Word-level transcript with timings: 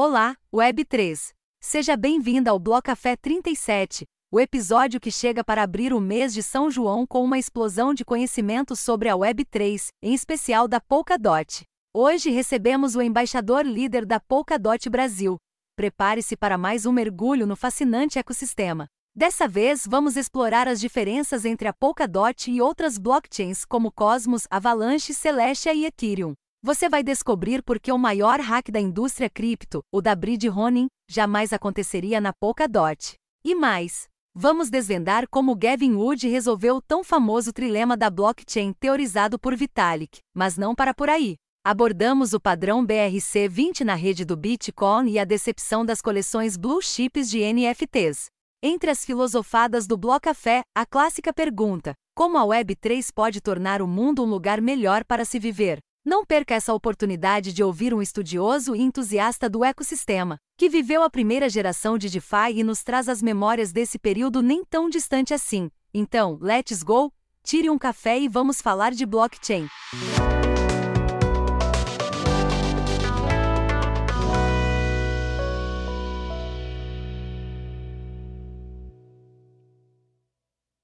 Olá, 0.00 0.36
Web3. 0.54 1.32
Seja 1.60 1.96
bem-vinda 1.96 2.52
ao 2.52 2.58
Blocafé 2.60 3.16
37, 3.16 4.06
o 4.30 4.38
episódio 4.38 5.00
que 5.00 5.10
chega 5.10 5.42
para 5.42 5.64
abrir 5.64 5.92
o 5.92 5.98
mês 5.98 6.32
de 6.32 6.40
São 6.40 6.70
João 6.70 7.04
com 7.04 7.24
uma 7.24 7.36
explosão 7.36 7.92
de 7.92 8.04
conhecimento 8.04 8.76
sobre 8.76 9.08
a 9.08 9.16
Web3, 9.16 9.88
em 10.00 10.14
especial 10.14 10.68
da 10.68 10.80
Polkadot. 10.80 11.64
Hoje 11.92 12.30
recebemos 12.30 12.94
o 12.94 13.02
embaixador 13.02 13.66
líder 13.66 14.06
da 14.06 14.20
Polkadot 14.20 14.88
Brasil. 14.88 15.36
Prepare-se 15.74 16.36
para 16.36 16.56
mais 16.56 16.86
um 16.86 16.92
mergulho 16.92 17.44
no 17.44 17.56
fascinante 17.56 18.20
ecossistema. 18.20 18.86
Dessa 19.16 19.48
vez, 19.48 19.84
vamos 19.84 20.16
explorar 20.16 20.68
as 20.68 20.78
diferenças 20.78 21.44
entre 21.44 21.66
a 21.66 21.72
Polkadot 21.72 22.48
e 22.48 22.62
outras 22.62 22.98
blockchains 22.98 23.64
como 23.64 23.90
Cosmos, 23.90 24.46
Avalanche, 24.48 25.12
Celestia 25.12 25.74
e 25.74 25.86
Ethereum. 25.86 26.34
Você 26.68 26.86
vai 26.86 27.02
descobrir 27.02 27.62
por 27.62 27.80
que 27.80 27.90
o 27.90 27.96
maior 27.96 28.40
hack 28.40 28.70
da 28.70 28.78
indústria 28.78 29.30
cripto, 29.30 29.82
o 29.90 30.02
da 30.02 30.14
Bridge 30.14 30.48
Ronin, 30.48 30.86
jamais 31.10 31.50
aconteceria 31.54 32.20
na 32.20 32.30
Polkadot. 32.30 33.14
E 33.42 33.54
mais, 33.54 34.06
vamos 34.34 34.68
desvendar 34.68 35.26
como 35.30 35.56
Gavin 35.56 35.94
Wood 35.94 36.28
resolveu 36.28 36.76
o 36.76 36.82
tão 36.82 37.02
famoso 37.02 37.54
trilema 37.54 37.96
da 37.96 38.10
blockchain 38.10 38.74
teorizado 38.74 39.38
por 39.38 39.56
Vitalik, 39.56 40.18
mas 40.36 40.58
não 40.58 40.74
para 40.74 40.92
por 40.92 41.08
aí. 41.08 41.36
Abordamos 41.64 42.34
o 42.34 42.38
padrão 42.38 42.86
BRC20 42.86 43.80
na 43.80 43.94
rede 43.94 44.26
do 44.26 44.36
Bitcoin 44.36 45.08
e 45.08 45.18
a 45.18 45.24
decepção 45.24 45.86
das 45.86 46.02
coleções 46.02 46.58
Blue 46.58 46.82
Chips 46.82 47.30
de 47.30 47.50
NFTs. 47.50 48.26
Entre 48.62 48.90
as 48.90 49.06
filosofadas 49.06 49.86
do 49.86 49.96
Blocafé, 49.96 50.60
a 50.76 50.84
clássica 50.84 51.32
pergunta: 51.32 51.94
como 52.14 52.36
a 52.36 52.42
Web3 52.42 53.08
pode 53.14 53.40
tornar 53.40 53.80
o 53.80 53.86
mundo 53.86 54.22
um 54.22 54.26
lugar 54.26 54.60
melhor 54.60 55.02
para 55.02 55.24
se 55.24 55.38
viver? 55.38 55.78
Não 56.08 56.24
perca 56.24 56.54
essa 56.54 56.72
oportunidade 56.72 57.52
de 57.52 57.62
ouvir 57.62 57.92
um 57.92 58.00
estudioso 58.00 58.74
e 58.74 58.80
entusiasta 58.80 59.46
do 59.46 59.62
ecossistema, 59.62 60.38
que 60.56 60.66
viveu 60.66 61.02
a 61.02 61.10
primeira 61.10 61.50
geração 61.50 61.98
de 61.98 62.08
DeFi 62.08 62.54
e 62.54 62.64
nos 62.64 62.82
traz 62.82 63.10
as 63.10 63.20
memórias 63.20 63.72
desse 63.72 63.98
período 63.98 64.40
nem 64.40 64.64
tão 64.64 64.88
distante 64.88 65.34
assim. 65.34 65.70
Então, 65.92 66.38
let's 66.40 66.82
go! 66.82 67.12
Tire 67.44 67.68
um 67.68 67.76
café 67.76 68.18
e 68.18 68.26
vamos 68.26 68.62
falar 68.62 68.92
de 68.92 69.04
blockchain. 69.04 69.68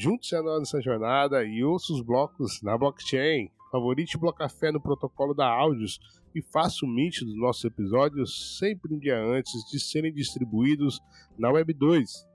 Junte-se 0.00 0.36
a 0.36 0.42
nós 0.44 0.60
nessa 0.60 0.80
jornada 0.80 1.44
e 1.44 1.64
ouça 1.64 1.92
os 1.92 2.00
blocos 2.00 2.62
na 2.62 2.78
blockchain. 2.78 3.50
Favorite 3.72 4.16
o 4.16 4.20
Blocafé 4.20 4.70
no 4.70 4.80
protocolo 4.80 5.34
da 5.34 5.44
Áudios 5.44 5.98
e 6.32 6.40
faça 6.40 6.86
o 6.86 6.88
mint 6.88 7.18
dos 7.24 7.36
nossos 7.36 7.64
episódios 7.64 8.58
sempre 8.60 8.94
um 8.94 8.98
dia 9.00 9.18
antes 9.18 9.68
de 9.68 9.80
serem 9.80 10.12
distribuídos 10.12 11.00
na 11.36 11.50
Web 11.50 11.72
2. 11.72 12.28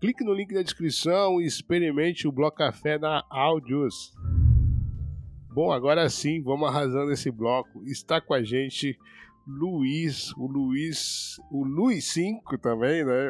Clique 0.00 0.22
no 0.22 0.32
link 0.32 0.54
da 0.54 0.62
descrição 0.62 1.40
e 1.40 1.44
experimente 1.44 2.28
o 2.28 2.30
Blocafé 2.30 3.00
na 3.00 3.24
Áudios. 3.28 4.14
Bom, 5.52 5.72
agora 5.72 6.08
sim, 6.08 6.40
vamos 6.40 6.68
arrasando 6.68 7.10
esse 7.10 7.32
bloco. 7.32 7.82
Está 7.84 8.20
com 8.20 8.32
a 8.32 8.44
gente 8.44 8.96
Luiz, 9.48 10.30
o 10.36 10.46
Luiz, 10.46 11.40
o 11.50 11.64
Luiz 11.64 12.04
5 12.12 12.58
também, 12.58 13.02
né? 13.02 13.28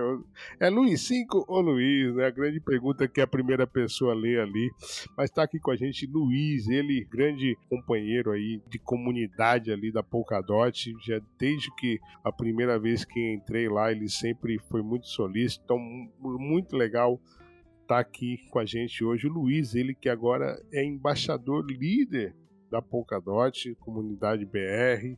É 0.59 0.69
Luiz 0.69 1.03
5 1.03 1.45
ou 1.47 1.61
Luiz, 1.61 2.13
né? 2.17 2.27
A 2.27 2.31
grande 2.31 2.59
pergunta 2.59 3.07
que 3.07 3.21
a 3.21 3.27
primeira 3.27 3.69
pessoa 3.69 4.15
lê 4.15 4.41
ali. 4.41 4.69
Mas 5.17 5.31
está 5.31 5.45
aqui 5.45 5.61
com 5.61 5.71
a 5.71 5.77
gente 5.77 6.09
Luiz, 6.09 6.67
ele 6.67 7.07
grande 7.09 7.57
companheiro 7.71 8.33
aí 8.33 8.61
de 8.69 8.81
comunidade 8.81 9.71
ali 9.71 9.93
da 9.93 10.03
Polkadot, 10.03 10.93
já 11.07 11.21
desde 11.39 11.73
que 11.77 12.01
a 12.25 12.33
primeira 12.33 12.81
vez 12.81 13.05
que 13.05 13.35
entrei 13.35 13.69
lá, 13.69 13.93
ele 13.93 14.09
sempre 14.09 14.59
foi 14.69 14.83
muito 14.83 15.07
solícito, 15.07 15.63
então 15.65 15.79
muito 16.21 16.77
legal 16.77 17.21
tá 17.87 18.01
aqui 18.01 18.39
com 18.51 18.59
a 18.59 18.67
gente 18.67 19.03
hoje 19.05 19.27
o 19.27 19.33
Luiz, 19.33 19.75
ele 19.75 19.95
que 19.95 20.09
agora 20.09 20.61
é 20.73 20.85
embaixador 20.85 21.65
líder 21.65 22.35
da 22.71 22.83
Polkadot, 22.83 23.75
comunidade 23.77 24.45
BR, 24.45 25.17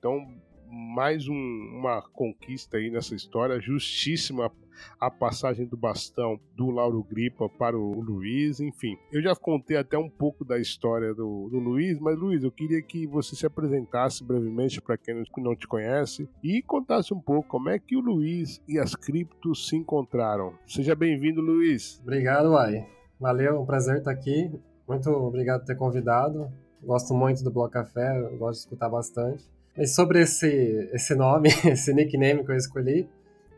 então, 0.00 0.26
mais 0.66 1.28
um, 1.28 1.34
uma 1.34 2.00
conquista 2.14 2.78
aí 2.78 2.90
nessa 2.90 3.14
história, 3.14 3.60
justíssima 3.60 4.50
a 4.98 5.10
passagem 5.10 5.66
do 5.66 5.76
bastão 5.76 6.40
do 6.56 6.70
Lauro 6.70 7.04
Gripa 7.04 7.50
para 7.50 7.78
o 7.78 8.00
Luiz, 8.00 8.60
enfim. 8.60 8.96
Eu 9.12 9.20
já 9.20 9.36
contei 9.36 9.76
até 9.76 9.98
um 9.98 10.08
pouco 10.08 10.42
da 10.42 10.58
história 10.58 11.12
do, 11.12 11.50
do 11.50 11.58
Luiz, 11.58 12.00
mas 12.00 12.16
Luiz, 12.16 12.42
eu 12.42 12.50
queria 12.50 12.80
que 12.80 13.06
você 13.06 13.36
se 13.36 13.44
apresentasse 13.44 14.24
brevemente 14.24 14.80
para 14.80 14.96
quem 14.96 15.22
não 15.36 15.54
te 15.54 15.68
conhece 15.68 16.26
e 16.42 16.62
contasse 16.62 17.12
um 17.12 17.20
pouco 17.20 17.46
como 17.46 17.68
é 17.68 17.78
que 17.78 17.94
o 17.94 18.00
Luiz 18.00 18.58
e 18.66 18.78
as 18.78 18.94
criptos 18.94 19.68
se 19.68 19.76
encontraram. 19.76 20.54
Seja 20.66 20.94
bem-vindo, 20.94 21.42
Luiz. 21.42 22.00
Obrigado, 22.00 22.56
Ai. 22.56 22.86
Valeu, 23.20 23.60
um 23.60 23.66
prazer 23.66 23.98
estar 23.98 24.12
aqui. 24.12 24.50
Muito 24.88 25.10
obrigado 25.10 25.60
por 25.60 25.66
ter 25.66 25.76
convidado. 25.76 26.50
Gosto 26.82 27.12
muito 27.12 27.44
do 27.44 27.50
Bloco 27.50 27.72
Café, 27.72 28.18
gosto 28.38 28.60
de 28.60 28.64
escutar 28.64 28.88
bastante. 28.88 29.59
Mas 29.80 29.94
sobre 29.94 30.20
esse, 30.20 30.90
esse 30.92 31.14
nome, 31.14 31.48
esse 31.64 31.94
nickname 31.94 32.44
que 32.44 32.52
eu 32.52 32.56
escolhi, 32.56 33.08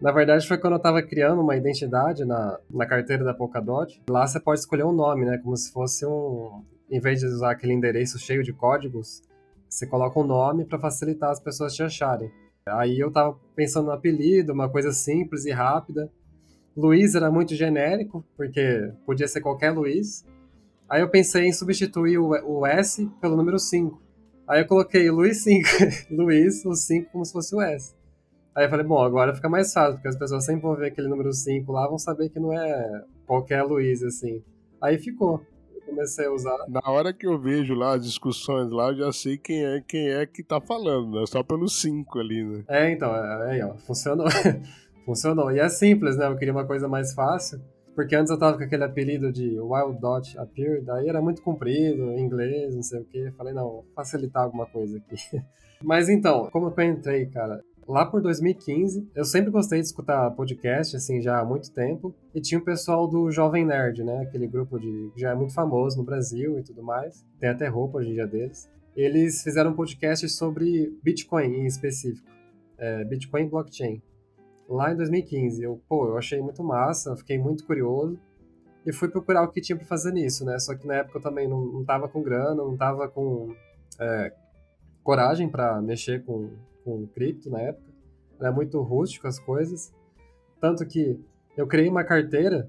na 0.00 0.12
verdade 0.12 0.46
foi 0.46 0.56
quando 0.56 0.74
eu 0.74 0.76
estava 0.76 1.02
criando 1.02 1.42
uma 1.42 1.56
identidade 1.56 2.24
na, 2.24 2.60
na 2.70 2.86
carteira 2.86 3.24
da 3.24 3.34
Polkadot. 3.34 4.00
Lá 4.08 4.24
você 4.24 4.38
pode 4.38 4.60
escolher 4.60 4.84
um 4.84 4.92
nome, 4.92 5.24
né? 5.24 5.36
Como 5.38 5.56
se 5.56 5.72
fosse 5.72 6.06
um... 6.06 6.62
Em 6.88 7.00
vez 7.00 7.18
de 7.18 7.26
usar 7.26 7.50
aquele 7.50 7.72
endereço 7.72 8.20
cheio 8.20 8.44
de 8.44 8.52
códigos, 8.52 9.20
você 9.68 9.84
coloca 9.84 10.20
um 10.20 10.24
nome 10.24 10.64
para 10.64 10.78
facilitar 10.78 11.30
as 11.30 11.40
pessoas 11.40 11.74
te 11.74 11.82
acharem. 11.82 12.30
Aí 12.68 13.00
eu 13.00 13.08
estava 13.08 13.36
pensando 13.56 13.86
no 13.86 13.92
apelido, 13.92 14.52
uma 14.52 14.68
coisa 14.68 14.92
simples 14.92 15.44
e 15.44 15.50
rápida. 15.50 16.08
Luiz 16.76 17.16
era 17.16 17.32
muito 17.32 17.56
genérico, 17.56 18.24
porque 18.36 18.92
podia 19.04 19.26
ser 19.26 19.40
qualquer 19.40 19.72
Luiz. 19.72 20.24
Aí 20.88 21.00
eu 21.00 21.08
pensei 21.08 21.46
em 21.46 21.52
substituir 21.52 22.18
o, 22.18 22.28
o 22.28 22.64
S 22.64 23.10
pelo 23.20 23.34
número 23.34 23.58
5. 23.58 24.11
Aí 24.52 24.60
eu 24.60 24.66
coloquei 24.66 25.10
Luiz 25.10 25.42
5, 25.44 25.66
Luiz, 26.12 26.62
o 26.66 26.74
5 26.74 27.10
como 27.10 27.24
se 27.24 27.32
fosse 27.32 27.56
o 27.56 27.62
S. 27.62 27.94
Aí 28.54 28.66
eu 28.66 28.68
falei, 28.68 28.84
bom, 28.84 29.00
agora 29.00 29.34
fica 29.34 29.48
mais 29.48 29.72
fácil, 29.72 29.94
porque 29.94 30.08
as 30.08 30.16
pessoas 30.18 30.44
sempre 30.44 30.60
vão 30.60 30.76
ver 30.76 30.88
aquele 30.88 31.08
número 31.08 31.32
5 31.32 31.72
lá, 31.72 31.88
vão 31.88 31.96
saber 31.96 32.28
que 32.28 32.38
não 32.38 32.52
é 32.52 33.02
qualquer 33.26 33.62
Luiz, 33.62 34.02
assim. 34.02 34.42
Aí 34.78 34.98
ficou. 34.98 35.40
Eu 35.74 35.80
comecei 35.86 36.26
a 36.26 36.30
usar. 36.30 36.54
Na 36.68 36.82
hora 36.84 37.14
que 37.14 37.26
eu 37.26 37.40
vejo 37.40 37.72
lá 37.72 37.94
as 37.94 38.04
discussões 38.04 38.70
lá, 38.70 38.88
eu 38.88 38.96
já 38.98 39.10
sei 39.10 39.38
quem 39.38 39.64
é 39.64 39.80
quem 39.88 40.10
é 40.10 40.26
que 40.26 40.44
tá 40.44 40.60
falando, 40.60 41.18
né? 41.18 41.24
Só 41.26 41.42
pelo 41.42 41.66
5 41.66 42.18
ali, 42.18 42.44
né? 42.44 42.62
É, 42.68 42.92
então, 42.92 43.08
é, 43.10 43.52
aí, 43.52 43.62
ó, 43.62 43.72
funcionou. 43.78 44.26
funcionou. 45.06 45.50
E 45.50 45.60
é 45.60 45.68
simples, 45.70 46.18
né? 46.18 46.26
Eu 46.26 46.36
queria 46.36 46.52
uma 46.52 46.66
coisa 46.66 46.86
mais 46.86 47.14
fácil. 47.14 47.58
Porque 47.94 48.16
antes 48.16 48.30
eu 48.30 48.38
tava 48.38 48.56
com 48.56 48.64
aquele 48.64 48.84
apelido 48.84 49.30
de 49.30 49.60
Wild 49.60 50.00
Dot 50.00 50.38
Appear, 50.38 50.82
daí 50.82 51.08
era 51.08 51.20
muito 51.20 51.42
comprido, 51.42 52.10
em 52.12 52.20
inglês, 52.20 52.74
não 52.74 52.82
sei 52.82 53.00
o 53.00 53.04
que. 53.04 53.30
Falei, 53.32 53.52
não, 53.52 53.84
facilitar 53.94 54.44
alguma 54.44 54.66
coisa 54.66 54.96
aqui. 54.96 55.16
Mas 55.82 56.08
então, 56.08 56.48
como 56.50 56.72
eu 56.74 56.84
entrei, 56.84 57.26
cara? 57.26 57.60
Lá 57.86 58.06
por 58.06 58.22
2015, 58.22 59.10
eu 59.14 59.24
sempre 59.24 59.50
gostei 59.50 59.80
de 59.80 59.86
escutar 59.86 60.30
podcast, 60.30 60.96
assim, 60.96 61.20
já 61.20 61.40
há 61.40 61.44
muito 61.44 61.72
tempo. 61.72 62.14
E 62.34 62.40
tinha 62.40 62.60
o 62.60 62.64
pessoal 62.64 63.08
do 63.08 63.30
Jovem 63.30 63.66
Nerd, 63.66 64.04
né? 64.04 64.22
Aquele 64.22 64.46
grupo 64.46 64.78
de 64.78 65.10
que 65.12 65.20
já 65.20 65.30
é 65.30 65.34
muito 65.34 65.52
famoso 65.52 65.98
no 65.98 66.04
Brasil 66.04 66.58
e 66.58 66.62
tudo 66.62 66.82
mais. 66.82 67.26
Tem 67.40 67.50
até 67.50 67.66
roupa 67.66 67.98
hoje 67.98 68.10
em 68.10 68.14
dia 68.14 68.26
deles. 68.26 68.70
Eles 68.94 69.42
fizeram 69.42 69.72
um 69.72 69.74
podcast 69.74 70.28
sobre 70.28 70.96
Bitcoin 71.02 71.56
em 71.56 71.66
específico. 71.66 72.30
É, 72.78 73.04
Bitcoin 73.04 73.48
Blockchain 73.48 74.00
lá 74.72 74.92
em 74.92 74.96
2015. 74.96 75.62
Eu, 75.62 75.80
pô, 75.88 76.08
eu 76.08 76.18
achei 76.18 76.40
muito 76.40 76.62
massa, 76.64 77.16
fiquei 77.16 77.38
muito 77.38 77.66
curioso 77.66 78.18
e 78.84 78.92
fui 78.92 79.08
procurar 79.08 79.42
o 79.42 79.48
que 79.48 79.60
tinha 79.60 79.76
para 79.76 79.86
fazer 79.86 80.12
nisso, 80.12 80.44
né? 80.44 80.58
Só 80.58 80.74
que 80.74 80.86
na 80.86 80.94
época 80.96 81.18
eu 81.18 81.22
também 81.22 81.48
não, 81.48 81.64
não 81.64 81.84
tava 81.84 82.08
com 82.08 82.22
grana, 82.22 82.54
não 82.54 82.76
tava 82.76 83.08
com 83.08 83.54
é, 84.00 84.32
coragem 85.04 85.48
para 85.48 85.80
mexer 85.80 86.24
com, 86.24 86.50
com 86.84 87.06
cripto 87.06 87.50
na 87.50 87.60
época. 87.60 87.92
Era 88.40 88.50
muito 88.50 88.80
rústico 88.80 89.28
as 89.28 89.38
coisas. 89.38 89.92
Tanto 90.60 90.84
que 90.86 91.18
eu 91.56 91.66
criei 91.66 91.88
uma 91.88 92.02
carteira 92.02 92.68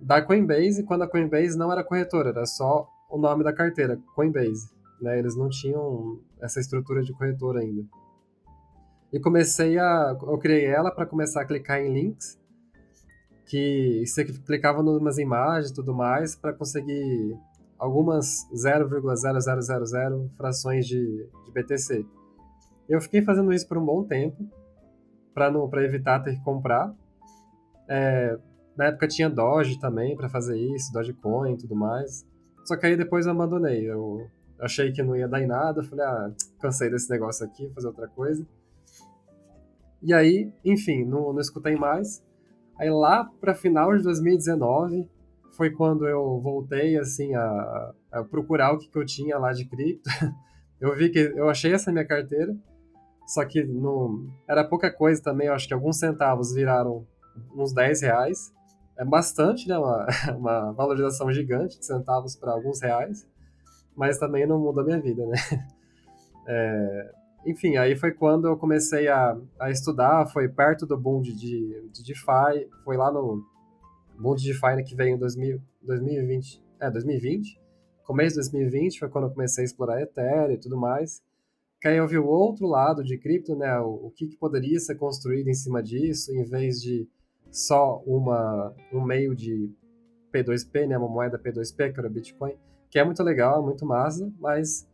da 0.00 0.22
Coinbase 0.22 0.84
quando 0.84 1.02
a 1.02 1.08
Coinbase 1.08 1.58
não 1.58 1.70
era 1.70 1.84
corretora, 1.84 2.30
era 2.30 2.46
só 2.46 2.88
o 3.10 3.18
nome 3.18 3.44
da 3.44 3.52
carteira, 3.52 4.00
Coinbase. 4.14 4.70
Né? 5.00 5.18
Eles 5.18 5.36
não 5.36 5.48
tinham 5.48 6.20
essa 6.40 6.60
estrutura 6.60 7.02
de 7.02 7.12
corretora 7.12 7.60
ainda. 7.60 7.84
E 9.12 9.18
comecei 9.18 9.78
a. 9.78 10.16
Eu 10.22 10.38
criei 10.38 10.66
ela 10.66 10.90
para 10.90 11.06
começar 11.06 11.42
a 11.42 11.44
clicar 11.44 11.80
em 11.80 11.92
links, 11.92 12.38
que 13.46 14.04
você 14.06 14.24
clicava 14.24 14.80
em 14.80 14.88
umas 14.88 15.18
imagens 15.18 15.70
e 15.70 15.74
tudo 15.74 15.92
mais, 15.94 16.36
para 16.36 16.52
conseguir 16.52 17.36
algumas 17.78 18.46
0,0000 18.52 20.30
frações 20.36 20.86
de, 20.86 21.28
de 21.44 21.52
BTC. 21.52 22.06
Eu 22.88 23.00
fiquei 23.00 23.22
fazendo 23.22 23.52
isso 23.52 23.66
por 23.66 23.78
um 23.78 23.84
bom 23.84 24.04
tempo, 24.04 24.48
para 25.32 25.84
evitar 25.84 26.20
ter 26.20 26.34
que 26.34 26.44
comprar. 26.44 26.94
É, 27.88 28.38
na 28.76 28.86
época 28.86 29.08
tinha 29.08 29.28
Doge 29.28 29.78
também 29.80 30.16
para 30.16 30.28
fazer 30.28 30.56
isso, 30.56 30.92
Dogecoin 30.92 31.54
e 31.54 31.56
tudo 31.56 31.74
mais. 31.74 32.24
Só 32.64 32.76
que 32.76 32.86
aí 32.86 32.96
depois 32.96 33.26
eu 33.26 33.32
abandonei. 33.32 33.90
Eu 33.90 34.28
achei 34.60 34.92
que 34.92 35.02
não 35.02 35.16
ia 35.16 35.26
dar 35.26 35.40
em 35.40 35.46
nada, 35.46 35.82
falei, 35.82 36.04
ah, 36.04 36.30
cansei 36.60 36.90
desse 36.90 37.10
negócio 37.10 37.44
aqui, 37.44 37.68
fazer 37.74 37.88
outra 37.88 38.06
coisa. 38.08 38.46
E 40.02 40.14
aí, 40.14 40.52
enfim, 40.64 41.04
não, 41.04 41.32
não 41.32 41.40
escutei 41.40 41.76
mais. 41.76 42.22
Aí 42.78 42.90
lá 42.90 43.30
para 43.40 43.54
final 43.54 43.94
de 43.96 44.02
2019 44.02 45.08
foi 45.52 45.70
quando 45.70 46.06
eu 46.06 46.40
voltei 46.40 46.96
assim 46.96 47.34
a, 47.34 47.92
a 48.10 48.24
procurar 48.24 48.72
o 48.72 48.78
que, 48.78 48.88
que 48.88 48.98
eu 48.98 49.04
tinha 49.04 49.38
lá 49.38 49.52
de 49.52 49.66
cripto. 49.66 50.08
eu 50.80 50.96
vi 50.96 51.10
que 51.10 51.18
eu 51.18 51.50
achei 51.50 51.74
essa 51.74 51.92
minha 51.92 52.06
carteira, 52.06 52.56
só 53.26 53.44
que 53.44 53.62
não 53.62 54.26
era 54.48 54.64
pouca 54.64 54.90
coisa 54.90 55.22
também. 55.22 55.48
Eu 55.48 55.54
acho 55.54 55.68
que 55.68 55.74
alguns 55.74 55.98
centavos 55.98 56.54
viraram 56.54 57.06
uns 57.54 57.74
10 57.74 58.02
reais. 58.02 58.52
É 58.98 59.04
bastante, 59.04 59.68
né? 59.68 59.76
Uma, 59.78 60.06
uma 60.36 60.72
valorização 60.72 61.30
gigante 61.30 61.78
de 61.78 61.84
centavos 61.84 62.34
para 62.34 62.52
alguns 62.52 62.80
reais, 62.80 63.28
mas 63.94 64.18
também 64.18 64.46
não 64.46 64.58
muda 64.58 64.80
a 64.80 64.84
minha 64.84 65.00
vida, 65.00 65.26
né? 65.26 65.36
É, 66.52 67.12
enfim, 67.44 67.76
aí 67.76 67.96
foi 67.96 68.12
quando 68.12 68.46
eu 68.46 68.56
comecei 68.56 69.08
a, 69.08 69.36
a 69.58 69.70
estudar, 69.70 70.26
foi 70.26 70.48
perto 70.48 70.86
do 70.86 70.96
boom 70.96 71.22
de, 71.22 71.34
de, 71.34 71.88
de 71.90 72.04
DeFi, 72.04 72.68
foi 72.84 72.96
lá 72.96 73.10
no 73.10 73.42
boom 74.18 74.34
de 74.34 74.52
DeFi 74.52 74.76
né, 74.76 74.82
que 74.82 74.94
veio 74.94 75.14
em 75.14 75.18
2000, 75.18 75.60
2020, 75.82 76.62
é, 76.80 76.90
2020, 76.90 77.60
começo 78.04 78.30
de 78.30 78.50
2020 78.50 78.98
foi 78.98 79.08
quando 79.08 79.28
eu 79.28 79.30
comecei 79.30 79.62
a 79.62 79.64
explorar 79.64 80.02
Ethereum 80.02 80.52
e 80.52 80.58
tudo 80.58 80.76
mais, 80.76 81.22
que 81.80 81.88
aí 81.88 81.96
eu 81.96 82.08
vi 82.08 82.18
o 82.18 82.26
outro 82.26 82.66
lado 82.66 83.02
de 83.02 83.16
cripto, 83.16 83.54
né, 83.54 83.78
o, 83.78 84.06
o 84.06 84.10
que, 84.10 84.26
que 84.26 84.36
poderia 84.36 84.78
ser 84.80 84.96
construído 84.96 85.48
em 85.48 85.54
cima 85.54 85.82
disso, 85.82 86.34
em 86.34 86.44
vez 86.44 86.80
de 86.82 87.08
só 87.50 88.02
uma, 88.04 88.74
um 88.92 89.02
meio 89.02 89.34
de 89.34 89.72
P2P, 90.34 90.88
né, 90.88 90.98
uma 90.98 91.08
moeda 91.08 91.38
P2P, 91.38 91.92
que 91.92 92.00
era 92.00 92.08
o 92.08 92.10
Bitcoin, 92.10 92.54
que 92.90 92.98
é 92.98 93.04
muito 93.04 93.22
legal, 93.22 93.62
muito 93.62 93.86
massa, 93.86 94.30
mas 94.40 94.89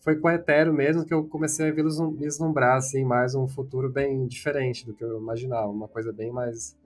foi 0.00 0.16
com 0.16 0.28
a 0.28 0.34
Ethereum 0.34 0.72
mesmo 0.72 1.04
que 1.04 1.14
eu 1.14 1.24
comecei 1.24 1.68
a 1.68 1.72
vislumbrar 1.72 2.76
assim, 2.76 3.04
mais 3.04 3.34
um 3.34 3.46
futuro 3.46 3.90
bem 3.90 4.26
diferente 4.26 4.86
do 4.86 4.94
que 4.94 5.04
eu 5.04 5.18
imaginava, 5.18 5.68
uma 5.68 5.88
coisa 5.88 6.12
bem 6.12 6.32
mais 6.32 6.76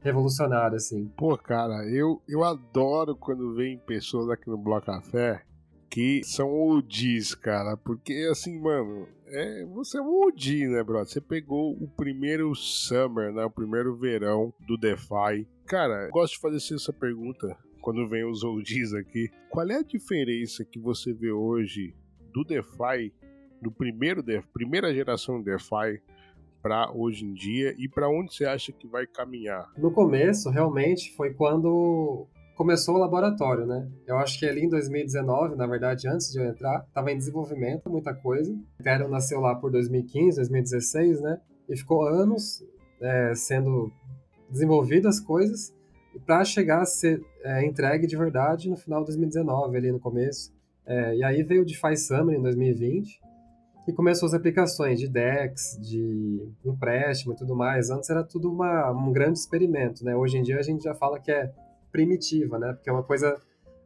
revolucionária, 0.00 0.76
assim. 0.76 1.06
Pô, 1.16 1.36
cara, 1.36 1.88
eu, 1.88 2.20
eu 2.28 2.44
adoro 2.44 3.16
quando 3.16 3.54
vem 3.54 3.78
pessoas 3.78 4.28
aqui 4.28 4.48
no 4.48 4.58
Bloco 4.58 4.86
Café 4.86 5.42
que 5.88 6.22
são 6.24 6.52
OGs, 6.52 7.36
cara, 7.36 7.76
porque 7.76 8.28
assim, 8.28 8.58
mano, 8.58 9.06
é, 9.28 9.64
você 9.66 9.98
é 9.98 10.02
um 10.02 10.26
OG, 10.26 10.66
né, 10.66 10.82
brother? 10.82 11.06
Você 11.06 11.20
pegou 11.20 11.72
o 11.72 11.86
primeiro 11.86 12.52
summer, 12.54 13.32
né, 13.32 13.44
o 13.44 13.50
primeiro 13.50 13.94
verão 13.94 14.52
do 14.66 14.76
DeFi. 14.76 15.46
Cara, 15.66 16.08
gosto 16.10 16.34
de 16.34 16.40
fazer 16.40 16.74
essa 16.74 16.92
pergunta 16.92 17.56
quando 17.80 18.08
vem 18.08 18.24
os 18.24 18.42
OGs 18.42 18.92
aqui. 18.94 19.30
Qual 19.48 19.70
é 19.70 19.76
a 19.76 19.82
diferença 19.82 20.64
que 20.64 20.80
você 20.80 21.12
vê 21.12 21.30
hoje 21.30 21.94
do 22.34 22.44
DeFi, 22.44 23.14
do 23.62 23.70
primeiro 23.70 24.22
primeira 24.52 24.92
geração 24.92 25.38
do 25.38 25.44
DeFi, 25.44 26.02
para 26.60 26.90
hoje 26.92 27.24
em 27.24 27.32
dia 27.32 27.74
e 27.78 27.88
para 27.88 28.08
onde 28.08 28.34
você 28.34 28.44
acha 28.44 28.72
que 28.72 28.88
vai 28.88 29.06
caminhar? 29.06 29.70
No 29.78 29.92
começo, 29.92 30.50
realmente, 30.50 31.14
foi 31.14 31.32
quando 31.32 32.26
começou 32.56 32.94
o 32.94 32.98
laboratório, 32.98 33.66
né? 33.66 33.86
Eu 34.06 34.16
acho 34.16 34.38
que 34.38 34.46
ali 34.46 34.64
em 34.64 34.68
2019, 34.68 35.56
na 35.56 35.66
verdade, 35.66 36.08
antes 36.08 36.32
de 36.32 36.38
eu 36.38 36.44
entrar, 36.44 36.84
estava 36.88 37.12
em 37.12 37.18
desenvolvimento, 37.18 37.90
muita 37.90 38.14
coisa. 38.14 38.56
Ethereum 38.80 39.08
nasceu 39.08 39.40
lá 39.40 39.54
por 39.54 39.70
2015, 39.70 40.36
2016, 40.36 41.20
né? 41.20 41.40
E 41.68 41.76
ficou 41.76 42.06
anos 42.06 42.64
é, 43.00 43.34
sendo 43.34 43.92
desenvolvidas 44.48 45.20
coisas 45.20 45.74
para 46.24 46.44
chegar 46.44 46.80
a 46.80 46.86
ser 46.86 47.20
é, 47.42 47.66
entregue 47.66 48.06
de 48.06 48.16
verdade 48.16 48.70
no 48.70 48.76
final 48.76 49.00
de 49.00 49.06
2019, 49.06 49.76
ali 49.76 49.92
no 49.92 50.00
começo. 50.00 50.54
É, 50.86 51.16
e 51.16 51.24
aí 51.24 51.42
veio 51.42 51.62
o 51.62 51.64
DeFi 51.64 51.96
Summer 51.96 52.36
em 52.36 52.42
2020 52.42 53.20
e 53.86 53.92
começou 53.92 54.26
as 54.26 54.34
aplicações 54.34 54.98
de 54.98 55.08
DEX, 55.08 55.78
de 55.80 56.52
empréstimo 56.64 57.32
e 57.32 57.36
tudo 57.36 57.54
mais. 57.54 57.90
Antes 57.90 58.08
era 58.10 58.24
tudo 58.24 58.50
uma, 58.50 58.90
um 58.90 59.12
grande 59.12 59.38
experimento, 59.38 60.04
né? 60.04 60.16
Hoje 60.16 60.38
em 60.38 60.42
dia 60.42 60.58
a 60.58 60.62
gente 60.62 60.84
já 60.84 60.94
fala 60.94 61.20
que 61.20 61.30
é 61.30 61.52
primitiva, 61.92 62.58
né? 62.58 62.72
Porque 62.72 62.88
é 62.88 62.92
uma 62.92 63.02
coisa 63.02 63.38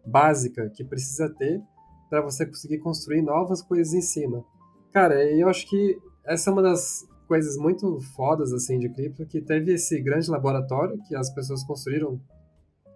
básica 0.06 0.70
que 0.70 0.84
precisa 0.84 1.28
ter 1.28 1.60
para 2.08 2.20
você 2.20 2.46
conseguir 2.46 2.78
construir 2.78 3.22
novas 3.22 3.60
coisas 3.60 3.92
em 3.92 4.00
cima. 4.00 4.44
Cara, 4.92 5.22
eu 5.24 5.48
acho 5.48 5.68
que 5.68 5.98
essa 6.24 6.48
é 6.48 6.52
uma 6.52 6.62
das 6.62 7.06
coisas 7.26 7.56
muito 7.58 8.00
fodas 8.16 8.52
assim 8.52 8.78
de 8.78 8.88
cripto 8.88 9.26
que 9.26 9.40
teve 9.40 9.74
esse 9.74 10.00
grande 10.00 10.30
laboratório 10.30 10.98
que 11.06 11.14
as 11.14 11.28
pessoas 11.30 11.62
construíram 11.62 12.18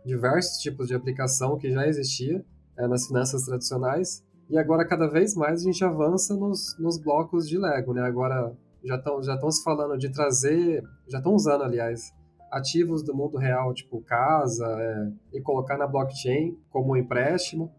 diversos 0.04 0.58
tipos 0.58 0.88
de 0.88 0.94
aplicação 0.94 1.58
que 1.58 1.70
já 1.70 1.86
existia 1.86 2.42
é, 2.82 2.88
nas 2.88 3.06
finanças 3.06 3.44
tradicionais. 3.44 4.24
E 4.50 4.58
agora, 4.58 4.86
cada 4.86 5.06
vez 5.06 5.34
mais, 5.34 5.60
a 5.60 5.64
gente 5.64 5.84
avança 5.84 6.34
nos, 6.34 6.76
nos 6.78 6.98
blocos 6.98 7.48
de 7.48 7.56
Lego, 7.56 7.94
né? 7.94 8.02
Agora, 8.02 8.52
já 8.84 8.96
estão 8.96 9.22
já 9.22 9.38
se 9.50 9.62
falando 9.62 9.96
de 9.96 10.10
trazer, 10.10 10.82
já 11.08 11.18
estão 11.18 11.34
usando, 11.34 11.62
aliás, 11.62 12.12
ativos 12.50 13.02
do 13.02 13.14
mundo 13.14 13.38
real, 13.38 13.72
tipo 13.72 14.02
casa, 14.02 14.66
é, 14.66 15.38
e 15.38 15.40
colocar 15.40 15.78
na 15.78 15.86
blockchain 15.86 16.58
como 16.70 16.92
um 16.92 16.96
empréstimo. 16.96 17.72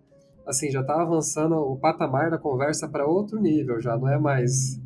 Assim, 0.47 0.71
já 0.71 0.81
está 0.81 1.01
avançando 1.01 1.55
o 1.55 1.77
patamar 1.77 2.31
da 2.31 2.37
conversa 2.37 2.87
para 2.87 3.05
outro 3.05 3.39
nível, 3.39 3.79
já 3.79 3.95
não 3.97 4.09
é 4.09 4.17
mais 4.17 4.81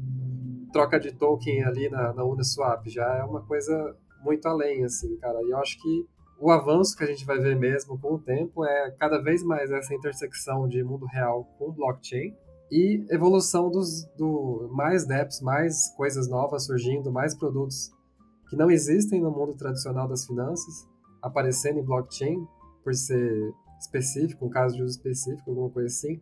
troca 0.74 1.00
de 1.00 1.12
token 1.14 1.64
ali 1.64 1.90
na, 1.90 2.14
na 2.14 2.24
Uniswap, 2.24 2.86
já 2.88 3.06
é 3.16 3.24
uma 3.24 3.42
coisa 3.42 3.96
muito 4.24 4.46
além, 4.48 4.84
assim, 4.84 5.16
cara. 5.18 5.42
E 5.44 5.50
eu 5.52 5.58
acho 5.58 5.82
que 5.82 6.06
o 6.40 6.52
avanço 6.52 6.96
que 6.96 7.04
a 7.04 7.08
gente 7.08 7.26
vai 7.26 7.40
ver 7.40 7.56
mesmo 7.56 8.00
com 8.00 8.16
o 8.16 8.20
tempo 8.20 8.66
é 8.66 8.92
cada 8.92 9.22
vez 9.22 9.44
mais 9.44 9.72
essa 9.72 9.94
intersecção 9.94 10.68
de 10.68 10.84
mundo 10.84 11.06
real 11.06 11.46
com 11.58 11.72
blockchain 11.72 12.36
e 12.72 13.06
evolução 13.10 13.72
dos 13.72 14.06
do 14.18 14.70
mais 14.72 15.08
dApps, 15.08 15.42
mais 15.42 15.90
coisas 15.96 16.28
novas 16.30 16.66
surgindo, 16.66 17.12
mais 17.12 17.36
produtos 17.36 17.92
que 18.50 18.56
não 18.56 18.70
existem 18.70 19.22
no 19.22 19.32
mundo 19.32 19.56
tradicional 19.56 20.08
das 20.08 20.26
finanças 20.26 20.88
aparecendo 21.22 21.80
em 21.80 21.84
blockchain 21.84 22.46
por 22.84 22.94
ser 22.94 23.54
específico, 23.80 24.46
um 24.46 24.50
caso 24.50 24.76
de 24.76 24.84
uso 24.84 24.98
específico, 24.98 25.50
alguma 25.50 25.70
coisa 25.70 25.88
assim. 25.88 26.22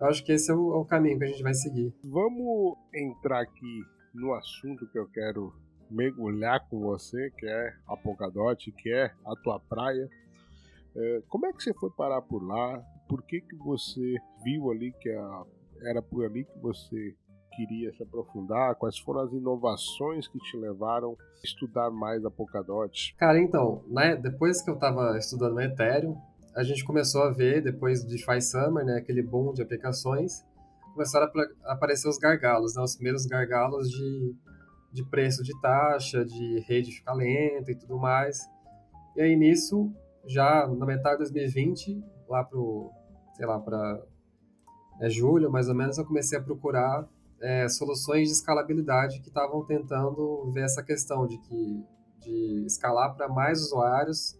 Eu 0.00 0.06
acho 0.08 0.24
que 0.24 0.32
esse 0.32 0.50
é 0.50 0.54
o, 0.54 0.74
é 0.74 0.76
o 0.76 0.84
caminho 0.84 1.18
que 1.18 1.24
a 1.24 1.28
gente 1.28 1.42
vai 1.42 1.54
seguir. 1.54 1.94
Vamos 2.04 2.76
entrar 2.94 3.40
aqui 3.40 3.82
no 4.14 4.34
assunto 4.34 4.86
que 4.90 4.98
eu 4.98 5.08
quero 5.08 5.52
mergulhar 5.92 6.66
com 6.68 6.80
você, 6.80 7.30
que 7.38 7.46
é 7.46 7.74
a 7.86 7.96
Polkadot, 7.96 8.72
que 8.72 8.92
é 8.92 9.12
a 9.24 9.36
tua 9.36 9.60
praia. 9.60 10.08
É, 10.94 11.22
como 11.28 11.46
é 11.46 11.52
que 11.52 11.62
você 11.62 11.72
foi 11.74 11.90
parar 11.90 12.22
por 12.22 12.42
lá? 12.42 12.82
Por 13.08 13.22
que, 13.22 13.40
que 13.40 13.56
você 13.56 14.16
viu 14.44 14.70
ali 14.70 14.92
que 15.00 15.10
a, 15.10 15.44
era 15.82 16.02
por 16.02 16.24
ali 16.24 16.44
que 16.44 16.58
você 16.58 17.14
queria 17.54 17.92
se 17.92 18.02
aprofundar? 18.02 18.74
Quais 18.76 18.98
foram 18.98 19.20
as 19.20 19.32
inovações 19.32 20.26
que 20.28 20.38
te 20.38 20.56
levaram 20.56 21.12
a 21.12 21.46
estudar 21.46 21.90
mais 21.90 22.24
a 22.24 22.30
Polkadot? 22.30 23.14
Cara, 23.18 23.38
então, 23.38 23.84
né, 23.88 24.16
depois 24.16 24.62
que 24.62 24.70
eu 24.70 24.74
estava 24.74 25.16
estudando 25.18 25.60
Ethereum, 25.60 26.16
a 26.54 26.62
gente 26.62 26.84
começou 26.84 27.22
a 27.22 27.30
ver, 27.30 27.62
depois 27.62 28.04
do 28.04 28.10
DeFi 28.10 28.40
Summer, 28.42 28.84
né, 28.84 28.98
aquele 28.98 29.22
boom 29.22 29.52
de 29.52 29.62
aplicações, 29.62 30.44
começaram 30.92 31.30
a 31.64 31.72
aparecer 31.72 32.08
os 32.08 32.18
gargalos, 32.18 32.74
né, 32.76 32.82
os 32.82 32.94
primeiros 32.94 33.24
gargalos 33.26 33.88
de 33.88 34.36
de 34.92 35.04
preço 35.04 35.42
de 35.42 35.58
taxa, 35.60 36.24
de 36.24 36.60
rede 36.60 36.92
ficar 36.92 37.14
lenta 37.14 37.70
e 37.70 37.74
tudo 37.74 37.98
mais. 37.98 38.40
E 39.16 39.22
aí 39.22 39.36
nisso, 39.36 39.90
já 40.26 40.66
na 40.66 40.86
metade 40.86 41.24
de 41.24 41.32
2020, 41.32 42.04
lá 42.28 42.48
sei 43.34 43.46
lá, 43.46 43.58
para 43.58 44.02
é, 45.00 45.08
julho 45.08 45.50
mais 45.50 45.68
ou 45.68 45.74
menos, 45.74 45.98
eu 45.98 46.04
comecei 46.04 46.38
a 46.38 46.42
procurar 46.42 47.08
é, 47.40 47.68
soluções 47.68 48.28
de 48.28 48.34
escalabilidade 48.34 49.20
que 49.20 49.28
estavam 49.28 49.64
tentando 49.64 50.50
ver 50.52 50.64
essa 50.64 50.82
questão 50.82 51.26
de 51.26 51.38
que 51.38 51.84
de 52.20 52.64
escalar 52.66 53.16
para 53.16 53.28
mais 53.28 53.60
usuários, 53.60 54.38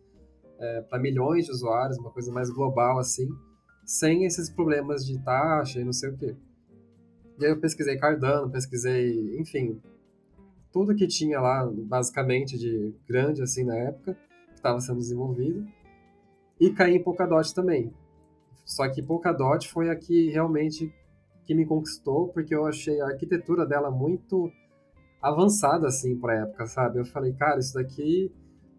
é, 0.58 0.82
para 0.82 1.00
milhões 1.00 1.46
de 1.46 1.50
usuários, 1.50 1.98
uma 1.98 2.12
coisa 2.12 2.30
mais 2.30 2.48
global 2.48 2.98
assim, 2.98 3.28
sem 3.84 4.24
esses 4.24 4.48
problemas 4.48 5.04
de 5.04 5.18
taxa 5.24 5.80
e 5.80 5.84
não 5.84 5.92
sei 5.92 6.10
o 6.10 6.16
quê. 6.16 6.36
E 7.40 7.44
aí 7.44 7.50
eu 7.50 7.60
pesquisei 7.60 7.96
Cardano, 7.96 8.50
pesquisei, 8.50 9.36
enfim, 9.40 9.80
tudo 10.72 10.94
que 10.94 11.06
tinha 11.06 11.40
lá, 11.40 11.70
basicamente, 11.70 12.58
de 12.58 12.94
grande, 13.06 13.42
assim, 13.42 13.64
na 13.64 13.76
época, 13.76 14.14
que 14.48 14.54
estava 14.54 14.80
sendo 14.80 14.98
desenvolvido, 14.98 15.66
e 16.58 16.70
caí 16.70 16.96
em 16.96 17.02
Polkadot 17.02 17.54
também. 17.54 17.92
Só 18.64 18.88
que 18.88 19.02
Polkadot 19.02 19.68
foi 19.68 19.90
a 19.90 19.96
que 19.96 20.30
realmente 20.30 20.92
que 21.44 21.54
me 21.54 21.66
conquistou, 21.66 22.28
porque 22.28 22.54
eu 22.54 22.66
achei 22.66 23.00
a 23.00 23.06
arquitetura 23.06 23.66
dela 23.66 23.90
muito 23.90 24.50
avançada 25.20 25.86
assim 25.86 26.16
para 26.16 26.42
época, 26.42 26.66
sabe? 26.66 26.98
Eu 26.98 27.04
falei, 27.04 27.32
cara, 27.32 27.58
isso 27.58 27.74
daqui 27.74 28.32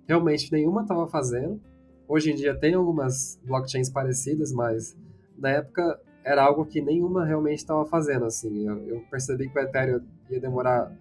realmente 0.08 0.52
nenhuma 0.52 0.82
estava 0.82 1.08
fazendo. 1.08 1.62
Hoje 2.08 2.32
em 2.32 2.36
dia 2.36 2.58
tem 2.58 2.74
algumas 2.74 3.40
blockchains 3.46 3.90
parecidas, 3.90 4.52
mas 4.52 4.98
na 5.38 5.50
época 5.50 6.00
era 6.24 6.44
algo 6.44 6.66
que 6.66 6.82
nenhuma 6.82 7.26
realmente 7.26 7.60
estava 7.60 7.86
fazendo 7.86 8.26
assim. 8.26 8.68
Eu, 8.68 8.88
eu, 8.88 9.02
percebi 9.10 9.50
que 9.50 9.58
o 9.58 9.62
Ethereum 9.62 10.02
ia 10.30 10.40
demorar 10.40 10.92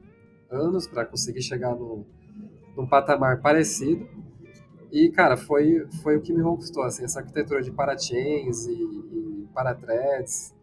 anos 0.52 0.86
para 0.86 1.04
conseguir 1.04 1.42
chegar 1.42 1.74
no, 1.74 2.04
num 2.76 2.86
patamar 2.86 3.40
parecido. 3.40 4.06
E, 4.90 5.10
cara, 5.10 5.36
foi, 5.36 5.86
foi 6.02 6.18
o 6.18 6.20
que 6.20 6.32
me 6.32 6.42
conquistou, 6.42 6.82
assim, 6.82 7.04
essa 7.04 7.20
arquitetura 7.20 7.62
de 7.62 7.70
parachains 7.70 8.66
e, 8.66 8.72
e 8.72 9.48
parathreads, 9.54 10.54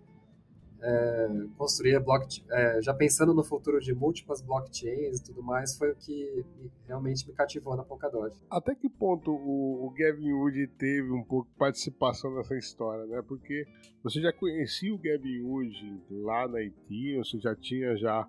é, 0.81 1.27
construir 1.57 1.99
blockchain, 1.99 2.45
é, 2.51 2.81
já 2.81 2.93
pensando 2.93 3.33
no 3.33 3.43
futuro 3.43 3.79
de 3.79 3.93
múltiplas 3.93 4.41
blockchains 4.41 5.19
e 5.19 5.23
tudo 5.23 5.43
mais, 5.43 5.75
foi 5.75 5.91
o 5.91 5.95
que 5.95 6.45
realmente 6.87 7.27
me 7.27 7.33
cativou 7.33 7.75
na 7.75 7.83
Polkadot. 7.83 8.35
Até 8.49 8.75
que 8.75 8.87
ponto 8.87 9.31
o, 9.31 9.87
o 9.87 9.93
Gavin 9.97 10.31
Wood 10.31 10.67
teve 10.77 11.11
um 11.11 11.23
pouco 11.23 11.49
de 11.49 11.55
participação 11.55 12.33
nessa 12.35 12.55
história, 12.55 13.05
né? 13.07 13.21
Porque 13.27 13.65
você 14.03 14.21
já 14.21 14.31
conhecia 14.31 14.93
o 14.93 14.97
Gavin 14.97 15.41
Wood 15.41 16.03
lá 16.09 16.47
na 16.47 16.61
Ethereum, 16.61 17.23
você 17.23 17.39
já 17.39 17.55
tinha 17.55 17.95
já 17.97 18.27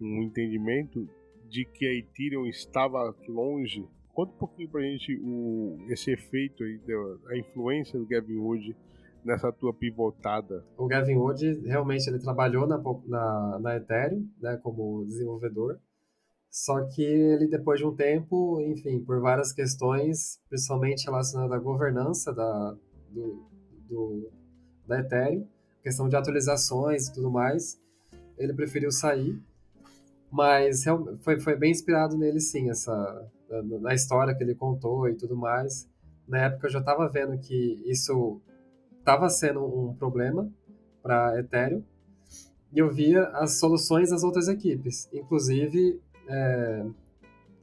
um 0.00 0.22
entendimento 0.22 1.08
de 1.48 1.64
que 1.64 1.86
a 1.86 1.94
Ethereum 1.94 2.46
estava 2.46 3.14
longe. 3.28 3.86
Conta 4.12 4.32
um 4.32 4.38
pouquinho 4.38 4.70
pra 4.70 4.80
gente 4.80 5.18
o, 5.22 5.78
esse 5.88 6.10
efeito 6.10 6.64
aí, 6.64 6.80
a 7.28 7.36
influência 7.36 7.98
do 7.98 8.06
Gavin 8.06 8.38
Wood 8.38 8.76
nessa 9.24 9.52
tua 9.52 9.74
pivotada? 9.74 10.64
O 10.78 10.86
Gavin 10.86 11.16
Wood 11.16 11.60
realmente 11.66 12.08
ele 12.08 12.18
trabalhou 12.18 12.66
na, 12.66 12.80
na, 13.06 13.58
na 13.58 13.76
Ethereum, 13.76 14.26
né, 14.40 14.58
como 14.62 15.04
desenvolvedor. 15.04 15.78
Só 16.48 16.86
que 16.86 17.02
ele, 17.02 17.48
depois 17.48 17.78
de 17.78 17.84
um 17.84 17.94
tempo, 17.94 18.60
enfim, 18.62 19.00
por 19.00 19.20
várias 19.20 19.52
questões, 19.52 20.40
principalmente 20.48 21.04
relacionadas 21.04 21.52
à 21.52 21.58
governança 21.58 22.32
da, 22.32 22.76
do, 23.10 23.46
do, 23.88 24.30
da 24.86 25.00
Ethereum, 25.00 25.46
questão 25.82 26.08
de 26.08 26.16
atualizações 26.16 27.08
e 27.08 27.12
tudo 27.12 27.30
mais, 27.30 27.78
ele 28.38 28.54
preferiu 28.54 28.90
sair. 28.90 29.38
Mas 30.36 30.84
foi, 31.20 31.40
foi 31.40 31.56
bem 31.56 31.70
inspirado 31.70 32.14
nele, 32.18 32.40
sim, 32.40 32.68
essa, 32.68 33.26
na, 33.80 33.94
história 33.94 34.34
que 34.34 34.44
ele 34.44 34.54
contou 34.54 35.08
e 35.08 35.14
tudo 35.14 35.34
mais. 35.34 35.88
Na 36.28 36.44
época 36.44 36.66
eu 36.66 36.72
já 36.72 36.80
estava 36.80 37.08
vendo 37.08 37.38
que 37.38 37.82
isso 37.86 38.38
estava 38.98 39.30
sendo 39.30 39.64
um 39.64 39.94
problema 39.94 40.46
para 41.02 41.40
Ethereum 41.40 41.82
e 42.70 42.78
eu 42.78 42.92
via 42.92 43.28
as 43.28 43.58
soluções 43.58 44.10
das 44.10 44.22
outras 44.22 44.46
equipes, 44.46 45.08
inclusive 45.10 46.02
é, 46.28 46.84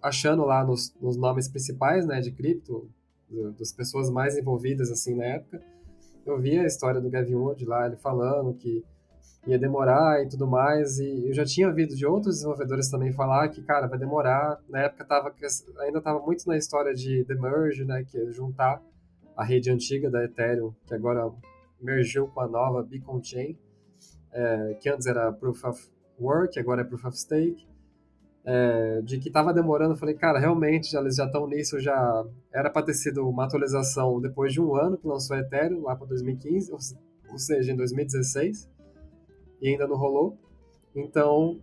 achando 0.02 0.44
lá 0.44 0.66
nos, 0.66 0.96
nos, 1.00 1.16
nomes 1.16 1.48
principais 1.48 2.08
né, 2.08 2.22
de 2.22 2.32
cripto, 2.32 2.90
das 3.60 3.72
pessoas 3.72 4.10
mais 4.10 4.36
envolvidas 4.36 4.90
assim 4.90 5.14
na 5.16 5.26
época, 5.26 5.62
eu 6.26 6.40
via 6.40 6.64
a 6.64 6.66
história 6.66 7.00
do 7.00 7.10
Gavin 7.10 7.36
Wood 7.36 7.66
lá, 7.66 7.86
ele 7.86 7.98
falando 7.98 8.52
que 8.56 8.84
ia 9.46 9.60
demorar 9.60 10.24
e 10.24 10.28
tudo 10.28 10.48
mais, 10.48 11.00
e 11.00 11.28
eu 11.28 11.34
já 11.34 11.44
tinha 11.44 11.68
ouvido 11.68 11.96
de 11.96 12.06
outros 12.06 12.36
desenvolvedores 12.36 12.90
também 12.90 13.12
falar 13.12 13.50
que, 13.50 13.62
cara, 13.62 13.88
vai 13.88 14.00
demorar, 14.00 14.60
na 14.70 14.84
época 14.84 15.04
tava, 15.04 15.34
ainda 15.80 15.98
estava 15.98 16.20
muito 16.20 16.48
na 16.48 16.58
história 16.58 16.94
de 16.94 17.26
the 17.26 17.36
merge, 17.36 17.84
né, 17.84 18.06
que 18.10 18.18
é 18.18 18.32
juntar 18.32 18.82
a 19.36 19.44
rede 19.44 19.70
antiga 19.70 20.10
da 20.10 20.24
Ethereum, 20.24 20.74
que 20.86 20.94
agora 20.94 21.30
mergiu 21.82 22.28
com 22.28 22.40
a 22.40 22.48
nova 22.48 22.82
Beacon 22.82 23.22
Chain, 23.22 23.58
é, 24.32 24.78
que 24.80 24.90
antes 24.90 25.06
era 25.06 25.32
Proof 25.32 25.64
of 25.66 25.90
Work, 26.20 26.58
agora 26.58 26.82
é 26.82 26.84
Proof 26.86 27.06
of 27.06 27.18
Stake, 27.20 27.68
é, 28.46 29.02
de 29.02 29.20
que 29.20 29.28
estava 29.28 29.54
demorando, 29.54 29.96
falei, 29.96 30.16
cara, 30.16 30.40
realmente 30.40 30.92
já, 30.92 31.02
eles 31.02 31.16
já 31.16 31.26
estão 31.26 31.48
nisso, 31.48 31.80
já 31.80 32.26
era 32.52 32.70
para 32.70 32.86
ter 32.86 32.94
sido 32.94 33.28
uma 33.28 33.46
atualização 33.46 34.22
depois 34.22 34.54
de 34.54 34.62
um 34.62 34.76
ano 34.76 34.98
que 34.98 35.08
lançou 35.08 35.36
a 35.36 35.40
Ethereum, 35.40 35.82
lá 35.82 35.96
para 35.96 36.08
2015, 36.08 36.72
ou, 36.72 36.78
ou 37.32 37.38
seja, 37.38 37.72
em 37.72 37.76
2016, 37.76 38.70
e 39.64 39.70
ainda 39.70 39.88
não 39.88 39.96
rolou. 39.96 40.38
Então, 40.94 41.60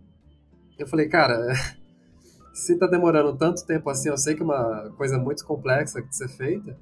eu 0.77 0.87
falei, 0.87 1.07
cara, 1.07 1.53
se 2.51 2.73
está 2.73 2.87
demorando 2.87 3.37
tanto 3.37 3.63
tempo 3.63 3.87
assim, 3.91 4.09
eu 4.09 4.17
sei 4.17 4.33
que 4.35 4.41
é 4.41 4.45
uma 4.45 4.91
coisa 4.97 5.19
muito 5.19 5.45
complexa 5.45 6.01
de 6.01 6.13
ser 6.15 6.27
feita, 6.27 6.75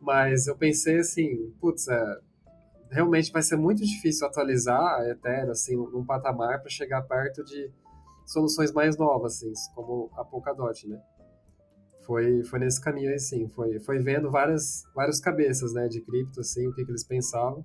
mas 0.00 0.46
eu 0.46 0.56
pensei 0.56 1.00
assim, 1.00 1.52
putz, 1.60 1.88
é, 1.88 2.18
realmente 2.88 3.32
vai 3.32 3.42
ser 3.42 3.56
muito 3.56 3.84
difícil 3.84 4.26
atualizar 4.26 4.80
a 4.80 5.10
Ethereum 5.10 5.50
assim, 5.50 5.74
num 5.74 6.06
patamar 6.06 6.60
para 6.60 6.70
chegar 6.70 7.02
perto 7.02 7.44
de 7.44 7.68
soluções 8.24 8.72
mais 8.72 8.96
novas, 8.96 9.42
assim, 9.42 9.52
como 9.74 10.08
a 10.16 10.24
Polkadot, 10.24 10.86
né? 10.86 11.02
Foi, 12.06 12.44
foi 12.44 12.60
nesse 12.60 12.80
caminho 12.80 13.10
aí, 13.10 13.18
sim. 13.18 13.48
Foi, 13.48 13.80
foi 13.80 13.98
vendo 13.98 14.30
várias, 14.30 14.84
várias 14.94 15.20
cabeças, 15.20 15.72
né, 15.74 15.88
de 15.88 16.00
cripto, 16.00 16.40
assim, 16.40 16.66
o 16.68 16.74
que, 16.74 16.84
que 16.84 16.90
eles 16.90 17.04
pensavam. 17.04 17.64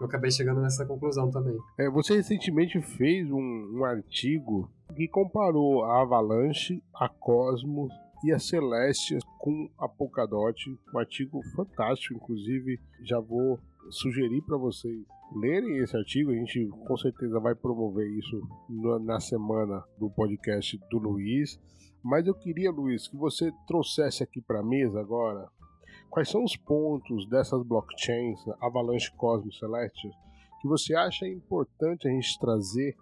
Eu 0.00 0.06
acabei 0.06 0.30
chegando 0.30 0.60
nessa 0.60 0.86
conclusão 0.86 1.30
também. 1.30 1.56
É, 1.76 1.90
você 1.90 2.14
recentemente 2.14 2.80
fez 2.80 3.30
um, 3.30 3.78
um 3.78 3.84
artigo 3.84 4.70
que 4.94 5.08
comparou 5.08 5.84
a 5.84 6.02
Avalanche, 6.02 6.82
a 6.94 7.08
Cosmos 7.08 7.92
e 8.24 8.32
a 8.32 8.38
Celeste 8.38 9.18
com 9.38 9.68
a 9.78 9.88
Polkadot. 9.88 10.78
Um 10.94 10.98
artigo 10.98 11.40
fantástico, 11.54 12.14
inclusive 12.14 12.80
já 13.02 13.18
vou 13.18 13.58
sugerir 13.90 14.42
para 14.42 14.56
vocês 14.56 15.04
lerem 15.34 15.78
esse 15.78 15.96
artigo. 15.96 16.30
A 16.30 16.34
gente 16.34 16.68
com 16.86 16.96
certeza 16.96 17.40
vai 17.40 17.54
promover 17.54 18.08
isso 18.08 18.40
na 19.04 19.18
semana 19.18 19.82
do 19.98 20.08
podcast 20.08 20.78
do 20.90 20.98
Luiz. 20.98 21.58
Mas 22.02 22.26
eu 22.26 22.34
queria, 22.34 22.70
Luiz, 22.70 23.08
que 23.08 23.16
você 23.16 23.52
trouxesse 23.66 24.22
aqui 24.22 24.40
para 24.40 24.60
a 24.60 24.64
mesa 24.64 25.00
agora 25.00 25.48
quais 26.10 26.28
são 26.28 26.44
os 26.44 26.56
pontos 26.56 27.28
dessas 27.28 27.62
blockchains, 27.62 28.40
Avalanche, 28.60 29.12
Cosmos, 29.16 29.58
Celestial, 29.58 30.12
que 30.60 30.68
você 30.68 30.94
acha 30.94 31.26
importante 31.26 32.08
a 32.08 32.10
gente 32.10 32.38
trazer 32.38 32.96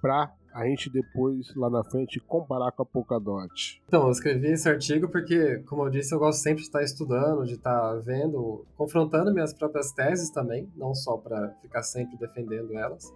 para 0.00 0.32
a 0.52 0.66
gente 0.66 0.90
depois, 0.90 1.54
lá 1.56 1.70
na 1.70 1.82
frente, 1.82 2.20
comparar 2.20 2.72
com 2.72 2.82
a 2.82 2.86
Polkadot? 2.86 3.82
Então, 3.86 4.04
eu 4.04 4.10
escrevi 4.10 4.48
esse 4.48 4.68
artigo 4.68 5.08
porque, 5.08 5.58
como 5.60 5.84
eu 5.84 5.90
disse, 5.90 6.14
eu 6.14 6.18
gosto 6.18 6.42
sempre 6.42 6.60
de 6.60 6.68
estar 6.68 6.82
estudando, 6.82 7.46
de 7.46 7.54
estar 7.54 7.94
vendo, 8.00 8.66
confrontando 8.76 9.32
minhas 9.32 9.54
próprias 9.54 9.92
teses 9.92 10.30
também, 10.30 10.70
não 10.76 10.94
só 10.94 11.16
para 11.16 11.50
ficar 11.62 11.82
sempre 11.82 12.18
defendendo 12.18 12.76
elas, 12.76 13.12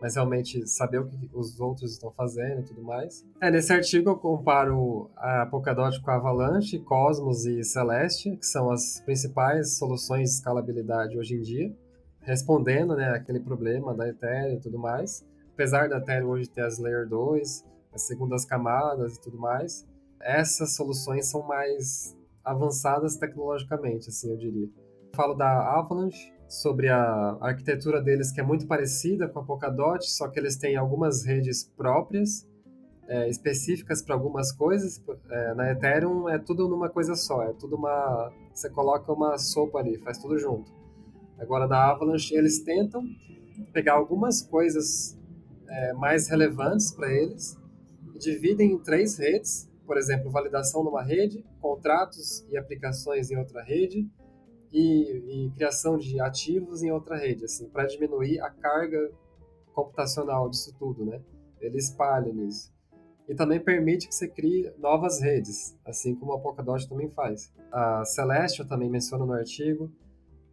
mas 0.00 0.14
realmente 0.14 0.66
saber 0.66 0.98
o 0.98 1.06
que 1.06 1.30
os 1.32 1.58
outros 1.58 1.92
estão 1.92 2.10
fazendo 2.12 2.60
e 2.60 2.64
tudo 2.64 2.82
mais. 2.82 3.24
É, 3.40 3.50
nesse 3.50 3.72
artigo 3.72 4.10
eu 4.10 4.16
comparo 4.16 5.10
a 5.16 5.46
Polkadot 5.46 6.00
com 6.02 6.10
a 6.10 6.16
Avalanche, 6.16 6.78
Cosmos 6.80 7.46
e 7.46 7.62
Celeste, 7.64 8.36
que 8.36 8.46
são 8.46 8.70
as 8.70 9.00
principais 9.00 9.78
soluções 9.78 10.30
de 10.30 10.36
escalabilidade 10.36 11.18
hoje 11.18 11.34
em 11.34 11.40
dia, 11.40 11.74
respondendo 12.20 12.94
né, 12.94 13.10
aquele 13.10 13.40
problema 13.40 13.94
da 13.94 14.08
Ethereum 14.08 14.56
e 14.56 14.60
tudo 14.60 14.78
mais 14.78 15.24
apesar 15.56 15.88
da 15.88 15.96
Ethereum 15.96 16.28
hoje 16.28 16.50
ter 16.50 16.60
as 16.60 16.78
Layer 16.78 17.08
2, 17.08 17.64
as 17.94 18.02
segundas 18.02 18.44
camadas 18.44 19.16
e 19.16 19.20
tudo 19.22 19.38
mais, 19.38 19.86
essas 20.20 20.76
soluções 20.76 21.30
são 21.30 21.42
mais 21.42 22.14
avançadas 22.44 23.16
tecnologicamente, 23.16 24.10
assim, 24.10 24.30
eu 24.30 24.36
diria. 24.36 24.68
Falo 25.14 25.32
da 25.32 25.78
Avalanche, 25.78 26.30
sobre 26.48 26.88
a 26.88 27.36
arquitetura 27.40 28.00
deles 28.00 28.30
que 28.30 28.40
é 28.40 28.44
muito 28.44 28.66
parecida 28.66 29.28
com 29.28 29.40
a 29.40 29.44
Polkadot, 29.44 30.04
só 30.08 30.28
que 30.28 30.38
eles 30.38 30.56
têm 30.56 30.76
algumas 30.76 31.24
redes 31.24 31.64
próprias, 31.76 32.48
é, 33.08 33.28
específicas 33.28 34.02
para 34.02 34.14
algumas 34.14 34.52
coisas. 34.52 35.02
É, 35.30 35.54
na 35.54 35.72
Ethereum 35.72 36.28
é 36.28 36.38
tudo 36.38 36.68
numa 36.68 36.88
coisa 36.88 37.14
só, 37.14 37.42
é 37.42 37.52
tudo 37.52 37.76
uma... 37.76 38.32
Você 38.52 38.70
coloca 38.70 39.12
uma 39.12 39.36
sopa 39.38 39.78
ali, 39.78 39.98
faz 39.98 40.18
tudo 40.18 40.38
junto. 40.38 40.72
Agora, 41.38 41.66
na 41.66 41.90
Avalanche, 41.90 42.34
eles 42.34 42.60
tentam 42.60 43.02
pegar 43.72 43.94
algumas 43.94 44.40
coisas 44.40 45.18
é, 45.68 45.92
mais 45.92 46.28
relevantes 46.28 46.92
para 46.92 47.12
eles 47.12 47.56
dividem 48.18 48.72
em 48.72 48.78
três 48.78 49.18
redes, 49.18 49.70
por 49.86 49.96
exemplo, 49.96 50.30
validação 50.30 50.82
numa 50.82 51.02
rede, 51.02 51.44
contratos 51.60 52.44
e 52.50 52.56
aplicações 52.56 53.30
em 53.30 53.36
outra 53.36 53.62
rede 53.62 54.08
e, 54.78 55.46
e 55.46 55.50
criação 55.52 55.96
de 55.96 56.20
ativos 56.20 56.82
em 56.82 56.90
outra 56.90 57.16
rede, 57.16 57.44
assim, 57.44 57.66
para 57.68 57.86
diminuir 57.86 58.40
a 58.40 58.50
carga 58.50 59.10
computacional 59.72 60.50
disso 60.50 60.74
tudo, 60.78 61.04
né? 61.04 61.20
Ele 61.60 61.78
espalha 61.78 62.32
nisso. 62.32 62.70
E 63.28 63.34
também 63.34 63.58
permite 63.58 64.06
que 64.06 64.14
você 64.14 64.28
crie 64.28 64.70
novas 64.78 65.20
redes, 65.20 65.76
assim 65.84 66.14
como 66.14 66.32
a 66.34 66.38
Polkadot 66.38 66.88
também 66.88 67.10
faz. 67.10 67.52
A 67.72 68.04
Celestial 68.04 68.68
também 68.68 68.90
menciona 68.90 69.24
no 69.24 69.32
artigo, 69.32 69.90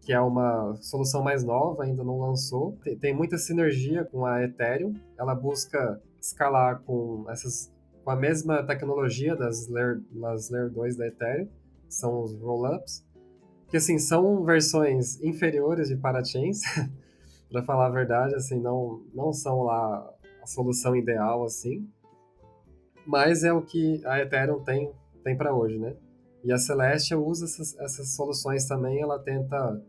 que 0.02 0.12
é 0.14 0.20
uma 0.20 0.74
solução 0.76 1.22
mais 1.22 1.44
nova, 1.44 1.84
ainda 1.84 2.04
não 2.04 2.20
lançou. 2.20 2.78
Tem, 2.84 2.98
tem 2.98 3.14
muita 3.14 3.38
sinergia 3.38 4.06
com 4.06 4.26
a 4.26 4.44
Ethereum. 4.44 4.96
Ela 5.20 5.36
busca 5.36 6.02
escalar 6.20 6.82
com 6.82 7.26
essas 7.30 7.72
com 8.04 8.12
a 8.12 8.16
mesma 8.18 8.62
tecnologia 8.64 9.34
das 9.34 9.70
Layer, 9.70 10.02
das 10.12 10.50
Layer 10.50 10.70
2 10.70 10.98
da 10.98 11.08
Ethereum, 11.08 11.48
são 11.88 12.22
os 12.22 12.38
rollups, 12.38 13.06
que 13.74 13.78
assim 13.78 13.98
são 13.98 14.46
versões 14.46 15.20
inferiores 15.24 15.88
de 15.88 15.96
parachains, 15.96 16.62
para 17.52 17.64
falar 17.64 17.88
a 17.88 17.90
verdade, 17.90 18.36
assim, 18.36 18.62
não 18.62 19.04
não 19.16 19.34
são 19.34 19.64
lá 19.64 20.14
a 20.44 20.46
solução 20.46 20.96
ideal 20.96 21.44
assim. 21.44 21.90
mas 23.04 23.44
é 23.44 23.52
o 23.52 23.64
que 23.64 24.00
a 24.06 24.20
Ethereum 24.20 24.64
tem, 24.64 24.94
tem 25.24 25.36
para 25.36 25.56
hoje, 25.56 25.80
né? 25.80 25.96
E 26.44 26.54
a 26.54 26.58
Celestia 26.60 27.18
usa 27.18 27.46
essas, 27.46 27.76
essas 27.80 28.16
soluções 28.16 28.68
também, 28.68 29.02
ela 29.02 29.18
tenta 29.18 29.82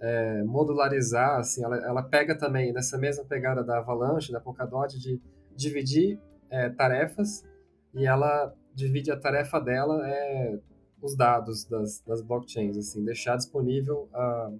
é, 0.00 0.42
modularizar, 0.44 1.40
assim, 1.40 1.62
ela, 1.62 1.76
ela 1.76 2.02
pega 2.02 2.34
também 2.34 2.72
nessa 2.72 2.96
mesma 2.96 3.22
pegada 3.26 3.62
da 3.62 3.80
Avalanche, 3.80 4.32
da 4.32 4.40
Polkadot, 4.40 4.98
de 4.98 5.20
dividir 5.54 6.18
é, 6.48 6.70
tarefas 6.70 7.44
e 7.92 8.06
ela 8.06 8.54
divide 8.74 9.10
a 9.12 9.20
tarefa 9.20 9.60
dela 9.60 10.08
é 10.08 10.58
os 11.02 11.16
dados 11.16 11.64
das, 11.64 12.00
das 12.06 12.22
blockchains, 12.22 12.76
assim, 12.76 13.04
deixar 13.04 13.36
disponível 13.36 14.08
uh, 14.12 14.58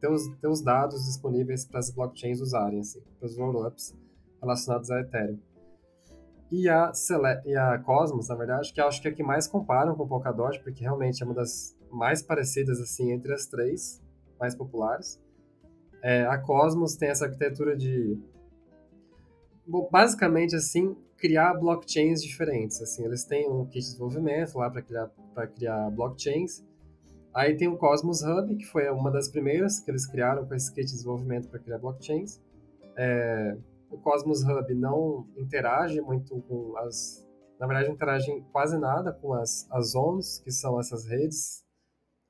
ter, 0.00 0.10
os, 0.10 0.26
ter 0.40 0.48
os 0.48 0.62
dados 0.62 1.04
disponíveis 1.04 1.64
para 1.64 1.80
as 1.80 1.90
blockchains 1.90 2.40
usarem, 2.40 2.80
assim, 2.80 3.00
para 3.18 3.26
os 3.26 3.36
rollups 3.36 3.96
relacionados 4.40 4.90
a 4.90 5.00
Ethereum. 5.00 5.38
E 6.50 6.68
a, 6.68 6.92
Cele 6.94 7.40
e 7.44 7.56
a 7.56 7.78
Cosmos, 7.78 8.28
na 8.28 8.36
verdade, 8.36 8.72
que 8.72 8.80
acho 8.80 9.02
que 9.02 9.08
é 9.08 9.10
a 9.10 9.14
que 9.14 9.22
mais 9.22 9.48
comparam 9.48 9.96
com 9.96 10.04
o 10.04 10.08
Polkadot, 10.08 10.60
porque 10.62 10.82
realmente 10.82 11.22
é 11.22 11.26
uma 11.26 11.34
das 11.34 11.76
mais 11.90 12.22
parecidas 12.22 12.80
assim 12.80 13.10
entre 13.10 13.32
as 13.32 13.46
três 13.46 14.00
mais 14.38 14.54
populares. 14.54 15.20
É, 16.02 16.24
a 16.26 16.38
Cosmos 16.38 16.94
tem 16.94 17.08
essa 17.08 17.24
arquitetura 17.24 17.76
de 17.76 18.16
bom, 19.66 19.88
basicamente 19.90 20.54
assim 20.54 20.96
criar 21.16 21.54
blockchains 21.54 22.22
diferentes. 22.22 22.80
Assim, 22.80 23.04
eles 23.04 23.24
têm 23.24 23.48
um 23.50 23.64
kit 23.64 23.80
de 23.80 23.86
desenvolvimento 23.86 24.56
lá 24.56 24.70
para 24.70 24.82
criar 24.82 25.10
para 25.34 25.46
criar 25.46 25.90
blockchains. 25.90 26.64
Aí 27.34 27.54
tem 27.56 27.68
o 27.68 27.76
Cosmos 27.76 28.22
Hub, 28.22 28.56
que 28.56 28.64
foi 28.64 28.88
uma 28.90 29.10
das 29.10 29.28
primeiras 29.28 29.78
que 29.78 29.90
eles 29.90 30.06
criaram 30.06 30.46
com 30.46 30.54
esse 30.54 30.72
kit 30.72 30.86
de 30.86 30.92
desenvolvimento 30.92 31.48
para 31.48 31.58
criar 31.58 31.78
blockchains. 31.78 32.40
É, 32.96 33.56
o 33.90 33.98
Cosmos 33.98 34.42
Hub 34.42 34.74
não 34.74 35.26
interage 35.36 36.00
muito 36.00 36.40
com 36.42 36.76
as. 36.78 37.26
Na 37.58 37.66
verdade, 37.66 37.90
interage 37.90 38.44
quase 38.52 38.78
nada 38.78 39.12
com 39.12 39.34
as, 39.34 39.66
as 39.70 39.90
zones, 39.90 40.38
que 40.40 40.50
são 40.50 40.78
essas 40.78 41.06
redes 41.06 41.64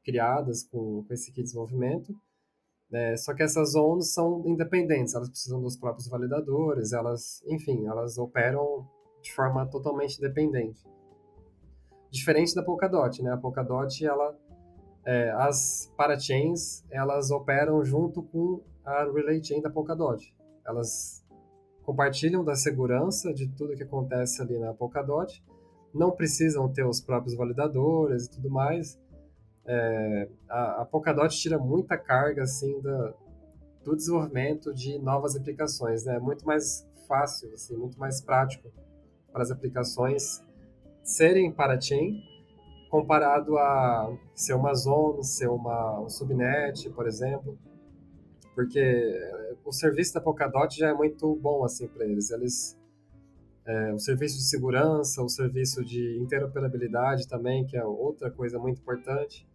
criadas 0.05 0.63
com, 0.65 1.05
com 1.05 1.15
esse 1.15 1.31
kit 1.31 1.39
de 1.39 1.45
desenvolvimento. 1.45 2.15
É, 2.93 3.17
só 3.17 3.35
que 3.35 3.43
essas 3.43 3.73
zones 3.73 4.13
são 4.13 4.43
independentes, 4.47 5.15
elas 5.15 5.29
precisam 5.29 5.61
dos 5.61 5.77
próprios 5.77 6.09
validadores, 6.09 6.93
elas, 6.93 7.43
enfim, 7.47 7.87
elas 7.87 8.17
operam 8.17 8.87
de 9.21 9.33
forma 9.33 9.67
totalmente 9.67 10.19
independente. 10.19 10.85
Diferente 12.11 12.55
da 12.55 12.63
Polkadot, 12.63 13.23
né? 13.23 13.33
A 13.33 13.37
Polkadot, 13.37 14.07
ela, 14.07 14.39
é, 15.05 15.31
as 15.33 15.93
parachains, 15.97 16.85
elas 16.91 17.31
operam 17.31 17.85
junto 17.85 18.23
com 18.23 18.63
a 18.85 19.05
relay 19.05 19.43
chain 19.43 19.61
da 19.61 19.69
Polkadot. 19.69 20.33
Elas 20.65 21.25
compartilham 21.83 22.45
da 22.45 22.55
segurança 22.55 23.33
de 23.35 23.49
tudo 23.49 23.77
que 23.77 23.83
acontece 23.83 24.41
ali 24.43 24.59
na 24.59 24.73
Polkadot, 24.73 25.45
não 25.93 26.11
precisam 26.11 26.69
ter 26.73 26.85
os 26.85 27.01
próprios 27.01 27.37
validadores 27.37 28.27
e 28.27 28.31
tudo 28.31 28.51
mais. 28.51 29.01
É, 29.67 30.29
a, 30.49 30.83
a 30.83 30.85
Polkadot 30.85 31.37
tira 31.37 31.59
muita 31.59 31.99
carga 31.99 32.43
assim 32.43 32.81
da, 32.81 33.15
do 33.85 33.97
desenvolvimento 33.97 34.73
de 34.73 34.99
novas 34.99 35.37
aplicações, 35.37 36.05
né? 36.05 36.17
É 36.17 36.21
muito 36.21 36.47
mais 36.47 36.87
fácil, 37.09 37.53
assim, 37.53 37.77
muito 37.77 37.99
mais 37.99 38.21
prático 38.21 38.71
para 39.33 39.43
as 39.43 39.51
aplicações 39.51 40.43
serem 41.03 41.53
para-chain 41.53 42.23
comparado 42.91 43.59
a 43.59 44.17
ser 44.35 44.55
uma 44.55 44.75
zona, 44.75 45.23
ser 45.23 45.49
uma, 45.49 46.01
um 46.01 46.09
subnet, 46.09 46.89
por 46.91 47.07
exemplo 47.07 47.59
porque 48.57 49.13
o 49.67 49.71
serviço 49.71 50.15
da 50.15 50.21
Polkadot 50.21 50.75
já 50.75 50.89
é 50.89 50.95
muito 50.95 51.37
bom 51.37 51.63
assim 51.63 51.87
para 51.87 52.07
eles. 52.07 52.31
Eles 52.31 52.75
é, 53.67 53.93
o 53.93 53.99
serviço 53.99 54.39
de 54.39 54.45
segurança, 54.45 55.23
o 55.23 55.29
serviço 55.29 55.85
de 55.85 56.19
interoperabilidade 56.19 57.29
também, 57.29 57.67
que 57.67 57.77
é 57.77 57.85
outra 57.85 58.31
coisa 58.31 58.59
muito 58.59 58.81
importante, 58.81 59.47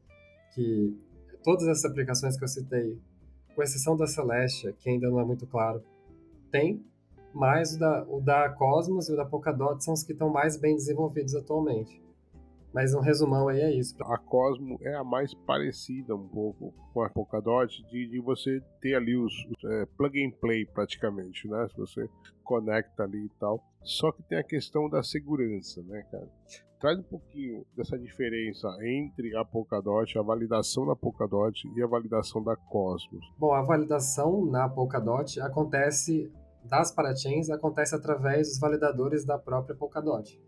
que 0.54 0.98
todas 1.44 1.68
essas 1.68 1.86
aplicações 1.86 2.38
que 2.38 2.44
eu 2.44 2.48
citei, 2.48 2.98
com 3.56 3.64
exceção 3.64 3.98
da 3.98 4.08
Celestia, 4.08 4.74
que 4.74 4.90
ainda 4.90 5.10
não 5.10 5.20
é 5.20 5.26
muito 5.26 5.46
claro, 5.46 5.84
tem, 6.52 6.84
mas 7.34 7.76
o 7.76 7.80
da, 7.80 8.04
o 8.04 8.22
da 8.22 8.50
Cosmos 8.50 9.10
e 9.10 9.14
o 9.14 9.16
da 9.16 9.26
Polkadot 9.26 9.84
são 9.84 9.94
os 9.94 10.04
que 10.04 10.12
estão 10.12 10.30
mais 10.30 10.58
bem 10.58 10.76
desenvolvidos 10.76 11.36
atualmente. 11.36 12.02
Mas 12.74 12.94
um 12.94 13.02
resumão 13.02 13.50
aí 13.50 13.60
é 13.60 13.72
isso. 13.74 13.96
A 14.02 14.18
Cosmo 14.18 14.80
é 14.82 14.96
a 14.96 15.04
mais 15.04 15.34
parecida 15.34 16.16
um 16.16 16.28
pouco 16.28 16.74
com 16.94 17.04
a 17.04 17.10
Polkadot 17.10 17.84
de, 17.90 18.08
de 18.08 18.20
você 18.22 18.62
ter 18.80 18.96
ali 18.96 19.18
os, 19.18 19.34
os 19.34 19.70
é, 19.70 19.86
plug 19.98 20.26
and 20.26 20.32
play 20.40 20.66
praticamente, 20.66 21.50
né? 21.50 21.68
Se 21.70 21.76
você 21.76 22.10
conecta 22.44 23.04
ali 23.04 23.26
e 23.26 23.30
tal. 23.40 23.62
Só 23.84 24.12
que 24.12 24.24
tem 24.24 24.38
a 24.38 24.44
questão 24.44 24.90
da 24.90 25.04
segurança, 25.04 25.82
né, 25.84 26.02
cara? 26.10 26.30
Traz 26.82 26.98
um 26.98 27.04
pouquinho 27.04 27.64
dessa 27.78 27.98
diferença 27.98 28.68
entre 28.82 29.36
a 29.38 29.46
Polkadot, 29.46 30.18
a 30.18 30.22
validação 30.22 30.86
da 30.86 30.96
Polkadot 30.96 31.72
e 31.76 31.82
a 31.84 31.88
validação 31.88 32.44
da 32.44 32.56
Cosmos. 32.56 33.24
Bom, 33.38 33.54
a 33.54 33.62
validação 33.62 34.44
na 34.46 34.68
Polkadot 34.68 35.40
acontece 35.40 36.32
das 36.64 36.92
parachains 36.92 37.50
acontece 37.50 37.96
através 37.96 38.50
dos 38.50 38.60
validadores 38.60 39.26
da 39.26 39.38
própria 39.38 39.76
Polkadot 39.76 40.40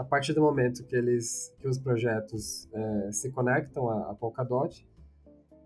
a 0.00 0.04
partir 0.04 0.32
do 0.32 0.40
momento 0.40 0.82
que 0.84 0.96
eles 0.96 1.54
que 1.60 1.68
os 1.68 1.78
projetos 1.78 2.66
é, 2.72 3.12
se 3.12 3.30
conectam 3.30 3.86
à, 3.90 4.10
à 4.10 4.14
Polkadot, 4.14 4.86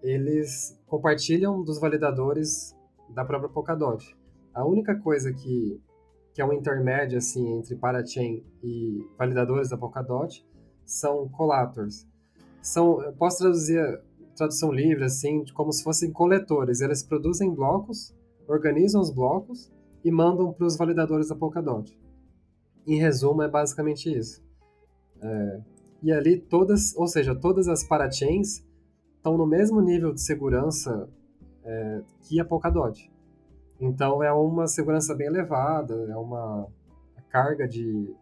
eles 0.03 0.77
compartilham 0.87 1.62
dos 1.62 1.79
validadores 1.79 2.77
da 3.11 3.24
própria 3.24 3.48
Polkadot. 3.48 4.05
A 4.53 4.66
única 4.66 4.96
coisa 4.96 5.33
que 5.33 5.81
que 6.35 6.42
é 6.42 6.44
um 6.44 6.53
intermédio 6.53 7.16
assim 7.16 7.59
entre 7.59 7.77
parachain 7.77 8.42
e 8.62 9.07
validadores 9.16 9.70
da 9.70 9.79
Polkadot 9.79 10.44
são 10.85 11.29
collators. 11.29 12.07
São, 12.61 13.01
eu 13.03 13.12
posso 13.12 13.38
traduzir 13.38 14.03
tradução 14.37 14.73
livre 14.73 15.05
assim, 15.05 15.44
como 15.55 15.73
se 15.73 15.85
fossem 15.85 16.11
coletores. 16.11 16.81
Eles 16.81 17.05
produzem 17.05 17.55
blocos, 17.55 18.12
organizam 18.49 19.01
os 19.01 19.11
blocos 19.11 19.73
e 20.05 20.11
mandam 20.11 20.53
para 20.53 20.66
os 20.66 20.77
validadores 20.77 21.29
da 21.29 21.37
Polkadot. 21.37 21.97
Em 22.85 22.99
resumo, 22.99 23.42
é 23.42 23.49
basicamente 23.49 24.12
isso. 24.12 24.42
É, 25.23 25.61
e 26.03 26.12
ali 26.12 26.38
todas, 26.38 26.94
ou 26.97 27.07
seja, 27.07 27.35
todas 27.35 27.68
as 27.68 27.85
parachains 27.85 28.62
estão 29.16 29.38
no 29.38 29.47
mesmo 29.47 29.81
nível 29.81 30.12
de 30.12 30.20
segurança 30.20 31.09
é, 31.62 32.03
que 32.23 32.40
a 32.40 32.44
Polkadot. 32.44 33.11
Então 33.85 34.23
é 34.23 34.33
uma 34.33 34.66
segurança 34.66 35.14
bem 35.14 35.27
elevada, 35.27 35.94
é 36.11 36.16
uma 36.16 36.66
carga 37.29 37.66
de, 37.68 38.14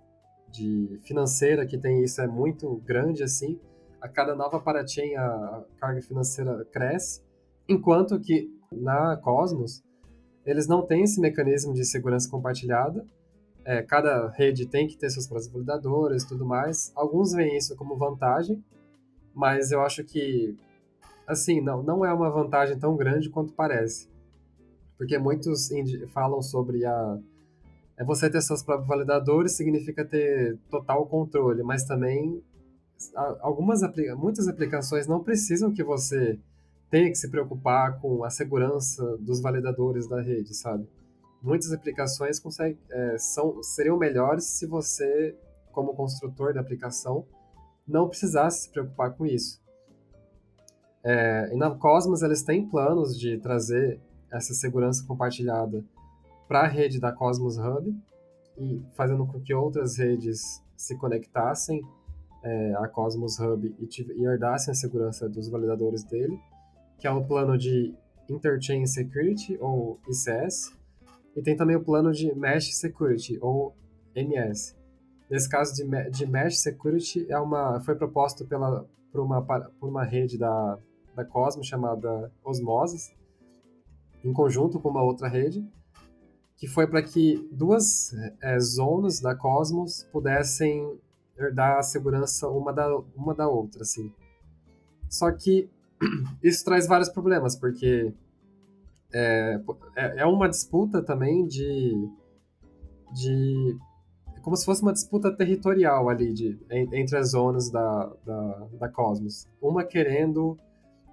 de 0.51 1.01
financeira 1.05 1.67
que 1.67 1.79
tem 1.79 2.03
isso 2.03 2.21
é 2.21 2.27
muito 2.27 2.77
grande 2.85 3.23
assim. 3.23 3.61
A 4.01 4.09
cada 4.09 4.35
nova 4.35 4.61
parachain 4.61 5.15
a, 5.15 5.65
carga 5.79 6.03
financeira 6.03 6.65
cresce, 6.73 7.23
enquanto 7.69 8.19
que 8.19 8.51
na 8.71 9.17
Cosmos 9.17 9.83
eles 10.45 10.67
não 10.67 10.85
têm 10.85 11.05
esse 11.05 11.21
mecanismo 11.21 11.73
de 11.73 11.85
segurança 11.85 12.29
compartilhada 12.29 13.07
é, 13.65 13.83
cada 13.83 14.29
rede 14.31 14.67
tem 14.67 14.87
que 14.87 14.97
ter 14.97 15.11
seus 15.11 15.27
próprios 15.27 15.53
validadores 15.53 16.25
tudo 16.25 16.45
mais. 16.45 16.93
Alguns 16.95 17.33
veem 17.33 17.57
isso 17.57 17.77
como 17.77 17.97
vantagem, 17.97 18.63
mas 19.35 19.71
eu 19.71 19.81
acho 19.81 20.05
que, 20.05 20.57
assim, 21.27 21.61
não, 21.61 21.83
não 21.83 22.05
é 22.05 22.13
uma 22.13 22.31
vantagem 22.31 22.79
tão 22.79 22.97
grande 22.97 23.31
quanto 23.31 23.53
parece. 23.53 24.11
Porque 25.03 25.19
muitos 25.19 25.69
falam 26.13 26.41
sobre 26.41 26.85
a. 26.87 27.19
É 27.97 28.05
você 28.05 28.31
ter 28.31 28.41
seus 28.41 28.63
próprios 28.63 28.87
validadores 28.87 29.51
significa 29.51 30.05
ter 30.05 30.57
total 30.71 31.07
controle, 31.07 31.65
mas 31.65 31.83
também 31.83 32.41
algumas 33.41 33.81
muitas 34.17 34.47
aplicações 34.47 35.09
não 35.09 35.21
precisam 35.21 35.73
que 35.73 35.83
você 35.83 36.39
tenha 36.89 37.09
que 37.09 37.17
se 37.17 37.29
preocupar 37.29 38.01
com 38.01 38.23
a 38.23 38.31
segurança 38.31 39.19
dos 39.19 39.41
validadores 39.41 40.07
da 40.07 40.21
rede, 40.21 40.55
sabe? 40.55 40.87
muitas 41.43 41.73
aplicações 41.73 42.39
consegue, 42.39 42.79
é, 42.89 43.19
são, 43.19 43.61
seriam 43.61 43.99
melhores 43.99 44.45
se 44.45 44.67
você, 44.69 45.37
como 45.73 45.95
construtor 45.95 46.55
da 46.55 46.61
aplicação, 46.61 47.27
não 47.89 48.09
precisasse 48.09 48.67
se 48.67 48.71
preocupar 48.71 49.17
com 49.17 49.27
isso. 49.27 49.61
É, 51.03 51.51
e 51.53 51.57
na 51.57 51.73
Cosmos 51.73 52.23
eles 52.23 52.45
têm 52.45 52.65
planos 52.69 53.19
de 53.19 53.37
trazer 53.41 54.01
essa 54.33 54.55
segurança 54.55 55.05
compartilhada 55.07 55.85
para 56.49 56.63
a 56.63 56.67
rede 56.67 56.99
da 56.99 57.13
Cosmos 57.13 57.59
Hub 57.59 57.95
e 58.59 58.83
fazendo 58.95 59.27
com 59.27 59.41
que 59.41 59.55
outras 59.55 59.99
redes 59.99 60.63
se 60.77 60.97
conectassem 60.97 61.83
é, 62.43 62.75
à 62.77 62.89
Cosmos 62.89 63.39
Hub 63.39 63.75
e, 63.79 63.89
e 64.17 64.25
herdassem 64.25 64.73
a 64.73 64.75
segurança 64.75 65.29
dos 65.29 65.49
validadores 65.49 66.03
dele, 66.05 66.39
que 66.99 67.07
é 67.07 67.11
o 67.11 67.25
plano 67.25 67.57
de 67.57 67.95
Interchain 68.29 68.85
Security, 68.87 69.57
ou 69.61 70.01
ICS, 70.09 70.77
e 71.37 71.43
tem 71.43 71.57
também 71.57 71.77
o 71.77 71.85
plano 71.85 72.13
de 72.13 72.35
Mesh 72.35 72.75
Security, 72.75 73.39
ou 73.41 73.75
MS. 74.15 74.75
Nesse 75.31 75.49
caso 75.49 75.75
de, 75.75 76.11
de 76.11 76.27
Mesh 76.27 76.61
Security, 76.61 77.27
é 77.31 77.39
uma, 77.39 77.81
foi 77.81 77.95
proposto 77.95 78.47
pela, 78.47 78.87
por, 79.11 79.21
uma, 79.21 79.43
por 79.43 79.89
uma 79.89 80.05
rede 80.05 80.37
da, 80.39 80.79
da 81.15 81.25
Cosmos 81.25 81.67
chamada 81.67 82.31
Osmosis, 82.45 83.15
em 84.25 84.33
conjunto 84.33 84.79
com 84.79 84.89
uma 84.89 85.03
outra 85.03 85.29
rede, 85.29 85.65
que 86.57 86.67
foi 86.67 86.87
para 86.87 87.03
que 87.03 87.49
duas 87.53 88.15
é, 88.41 88.59
zonas 88.61 89.21
da 89.21 89.35
Cosmos 89.35 90.05
pudessem 90.13 90.99
herdar 91.37 91.79
a 91.79 91.83
segurança 91.83 92.49
uma 92.49 92.73
da, 92.73 92.97
uma 93.17 93.35
da 93.35 93.49
outra, 93.49 93.83
assim. 93.83 94.13
Só 95.09 95.31
que 95.33 95.69
isso 96.43 96.65
traz 96.65 96.87
vários 96.87 97.09
problemas, 97.09 97.57
porque 97.57 98.13
é, 99.13 99.61
é, 99.97 100.21
é 100.21 100.27
uma 100.27 100.49
disputa 100.49 101.03
também 101.03 101.47
de, 101.47 102.09
de 103.13 103.77
como 104.43 104.57
se 104.57 104.65
fosse 104.65 104.83
uma 104.83 104.93
disputa 104.93 105.35
territorial 105.35 106.09
ali 106.09 106.33
de, 106.33 106.59
entre 106.71 107.17
as 107.17 107.31
zonas 107.31 107.71
da, 107.71 108.13
da, 108.25 108.69
da 108.79 108.89
Cosmos. 108.89 109.47
Uma 109.61 109.85
querendo 109.85 110.59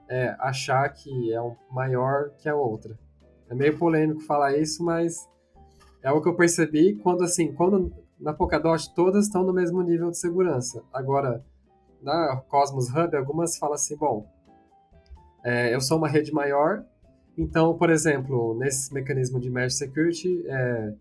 é, 0.09 0.35
achar 0.39 0.89
que 0.89 1.31
é 1.31 1.41
um 1.41 1.55
maior 1.71 2.31
que 2.37 2.49
a 2.49 2.55
outra. 2.55 2.97
É 3.49 3.55
meio 3.55 3.77
polêmico 3.77 4.21
falar 4.21 4.57
isso, 4.57 4.83
mas 4.83 5.27
é 6.01 6.11
o 6.11 6.21
que 6.21 6.27
eu 6.27 6.35
percebi 6.35 6.95
quando, 6.95 7.23
assim, 7.23 7.53
quando 7.53 7.93
na 8.19 8.33
Polkadot 8.33 8.93
todas 8.93 9.25
estão 9.25 9.43
no 9.43 9.53
mesmo 9.53 9.81
nível 9.81 10.09
de 10.09 10.17
segurança. 10.17 10.83
Agora, 10.91 11.43
na 12.01 12.37
Cosmos 12.47 12.89
Hub, 12.89 13.15
algumas 13.15 13.57
falam 13.57 13.75
assim, 13.75 13.95
bom, 13.95 14.25
é, 15.43 15.73
eu 15.73 15.79
sou 15.79 15.97
uma 15.97 16.07
rede 16.07 16.31
maior, 16.31 16.83
então, 17.37 17.77
por 17.77 17.89
exemplo, 17.89 18.53
nesse 18.55 18.93
mecanismo 18.93 19.39
de 19.39 19.49
Mesh 19.49 19.77
Security, 19.77 20.43
é, 20.45 20.93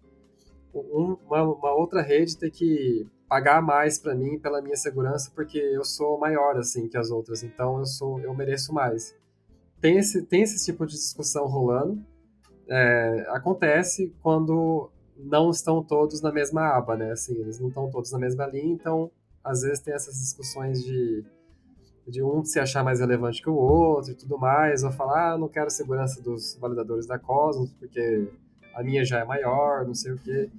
um, 0.73 1.17
uma, 1.27 1.43
uma, 1.43 1.73
outra 1.73 2.01
rede 2.01 2.39
tem 2.39 2.51
que 2.51 3.07
pagar 3.29 3.61
mais 3.61 3.99
para 3.99 4.15
mim 4.15 4.39
pela 4.39 4.63
minha 4.63 4.77
segurança 4.77 5.31
porque 5.35 5.59
eu 5.59 5.85
sou 5.85 6.19
maior 6.19 6.57
assim 6.57 6.89
que 6.89 6.97
as 6.97 7.11
outras, 7.11 7.43
então 7.43 7.79
eu 7.79 7.87
sou 7.87 8.21
eu 8.21 8.35
mereço 8.35 8.73
mais. 8.73 9.15
Tem 9.81 9.99
esse 9.99 10.23
tem 10.23 10.43
esse 10.43 10.65
tipo 10.65 10.87
de 10.87 10.95
discussão 10.95 11.47
rolando 11.47 12.03
é, 12.69 13.27
acontece 13.31 14.15
quando 14.23 14.91
não 15.17 15.51
estão 15.51 15.83
todos 15.83 16.21
na 16.21 16.31
mesma 16.31 16.77
aba, 16.77 16.97
né? 16.97 17.13
Assim, 17.13 17.35
eles 17.35 17.59
não 17.59 17.69
estão 17.69 17.91
todos 17.91 18.13
na 18.13 18.19
mesma 18.19 18.47
linha, 18.47 18.73
então 18.73 19.11
às 19.43 19.63
vezes 19.63 19.81
tem 19.81 19.95
essas 19.95 20.19
discussões 20.19 20.85
de, 20.85 21.25
de 22.07 22.23
um 22.23 22.45
se 22.45 22.61
achar 22.61 22.85
mais 22.85 23.01
relevante 23.01 23.43
que 23.43 23.49
o 23.49 23.55
outro 23.55 24.13
e 24.13 24.15
tudo 24.15 24.39
mais, 24.39 24.85
ou 24.85 24.93
falar, 24.93 25.33
ah, 25.33 25.39
não 25.39 25.49
quero 25.49 25.71
segurança 25.71 26.21
dos 26.21 26.57
validadores 26.61 27.07
da 27.07 27.19
Cosmos, 27.19 27.73
porque 27.73 28.29
a 28.75 28.83
minha 28.83 29.05
já 29.05 29.21
é 29.21 29.25
maior, 29.25 29.87
não 29.87 29.95
sei 29.95 30.13
o 30.13 30.19
quê. 30.19 30.51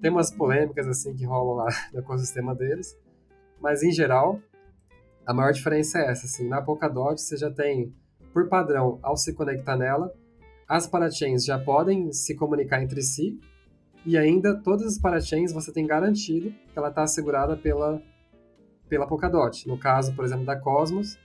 Tem 0.00 0.10
umas 0.10 0.30
polêmicas 0.30 0.86
assim 0.86 1.14
que 1.14 1.24
rolam 1.24 1.56
lá 1.56 1.68
no 1.92 2.00
ecossistema 2.00 2.54
deles, 2.54 2.98
mas 3.60 3.82
em 3.82 3.90
geral, 3.90 4.40
a 5.26 5.32
maior 5.32 5.52
diferença 5.52 5.98
é 5.98 6.10
essa, 6.10 6.26
assim, 6.26 6.48
na 6.48 6.62
Polkadot 6.62 7.20
você 7.20 7.36
já 7.36 7.50
tem, 7.50 7.94
por 8.32 8.48
padrão, 8.48 8.98
ao 9.02 9.16
se 9.16 9.34
conectar 9.34 9.76
nela, 9.76 10.12
as 10.68 10.86
parachains 10.86 11.44
já 11.44 11.58
podem 11.58 12.12
se 12.12 12.34
comunicar 12.34 12.82
entre 12.82 13.02
si 13.02 13.38
e 14.04 14.16
ainda 14.16 14.54
todas 14.54 14.86
as 14.86 14.98
parachains 14.98 15.52
você 15.52 15.72
tem 15.72 15.86
garantido 15.86 16.50
que 16.72 16.78
ela 16.78 16.88
está 16.88 17.02
assegurada 17.02 17.56
pela 17.56 18.02
pela 18.88 19.06
Polkadot. 19.06 19.66
No 19.66 19.76
caso, 19.76 20.14
por 20.14 20.24
exemplo, 20.24 20.44
da 20.44 20.54
Cosmos, 20.54 21.18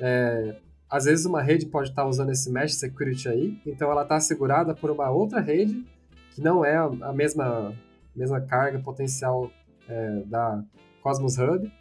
é, 0.00 0.56
às 0.88 1.04
vezes 1.04 1.26
uma 1.26 1.42
rede 1.42 1.66
pode 1.66 1.90
estar 1.90 2.02
tá 2.02 2.08
usando 2.08 2.30
esse 2.30 2.50
Mesh 2.50 2.74
Security 2.74 3.28
aí, 3.28 3.60
então 3.66 3.90
ela 3.90 4.02
está 4.02 4.16
assegurada 4.16 4.74
por 4.74 4.90
uma 4.90 5.10
outra 5.10 5.40
rede 5.40 5.86
que 6.30 6.40
não 6.40 6.64
é 6.64 6.76
a 6.76 7.12
mesma 7.12 7.74
mesma 8.14 8.40
carga 8.40 8.78
potencial 8.78 9.50
é, 9.88 10.22
da 10.26 10.62
Cosmos 11.02 11.38
Hub. 11.38 11.72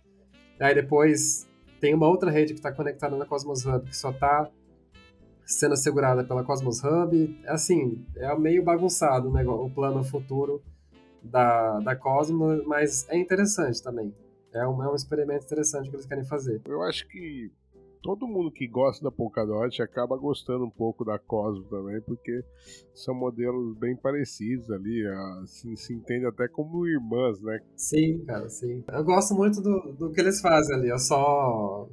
Aí 0.60 0.76
depois 0.76 1.48
tem 1.80 1.94
uma 1.94 2.08
outra 2.08 2.30
rede 2.30 2.54
que 2.54 2.60
está 2.60 2.72
conectada 2.72 3.16
na 3.16 3.26
Cosmos 3.26 3.66
Hub 3.66 3.86
que 3.86 3.96
só 3.96 4.12
está 4.12 4.50
sendo 5.44 5.74
assegurada 5.74 6.24
pela 6.24 6.44
Cosmos 6.44 6.84
Hub. 6.84 7.40
Assim, 7.48 8.06
é 8.16 8.34
meio 8.38 8.64
bagunçado 8.64 9.32
né, 9.32 9.44
o 9.44 9.70
plano 9.70 10.04
futuro 10.04 10.62
da, 11.22 11.80
da 11.80 11.96
Cosmos, 11.96 12.66
mas 12.66 13.08
é 13.10 13.18
interessante 13.18 13.82
também. 13.82 14.14
É 14.54 14.68
um, 14.68 14.84
é 14.84 14.92
um 14.92 14.96
experimento 14.96 15.46
interessante 15.46 15.90
que 15.90 15.96
eles 15.96 16.06
querem 16.06 16.26
fazer. 16.26 16.62
Eu 16.66 16.82
acho 16.82 17.08
que 17.08 17.52
todo 18.02 18.28
mundo 18.28 18.52
que 18.52 18.68
gosta 18.68 19.04
da 19.04 19.12
Polkadot 19.12 19.82
acaba 19.82 20.18
gostando 20.18 20.66
um 20.66 20.70
pouco 20.70 21.06
da 21.06 21.20
Cosmos 21.20 21.68
também, 21.70 22.02
porque 22.02 22.44
são 22.94 23.14
modelos 23.14 23.78
bem 23.78 23.96
parecidos 23.96 24.70
ali, 24.72 25.06
assim, 25.44 25.76
se 25.76 25.94
entende 25.94 26.26
até 26.26 26.48
como 26.48 26.88
irmãs, 26.88 27.40
né? 27.42 27.60
Sim, 27.76 28.24
cara, 28.26 28.50
sim. 28.50 28.84
Eu 28.92 29.04
gosto 29.04 29.34
muito 29.36 29.62
do, 29.62 29.94
do 29.94 30.12
que 30.12 30.20
eles 30.20 30.42
fazem 30.42 30.76
ali, 30.76 30.90
eu 30.90 31.00
só 31.00 31.88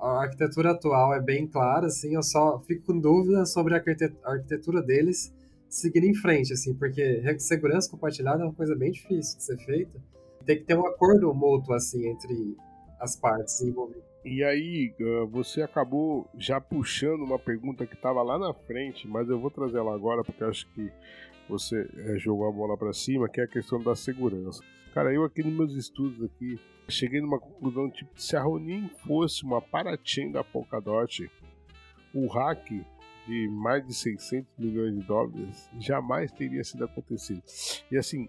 a 0.00 0.22
arquitetura 0.22 0.70
atual 0.70 1.12
é 1.12 1.20
bem 1.20 1.46
clara, 1.46 1.86
assim, 1.86 2.14
eu 2.14 2.22
só 2.22 2.60
fico 2.60 2.86
com 2.86 2.98
dúvida 3.00 3.44
sobre 3.44 3.74
a 3.74 3.82
arquitetura 4.24 4.80
deles 4.80 5.34
seguir 5.68 6.04
em 6.04 6.14
frente, 6.14 6.52
assim, 6.52 6.74
porque 6.74 7.22
segurança 7.38 7.90
compartilhada 7.90 8.42
é 8.42 8.46
uma 8.46 8.54
coisa 8.54 8.74
bem 8.74 8.90
difícil 8.90 9.38
de 9.38 9.44
ser 9.44 9.58
feita. 9.58 10.00
Tem 10.46 10.58
que 10.58 10.64
ter 10.64 10.78
um 10.78 10.86
acordo 10.86 11.32
mútuo, 11.34 11.74
assim, 11.74 12.08
entre 12.08 12.56
as 13.00 13.16
partes 13.16 13.60
envolvidas. 13.60 14.07
E 14.30 14.44
aí, 14.44 14.94
você 15.30 15.62
acabou 15.62 16.28
já 16.36 16.60
puxando 16.60 17.22
uma 17.22 17.38
pergunta 17.38 17.86
que 17.86 17.94
estava 17.94 18.22
lá 18.22 18.38
na 18.38 18.52
frente, 18.52 19.08
mas 19.08 19.26
eu 19.30 19.40
vou 19.40 19.50
trazer 19.50 19.78
ela 19.78 19.94
agora 19.94 20.22
porque 20.22 20.44
acho 20.44 20.66
que 20.74 20.92
você 21.48 21.88
é, 21.96 22.18
jogou 22.18 22.46
a 22.46 22.52
bola 22.52 22.76
para 22.76 22.92
cima, 22.92 23.26
que 23.26 23.40
é 23.40 23.44
a 23.44 23.48
questão 23.48 23.82
da 23.82 23.96
segurança. 23.96 24.62
Cara, 24.92 25.14
eu 25.14 25.24
aqui 25.24 25.42
nos 25.42 25.54
meus 25.54 25.72
estudos 25.72 26.22
aqui, 26.22 26.60
cheguei 26.90 27.22
numa 27.22 27.40
conclusão, 27.40 27.88
tipo, 27.90 28.10
se 28.20 28.36
a 28.36 28.42
Ronin 28.42 28.90
fosse 29.06 29.44
uma 29.44 29.62
parachain 29.62 30.30
da 30.30 30.44
Polkadot, 30.44 31.30
o 32.12 32.26
hack 32.26 32.68
de 33.26 33.48
mais 33.48 33.86
de 33.86 33.94
600 33.94 34.46
milhões 34.58 34.94
de 34.94 35.06
dólares 35.06 35.70
jamais 35.80 36.30
teria 36.32 36.62
sido 36.62 36.84
acontecido. 36.84 37.42
E 37.90 37.96
assim, 37.96 38.28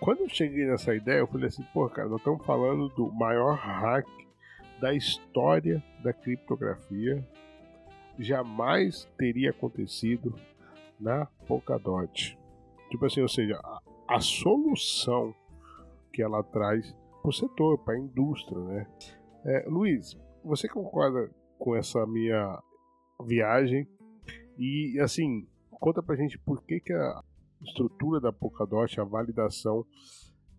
quando 0.00 0.22
eu 0.22 0.28
cheguei 0.28 0.66
nessa 0.66 0.92
ideia, 0.92 1.18
eu 1.18 1.28
falei 1.28 1.46
assim, 1.46 1.64
pô, 1.72 1.88
cara, 1.88 2.08
nós 2.08 2.18
estamos 2.18 2.44
falando 2.44 2.88
do 2.88 3.12
maior 3.12 3.54
hack 3.54 4.06
da 4.80 4.94
história 4.94 5.82
da 6.02 6.12
criptografia, 6.12 7.26
jamais 8.18 9.08
teria 9.16 9.50
acontecido 9.50 10.34
na 10.98 11.26
Polkadot. 11.46 12.38
Tipo 12.90 13.06
assim, 13.06 13.20
ou 13.20 13.28
seja, 13.28 13.56
a, 13.62 13.80
a 14.08 14.20
solução 14.20 15.34
que 16.12 16.22
ela 16.22 16.42
traz 16.42 16.94
para 17.20 17.28
o 17.28 17.32
setor, 17.32 17.78
para 17.78 17.94
a 17.94 17.98
indústria, 17.98 18.58
né? 18.58 18.86
É, 19.44 19.64
Luiz, 19.68 20.18
você 20.44 20.68
concorda 20.68 21.30
com 21.58 21.74
essa 21.74 22.06
minha 22.06 22.62
viagem? 23.24 23.86
E 24.58 24.98
assim, 25.00 25.46
conta 25.70 26.02
pra 26.02 26.16
gente 26.16 26.38
por 26.38 26.62
que, 26.62 26.80
que 26.80 26.92
a 26.92 27.22
estrutura 27.62 28.20
da 28.20 28.32
Polkadot, 28.32 29.00
a 29.00 29.04
validação, 29.04 29.84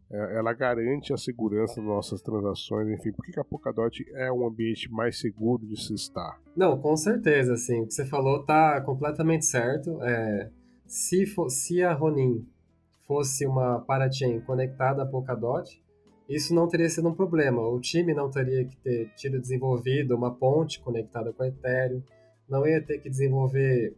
ela 0.10 0.54
garante 0.54 1.12
a 1.12 1.18
segurança 1.18 1.76
das 1.76 1.86
nossas 1.86 2.22
transações, 2.22 2.88
enfim, 2.90 3.12
por 3.12 3.26
que, 3.26 3.34
que 3.34 3.40
a 3.40 3.44
Polkadot 3.44 4.06
é 4.14 4.32
um 4.32 4.48
ambiente 4.48 4.90
mais 4.92 5.20
seguro 5.20 5.66
de 5.66 5.82
se 5.82 5.94
estar? 5.94 6.40
Não, 6.56 6.80
com 6.80 6.96
certeza, 6.96 7.54
assim, 7.54 7.82
o 7.82 7.88
que 7.88 7.94
você 7.94 8.06
falou 8.06 8.44
tá 8.44 8.80
completamente 8.82 9.46
certo. 9.46 10.02
É, 10.02 10.50
se, 10.86 11.26
for, 11.26 11.50
se 11.50 11.84
a 11.84 11.94
Ronin 11.94 12.48
fosse 13.06 13.46
uma 13.46 13.80
parachain 13.80 14.40
conectada 14.42 15.04
à 15.04 15.06
Polkadot, 15.06 15.82
isso 16.30 16.54
não 16.54 16.68
teria 16.68 16.90
sido 16.90 17.08
um 17.08 17.14
problema. 17.14 17.62
O 17.62 17.80
time 17.80 18.14
não 18.14 18.30
teria 18.30 18.66
que 18.66 18.76
ter 18.78 19.10
tido 19.16 19.40
desenvolvido 19.40 20.16
uma 20.16 20.34
ponte 20.34 20.80
conectada 20.80 21.32
com 21.34 21.44
a 21.44 21.48
Ethereum, 21.48 22.02
não 22.50 22.66
ia 22.66 22.82
ter 22.82 23.00
que 23.00 23.10
desenvolver 23.10 23.94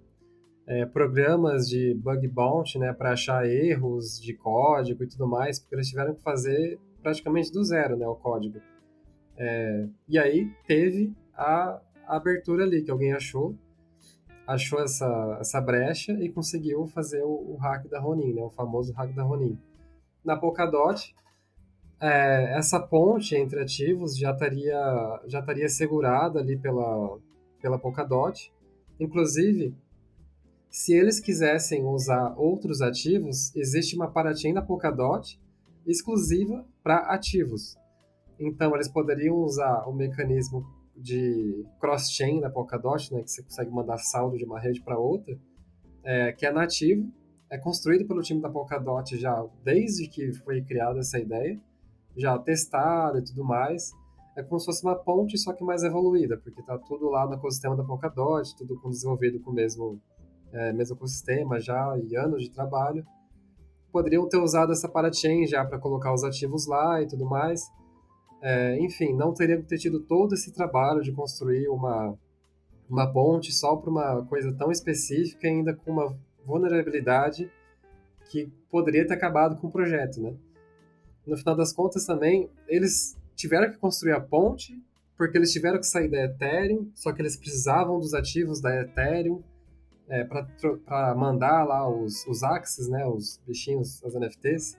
é, 0.70 0.86
programas 0.86 1.68
de 1.68 1.96
bug 1.96 2.28
bounty 2.28 2.78
né, 2.78 2.94
para 2.94 3.14
achar 3.14 3.44
erros 3.50 4.22
de 4.22 4.36
código 4.36 5.04
e 5.04 5.08
tudo 5.08 5.28
mais, 5.28 5.60
porque 5.60 5.74
eles 5.74 5.90
tiveram 5.90 6.14
que 6.14 6.22
fazer 6.22 6.80
praticamente 7.02 7.52
do 7.52 7.64
zero 7.64 7.98
né, 7.98 8.08
o 8.08 8.16
código. 8.16 8.62
É, 9.36 9.88
e 10.08 10.20
aí 10.20 10.54
teve 10.68 11.12
a, 11.34 11.82
abertura 12.06 12.66
ali 12.66 12.84
que 12.84 12.92
alguém 12.92 13.14
achou, 13.14 13.56
achou 14.46 14.80
essa, 14.80 15.38
essa 15.40 15.60
brecha 15.60 16.12
e 16.14 16.30
conseguiu 16.30 16.86
fazer 16.86 17.24
o, 17.24 17.54
o 17.54 17.58
hack 17.58 17.88
da 17.90 18.00
Ronin, 18.00 18.34
né, 18.34 18.44
o 18.44 18.52
famoso 18.52 18.94
hack 18.94 19.12
da 19.16 19.24
Ronin. 19.24 19.58
Na 20.24 20.38
Polkadot, 20.38 21.16
é, 22.00 22.56
essa 22.56 22.80
ponte 22.80 23.36
entre 23.36 23.60
ativos 23.60 24.16
já 24.16 24.32
estaria 24.32 25.22
já 25.26 25.40
estaria 25.40 25.68
segurada 25.68 26.40
ali 26.40 26.58
pela 26.58 27.18
pela 27.60 27.80
Polkadot. 27.80 28.54
Inclusive, 29.00 29.74
se 30.70 30.94
eles 30.94 31.20
quisessem 31.20 31.86
usar 31.86 32.34
outros 32.38 32.82
ativos, 32.82 33.56
existe 33.56 33.96
uma 33.96 34.12
parachain 34.12 34.54
da 34.54 34.62
Polkadot 34.62 35.40
exclusiva 35.86 36.66
para 36.84 37.14
ativos. 37.14 37.78
Então, 38.40 38.74
eles 38.76 38.88
poderiam 38.88 39.38
usar 39.38 39.88
o 39.88 39.94
mecanismo 39.94 40.64
de 40.96 41.66
cross-chain 41.80 42.40
da 42.40 42.50
Polkadot, 42.50 43.14
né, 43.14 43.24
que 43.24 43.32
você 43.32 43.42
consegue 43.42 43.72
mandar 43.72 43.98
saldo 43.98 44.38
de 44.38 44.46
uma 44.46 44.60
rede 44.60 44.82
para 44.82 44.98
outra, 44.98 45.38
é, 46.04 46.32
que 46.34 46.46
é 46.46 46.52
nativo, 46.52 47.12
é 47.50 47.58
construído 47.58 48.08
pelo 48.08 48.22
time 48.22 48.42
da 48.42 48.50
Polkadot 48.50 49.18
já 49.18 49.44
desde 49.64 50.08
que 50.08 50.32
foi 50.34 50.62
criada 50.62 51.00
essa 51.00 51.18
ideia, 51.20 51.60
já 52.16 52.38
testada 52.38 53.20
e 53.20 53.24
tudo 53.24 53.44
mais. 53.44 53.92
É 54.38 54.44
como 54.44 54.60
se 54.60 54.68
fosse 54.68 54.84
uma 54.84 54.96
ponte, 54.96 55.38
só 55.38 55.52
que 55.54 55.64
mais 55.64 55.84
evoluída, 55.84 56.38
porque 56.38 56.62
está 56.62 56.78
tudo 56.78 57.10
lá 57.10 57.26
no 57.26 57.34
ecossistema 57.34 57.76
da 57.76 57.84
Polkadot, 57.84 58.56
tudo 58.56 58.80
desenvolvido 58.90 59.40
com 59.40 59.52
o 59.52 59.54
mesmo, 59.54 60.00
é, 60.52 60.74
mesmo 60.74 60.96
ecossistema 60.96 61.60
já 61.60 61.98
e 62.04 62.16
anos 62.16 62.44
de 62.44 62.52
trabalho. 62.52 63.06
poderiam 63.92 64.28
ter 64.28 64.38
usado 64.38 64.72
essa 64.72 64.88
parachain 64.88 65.46
já 65.48 65.66
para 65.66 65.80
colocar 65.80 66.14
os 66.14 66.24
ativos 66.24 66.68
lá 66.68 67.02
e 67.02 67.08
tudo 67.08 67.26
mais. 67.26 67.62
É, 68.42 68.78
enfim, 68.80 69.14
não 69.14 69.34
teria 69.34 69.58
que 69.58 69.64
ter 69.64 69.78
tido 69.78 70.00
todo 70.00 70.34
esse 70.34 70.54
trabalho 70.54 71.02
de 71.02 71.12
construir 71.12 71.68
uma, 71.68 72.18
uma 72.90 73.12
ponte 73.12 73.52
só 73.52 73.76
para 73.76 73.90
uma 73.90 74.26
coisa 74.26 74.54
tão 74.54 74.72
específica, 74.72 75.48
ainda 75.48 75.76
com 75.76 75.92
uma 75.92 76.18
vulnerabilidade 76.46 77.52
que 78.30 78.52
poderia 78.72 79.06
ter 79.06 79.14
acabado 79.14 79.58
com 79.58 79.68
o 79.68 79.72
projeto, 79.72 80.22
né? 80.22 80.36
No 81.26 81.38
final 81.38 81.56
das 81.56 81.74
contas 81.74 82.06
também, 82.06 82.50
eles 82.68 83.18
tiveram 83.36 83.72
que 83.72 83.78
construir 83.78 84.14
a 84.14 84.22
ponte 84.22 84.74
porque 85.18 85.38
eles 85.38 85.52
tiveram 85.52 85.80
que 85.80 85.86
sair 85.86 86.08
da 86.08 86.24
Ethereum, 86.24 86.90
só 86.96 87.12
que 87.12 87.22
eles 87.22 87.36
precisavam 87.36 88.00
dos 88.00 88.14
ativos 88.14 88.62
da 88.62 88.74
Ethereum 88.82 89.44
é, 90.10 90.24
para 90.24 91.16
mandar 91.16 91.64
lá 91.64 91.88
os, 91.88 92.26
os 92.28 92.44
Axes, 92.44 92.90
né, 92.90 93.06
os 93.06 93.40
bichinhos, 93.46 94.04
as 94.04 94.16
NFTs. 94.16 94.78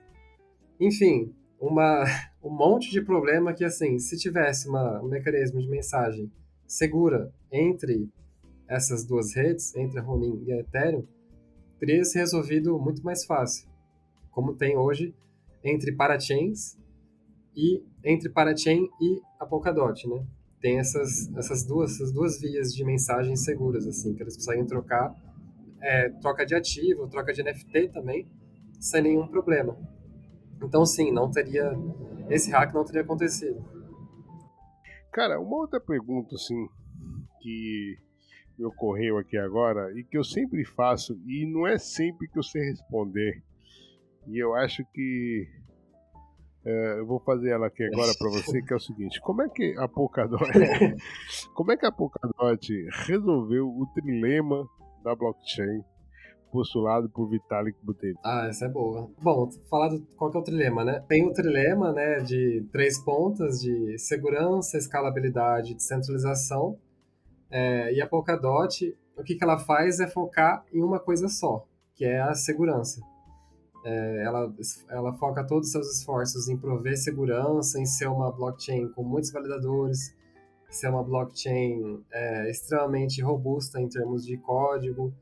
Enfim, 0.78 1.34
uma, 1.60 2.04
um 2.42 2.50
monte 2.50 2.90
de 2.90 3.00
problema 3.00 3.54
que, 3.54 3.64
assim, 3.64 3.98
se 3.98 4.18
tivesse 4.18 4.68
uma, 4.68 5.00
um 5.00 5.08
mecanismo 5.08 5.60
de 5.60 5.68
mensagem 5.68 6.30
segura 6.66 7.32
entre 7.50 8.08
essas 8.68 9.04
duas 9.04 9.34
redes, 9.34 9.74
entre 9.74 9.98
a 9.98 10.02
Ronin 10.02 10.42
e 10.46 10.52
a 10.52 10.60
Ethereum, 10.60 11.04
teria 11.78 12.04
se 12.04 12.18
resolvido 12.18 12.78
muito 12.78 13.02
mais 13.02 13.24
fácil, 13.24 13.68
como 14.30 14.54
tem 14.54 14.76
hoje 14.76 15.14
entre 15.64 15.92
parachains 15.92 16.78
e 17.56 17.82
entre 18.04 18.28
parachain 18.28 18.88
e 19.00 19.20
a 19.38 19.46
Polkadot, 19.46 20.08
né? 20.08 20.24
Tem 20.60 20.78
essas, 20.78 21.32
essas, 21.36 21.64
duas, 21.64 21.94
essas 21.94 22.12
duas 22.12 22.40
vias 22.40 22.74
de 22.74 22.84
mensagens 22.84 23.44
seguras, 23.44 23.86
assim, 23.86 24.14
que 24.14 24.22
eles 24.22 24.36
conseguem 24.36 24.66
trocar, 24.66 25.14
é, 25.80 26.10
troca 26.20 26.44
de 26.44 26.54
ativo, 26.54 27.08
troca 27.08 27.32
de 27.32 27.42
NFT 27.42 27.88
também, 27.88 28.28
sem 28.78 29.02
nenhum 29.02 29.26
problema. 29.26 29.76
Então, 30.62 30.84
sim, 30.84 31.10
não 31.10 31.30
teria, 31.30 31.72
esse 32.28 32.50
hack 32.50 32.74
não 32.74 32.84
teria 32.84 33.00
acontecido. 33.00 33.64
Cara, 35.10 35.40
uma 35.40 35.56
outra 35.56 35.80
pergunta, 35.80 36.34
assim, 36.34 36.68
que 37.40 37.96
me 38.58 38.66
ocorreu 38.66 39.16
aqui 39.16 39.38
agora 39.38 39.90
e 39.98 40.04
que 40.04 40.18
eu 40.18 40.22
sempre 40.22 40.64
faço, 40.64 41.18
e 41.26 41.46
não 41.46 41.66
é 41.66 41.78
sempre 41.78 42.28
que 42.28 42.38
eu 42.38 42.42
sei 42.42 42.62
responder, 42.62 43.42
e 44.26 44.38
eu 44.38 44.54
acho 44.54 44.84
que 44.92 45.48
eu 46.64 47.06
vou 47.06 47.20
fazer 47.20 47.50
ela 47.50 47.68
aqui 47.68 47.84
agora 47.84 48.12
para 48.18 48.30
você, 48.30 48.60
que 48.62 48.72
é 48.72 48.76
o 48.76 48.80
seguinte: 48.80 49.20
como 49.20 49.42
é 49.42 49.48
que 49.48 49.74
a 49.78 49.88
Polkadot, 49.88 50.40
como 51.54 51.72
é 51.72 51.76
que 51.76 51.86
a 51.86 51.92
Polkadot 51.92 52.88
resolveu 53.06 53.66
o 53.66 53.86
trilema 53.94 54.68
da 55.02 55.14
blockchain 55.14 55.82
postulado 56.50 57.08
por 57.08 57.28
Vitalik 57.28 57.78
Buterin? 57.82 58.16
Ah, 58.24 58.46
essa 58.48 58.66
é 58.66 58.68
boa. 58.68 59.10
Bom, 59.22 59.48
falar 59.70 59.88
do, 59.88 60.00
qual 60.16 60.30
que 60.30 60.36
é 60.36 60.40
o 60.40 60.44
trilema, 60.44 60.84
né? 60.84 61.02
Tem 61.08 61.26
o 61.26 61.32
trilema, 61.32 61.92
né, 61.92 62.18
de 62.18 62.66
três 62.72 62.98
pontas 62.98 63.60
de 63.60 63.96
segurança, 63.98 64.76
escalabilidade, 64.76 65.74
descentralização. 65.74 66.76
É, 67.50 67.92
e 67.92 68.00
a 68.00 68.06
Polkadot, 68.06 68.96
o 69.16 69.22
que, 69.22 69.34
que 69.34 69.44
ela 69.44 69.58
faz 69.58 69.98
é 70.00 70.06
focar 70.06 70.64
em 70.72 70.82
uma 70.82 71.00
coisa 71.00 71.28
só, 71.28 71.64
que 71.94 72.04
é 72.04 72.20
a 72.20 72.34
segurança. 72.34 73.00
É, 73.84 74.22
ela, 74.24 74.52
ela 74.90 75.12
foca 75.14 75.46
todos 75.46 75.68
os 75.68 75.72
seus 75.72 75.98
esforços 75.98 76.48
em 76.48 76.56
prover 76.56 76.98
segurança, 76.98 77.80
em 77.80 77.86
ser 77.86 78.08
uma 78.08 78.30
blockchain 78.30 78.88
com 78.90 79.02
muitos 79.02 79.30
validadores, 79.30 80.14
ser 80.68 80.88
uma 80.88 81.02
blockchain 81.02 82.04
é, 82.12 82.50
extremamente 82.50 83.22
robusta 83.22 83.80
em 83.80 83.88
termos 83.88 84.24
de 84.24 84.36
código, 84.36 85.12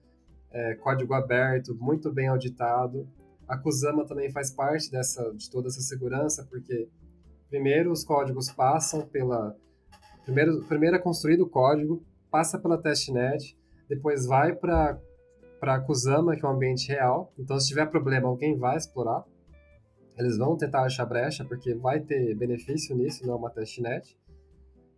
é, 0.50 0.74
código 0.74 1.14
aberto, 1.14 1.74
muito 1.74 2.12
bem 2.12 2.28
auditado. 2.28 3.08
A 3.46 3.56
Kusama 3.56 4.04
também 4.06 4.30
faz 4.30 4.50
parte 4.50 4.90
dessa, 4.90 5.32
de 5.34 5.50
toda 5.50 5.68
essa 5.68 5.80
segurança, 5.80 6.46
porque 6.50 6.88
primeiro 7.48 7.90
os 7.90 8.04
códigos 8.04 8.50
passam 8.50 9.02
pela. 9.06 9.56
Primeiro, 10.24 10.62
primeiro 10.64 10.96
é 10.96 10.98
construído 10.98 11.42
o 11.42 11.48
código, 11.48 12.04
passa 12.30 12.58
pela 12.58 12.76
testnet, 12.76 13.56
depois 13.88 14.26
vai 14.26 14.54
para 14.54 15.00
para 15.58 15.80
Kusama, 15.80 16.36
que 16.36 16.44
é 16.44 16.48
um 16.48 16.52
ambiente 16.52 16.88
real. 16.88 17.32
Então, 17.38 17.58
se 17.58 17.68
tiver 17.68 17.86
problema, 17.86 18.28
alguém 18.28 18.56
vai 18.56 18.76
explorar. 18.76 19.24
Eles 20.16 20.36
vão 20.36 20.56
tentar 20.56 20.82
achar 20.82 21.06
brecha, 21.06 21.44
porque 21.44 21.74
vai 21.74 22.00
ter 22.00 22.34
benefício 22.34 22.96
nisso, 22.96 23.26
não 23.26 23.34
é 23.34 23.36
uma 23.36 23.50
testnet. 23.50 24.18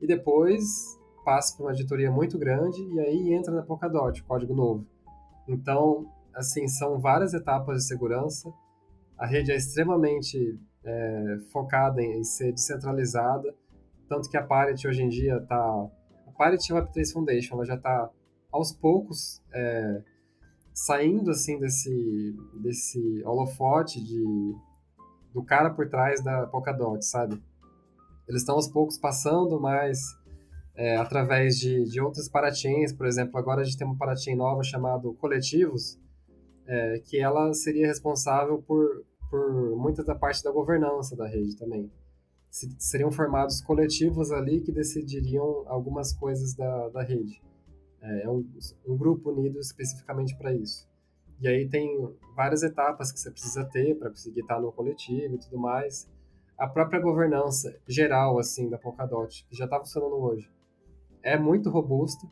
E 0.01 0.07
depois 0.07 0.99
passa 1.25 1.57
por 1.57 1.65
uma 1.65 1.73
editoria 1.73 2.11
muito 2.11 2.39
grande 2.39 2.83
e 2.83 3.01
aí 3.01 3.35
entra 3.35 3.53
na 3.53 3.63
Polkadot, 3.63 4.23
código 4.25 4.55
novo. 4.55 4.87
Então, 5.47 6.07
assim, 6.35 6.67
são 6.69 6.99
várias 6.99 7.35
etapas 7.35 7.79
de 7.79 7.85
segurança. 7.87 8.51
A 9.19 9.27
rede 9.27 9.53
é 9.53 9.57
extremamente 9.57 10.59
é, 10.83 11.37
focada 11.53 12.03
em, 12.03 12.25
ser 12.25 12.53
descentralizada, 12.53 13.55
tanto 14.09 14.31
que 14.31 14.37
a 14.37 14.43
Parity 14.43 14.89
hoje 14.89 15.03
em 15.03 15.09
dia 15.09 15.37
está... 15.37 15.57
A 16.27 16.33
Parity 16.37 16.73
Web3 16.73 17.13
Foundation, 17.13 17.55
ela 17.57 17.65
já 17.67 17.75
está 17.75 18.11
aos 18.51 18.73
poucos 18.73 19.43
é, 19.53 20.03
saindo 20.85 21.31
assim 21.31 21.59
desse 21.59 22.37
desse 22.55 23.23
holofote 23.25 24.03
de 24.03 24.55
do 25.33 25.45
cara 25.45 25.71
por 25.71 25.89
trás 25.89 26.23
da 26.25 26.47
Polkadot, 26.47 27.05
sabe? 27.05 27.41
Eles 28.27 28.43
estão 28.43 28.55
aos 28.55 28.67
poucos 28.67 28.97
passando 28.97 29.61
mais 29.61 30.01
é, 30.75 30.97
através 30.97 31.59
de, 31.59 31.85
de 31.85 32.01
outros 32.01 32.29
parachains, 32.29 32.93
por 32.93 33.07
exemplo, 33.07 33.39
agora 33.39 33.61
a 33.61 33.65
gente 33.65 33.77
tem 33.77 33.87
uma 33.87 33.97
parachain 33.97 34.35
nova 34.35 34.63
chamado 34.63 35.13
Coletivos, 35.15 35.99
é, 36.67 37.01
que 37.05 37.21
ela 37.21 37.53
seria 37.53 37.87
responsável 37.87 38.63
por, 38.63 39.05
por 39.29 39.77
muita 39.77 40.03
da 40.03 40.15
parte 40.15 40.43
da 40.43 40.51
governança 40.51 41.15
da 41.15 41.29
rede 41.29 41.57
também. 41.57 41.93
Se, 42.51 42.69
seriam 42.79 43.13
formados 43.13 43.61
coletivos 43.61 44.33
ali 44.33 44.61
que 44.61 44.73
decidiriam 44.73 45.65
algumas 45.67 46.13
coisas 46.13 46.55
da, 46.55 46.89
da 46.89 47.03
rede. 47.03 47.41
É, 48.03 48.25
é 48.25 48.31
um, 48.31 48.47
um 48.87 48.97
grupo 48.97 49.31
unido 49.31 49.59
especificamente 49.59 50.37
para 50.37 50.53
isso. 50.53 50.89
E 51.41 51.49
aí 51.49 51.69
tem 51.69 52.15
várias 52.37 52.63
etapas 52.63 53.11
que 53.11 53.19
você 53.19 53.31
precisa 53.31 53.65
ter 53.65 53.99
para 53.99 54.11
conseguir 54.11 54.41
estar 54.41 54.61
no 54.61 54.73
coletivo 54.73 55.35
e 55.35 55.39
tudo 55.39 55.59
mais. 55.59 56.11
A 56.57 56.67
própria 56.67 57.01
governança 57.01 57.75
geral 57.89 58.39
assim 58.39 58.69
da 58.69 58.77
Polkadot, 58.77 59.47
que 59.49 59.57
já 59.57 59.65
está 59.65 59.79
funcionando 59.79 60.17
hoje, 60.17 60.51
é 61.23 61.39
muito 61.39 61.71
robusta. 61.71 62.27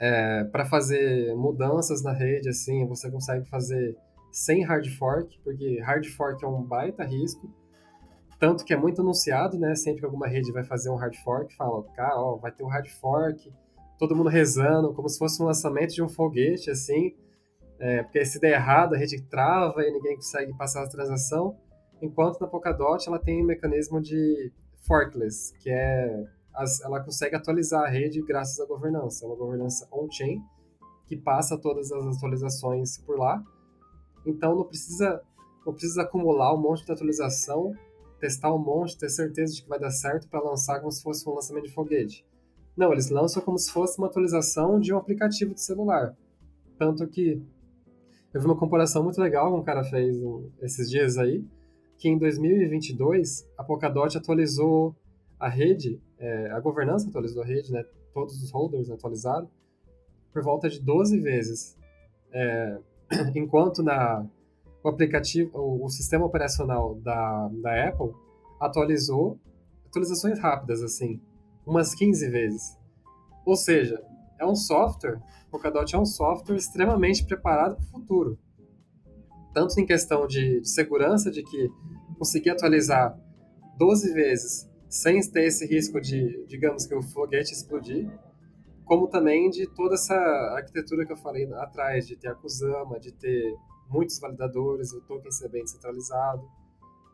É, 0.00 0.44
para 0.44 0.64
fazer 0.64 1.34
mudanças 1.34 2.04
na 2.04 2.12
rede, 2.12 2.48
assim, 2.48 2.86
você 2.86 3.10
consegue 3.10 3.48
fazer 3.48 3.96
sem 4.30 4.62
hard 4.62 4.86
fork, 4.96 5.36
porque 5.42 5.80
hard 5.80 6.06
fork 6.06 6.44
é 6.44 6.46
um 6.46 6.62
baita 6.62 7.02
risco, 7.02 7.52
tanto 8.38 8.64
que 8.64 8.72
é 8.72 8.76
muito 8.76 9.00
anunciado, 9.00 9.58
né? 9.58 9.74
Sempre 9.74 10.00
que 10.00 10.06
alguma 10.06 10.28
rede 10.28 10.52
vai 10.52 10.62
fazer 10.62 10.90
um 10.90 10.94
hard 10.94 11.16
fork, 11.16 11.52
fala, 11.56 11.82
cara, 11.94 12.16
ó, 12.16 12.36
vai 12.36 12.52
ter 12.52 12.62
um 12.62 12.68
hard 12.68 12.88
fork, 12.88 13.52
todo 13.98 14.14
mundo 14.14 14.28
rezando, 14.28 14.94
como 14.94 15.08
se 15.08 15.18
fosse 15.18 15.42
um 15.42 15.46
lançamento 15.46 15.92
de 15.92 16.02
um 16.02 16.08
foguete, 16.08 16.70
assim, 16.70 17.14
é, 17.78 18.02
porque 18.02 18.24
se 18.24 18.40
der 18.40 18.52
errado, 18.52 18.94
a 18.94 18.98
rede 18.98 19.20
trava 19.22 19.82
e 19.82 19.92
ninguém 19.92 20.16
consegue 20.16 20.56
passar 20.56 20.84
a 20.84 20.88
transação, 20.88 21.56
enquanto 22.00 22.40
na 22.40 22.46
Polkadot 22.46 23.06
ela 23.08 23.18
tem 23.18 23.42
um 23.42 23.46
mecanismo 23.46 24.00
de 24.00 24.52
forkless, 24.86 25.52
que 25.58 25.70
é 25.70 26.24
as, 26.54 26.80
ela 26.80 27.00
consegue 27.00 27.36
atualizar 27.36 27.84
a 27.84 27.88
rede 27.88 28.20
graças 28.22 28.58
à 28.58 28.66
governança, 28.66 29.24
é 29.24 29.28
uma 29.28 29.36
governança 29.36 29.86
on-chain 29.92 30.42
que 31.06 31.16
passa 31.16 31.56
todas 31.56 31.92
as 31.92 32.16
atualizações 32.16 32.98
por 32.98 33.18
lá. 33.18 33.42
Então 34.26 34.54
não 34.56 34.64
precisa 34.64 35.22
não 35.64 35.72
precisa 35.72 36.02
acumular 36.02 36.54
um 36.54 36.60
monte 36.60 36.84
de 36.84 36.92
atualização, 36.92 37.72
testar 38.18 38.52
um 38.54 38.58
monte, 38.58 38.96
ter 38.96 39.10
certeza 39.10 39.54
de 39.54 39.62
que 39.62 39.68
vai 39.68 39.78
dar 39.78 39.90
certo 39.90 40.28
para 40.28 40.40
lançar 40.40 40.80
como 40.80 40.90
se 40.90 41.02
fosse 41.02 41.28
um 41.28 41.34
lançamento 41.34 41.66
de 41.66 41.74
foguete. 41.74 42.24
Não, 42.78 42.92
eles 42.92 43.10
lançam 43.10 43.42
como 43.42 43.58
se 43.58 43.72
fosse 43.72 43.98
uma 43.98 44.06
atualização 44.06 44.78
de 44.78 44.94
um 44.94 44.98
aplicativo 44.98 45.52
de 45.52 45.60
celular. 45.60 46.16
Tanto 46.78 47.08
que 47.08 47.42
eu 48.32 48.40
vi 48.40 48.46
uma 48.46 48.56
comparação 48.56 49.02
muito 49.02 49.20
legal 49.20 49.52
que 49.52 49.58
um 49.58 49.64
cara 49.64 49.82
fez 49.82 50.16
esses 50.62 50.88
dias 50.88 51.18
aí, 51.18 51.44
que 51.96 52.08
em 52.08 52.16
2022 52.16 53.48
a 53.58 53.64
Polkadot 53.64 54.16
atualizou 54.16 54.94
a 55.40 55.48
rede, 55.48 56.00
é, 56.20 56.52
a 56.52 56.60
governança 56.60 57.08
atualizou 57.08 57.42
a 57.42 57.46
rede, 57.46 57.72
né? 57.72 57.84
Todos 58.14 58.40
os 58.40 58.52
holders 58.52 58.88
atualizaram 58.90 59.50
por 60.32 60.44
volta 60.44 60.68
de 60.68 60.80
12 60.80 61.18
vezes. 61.18 61.76
É, 62.32 62.78
enquanto 63.34 63.82
na 63.82 64.24
o 64.84 64.88
aplicativo, 64.88 65.50
o, 65.58 65.84
o, 65.84 65.88
sistema 65.88 66.24
operacional 66.24 66.94
da, 67.02 67.50
da 67.60 67.88
Apple 67.88 68.12
atualizou 68.60 69.36
atualizações 69.84 70.38
rápidas 70.38 70.80
assim, 70.80 71.20
umas 71.68 71.94
15 71.94 72.28
vezes. 72.30 72.76
Ou 73.44 73.54
seja, 73.54 74.02
é 74.40 74.46
um 74.46 74.56
software, 74.56 75.20
o 75.46 75.50
Polkadot 75.50 75.94
é 75.94 75.98
um 75.98 76.06
software 76.06 76.56
extremamente 76.56 77.24
preparado 77.24 77.76
para 77.76 77.84
o 77.84 77.88
futuro. 77.88 78.38
Tanto 79.52 79.78
em 79.78 79.86
questão 79.86 80.26
de, 80.26 80.60
de, 80.60 80.68
segurança, 80.68 81.30
de 81.30 81.42
que 81.42 81.68
conseguir 82.16 82.50
atualizar 82.50 83.18
12 83.76 84.12
vezes 84.12 84.68
sem 84.88 85.20
ter 85.30 85.44
esse 85.44 85.66
risco 85.66 86.00
de, 86.00 86.44
digamos 86.46 86.86
que 86.86 86.94
o 86.94 87.02
foguete 87.02 87.52
explodir, 87.52 88.10
como 88.84 89.06
também 89.06 89.50
de 89.50 89.66
toda 89.66 89.94
essa 89.94 90.14
arquitetura 90.56 91.04
que 91.04 91.12
eu 91.12 91.16
falei 91.16 91.44
atrás, 91.54 92.06
de 92.06 92.16
ter 92.16 92.28
a 92.28 92.34
Kusama, 92.34 92.98
de 92.98 93.12
ter 93.12 93.54
muitos 93.90 94.18
validadores, 94.18 94.92
o 94.92 95.00
token 95.02 95.30
ser 95.30 95.50
bem 95.50 95.62
descentralizado, 95.62 96.48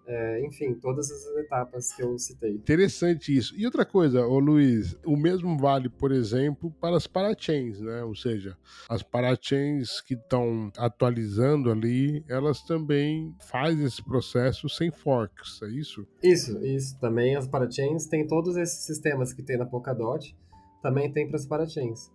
é, 0.07 0.45
enfim, 0.47 0.75
todas 0.75 1.11
as 1.11 1.27
etapas 1.37 1.93
que 1.93 2.03
eu 2.03 2.19
citei. 2.19 2.53
Interessante 2.53 3.35
isso. 3.37 3.55
E 3.57 3.65
outra 3.65 3.85
coisa, 3.85 4.27
ô 4.27 4.39
Luiz, 4.39 4.97
o 5.05 5.17
mesmo 5.17 5.57
vale, 5.57 5.89
por 5.89 6.13
exemplo, 6.13 6.71
para 6.81 6.97
as 6.97 7.07
parachains, 7.07 7.81
né? 7.81 8.03
Ou 8.05 8.15
seja, 8.15 8.57
as 8.89 9.03
parachains 9.03 10.01
que 10.01 10.15
estão 10.15 10.71
atualizando 10.77 11.71
ali, 11.71 12.25
elas 12.29 12.63
também 12.63 13.35
fazem 13.41 13.85
esse 13.85 14.03
processo 14.05 14.69
sem 14.69 14.91
forks, 14.91 15.61
é 15.63 15.69
isso? 15.69 16.07
Isso, 16.23 16.59
isso. 16.65 16.99
Também 17.01 17.37
as 17.37 17.49
parachains 17.49 18.07
têm 18.07 18.27
todos 18.27 18.57
esses 18.57 18.85
sistemas 18.85 19.33
que 19.33 19.43
tem 19.43 19.57
na 19.57 19.67
Polkadot, 19.67 20.37
também 20.83 21.11
tem 21.11 21.27
para 21.27 21.37
as 21.37 21.47
parachains. 21.47 22.11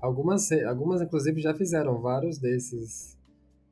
Algumas, 0.00 0.50
algumas, 0.52 1.00
inclusive, 1.00 1.40
já 1.40 1.54
fizeram 1.54 2.00
vários 2.00 2.38
desses 2.38 3.16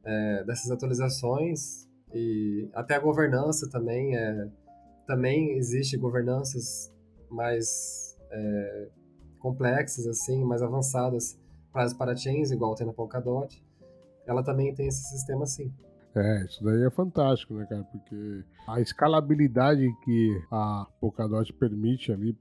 é, 0.04 0.44
dessas 0.44 0.70
atualizações 0.70 1.89
e 2.14 2.68
até 2.74 2.96
a 2.96 3.00
governança 3.00 3.68
também 3.70 4.16
é 4.16 4.48
também 5.06 5.56
existe 5.56 5.96
governanças 5.96 6.92
mais 7.30 8.18
é, 8.30 8.88
complexas 9.38 10.06
assim 10.06 10.44
mais 10.44 10.62
avançadas 10.62 11.38
para 11.72 11.84
as 11.84 11.94
parachains 11.94 12.50
igual 12.50 12.74
tem 12.74 12.86
na 12.86 12.92
Polkadot 12.92 13.62
ela 14.26 14.42
também 14.42 14.74
tem 14.74 14.88
esse 14.88 15.04
sistema 15.10 15.44
assim 15.44 15.72
é, 16.14 16.44
isso 16.44 16.62
daí 16.64 16.82
é 16.82 16.90
fantástico, 16.90 17.54
né, 17.54 17.64
cara? 17.66 17.84
Porque 17.84 18.44
a 18.66 18.80
escalabilidade 18.80 19.88
que 20.04 20.42
a 20.50 20.86
Polkadot 21.00 21.52
permite 21.52 22.10
ali 22.10 22.32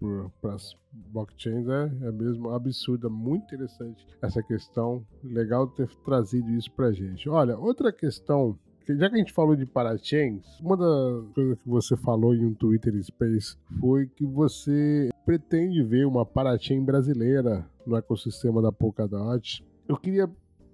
para 0.41 0.55
as 0.55 0.75
blockchains 0.91 1.67
é, 1.67 2.07
é 2.07 2.11
mesmo 2.11 2.49
absurda, 2.49 3.09
muito 3.09 3.43
interessante 3.43 4.07
essa 4.21 4.41
questão. 4.41 5.05
Legal 5.23 5.67
ter 5.67 5.87
trazido 6.03 6.49
isso 6.51 6.71
pra 6.71 6.91
gente. 6.91 7.29
Olha, 7.29 7.57
outra 7.57 7.93
questão 7.93 8.57
já 8.97 9.09
que 9.09 9.15
a 9.15 9.19
gente 9.19 9.33
falou 9.33 9.55
de 9.55 9.65
parachains, 9.65 10.45
uma 10.59 10.75
das 10.75 11.33
coisas 11.33 11.59
que 11.59 11.69
você 11.69 11.97
falou 11.97 12.33
em 12.33 12.45
um 12.45 12.53
Twitter 12.53 12.93
Space 13.03 13.57
foi 13.79 14.07
que 14.07 14.25
você 14.25 15.09
pretende 15.25 15.83
ver 15.83 16.05
uma 16.05 16.25
parachain 16.25 16.83
brasileira 16.83 17.65
no 17.85 17.95
ecossistema 17.95 18.61
da 18.61 18.71
Polkadot. 18.71 19.63
Eu 19.87 19.97
queria 19.97 20.29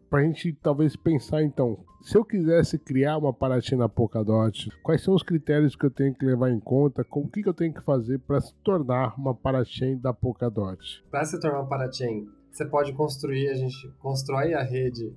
para 0.10 0.20
a 0.20 0.24
gente 0.24 0.54
talvez 0.62 0.96
pensar 0.96 1.44
então, 1.44 1.78
se 2.02 2.18
eu 2.18 2.24
quisesse 2.24 2.78
criar 2.78 3.18
uma 3.18 3.34
parachain 3.34 3.78
na 3.78 3.90
Polkadot, 3.90 4.70
quais 4.84 5.02
são 5.02 5.14
os 5.14 5.24
critérios 5.24 5.76
que 5.76 5.86
eu 5.86 5.92
tenho 5.92 6.14
que 6.14 6.26
levar 6.26 6.52
em 6.52 6.60
conta? 6.60 7.06
O 7.12 7.28
que, 7.28 7.44
que 7.44 7.50
eu 7.50 7.54
tenho 7.54 7.74
que 7.74 7.82
fazer 7.82 8.20
para 8.20 8.40
se 8.40 8.54
tornar 8.64 9.14
uma 9.18 9.34
parachain 9.34 9.98
da 9.98 10.14
Polkadot? 10.14 11.04
Para 11.10 11.26
se 11.26 11.40
tornar 11.40 11.60
uma 11.60 11.68
parachain, 11.68 12.28
você 12.52 12.66
pode 12.66 12.94
construir, 12.94 13.50
a 13.50 13.56
gente 13.56 13.92
constrói 14.00 14.54
a 14.54 14.64
rede 14.64 15.14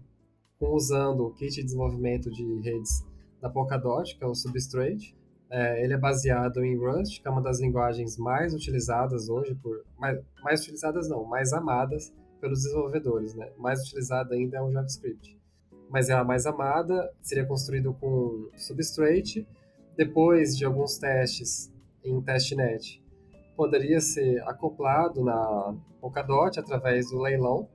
usando 0.60 1.26
o 1.26 1.30
kit 1.32 1.54
de 1.54 1.62
desenvolvimento 1.62 2.30
de 2.30 2.44
redes 2.60 3.04
da 3.40 3.48
Polkadot, 3.48 4.16
que 4.16 4.24
é 4.24 4.26
o 4.26 4.34
Substrate. 4.34 5.16
É, 5.50 5.82
ele 5.82 5.94
é 5.94 5.98
baseado 5.98 6.62
em 6.64 6.76
Rust, 6.76 7.22
que 7.22 7.28
é 7.28 7.30
uma 7.30 7.40
das 7.40 7.60
linguagens 7.60 8.18
mais 8.18 8.52
utilizadas 8.52 9.28
hoje 9.28 9.54
por 9.54 9.82
mais, 9.98 10.20
mais 10.42 10.60
utilizadas 10.60 11.08
não, 11.08 11.24
mais 11.24 11.52
amadas 11.52 12.12
pelos 12.40 12.62
desenvolvedores, 12.62 13.34
né? 13.34 13.50
Mais 13.56 13.80
utilizada 13.80 14.34
ainda 14.34 14.58
é 14.58 14.62
o 14.62 14.70
JavaScript. 14.70 15.38
Mas 15.88 16.10
é 16.10 16.12
a 16.12 16.22
mais 16.22 16.44
amada, 16.44 17.10
seria 17.22 17.46
construído 17.46 17.94
com 17.94 18.50
Substrate. 18.56 19.46
Depois 19.96 20.56
de 20.56 20.64
alguns 20.64 20.98
testes 20.98 21.72
em 22.04 22.20
testnet, 22.20 23.02
poderia 23.56 24.00
ser 24.00 24.40
acoplado 24.42 25.24
na 25.24 25.74
Polkadot 26.00 26.60
através 26.60 27.10
do 27.10 27.18
leilão, 27.18 27.68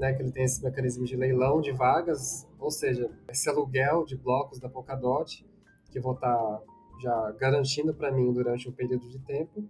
né, 0.00 0.14
que 0.14 0.22
ele 0.22 0.32
tem 0.32 0.44
esse 0.44 0.64
mecanismo 0.64 1.04
de 1.04 1.14
leilão 1.14 1.60
de 1.60 1.72
vagas, 1.72 2.48
ou 2.58 2.70
seja, 2.70 3.10
esse 3.28 3.48
aluguel 3.48 4.04
de 4.04 4.16
blocos 4.16 4.58
da 4.58 4.68
Polkadot, 4.68 5.46
que 5.90 6.00
vou 6.00 6.14
estar 6.14 6.36
tá 6.36 6.62
já 7.00 7.32
garantindo 7.38 7.94
para 7.94 8.10
mim 8.10 8.32
durante 8.32 8.68
um 8.68 8.72
período 8.72 9.08
de 9.08 9.18
tempo. 9.20 9.64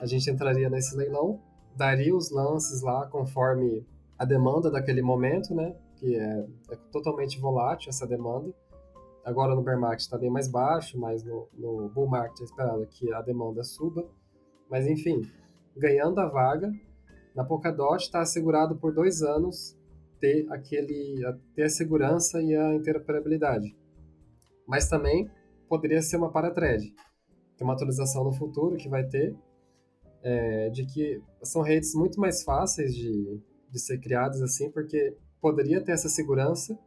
A 0.00 0.06
gente 0.06 0.30
entraria 0.30 0.68
nesse 0.68 0.96
leilão 0.96 1.40
daria 1.76 2.14
os 2.14 2.30
lances 2.30 2.82
lá 2.82 3.06
conforme 3.06 3.86
a 4.18 4.24
demanda 4.24 4.70
daquele 4.70 5.02
momento, 5.02 5.54
né? 5.54 5.74
Que 5.96 6.16
é, 6.16 6.46
é 6.70 6.76
totalmente 6.92 7.38
volátil 7.40 7.88
essa 7.88 8.06
demanda. 8.06 8.52
Agora 9.24 9.54
no 9.54 9.62
bear 9.62 9.78
market 9.78 10.00
está 10.00 10.18
bem 10.18 10.30
mais 10.30 10.48
baixo, 10.48 10.98
mas 10.98 11.22
no, 11.22 11.48
no 11.54 11.88
bull 11.88 12.08
market 12.08 12.40
é 12.40 12.44
esperado 12.44 12.86
que 12.86 13.12
a 13.12 13.22
demanda 13.22 13.62
suba. 13.62 14.06
Mas 14.70 14.86
enfim, 14.86 15.22
ganhando 15.76 16.18
a 16.20 16.26
vaga, 16.26 16.70
na 17.34 17.44
Polkadot 17.44 18.02
está 18.02 18.20
assegurado 18.20 18.76
por 18.76 18.92
dois 18.92 19.22
anos 19.22 19.76
ter 20.20 20.46
aquele 20.50 21.20
ter 21.54 21.62
a 21.64 21.68
segurança 21.68 22.42
e 22.42 22.54
a 22.54 22.74
interoperabilidade. 22.74 23.76
Mas 24.66 24.88
também 24.88 25.28
poderia 25.68 26.02
ser 26.02 26.16
uma 26.16 26.30
parathread. 26.30 26.94
Tem 27.56 27.66
uma 27.66 27.74
atualização 27.74 28.24
no 28.24 28.32
futuro 28.32 28.76
que 28.76 28.88
vai 28.88 29.04
ter 29.06 29.36
é, 30.22 30.68
de 30.70 30.84
que 30.86 31.22
são 31.42 31.62
redes 31.62 31.94
muito 31.94 32.20
mais 32.20 32.42
fáceis 32.42 32.94
de, 32.94 33.40
de 33.70 33.78
ser 33.78 33.98
criadas 33.98 34.42
assim, 34.42 34.70
porque 34.70 35.16
poderia 35.40 35.82
ter 35.82 35.92
essa 35.92 36.08
segurança 36.08 36.78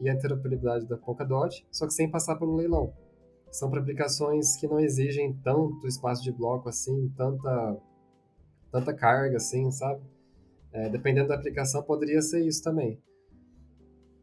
e 0.00 0.08
a 0.08 0.14
interoperabilidade 0.14 0.86
da 0.88 0.96
Polkadot, 0.96 1.64
só 1.70 1.86
que 1.86 1.92
sem 1.92 2.10
passar 2.10 2.36
por 2.36 2.48
um 2.48 2.56
leilão. 2.56 2.92
São 3.50 3.70
para 3.70 3.80
aplicações 3.80 4.56
que 4.56 4.66
não 4.66 4.80
exigem 4.80 5.38
tanto 5.44 5.86
espaço 5.86 6.22
de 6.22 6.32
bloco 6.32 6.68
assim, 6.68 7.08
tanta, 7.16 7.76
tanta 8.72 8.92
carga 8.94 9.36
assim, 9.36 9.70
sabe? 9.70 10.02
É, 10.72 10.88
dependendo 10.88 11.28
da 11.28 11.34
aplicação, 11.34 11.82
poderia 11.82 12.22
ser 12.22 12.40
isso 12.44 12.64
também. 12.64 12.98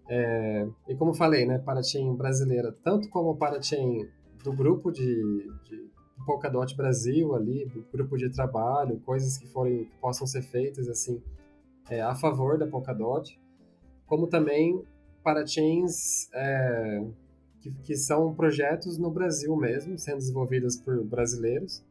É, 0.09 0.67
e 0.87 0.95
como 0.95 1.13
falei, 1.13 1.45
né, 1.45 1.59
parachain 1.59 2.15
brasileira, 2.15 2.75
tanto 2.83 3.07
como 3.09 3.37
parachain 3.37 4.09
do 4.43 4.51
grupo 4.51 4.91
de, 4.91 5.03
de 5.63 5.89
Polkadot 6.25 6.75
Brasil 6.75 7.35
ali, 7.35 7.71
grupo 7.93 8.17
de 8.17 8.29
trabalho, 8.29 8.99
coisas 9.01 9.37
que 9.37 9.47
forem 9.47 9.87
possam 10.01 10.25
ser 10.25 10.41
feitas 10.41 10.87
assim 10.87 11.21
é, 11.89 12.01
a 12.01 12.15
favor 12.15 12.57
da 12.57 12.65
Polkadot, 12.65 13.39
como 14.07 14.27
também 14.27 14.83
para 15.23 15.45
chains 15.45 16.29
é, 16.33 17.03
que, 17.61 17.71
que 17.83 17.95
são 17.95 18.33
projetos 18.33 18.97
no 18.97 19.11
Brasil 19.11 19.55
mesmo, 19.55 19.97
sendo 19.97 20.17
desenvolvidas 20.17 20.77
por 20.77 21.03
brasileiros, 21.03 21.83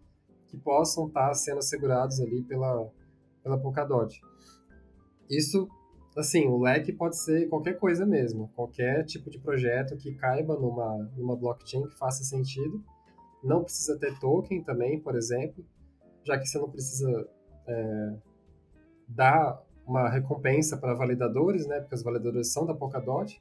que 0.49 0.57
possam 0.57 1.07
estar 1.07 1.33
sendo 1.35 1.59
assegurados 1.59 2.21
ali 2.21 2.43
pela, 2.43 2.91
pela 3.43 3.59
Polkadot. 3.59 4.21
Isso, 5.31 5.69
assim, 6.17 6.47
o 6.49 6.59
leque 6.59 6.93
pode 6.93 7.19
ser 7.19 7.49
qualquer 7.49 7.79
coisa 7.79 8.05
mesmo, 8.05 8.49
qualquer 8.57 9.05
tipo 9.05 9.31
de 9.31 9.39
projeto 9.39 9.97
que 9.97 10.15
caiba 10.15 10.55
numa, 10.57 11.11
numa 11.17 11.37
blockchain 11.37 11.87
que 11.87 11.99
faça 11.99 12.25
sentido, 12.25 12.83
não 13.43 13.63
precisa 13.63 13.99
ter 13.99 14.19
token 14.19 14.63
também, 14.65 14.99
por 14.99 15.15
exemplo, 15.15 15.65
já 16.25 16.39
que 16.39 16.47
você 16.47 16.59
não 16.59 16.71
precisa 16.71 17.29
é, 17.67 18.17
dar 19.09 19.63
uma 19.87 20.09
recompensa 20.09 20.77
para 20.77 20.95
validadores, 20.95 21.67
né? 21.67 21.81
Porque 21.81 21.95
os 21.95 22.03
validadores 22.03 22.53
são 22.53 22.67
da 22.67 22.75
Polkadot. 22.75 23.41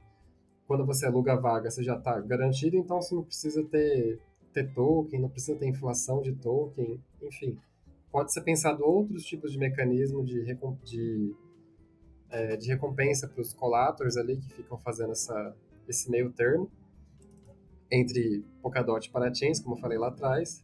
Quando 0.65 0.85
você 0.85 1.05
aluga 1.05 1.33
a 1.33 1.35
vaga, 1.35 1.69
você 1.69 1.83
já 1.83 1.97
está 1.97 2.19
garantido, 2.21 2.77
então 2.77 3.01
você 3.01 3.13
não 3.13 3.23
precisa 3.23 3.63
ter, 3.65 4.19
ter 4.57 4.73
token, 4.73 5.19
não 5.19 5.29
precisa 5.29 5.57
ter 5.57 5.67
inflação 5.67 6.21
de 6.21 6.33
token, 6.33 6.99
enfim. 7.21 7.57
Pode 8.11 8.33
ser 8.33 8.41
pensado 8.41 8.83
outros 8.83 9.23
tipos 9.23 9.51
de 9.51 9.59
mecanismo 9.59 10.23
de, 10.25 10.43
de, 10.83 11.35
é, 12.29 12.57
de 12.57 12.67
recompensa 12.69 13.27
para 13.27 13.41
os 13.41 13.53
collateors 13.53 14.17
ali 14.17 14.37
que 14.37 14.49
ficam 14.53 14.77
fazendo 14.79 15.11
essa, 15.11 15.55
esse 15.87 16.09
meio 16.09 16.31
termo 16.31 16.71
entre 17.91 18.43
Polkadot 18.61 19.07
e 19.07 19.11
Parachains, 19.11 19.59
como 19.59 19.75
eu 19.75 19.79
falei 19.79 19.97
lá 19.97 20.07
atrás. 20.07 20.63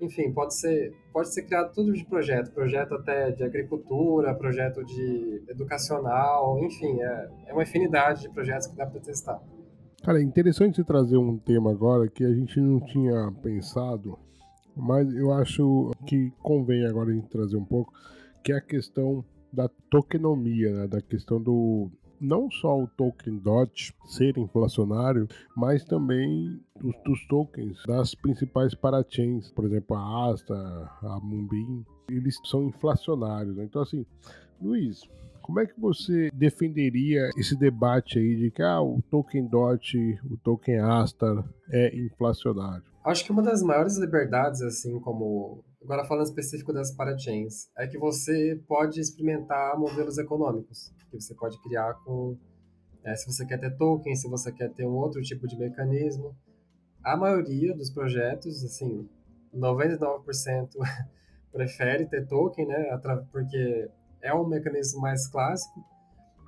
Enfim, 0.00 0.32
pode 0.32 0.54
ser, 0.54 0.92
pode 1.12 1.32
ser 1.32 1.42
criado 1.42 1.72
tudo 1.72 1.92
de 1.92 2.04
projeto, 2.04 2.52
projeto 2.52 2.94
até 2.94 3.30
de 3.30 3.42
agricultura, 3.42 4.34
projeto 4.34 4.84
de 4.84 5.42
educacional, 5.48 6.58
enfim, 6.64 7.00
é, 7.00 7.30
é 7.46 7.52
uma 7.52 7.62
infinidade 7.62 8.22
de 8.22 8.30
projetos 8.30 8.66
que 8.66 8.76
dá 8.76 8.86
para 8.86 9.00
testar. 9.00 9.40
Cara, 10.04 10.20
é 10.20 10.22
interessante 10.22 10.76
você 10.76 10.84
trazer 10.84 11.16
um 11.16 11.38
tema 11.38 11.70
agora 11.70 12.06
que 12.06 12.22
a 12.24 12.34
gente 12.34 12.60
não 12.60 12.78
tinha 12.78 13.32
pensado, 13.42 14.18
mas 14.76 15.10
eu 15.14 15.32
acho 15.32 15.92
que 16.06 16.30
convém 16.42 16.84
agora 16.84 17.10
a 17.10 17.14
gente 17.14 17.30
trazer 17.30 17.56
um 17.56 17.64
pouco, 17.64 17.90
que 18.42 18.52
é 18.52 18.56
a 18.56 18.60
questão 18.60 19.24
da 19.50 19.66
tokenomia, 19.88 20.72
né? 20.74 20.86
da 20.86 21.00
questão 21.00 21.40
do, 21.40 21.90
não 22.20 22.50
só 22.50 22.82
o 22.82 22.86
token 22.86 23.38
DOT 23.38 23.94
ser 24.04 24.36
inflacionário, 24.36 25.26
mas 25.56 25.86
também 25.86 26.60
os, 26.82 26.94
dos 27.02 27.26
tokens 27.26 27.82
das 27.86 28.14
principais 28.14 28.74
parachains, 28.74 29.50
por 29.52 29.64
exemplo, 29.64 29.96
a 29.96 30.30
Asta, 30.30 30.54
a 31.02 31.18
Mumbin, 31.22 31.82
eles 32.10 32.38
são 32.44 32.64
inflacionários. 32.64 33.56
Né? 33.56 33.64
Então, 33.64 33.80
assim, 33.80 34.04
Luiz, 34.60 35.00
como 35.44 35.60
é 35.60 35.66
que 35.66 35.78
você 35.78 36.30
defenderia 36.32 37.28
esse 37.36 37.54
debate 37.54 38.18
aí 38.18 38.34
de 38.34 38.50
que 38.50 38.62
ah, 38.62 38.80
o 38.80 39.02
token 39.10 39.46
DOT, 39.46 40.18
o 40.30 40.38
token 40.38 40.78
Asta 40.78 41.44
é 41.70 41.94
inflacionário? 41.94 42.82
Acho 43.04 43.22
que 43.22 43.30
uma 43.30 43.42
das 43.42 43.62
maiores 43.62 43.98
liberdades, 43.98 44.62
assim 44.62 44.98
como 45.00 45.62
Agora, 45.82 46.02
falando 46.06 46.24
específico 46.24 46.72
das 46.72 46.92
parachains, 46.92 47.68
é 47.76 47.86
que 47.86 47.98
você 47.98 48.58
pode 48.66 48.98
experimentar 48.98 49.78
modelos 49.78 50.16
econômicos, 50.16 50.90
que 51.10 51.20
você 51.20 51.34
pode 51.34 51.60
criar 51.62 51.92
com 52.02 52.38
é, 53.04 53.14
se 53.14 53.26
você 53.26 53.44
quer 53.44 53.58
ter 53.58 53.76
token, 53.76 54.16
se 54.16 54.26
você 54.26 54.50
quer 54.50 54.72
ter 54.72 54.86
um 54.86 54.94
outro 54.94 55.20
tipo 55.20 55.46
de 55.46 55.58
mecanismo. 55.58 56.34
A 57.04 57.18
maioria 57.18 57.76
dos 57.76 57.90
projetos, 57.90 58.64
assim, 58.64 59.06
99% 59.54 60.70
prefere 61.52 62.06
ter 62.06 62.26
token, 62.26 62.66
né, 62.66 62.98
porque 63.30 63.90
é 64.24 64.34
um 64.34 64.46
mecanismo 64.46 65.02
mais 65.02 65.28
clássico, 65.28 65.84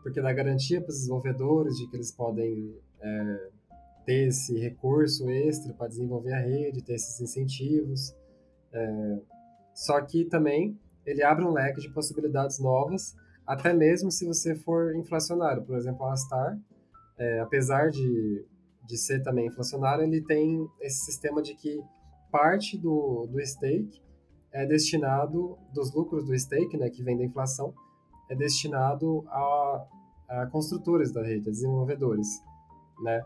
porque 0.02 0.20
dá 0.20 0.32
garantia 0.32 0.80
para 0.80 0.90
os 0.90 0.96
desenvolvedores 0.96 1.76
de 1.76 1.86
que 1.88 1.96
eles 1.96 2.10
podem 2.10 2.74
é, 3.00 3.48
ter 4.06 4.28
esse 4.28 4.58
recurso 4.58 5.28
extra 5.28 5.74
para 5.74 5.86
desenvolver 5.86 6.32
a 6.32 6.40
rede, 6.40 6.82
ter 6.82 6.94
esses 6.94 7.20
incentivos. 7.20 8.14
É, 8.72 9.18
só 9.74 10.00
que 10.00 10.24
também 10.24 10.80
ele 11.04 11.22
abre 11.22 11.44
um 11.44 11.52
leque 11.52 11.80
de 11.80 11.92
possibilidades 11.92 12.58
novas, 12.58 13.14
até 13.46 13.74
mesmo 13.74 14.10
se 14.10 14.26
você 14.26 14.54
for 14.54 14.96
inflacionário. 14.96 15.62
Por 15.62 15.76
exemplo, 15.76 16.06
a 16.06 16.14
Astar, 16.14 16.58
é, 17.18 17.40
apesar 17.40 17.90
de, 17.90 18.44
de 18.86 18.96
ser 18.96 19.22
também 19.22 19.48
inflacionário, 19.48 20.02
ele 20.02 20.22
tem 20.22 20.66
esse 20.80 21.04
sistema 21.04 21.42
de 21.42 21.54
que 21.54 21.78
parte 22.32 22.78
do, 22.78 23.26
do 23.26 23.44
stake 23.44 24.00
é 24.52 24.66
destinado, 24.66 25.58
dos 25.72 25.92
lucros 25.94 26.24
do 26.24 26.38
stake, 26.38 26.76
né, 26.76 26.88
que 26.90 27.02
vem 27.02 27.16
da 27.16 27.24
inflação, 27.24 27.74
é 28.30 28.34
destinado 28.34 29.24
a, 29.28 29.86
a 30.28 30.46
construtores 30.46 31.12
da 31.12 31.22
rede, 31.22 31.48
a 31.48 31.52
desenvolvedores, 31.52 32.42
né? 33.02 33.24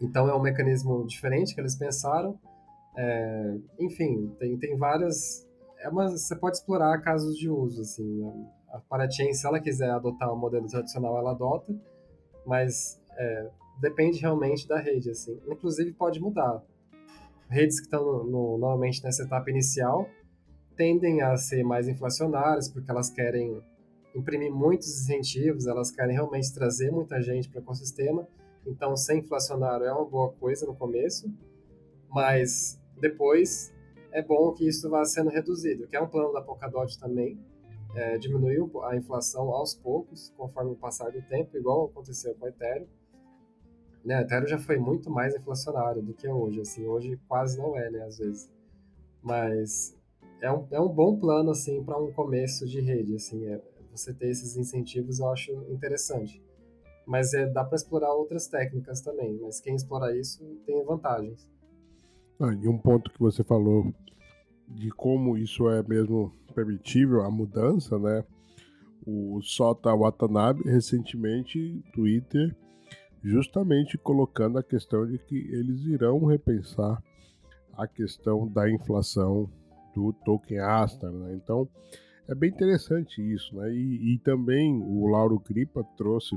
Então 0.00 0.28
é 0.28 0.34
um 0.34 0.40
mecanismo 0.40 1.06
diferente 1.06 1.54
que 1.54 1.60
eles 1.60 1.76
pensaram. 1.76 2.38
É, 2.96 3.56
enfim, 3.78 4.34
tem, 4.38 4.58
tem 4.58 4.76
várias 4.76 5.46
é 5.82 5.88
uma, 5.88 6.08
você 6.08 6.36
pode 6.36 6.56
explorar 6.56 7.00
casos 7.00 7.36
de 7.36 7.50
uso, 7.50 7.82
assim. 7.82 8.22
Né? 8.22 8.46
A 8.72 8.78
Parachain, 8.80 9.32
se 9.34 9.46
ela 9.46 9.60
quiser 9.60 9.90
adotar 9.90 10.32
o 10.32 10.36
modelo 10.36 10.66
tradicional, 10.66 11.18
ela 11.18 11.32
adota, 11.32 11.74
mas 12.46 13.00
é, 13.18 13.50
depende 13.80 14.20
realmente 14.20 14.66
da 14.66 14.78
rede, 14.78 15.10
assim. 15.10 15.38
Inclusive 15.48 15.92
pode 15.92 16.20
mudar. 16.20 16.62
Redes 17.52 17.80
que 17.80 17.84
estão 17.84 18.02
no, 18.02 18.24
no, 18.24 18.58
normalmente 18.58 19.04
nessa 19.04 19.24
etapa 19.24 19.50
inicial 19.50 20.08
tendem 20.74 21.20
a 21.20 21.36
ser 21.36 21.62
mais 21.62 21.86
inflacionárias 21.86 22.66
porque 22.66 22.90
elas 22.90 23.10
querem 23.10 23.62
imprimir 24.14 24.50
muitos 24.50 24.88
incentivos, 24.88 25.66
elas 25.66 25.90
querem 25.90 26.14
realmente 26.14 26.52
trazer 26.54 26.90
muita 26.90 27.20
gente 27.20 27.50
para 27.50 27.60
o 27.60 27.62
ecossistema. 27.62 28.26
Então, 28.66 28.96
ser 28.96 29.18
inflacionário 29.18 29.84
é 29.84 29.92
uma 29.92 30.06
boa 30.06 30.32
coisa 30.32 30.64
no 30.64 30.74
começo, 30.74 31.30
mas 32.08 32.80
depois 32.98 33.70
é 34.12 34.22
bom 34.22 34.52
que 34.52 34.66
isso 34.66 34.88
vá 34.88 35.04
sendo 35.04 35.28
reduzido, 35.28 35.86
que 35.86 35.94
é 35.96 36.00
um 36.00 36.08
plano 36.08 36.32
da 36.32 36.40
Polkadot 36.40 36.98
também, 36.98 37.38
é, 37.94 38.16
diminuir 38.16 38.62
a 38.84 38.96
inflação 38.96 39.50
aos 39.50 39.74
poucos, 39.74 40.32
conforme 40.38 40.72
o 40.72 40.76
passar 40.76 41.10
do 41.10 41.20
tempo, 41.20 41.54
igual 41.56 41.84
aconteceu 41.84 42.34
com 42.34 42.46
o 42.46 42.48
Ethereum. 42.48 42.86
Né, 44.04 44.20
Ethereum 44.22 44.48
já 44.48 44.58
foi 44.58 44.78
muito 44.78 45.10
mais 45.10 45.34
inflacionário 45.34 46.02
do 46.02 46.12
que 46.12 46.26
é 46.26 46.32
hoje, 46.32 46.60
assim, 46.60 46.86
hoje 46.86 47.18
quase 47.28 47.58
não 47.58 47.76
é, 47.76 47.90
né, 47.90 48.02
às 48.02 48.18
vezes. 48.18 48.50
Mas 49.22 49.96
é 50.40 50.50
um, 50.50 50.66
é 50.72 50.80
um 50.80 50.88
bom 50.88 51.16
plano, 51.16 51.50
assim, 51.50 51.82
para 51.84 51.96
um 51.96 52.12
começo 52.12 52.66
de 52.66 52.80
rede, 52.80 53.14
assim, 53.14 53.46
é, 53.46 53.62
você 53.92 54.12
ter 54.12 54.28
esses 54.28 54.56
incentivos 54.56 55.20
eu 55.20 55.28
acho 55.28 55.52
interessante. 55.70 56.42
Mas 57.06 57.32
é, 57.32 57.46
dá 57.46 57.64
para 57.64 57.76
explorar 57.76 58.12
outras 58.12 58.48
técnicas 58.48 59.00
também, 59.00 59.38
mas 59.40 59.60
quem 59.60 59.74
explora 59.74 60.16
isso 60.16 60.44
tem 60.66 60.84
vantagens. 60.84 61.48
Ah, 62.40 62.52
e 62.52 62.66
um 62.66 62.78
ponto 62.78 63.10
que 63.10 63.20
você 63.20 63.44
falou 63.44 63.92
de 64.66 64.90
como 64.90 65.36
isso 65.36 65.68
é 65.68 65.82
mesmo 65.82 66.32
permitível, 66.54 67.22
a 67.22 67.30
mudança, 67.30 67.98
né? 67.98 68.24
O 69.06 69.40
Sota 69.42 69.94
Watanabe 69.94 70.62
recentemente 70.64 71.82
Twitter 71.92 72.56
justamente 73.22 73.96
colocando 73.96 74.58
a 74.58 74.62
questão 74.62 75.06
de 75.06 75.18
que 75.18 75.36
eles 75.36 75.82
irão 75.86 76.24
repensar 76.24 77.02
a 77.76 77.86
questão 77.86 78.46
da 78.46 78.70
inflação 78.70 79.48
do 79.94 80.12
token 80.24 80.58
Astar, 80.58 81.10
né? 81.10 81.34
Então 81.34 81.68
é 82.28 82.34
bem 82.34 82.50
interessante 82.50 83.20
isso, 83.20 83.54
né? 83.56 83.72
E, 83.72 84.14
e 84.14 84.18
também 84.18 84.80
o 84.82 85.06
Lauro 85.06 85.38
Gripa 85.38 85.84
trouxe 85.96 86.36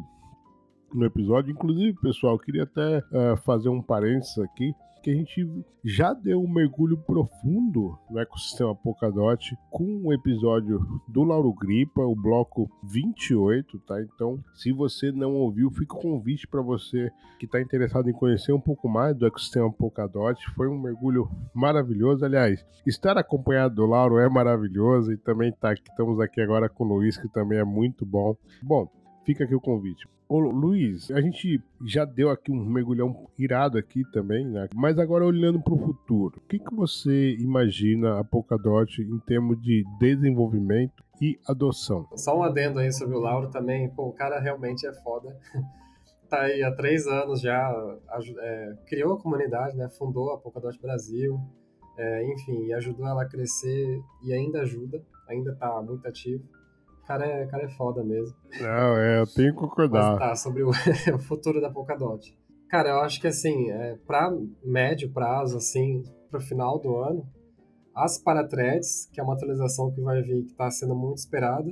no 0.94 1.06
episódio, 1.06 1.52
inclusive 1.52 1.98
pessoal, 2.00 2.40
queria 2.40 2.64
até 2.64 3.00
uh, 3.00 3.38
fazer 3.44 3.70
um 3.70 3.82
parênteses 3.82 4.38
aqui 4.40 4.74
que 5.06 5.12
a 5.12 5.14
gente 5.14 5.48
já 5.84 6.14
deu 6.14 6.42
um 6.42 6.52
mergulho 6.52 6.98
profundo 6.98 7.96
no 8.10 8.20
ecossistema 8.20 8.74
Polkadot 8.74 9.56
com 9.70 10.02
o 10.04 10.12
episódio 10.12 10.80
do 11.08 11.22
Lauro 11.22 11.54
Gripa, 11.54 12.02
o 12.02 12.16
bloco 12.16 12.68
28, 12.82 13.78
tá? 13.82 14.02
Então, 14.02 14.44
se 14.56 14.72
você 14.72 15.12
não 15.12 15.36
ouviu, 15.36 15.70
fica 15.70 15.94
o 15.94 16.02
convite 16.02 16.48
para 16.48 16.60
você 16.60 17.12
que 17.38 17.46
está 17.46 17.62
interessado 17.62 18.10
em 18.10 18.14
conhecer 18.14 18.52
um 18.52 18.60
pouco 18.60 18.90
mais 18.90 19.16
do 19.16 19.28
ecossistema 19.28 19.72
Polkadot. 19.72 20.44
Foi 20.56 20.68
um 20.68 20.82
mergulho 20.82 21.30
maravilhoso. 21.54 22.26
Aliás, 22.26 22.66
estar 22.84 23.16
acompanhado 23.16 23.76
do 23.76 23.86
Lauro 23.86 24.18
é 24.18 24.28
maravilhoso 24.28 25.14
e 25.14 25.18
também 25.18 25.52
tá, 25.52 25.72
estamos 25.72 26.20
aqui 26.20 26.42
agora 26.42 26.68
com 26.68 26.84
o 26.84 26.88
Luiz, 26.88 27.16
que 27.16 27.30
também 27.30 27.60
é 27.60 27.64
muito 27.64 28.08
bom. 28.08 28.36
Bom, 28.64 28.90
fica 29.26 29.44
aqui 29.44 29.56
o 29.56 29.60
convite. 29.60 30.08
Ô, 30.28 30.40
Luiz, 30.40 31.12
a 31.12 31.20
gente 31.20 31.62
já 31.84 32.06
deu 32.06 32.30
aqui 32.30 32.52
um 32.52 32.66
mergulhão 32.66 33.28
irado 33.38 33.78
aqui 33.78 34.04
também, 34.12 34.46
né? 34.46 34.68
Mas 34.74 34.98
agora 34.98 35.26
olhando 35.26 35.62
para 35.62 35.74
o 35.74 35.78
futuro, 35.78 36.38
o 36.38 36.48
que, 36.48 36.58
que 36.58 36.74
você 36.74 37.36
imagina 37.36 38.20
a 38.20 38.24
Polkadot 38.24 39.02
em 39.02 39.20
termos 39.20 39.62
de 39.62 39.84
desenvolvimento 40.00 41.04
e 41.22 41.38
adoção? 41.48 42.08
Só 42.16 42.38
um 42.38 42.44
adendo 42.44 42.80
aí 42.80 42.92
sobre 42.92 43.16
o 43.16 43.20
Lauro 43.20 43.50
também. 43.50 43.90
Pô, 43.90 44.08
o 44.08 44.14
cara 44.14 44.40
realmente 44.40 44.88
é 44.88 44.94
foda. 44.94 45.38
tá 46.30 46.42
aí 46.42 46.64
há 46.64 46.72
três 46.72 47.06
anos 47.06 47.42
já, 47.42 47.72
é, 48.40 48.74
criou 48.88 49.14
a 49.14 49.22
comunidade, 49.22 49.78
né? 49.78 49.90
Fundou 49.90 50.32
a 50.32 50.40
Polkadot 50.40 50.80
Brasil, 50.82 51.40
é, 51.98 52.34
enfim, 52.34 52.74
ajudou 52.74 53.08
ela 53.08 53.22
a 53.22 53.30
crescer 53.30 54.02
e 54.24 54.34
ainda 54.34 54.62
ajuda, 54.62 55.04
ainda 55.30 55.56
tá 55.56 55.82
muito 55.84 56.08
ativo 56.08 56.44
cara 57.08 57.26
é, 57.26 57.46
cara 57.46 57.64
é 57.64 57.70
foda 57.70 58.04
mesmo. 58.04 58.36
Não, 58.60 58.98
é, 58.98 59.20
eu 59.22 59.28
tenho 59.28 59.54
que 59.54 59.60
concordar. 59.60 60.12
Mas 60.12 60.20
tá, 60.20 60.36
sobre 60.36 60.64
o, 60.64 60.70
o 61.16 61.20
futuro 61.20 61.62
da 61.62 61.70
Polkadot. 61.70 62.38
Cara, 62.70 62.90
eu 62.90 63.00
acho 63.00 63.22
que 63.22 63.28
assim, 63.28 63.70
é, 63.72 63.98
para 64.06 64.36
médio 64.64 65.12
prazo, 65.12 65.58
assim, 65.58 66.04
pro 66.30 66.42
final 66.42 66.80
do 66.80 66.98
ano, 66.98 67.26
as 67.96 68.18
parathreads, 68.18 69.10
que 69.14 69.22
é 69.22 69.24
uma 69.24 69.34
atualização 69.34 69.92
que 69.92 70.02
vai 70.02 70.22
vir, 70.22 70.44
que 70.44 70.52
está 70.52 70.70
sendo 70.70 70.96
muito 70.96 71.20
esperada, 71.20 71.72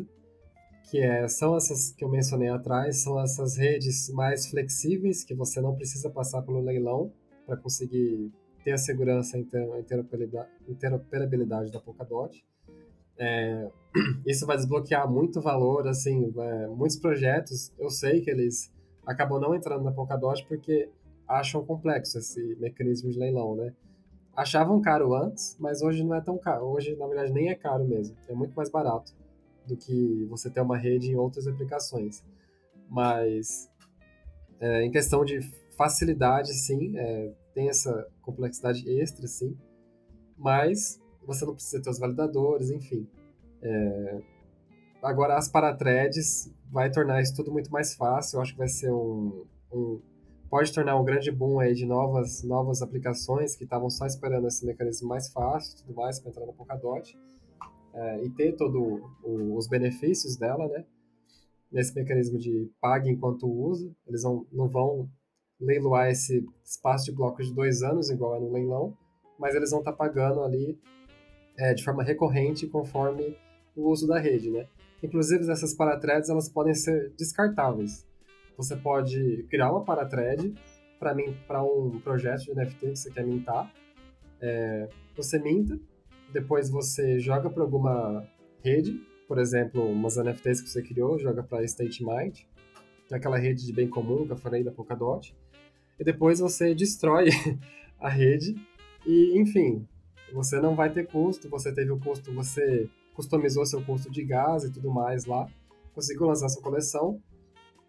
que 0.89 0.99
é, 0.99 1.27
são 1.27 1.55
essas 1.57 1.91
que 1.91 2.05
eu 2.05 2.09
mencionei 2.09 2.49
atrás, 2.49 3.03
são 3.03 3.19
essas 3.19 3.57
redes 3.57 4.09
mais 4.13 4.47
flexíveis, 4.49 5.23
que 5.23 5.34
você 5.34 5.59
não 5.59 5.75
precisa 5.75 6.09
passar 6.09 6.41
pelo 6.43 6.61
leilão 6.61 7.11
para 7.45 7.57
conseguir 7.57 8.31
ter 8.63 8.71
a 8.71 8.77
segurança 8.77 9.38
e 9.38 9.47
a 9.53 10.71
interoperabilidade 10.71 11.71
da 11.71 11.79
Polkadot. 11.79 12.45
É, 13.18 13.70
isso 14.26 14.45
vai 14.45 14.57
desbloquear 14.57 15.09
muito 15.09 15.41
valor, 15.41 15.88
assim, 15.88 16.34
é, 16.38 16.68
muitos 16.68 16.97
projetos, 16.97 17.72
eu 17.78 17.89
sei 17.89 18.22
que 18.22 18.30
eles 18.30 18.72
acabam 19.05 19.39
não 19.39 19.53
entrando 19.53 19.84
na 19.84 19.91
Polkadot 19.91 20.45
porque 20.47 20.89
acham 21.28 21.66
complexo 21.66 22.18
esse 22.18 22.55
mecanismo 22.59 23.09
de 23.09 23.18
leilão, 23.18 23.55
né? 23.55 23.74
Achavam 24.36 24.82
caro 24.82 25.14
antes, 25.14 25.55
mas 25.59 25.82
hoje 25.82 26.03
não 26.03 26.16
é 26.16 26.22
tão 26.22 26.38
caro. 26.38 26.66
Hoje, 26.66 26.95
na 26.95 27.05
verdade, 27.05 27.32
nem 27.32 27.49
é 27.49 27.55
caro 27.55 27.86
mesmo. 27.86 28.16
É 28.28 28.34
muito 28.34 28.53
mais 28.55 28.70
barato 28.70 29.14
do 29.68 29.78
que 29.78 30.26
você 30.26 30.49
ter 30.49 30.61
uma 30.61 30.78
rede 30.78 31.11
em 31.11 31.16
outras 31.16 31.47
aplicações. 31.47 32.24
Mas, 32.89 33.70
é, 34.59 34.84
em 34.84 34.91
questão 34.91 35.24
de 35.24 35.39
facilidade, 35.78 36.53
sim, 36.53 36.97
é, 36.97 37.32
tem 37.53 37.70
essa 37.70 38.07
complexidade 38.22 38.89
extra, 38.89 39.28
sim. 39.28 39.55
Mas 40.36 40.99
você 41.26 41.45
não 41.45 41.53
precisa 41.53 41.82
ter 41.82 41.89
os 41.89 41.99
validadores, 41.99 42.69
enfim. 42.69 43.07
É... 43.61 44.21
Agora, 45.01 45.38
as 45.38 45.49
parathreads 45.49 46.51
vai 46.71 46.89
tornar 46.89 47.21
isso 47.21 47.36
tudo 47.36 47.51
muito 47.51 47.71
mais 47.71 47.93
fácil. 47.95 48.38
Eu 48.38 48.41
acho 48.41 48.53
que 48.53 48.57
vai 48.57 48.67
ser 48.67 48.91
um, 48.91 49.45
um 49.71 49.99
pode 50.53 50.71
tornar 50.71 50.95
um 50.99 51.03
grande 51.03 51.32
boom 51.32 51.59
aí 51.59 51.74
de 51.74 51.84
novas, 51.84 52.43
novas 52.43 52.84
aplicações 52.84 53.55
que 53.55 53.63
estavam 53.63 53.89
só 53.89 54.05
esperando 54.05 54.47
esse 54.47 54.63
mecanismo 54.63 55.09
mais 55.09 55.32
fácil 55.32 55.78
tudo 55.78 55.95
mais 55.95 56.19
para 56.19 56.30
entrar 56.30 56.45
na 56.45 56.53
Polkadot 56.53 57.17
é, 57.91 58.24
e 58.24 58.30
ter 58.30 58.55
todos 58.55 59.01
os 59.24 59.67
benefícios 59.67 60.38
dela, 60.38 60.67
né? 60.67 60.86
Nesse 61.71 61.95
mecanismo 61.95 62.38
de 62.38 62.69
pague 62.80 63.09
enquanto 63.09 63.47
usa, 63.47 63.91
eles 64.07 64.24
não, 64.24 64.45
não 64.51 64.67
vão 64.67 65.09
leiloar 65.59 66.11
esse 66.11 66.45
espaço 66.63 67.05
de 67.05 67.13
blocos 67.13 67.47
de 67.47 67.53
dois 67.53 67.82
anos, 67.82 68.11
igual 68.11 68.36
é 68.36 68.39
no 68.39 68.51
leilão, 68.51 68.95
mas 69.39 69.55
eles 69.55 69.71
vão 69.71 69.80
estar 69.80 69.93
tá 69.93 69.97
pagando 69.97 70.43
ali 70.43 70.80
é, 71.58 71.74
de 71.74 71.84
forma 71.84 72.04
recorrente 72.04 72.68
conforme 72.68 73.38
o 73.76 73.89
uso 73.89 74.08
da 74.08 74.20
rede, 74.20 74.49
né? 74.49 74.68
Inclusive, 75.01 75.49
essas 75.51 75.74
parathreads 75.74 76.30
elas 76.30 76.47
podem 76.47 76.74
ser 76.74 77.12
descartáveis. 77.18 78.08
Você 78.58 78.76
pode 78.76 79.43
criar 79.49 79.72
uma 79.72 79.84
parathread 79.84 80.54
para 81.47 81.64
um 81.64 81.99
projeto 81.99 82.45
de 82.45 82.56
NFT 82.56 82.80
que 82.80 82.95
você 82.95 83.12
quer 83.12 83.26
mintar. 83.26 83.72
É, 84.39 84.88
você 85.16 85.38
minta, 85.39 85.78
depois 86.32 86.70
você 86.70 87.20
joga 87.20 87.49
para 87.49 87.64
alguma 87.64 88.26
rede, 88.64 89.01
por 89.28 89.38
exemplo, 89.38 89.86
umas 89.86 90.16
NFTs 90.16 90.62
que 90.62 90.70
você 90.70 90.82
criou, 90.82 91.20
joga 91.20 91.43
para 91.43 91.64
StateMind. 91.64 92.45
que 93.08 93.14
é 93.14 93.18
aquela 93.18 93.38
rede 93.38 93.66
de 93.66 93.74
bem 93.74 93.89
comum 93.89 94.26
que 94.26 94.32
eu 94.32 94.38
falei 94.38 94.64
da 94.64 94.72
Polkadot, 94.72 95.36
e 95.99 96.04
depois 96.04 96.39
você 96.39 96.74
destrói 96.74 97.30
a 97.99 98.10
rede 98.10 98.56
e, 99.06 99.38
enfim, 99.39 99.88
você 100.34 100.59
não 100.59 100.75
vai 100.75 100.91
ter 100.91 101.07
custo, 101.07 101.49
você 101.49 101.71
teve 101.73 101.91
o 101.91 101.99
custo, 101.99 102.34
você 102.34 102.89
customizou 103.13 103.65
seu 103.65 103.84
custo 103.84 104.11
de 104.11 104.23
gás 104.23 104.63
e 104.63 104.71
tudo 104.71 104.89
mais 104.89 105.25
lá, 105.25 105.47
conseguiu 105.93 106.25
lançar 106.25 106.49
sua 106.49 106.63
coleção, 106.63 107.21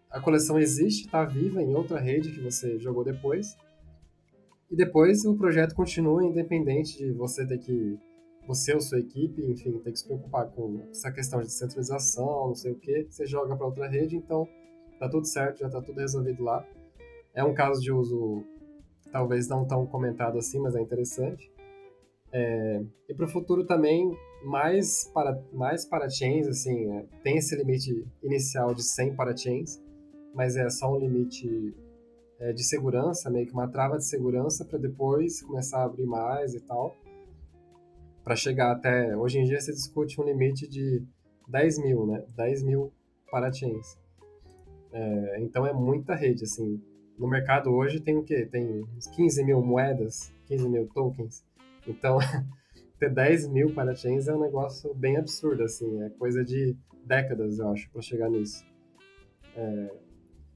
a 0.09 0.21
coleção 0.21 0.59
existe, 0.59 1.05
está 1.05 1.25
viva 1.25 1.61
em 1.61 1.75
outra 1.75 1.99
rede 1.99 2.31
que 2.31 2.39
você 2.39 2.79
jogou 2.79 3.03
depois, 3.03 3.57
e 4.69 4.75
depois 4.75 5.25
o 5.25 5.35
projeto 5.35 5.75
continua 5.75 6.23
independente 6.23 6.97
de 6.97 7.11
você 7.11 7.45
ter 7.45 7.57
que 7.57 7.97
você 8.47 8.73
ou 8.73 8.79
sua 8.79 8.99
equipe, 8.99 9.41
enfim, 9.43 9.79
tem 9.79 9.91
que 9.91 9.99
se 9.99 10.05
preocupar 10.05 10.47
com 10.51 10.81
essa 10.91 11.11
questão 11.11 11.41
de 11.41 11.51
centralização, 11.51 12.47
não 12.47 12.55
sei 12.55 12.71
o 12.71 12.75
que, 12.75 13.07
você 13.09 13.25
joga 13.25 13.55
para 13.55 13.65
outra 13.65 13.87
rede, 13.87 14.15
então 14.15 14.47
tá 14.99 15.09
tudo 15.09 15.25
certo, 15.25 15.59
já 15.59 15.69
tá 15.69 15.81
tudo 15.81 15.99
resolvido 15.99 16.43
lá. 16.43 16.65
É 17.33 17.43
um 17.43 17.53
caso 17.53 17.81
de 17.81 17.91
uso 17.91 18.43
talvez 19.11 19.47
não 19.47 19.65
tão 19.65 19.85
comentado 19.85 20.37
assim, 20.37 20.59
mas 20.59 20.75
é 20.75 20.81
interessante. 20.81 21.51
É, 22.37 22.83
e 23.07 23.13
para 23.13 23.25
o 23.25 23.29
futuro 23.29 23.65
também, 23.65 24.11
mais 24.43 25.09
para 25.13 25.41
mais 25.53 25.85
parachains, 25.85 26.45
assim, 26.47 26.91
é, 26.91 27.05
tem 27.23 27.37
esse 27.37 27.55
limite 27.55 28.05
inicial 28.21 28.73
de 28.73 28.83
100 28.83 29.15
parachains, 29.15 29.81
mas 30.33 30.57
é 30.57 30.69
só 30.69 30.93
um 30.93 30.99
limite 30.99 31.73
é, 32.37 32.51
de 32.51 32.61
segurança, 32.61 33.29
meio 33.29 33.47
que 33.47 33.53
uma 33.53 33.69
trava 33.69 33.97
de 33.97 34.05
segurança 34.05 34.65
para 34.65 34.77
depois 34.77 35.41
começar 35.43 35.79
a 35.79 35.85
abrir 35.85 36.05
mais 36.05 36.53
e 36.53 36.59
tal 36.59 36.97
para 38.21 38.35
chegar 38.35 38.73
até. 38.73 39.15
Hoje 39.15 39.39
em 39.39 39.45
dia 39.45 39.61
se 39.61 39.71
discute 39.71 40.19
um 40.19 40.25
limite 40.25 40.67
de 40.67 41.01
10 41.47 41.77
mil, 41.77 42.05
né? 42.05 42.25
10 42.35 42.63
mil 42.63 42.91
parachains. 43.31 43.97
É, 44.91 45.39
então 45.39 45.65
é 45.65 45.71
muita 45.71 46.13
rede, 46.15 46.43
assim. 46.43 46.81
No 47.17 47.29
mercado 47.29 47.71
hoje 47.71 48.01
tem 48.01 48.17
o 48.17 48.23
quê? 48.23 48.45
Tem 48.45 48.83
15 49.15 49.41
mil 49.45 49.61
moedas, 49.61 50.33
15 50.47 50.67
mil 50.67 50.85
tokens. 50.93 51.45
Então, 51.87 52.17
ter 52.99 53.13
10 53.13 53.49
mil 53.49 53.73
parachains 53.73 54.27
é 54.27 54.33
um 54.33 54.41
negócio 54.41 54.93
bem 54.93 55.17
absurdo, 55.17 55.63
assim. 55.63 56.01
É 56.03 56.09
coisa 56.09 56.43
de 56.43 56.75
décadas, 57.05 57.59
eu 57.59 57.69
acho, 57.69 57.89
para 57.91 58.01
chegar 58.01 58.29
nisso. 58.29 58.65
É, 59.55 59.91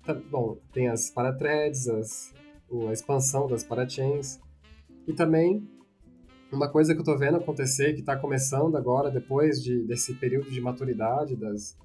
tá, 0.04 0.14
bom, 0.14 0.58
tem 0.74 0.88
as 0.88 1.10
parathreads, 1.10 1.88
as, 1.88 2.34
a 2.88 2.92
expansão 2.92 3.48
das 3.48 3.64
parachains. 3.64 4.40
E 5.08 5.14
também 5.14 5.68
uma 6.52 6.70
coisa 6.70 6.94
que 6.96 7.02
eu 7.02 7.06
tô 7.06 7.16
vendo 7.18 7.38
acontecer, 7.38 7.94
que 7.94 8.00
está 8.00 8.18
começando 8.18 8.76
agora, 8.76 9.12
depois 9.12 9.62
de, 9.62 9.84
desse 9.84 10.16
período 10.16 10.50
de 10.50 10.60
maturidade 10.60 11.36
das, 11.36 11.78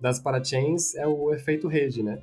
das 0.00 0.18
parachains, 0.18 0.94
é 0.94 1.06
o 1.06 1.32
efeito 1.32 1.68
rede, 1.68 2.02
né? 2.02 2.22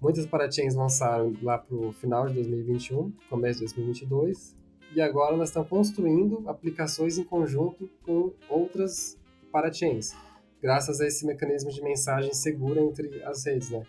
Muitas 0.00 0.26
parachains 0.26 0.74
lançaram 0.74 1.34
lá 1.42 1.58
pro 1.58 1.92
final 1.92 2.26
de 2.28 2.34
2021, 2.34 3.12
começo 3.28 3.60
de 3.60 3.66
2022, 3.66 4.56
e 4.94 5.00
agora 5.00 5.36
nós 5.36 5.48
estamos 5.48 5.68
construindo 5.68 6.48
aplicações 6.48 7.18
em 7.18 7.24
conjunto 7.24 7.88
com 8.04 8.32
outras 8.48 9.18
parachains, 9.50 10.14
graças 10.62 11.00
a 11.00 11.06
esse 11.06 11.26
mecanismo 11.26 11.70
de 11.70 11.82
mensagem 11.82 12.32
segura 12.32 12.80
entre 12.80 13.22
as 13.24 13.44
redes, 13.44 13.70
né? 13.70 13.82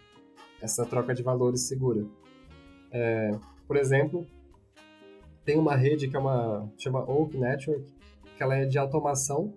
Essa 0.61 0.85
troca 0.85 1.13
de 1.13 1.21
valores 1.21 1.61
segura. 1.61 2.05
É, 2.91 3.31
por 3.67 3.77
exemplo, 3.77 4.25
tem 5.43 5.57
uma 5.57 5.75
rede 5.75 6.07
que 6.07 6.15
é 6.15 6.19
uma 6.19 6.69
chama 6.77 6.99
Oak 7.09 7.37
Network, 7.37 7.85
que 8.35 8.43
ela 8.43 8.55
é 8.55 8.65
de 8.65 8.77
automação. 8.77 9.53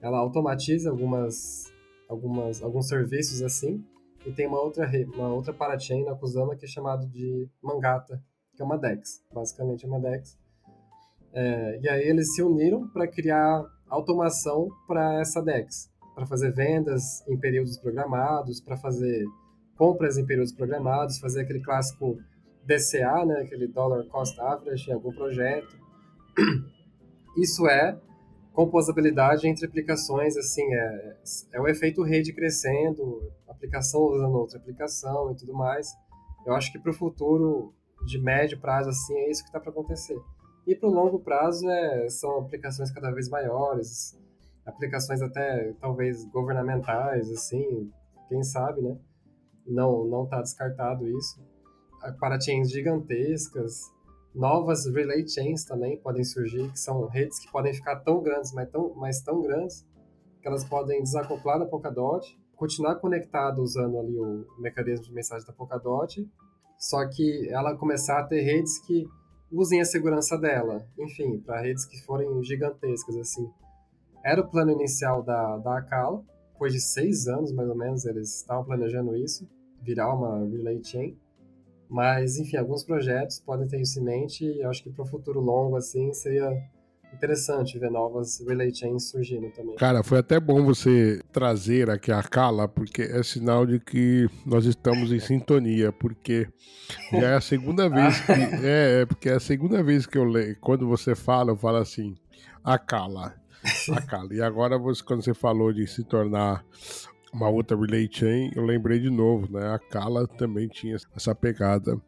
Ela 0.00 0.18
automatiza 0.18 0.90
algumas 0.90 1.70
algumas 2.08 2.62
alguns 2.62 2.88
serviços 2.88 3.42
assim. 3.42 3.84
E 4.24 4.32
tem 4.32 4.46
uma 4.46 4.60
outra 4.60 4.90
uma 5.14 5.28
outra 5.28 5.52
parachain 5.52 6.04
na 6.04 6.14
Kusama 6.14 6.56
que 6.56 6.64
é 6.64 6.68
chamado 6.68 7.06
de 7.06 7.48
Mangata, 7.62 8.22
que 8.54 8.62
é 8.62 8.64
uma 8.64 8.78
DEX, 8.78 9.22
basicamente 9.32 9.84
é 9.84 9.88
uma 9.88 10.00
DEX. 10.00 10.39
É, 11.32 11.80
e 11.82 11.88
aí 11.88 12.08
eles 12.08 12.34
se 12.34 12.42
uniram 12.42 12.88
para 12.88 13.06
criar 13.06 13.64
automação 13.88 14.68
para 14.86 15.20
essa 15.20 15.40
DEX, 15.40 15.90
para 16.14 16.26
fazer 16.26 16.52
vendas 16.52 17.26
em 17.28 17.38
períodos 17.38 17.78
programados, 17.78 18.60
para 18.60 18.76
fazer 18.76 19.24
compras 19.76 20.18
em 20.18 20.26
períodos 20.26 20.52
programados, 20.52 21.18
fazer 21.18 21.42
aquele 21.42 21.60
clássico 21.60 22.18
DCA, 22.64 23.24
né, 23.24 23.40
aquele 23.40 23.66
Dollar 23.66 24.04
Cost 24.06 24.38
Average 24.40 24.90
em 24.90 24.94
algum 24.94 25.12
projeto. 25.12 25.78
Isso 27.36 27.66
é 27.66 27.98
composabilidade 28.52 29.48
entre 29.48 29.64
aplicações, 29.64 30.36
assim, 30.36 30.62
é, 30.74 31.16
é 31.52 31.60
o 31.60 31.68
efeito 31.68 32.02
rede 32.02 32.32
crescendo, 32.32 33.32
aplicação 33.48 34.02
usando 34.02 34.34
outra 34.34 34.58
aplicação 34.58 35.30
e 35.32 35.36
tudo 35.36 35.54
mais. 35.54 35.88
Eu 36.44 36.54
acho 36.54 36.72
que 36.72 36.78
para 36.78 36.90
o 36.90 36.94
futuro, 36.94 37.72
de 38.04 38.18
médio 38.18 38.58
prazo, 38.60 38.88
assim, 38.88 39.14
é 39.14 39.30
isso 39.30 39.42
que 39.42 39.48
está 39.48 39.60
para 39.60 39.70
acontecer. 39.70 40.18
E 40.70 40.76
para 40.76 40.88
o 40.88 40.92
longo 40.92 41.18
prazo, 41.18 41.68
é, 41.68 42.08
são 42.08 42.38
aplicações 42.38 42.92
cada 42.92 43.10
vez 43.10 43.28
maiores, 43.28 44.16
aplicações 44.64 45.20
até, 45.20 45.72
talvez, 45.80 46.24
governamentais, 46.26 47.28
assim, 47.28 47.90
quem 48.28 48.40
sabe, 48.44 48.80
né? 48.80 48.96
Não 49.66 50.04
não 50.04 50.22
está 50.24 50.40
descartado 50.40 51.08
isso 51.08 51.40
parachains 52.18 52.70
gigantescas, 52.70 53.92
novas 54.32 54.86
relay 54.86 55.26
chains 55.28 55.64
também 55.64 55.98
podem 55.98 56.22
surgir, 56.22 56.70
que 56.70 56.78
são 56.78 57.06
redes 57.06 57.40
que 57.40 57.50
podem 57.50 57.74
ficar 57.74 57.96
tão 57.96 58.22
grandes, 58.22 58.52
mas 58.52 58.70
tão, 58.70 58.94
mas 58.94 59.20
tão 59.22 59.42
grandes, 59.42 59.84
que 60.40 60.46
elas 60.48 60.64
podem 60.64 61.02
desacoplar 61.02 61.58
da 61.58 61.66
Polkadot, 61.66 62.38
continuar 62.54 62.96
conectado 62.96 63.60
usando 63.60 63.98
ali 63.98 64.16
o 64.18 64.46
mecanismo 64.60 65.04
de 65.04 65.12
mensagem 65.12 65.44
da 65.44 65.52
Polkadot, 65.52 66.26
só 66.78 67.06
que 67.08 67.48
ela 67.50 67.76
começar 67.76 68.20
a 68.20 68.24
ter 68.24 68.40
redes 68.40 68.78
que 68.86 69.04
usem 69.52 69.80
a 69.80 69.84
segurança 69.84 70.38
dela, 70.38 70.86
enfim, 70.98 71.38
para 71.38 71.60
redes 71.60 71.84
que 71.84 72.00
forem 72.02 72.42
gigantescas, 72.42 73.16
assim. 73.16 73.50
Era 74.24 74.40
o 74.40 74.48
plano 74.48 74.70
inicial 74.72 75.22
da, 75.22 75.56
da 75.58 75.78
Acala, 75.78 76.22
depois 76.52 76.72
de 76.72 76.80
seis 76.80 77.26
anos, 77.26 77.52
mais 77.52 77.68
ou 77.68 77.76
menos, 77.76 78.04
eles 78.04 78.36
estavam 78.36 78.64
planejando 78.64 79.16
isso, 79.16 79.48
virar 79.82 80.14
uma 80.14 80.46
relay 80.46 80.82
chain, 80.84 81.16
mas, 81.90 82.36
enfim, 82.38 82.56
alguns 82.56 82.84
projetos 82.84 83.40
podem 83.40 83.66
ter 83.66 83.80
isso 83.80 83.98
em 83.98 84.04
mente. 84.04 84.44
E 84.44 84.62
acho 84.62 84.82
que 84.84 84.90
para 84.90 85.02
o 85.02 85.08
futuro 85.08 85.40
longo, 85.40 85.74
assim, 85.74 86.12
seria 86.12 86.48
interessante 87.12 87.78
ver 87.78 87.90
novas 87.90 88.40
relay 88.46 88.74
chains 88.74 89.10
surgindo 89.10 89.50
também. 89.50 89.76
Cara, 89.76 90.02
foi 90.02 90.18
até 90.18 90.38
bom 90.40 90.64
você 90.64 91.20
trazer 91.32 91.90
aqui 91.90 92.10
a 92.12 92.22
Kala, 92.22 92.68
porque 92.68 93.02
é 93.02 93.22
sinal 93.22 93.66
de 93.66 93.78
que 93.78 94.28
nós 94.46 94.64
estamos 94.64 95.12
em 95.12 95.20
sintonia, 95.20 95.92
porque 95.92 96.48
já 97.12 97.28
é 97.28 97.34
a 97.36 97.40
segunda 97.40 97.88
vez 97.90 98.20
que. 98.20 98.32
é, 98.32 99.02
é, 99.02 99.06
porque 99.06 99.28
é 99.28 99.34
a 99.34 99.40
segunda 99.40 99.82
vez 99.82 100.06
que 100.06 100.18
eu 100.18 100.24
leio. 100.24 100.56
Quando 100.60 100.86
você 100.86 101.14
fala, 101.14 101.50
eu 101.50 101.56
falo 101.56 101.78
assim, 101.78 102.14
a 102.64 102.78
Kala. 102.78 103.34
A 103.92 104.02
Kala. 104.02 104.32
E 104.34 104.40
agora, 104.40 104.78
você, 104.78 105.02
quando 105.02 105.22
você 105.22 105.34
falou 105.34 105.72
de 105.72 105.86
se 105.86 106.04
tornar 106.04 106.64
uma 107.32 107.48
outra 107.48 107.76
relay 107.76 108.08
chain, 108.10 108.50
eu 108.54 108.64
lembrei 108.64 108.98
de 108.98 109.10
novo, 109.10 109.52
né? 109.52 109.74
A 109.74 109.78
Kala 109.78 110.26
também 110.26 110.68
tinha 110.68 110.96
essa 111.14 111.34
pegada. 111.34 112.00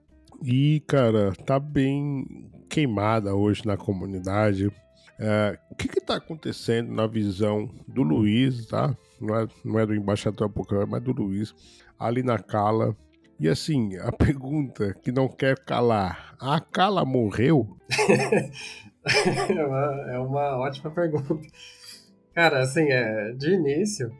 E, 0.43 0.83
cara, 0.87 1.33
tá 1.47 1.61
bem 1.61 2.51
queimada 2.69 3.35
hoje 3.35 3.65
na 3.65 3.77
comunidade. 3.77 4.73
É, 5.25 5.57
o 5.71 5.77
que 5.77 5.87
está 5.87 6.17
acontecendo 6.17 6.91
na 6.91 7.07
visão 7.07 7.71
do 7.87 8.03
Luiz, 8.03 8.67
tá? 8.67 8.93
Não 9.21 9.39
é, 9.39 9.47
não 9.65 9.79
é 9.79 9.87
do 9.87 9.95
embaixador 9.95 10.51
Pokémon, 10.51 10.85
mas 10.89 11.01
do 11.01 11.13
Luiz, 11.13 11.55
ali 11.97 12.25
na 12.25 12.41
Kala. 12.41 12.97
E 13.39 13.49
assim, 13.49 13.97
a 13.99 14.11
pergunta 14.11 14.93
que 14.95 15.13
não 15.13 15.29
quer 15.29 15.57
calar: 15.61 16.35
a 16.41 16.59
Kala 16.59 17.05
morreu? 17.05 17.77
é, 19.49 19.65
uma, 19.65 20.11
é 20.11 20.19
uma 20.19 20.59
ótima 20.59 20.91
pergunta. 20.91 21.47
Cara, 22.35 22.61
assim, 22.61 22.91
é, 22.91 23.33
de 23.33 23.55
início, 23.55 24.13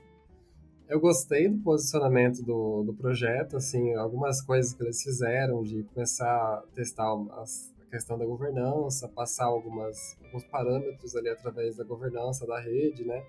eu 0.89 1.01
gostei 1.01 1.49
do 1.49 1.59
posicionamento 1.65 2.45
do, 2.45 2.85
do 2.85 2.95
projeto, 2.95 3.57
assim, 3.57 3.93
algumas 3.95 4.41
coisas 4.41 4.73
que 4.73 4.85
eles 4.85 5.03
fizeram, 5.03 5.65
de 5.65 5.83
começar 5.83 6.29
a 6.29 6.63
testar 6.77 7.13
as, 7.41 7.72
questão 7.93 8.19
da 8.19 8.25
governança, 8.25 9.07
passar 9.09 9.45
algumas, 9.45 10.19
alguns 10.25 10.45
parâmetros 10.45 11.15
ali 11.15 11.29
através 11.29 11.77
da 11.77 11.85
governança 11.85 12.47
da 12.47 12.59
rede, 12.59 13.05
né? 13.05 13.23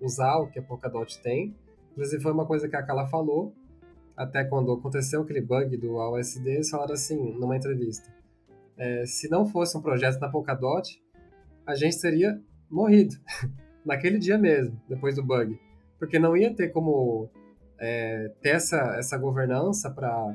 Usar 0.00 0.38
o 0.38 0.50
que 0.50 0.58
a 0.58 0.62
Polkadot 0.62 1.20
tem. 1.22 1.54
Inclusive, 1.92 2.22
foi 2.22 2.32
uma 2.32 2.46
coisa 2.46 2.68
que 2.68 2.74
a 2.74 2.82
Kala 2.82 3.06
falou, 3.06 3.54
até 4.16 4.42
quando 4.44 4.72
aconteceu 4.72 5.22
aquele 5.22 5.40
bug 5.40 5.76
do 5.76 6.00
AUSD, 6.00 6.48
eles 6.48 6.70
falaram 6.70 6.94
assim, 6.94 7.32
numa 7.38 7.56
entrevista, 7.56 8.12
é, 8.76 9.06
se 9.06 9.28
não 9.28 9.46
fosse 9.46 9.76
um 9.76 9.80
projeto 9.80 10.18
da 10.18 10.28
Polkadot, 10.28 11.00
a 11.66 11.74
gente 11.74 12.00
teria 12.00 12.42
morrido, 12.70 13.14
naquele 13.84 14.18
dia 14.18 14.36
mesmo, 14.36 14.80
depois 14.88 15.14
do 15.14 15.22
bug 15.22 15.58
porque 15.98 16.18
não 16.18 16.36
ia 16.36 16.54
ter 16.54 16.68
como 16.68 17.28
é, 17.78 18.32
ter 18.40 18.50
essa, 18.50 18.96
essa 18.98 19.16
governança 19.18 19.90
para 19.90 20.34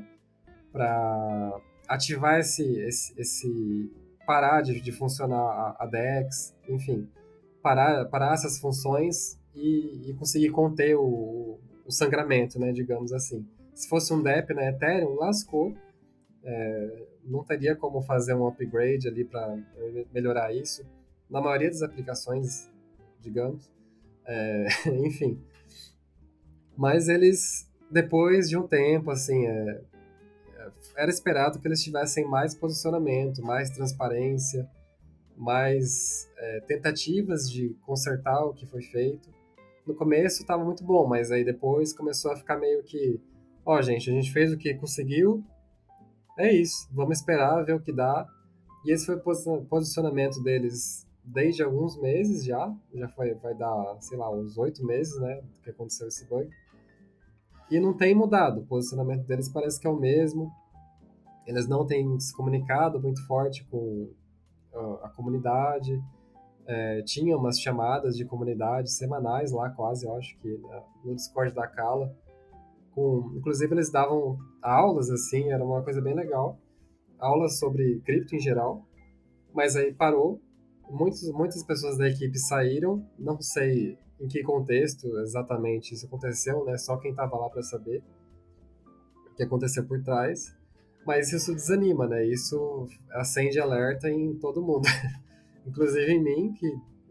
ativar 1.92 2.40
esse, 2.40 2.64
esse, 2.80 3.20
esse 3.20 3.92
parar 4.26 4.62
de, 4.62 4.80
de 4.80 4.92
funcionar 4.92 5.36
a, 5.36 5.76
a, 5.80 5.86
DEX, 5.86 6.54
enfim, 6.66 7.06
parar, 7.62 8.06
parar 8.06 8.32
essas 8.32 8.58
funções 8.58 9.38
e, 9.54 10.08
e 10.08 10.14
conseguir 10.14 10.50
conter 10.50 10.96
o, 10.96 11.58
o 11.84 11.92
sangramento, 11.92 12.58
né, 12.58 12.72
digamos 12.72 13.12
assim. 13.12 13.46
Se 13.74 13.88
fosse 13.88 14.12
um 14.12 14.22
DEP 14.22 14.54
na 14.54 14.70
Ethereum, 14.70 15.16
lascou. 15.16 15.74
É, 16.44 17.06
não 17.24 17.44
teria 17.44 17.76
como 17.76 18.00
fazer 18.02 18.34
um 18.34 18.46
upgrade 18.46 19.06
ali 19.06 19.24
para 19.24 19.56
melhorar 20.12 20.52
isso. 20.54 20.84
Na 21.28 21.40
maioria 21.40 21.68
das 21.68 21.82
aplicações, 21.82 22.70
digamos. 23.20 23.70
É, 24.24 24.66
enfim. 25.04 25.38
Mas 26.76 27.08
eles, 27.08 27.70
depois 27.90 28.48
de 28.48 28.56
um 28.56 28.66
tempo, 28.66 29.10
assim, 29.10 29.46
é, 29.46 29.82
era 30.96 31.10
esperado 31.10 31.58
que 31.58 31.66
eles 31.66 31.82
tivessem 31.82 32.28
mais 32.28 32.54
posicionamento, 32.54 33.42
mais 33.42 33.70
transparência, 33.70 34.68
mais 35.36 36.30
é, 36.36 36.60
tentativas 36.60 37.50
de 37.50 37.70
consertar 37.82 38.44
o 38.44 38.52
que 38.52 38.66
foi 38.66 38.82
feito. 38.82 39.28
No 39.86 39.94
começo 39.94 40.42
estava 40.42 40.64
muito 40.64 40.84
bom, 40.84 41.06
mas 41.06 41.30
aí 41.30 41.44
depois 41.44 41.92
começou 41.92 42.32
a 42.32 42.36
ficar 42.36 42.56
meio 42.56 42.82
que, 42.82 43.20
ó, 43.64 43.78
oh, 43.78 43.82
gente, 43.82 44.10
a 44.10 44.12
gente 44.12 44.32
fez 44.32 44.52
o 44.52 44.56
que 44.56 44.74
conseguiu, 44.74 45.44
é 46.38 46.52
isso, 46.52 46.88
vamos 46.92 47.18
esperar 47.18 47.62
ver 47.64 47.74
o 47.74 47.80
que 47.80 47.92
dá. 47.92 48.26
E 48.84 48.92
esse 48.92 49.06
foi 49.06 49.16
o 49.16 49.64
posicionamento 49.64 50.42
deles 50.42 51.06
desde 51.24 51.62
alguns 51.62 52.00
meses 52.00 52.44
já, 52.44 52.74
já 52.92 53.08
foi, 53.10 53.34
vai 53.34 53.54
dar, 53.54 53.96
sei 54.00 54.18
lá, 54.18 54.30
uns 54.30 54.58
oito 54.58 54.84
meses, 54.84 55.18
né, 55.20 55.42
que 55.62 55.70
aconteceu 55.70 56.08
esse 56.08 56.26
bug. 56.26 56.48
E 57.70 57.78
não 57.78 57.96
tem 57.96 58.14
mudado, 58.14 58.60
o 58.60 58.66
posicionamento 58.66 59.24
deles 59.24 59.48
parece 59.48 59.80
que 59.80 59.86
é 59.86 59.90
o 59.90 59.96
mesmo. 59.96 60.50
Eles 61.46 61.68
não 61.68 61.86
têm 61.86 62.18
se 62.20 62.34
comunicado 62.34 63.00
muito 63.00 63.26
forte 63.26 63.64
com 63.70 64.10
a 65.02 65.08
comunidade. 65.10 66.00
É, 66.66 67.02
tinha 67.02 67.36
umas 67.36 67.58
chamadas 67.58 68.16
de 68.16 68.24
comunidade 68.24 68.90
semanais 68.92 69.50
lá, 69.50 69.68
quase, 69.70 70.06
eu 70.06 70.14
acho 70.14 70.38
que 70.38 70.48
né, 70.48 70.82
no 71.04 71.14
Discord 71.14 71.54
da 71.54 71.66
Kala. 71.66 72.14
Com, 72.92 73.32
inclusive, 73.36 73.74
eles 73.74 73.90
davam 73.90 74.38
aulas, 74.60 75.10
assim, 75.10 75.50
era 75.50 75.64
uma 75.64 75.82
coisa 75.82 76.00
bem 76.00 76.14
legal. 76.14 76.58
Aulas 77.18 77.58
sobre 77.58 78.00
cripto 78.00 78.36
em 78.36 78.40
geral. 78.40 78.86
Mas 79.52 79.76
aí 79.76 79.92
parou. 79.92 80.40
Muitos, 80.90 81.30
muitas 81.32 81.62
pessoas 81.64 81.96
da 81.96 82.08
equipe 82.08 82.38
saíram. 82.38 83.04
Não 83.18 83.40
sei 83.40 83.98
em 84.20 84.28
que 84.28 84.42
contexto 84.42 85.18
exatamente 85.18 85.94
isso 85.94 86.06
aconteceu, 86.06 86.64
né? 86.64 86.76
Só 86.76 86.96
quem 86.96 87.10
estava 87.10 87.36
lá 87.36 87.48
para 87.48 87.62
saber 87.62 88.02
o 89.30 89.34
que 89.34 89.42
aconteceu 89.42 89.84
por 89.84 90.02
trás. 90.02 90.54
Mas 91.04 91.32
isso 91.32 91.52
desanima, 91.52 92.06
né? 92.06 92.24
Isso 92.24 92.86
acende 93.10 93.58
alerta 93.58 94.08
em 94.08 94.34
todo 94.34 94.62
mundo. 94.62 94.86
Inclusive 95.66 96.12
em 96.12 96.22
mim, 96.22 96.52
que 96.52 96.70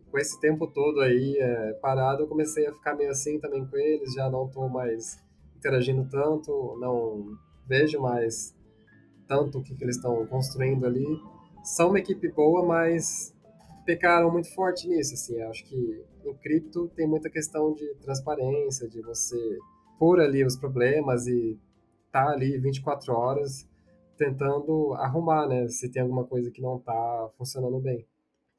com 0.09 0.17
esse 0.17 0.39
tempo 0.39 0.67
todo 0.67 0.99
aí 1.01 1.37
é, 1.37 1.73
parado, 1.81 2.23
eu 2.23 2.27
comecei 2.27 2.67
a 2.67 2.73
ficar 2.73 2.95
meio 2.95 3.09
assim 3.09 3.39
também 3.39 3.65
com 3.65 3.77
eles, 3.77 4.13
já 4.13 4.29
não 4.29 4.45
estou 4.45 4.67
mais 4.69 5.17
interagindo 5.55 6.07
tanto, 6.09 6.77
não 6.79 7.37
vejo 7.67 7.99
mais 8.01 8.53
tanto 9.27 9.59
o 9.59 9.63
que, 9.63 9.73
que 9.73 9.83
eles 9.83 9.95
estão 9.95 10.25
construindo 10.27 10.85
ali. 10.85 11.05
São 11.63 11.89
uma 11.89 11.99
equipe 11.99 12.27
boa, 12.27 12.65
mas 12.65 13.33
pecaram 13.85 14.31
muito 14.31 14.53
forte 14.53 14.87
nisso, 14.87 15.13
assim, 15.13 15.41
acho 15.43 15.63
que 15.65 16.03
em 16.25 16.33
cripto 16.35 16.89
tem 16.95 17.07
muita 17.07 17.29
questão 17.29 17.73
de 17.73 17.95
transparência, 17.95 18.87
de 18.87 19.01
você 19.01 19.57
pôr 19.97 20.19
ali 20.19 20.43
os 20.45 20.55
problemas 20.55 21.27
e 21.27 21.57
tá 22.11 22.29
ali 22.29 22.57
24 22.57 23.13
horas 23.13 23.67
tentando 24.21 24.93
arrumar, 24.93 25.47
né? 25.47 25.67
Se 25.67 25.89
tem 25.89 26.03
alguma 26.03 26.23
coisa 26.23 26.51
que 26.51 26.61
não 26.61 26.77
tá 26.77 27.29
funcionando 27.39 27.79
bem. 27.79 28.05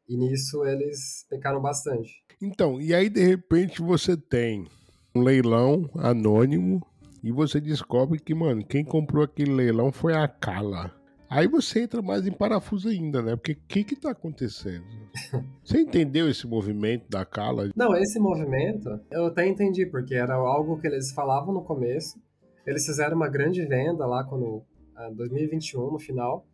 E 0.09 0.17
nisso 0.17 0.65
eles 0.65 1.25
pecaram 1.31 1.61
bastante. 1.61 2.25
Então, 2.41 2.81
e 2.81 2.93
aí 2.93 3.09
de 3.09 3.25
repente 3.25 3.81
você 3.81 4.17
tem 4.17 4.67
um 5.15 5.23
leilão 5.23 5.89
anônimo 5.95 6.85
e 7.23 7.31
você 7.31 7.61
descobre 7.61 8.19
que, 8.19 8.35
mano, 8.35 8.67
quem 8.67 8.85
comprou 8.85 9.23
aquele 9.23 9.53
leilão 9.53 9.93
foi 9.93 10.15
a 10.15 10.27
Kala. 10.27 10.93
Aí 11.31 11.47
você 11.47 11.85
entra 11.85 12.03
mais 12.03 12.27
em 12.27 12.33
parafuso 12.33 12.89
ainda, 12.89 13.23
né? 13.23 13.37
Porque 13.37 13.53
o 13.53 13.57
que 13.69 13.85
que 13.85 13.97
tá 13.97 14.11
acontecendo? 14.11 14.85
Você 15.65 15.81
entendeu 15.81 16.29
esse 16.29 16.47
movimento 16.47 17.09
da 17.09 17.25
Kala? 17.25 17.71
Não, 17.75 17.97
esse 17.97 18.19
movimento 18.19 19.01
eu 19.11 19.27
até 19.27 19.47
entendi, 19.47 19.87
porque 19.87 20.15
era 20.15 20.35
algo 20.35 20.79
que 20.79 20.87
eles 20.87 21.11
falavam 21.13 21.55
no 21.55 21.65
começo. 21.65 22.21
Eles 22.67 22.85
fizeram 22.85 23.17
uma 23.17 23.31
grande 23.31 23.65
venda 23.65 24.05
lá 24.05 24.25
quando 24.25 24.63
2021, 25.15 25.91
no 25.93 25.99
final, 25.99 26.47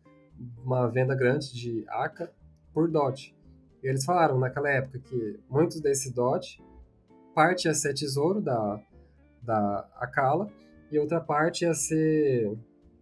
uma 0.63 0.87
venda 0.87 1.15
grande 1.15 1.53
de 1.53 1.85
ACA 1.87 2.31
por 2.73 2.89
DOT. 2.89 3.35
E 3.83 3.87
eles 3.87 4.05
falaram 4.05 4.37
naquela 4.37 4.69
época 4.69 4.99
que 4.99 5.39
muitos 5.49 5.79
desse 5.81 6.13
DOT, 6.13 6.63
parte 7.33 7.65
ia 7.65 7.73
ser 7.73 7.93
tesouro 7.93 8.41
da, 8.41 8.81
da 9.41 9.89
Acala 9.95 10.49
e 10.91 10.99
outra 10.99 11.19
parte 11.21 11.63
ia 11.63 11.73
ser 11.73 12.57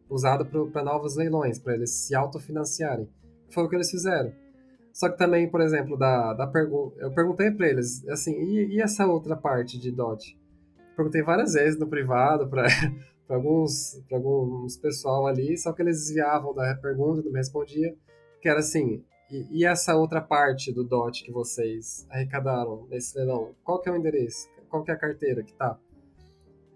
usada 0.09 0.45
para 0.45 0.83
novos 0.83 1.15
leilões, 1.15 1.59
para 1.59 1.73
eles 1.73 1.91
se 1.91 2.15
autofinanciarem. 2.15 3.09
Foi 3.49 3.63
o 3.63 3.69
que 3.69 3.75
eles 3.75 3.89
fizeram. 3.89 4.31
Só 4.93 5.09
que 5.09 5.17
também, 5.17 5.49
por 5.49 5.61
exemplo, 5.61 5.97
da, 5.97 6.33
da 6.33 6.47
pergunta, 6.47 6.95
eu 6.99 7.11
perguntei 7.11 7.51
para 7.51 7.67
eles, 7.67 8.07
assim, 8.07 8.33
e, 8.33 8.75
e, 8.75 8.81
essa 8.81 9.05
outra 9.05 9.35
parte 9.35 9.79
de 9.79 9.91
DOT? 9.91 10.35
Perguntei 10.95 11.21
várias 11.21 11.53
vezes 11.53 11.79
no 11.79 11.87
privado 11.87 12.47
para 12.47 12.65
para 13.27 13.35
alguns, 13.35 14.01
alguns 14.11 14.77
pessoal 14.77 15.27
ali, 15.27 15.57
só 15.57 15.73
que 15.73 15.81
eles 15.81 15.97
desviavam 15.97 16.53
da 16.53 16.73
pergunta, 16.75 17.21
não 17.21 17.31
me 17.31 17.37
respondia, 17.37 17.93
que 18.41 18.47
era 18.47 18.59
assim, 18.59 19.03
e, 19.29 19.45
e, 19.51 19.65
essa 19.65 19.95
outra 19.95 20.21
parte 20.21 20.71
do 20.71 20.85
DOT 20.85 21.23
que 21.25 21.31
vocês 21.31 22.07
arrecadaram 22.09 22.87
nesse 22.89 23.17
leilão, 23.17 23.53
qual 23.61 23.81
que 23.81 23.89
é 23.89 23.91
o 23.91 23.97
endereço? 23.97 24.47
Qual 24.69 24.83
que 24.83 24.91
é 24.91 24.93
a 24.93 24.97
carteira 24.97 25.43
que 25.43 25.53
tá? 25.53 25.77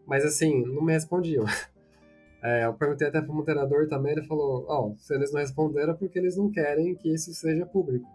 Mas 0.06 0.26
assim, 0.26 0.66
não 0.66 0.84
me 0.84 0.93
respondiam. 0.93 1.45
É, 2.43 2.66
eu 2.66 2.74
perguntei 2.74 3.08
até 3.08 3.22
para 3.22 3.32
o 3.32 3.36
moderador 3.36 3.88
também, 3.88 4.14
ele 4.14 4.24
falou, 4.24 4.66
ó, 4.68 4.88
oh, 4.88 4.97
se 4.97 5.14
eles 5.14 5.32
não 5.32 5.39
responderam 5.39 5.93
é 5.93 5.95
porque 5.95 6.18
eles 6.18 6.36
não 6.36 6.49
querem 6.49 6.95
que 6.95 7.14
isso 7.14 7.32
seja 7.36 7.68
público. 7.68 8.10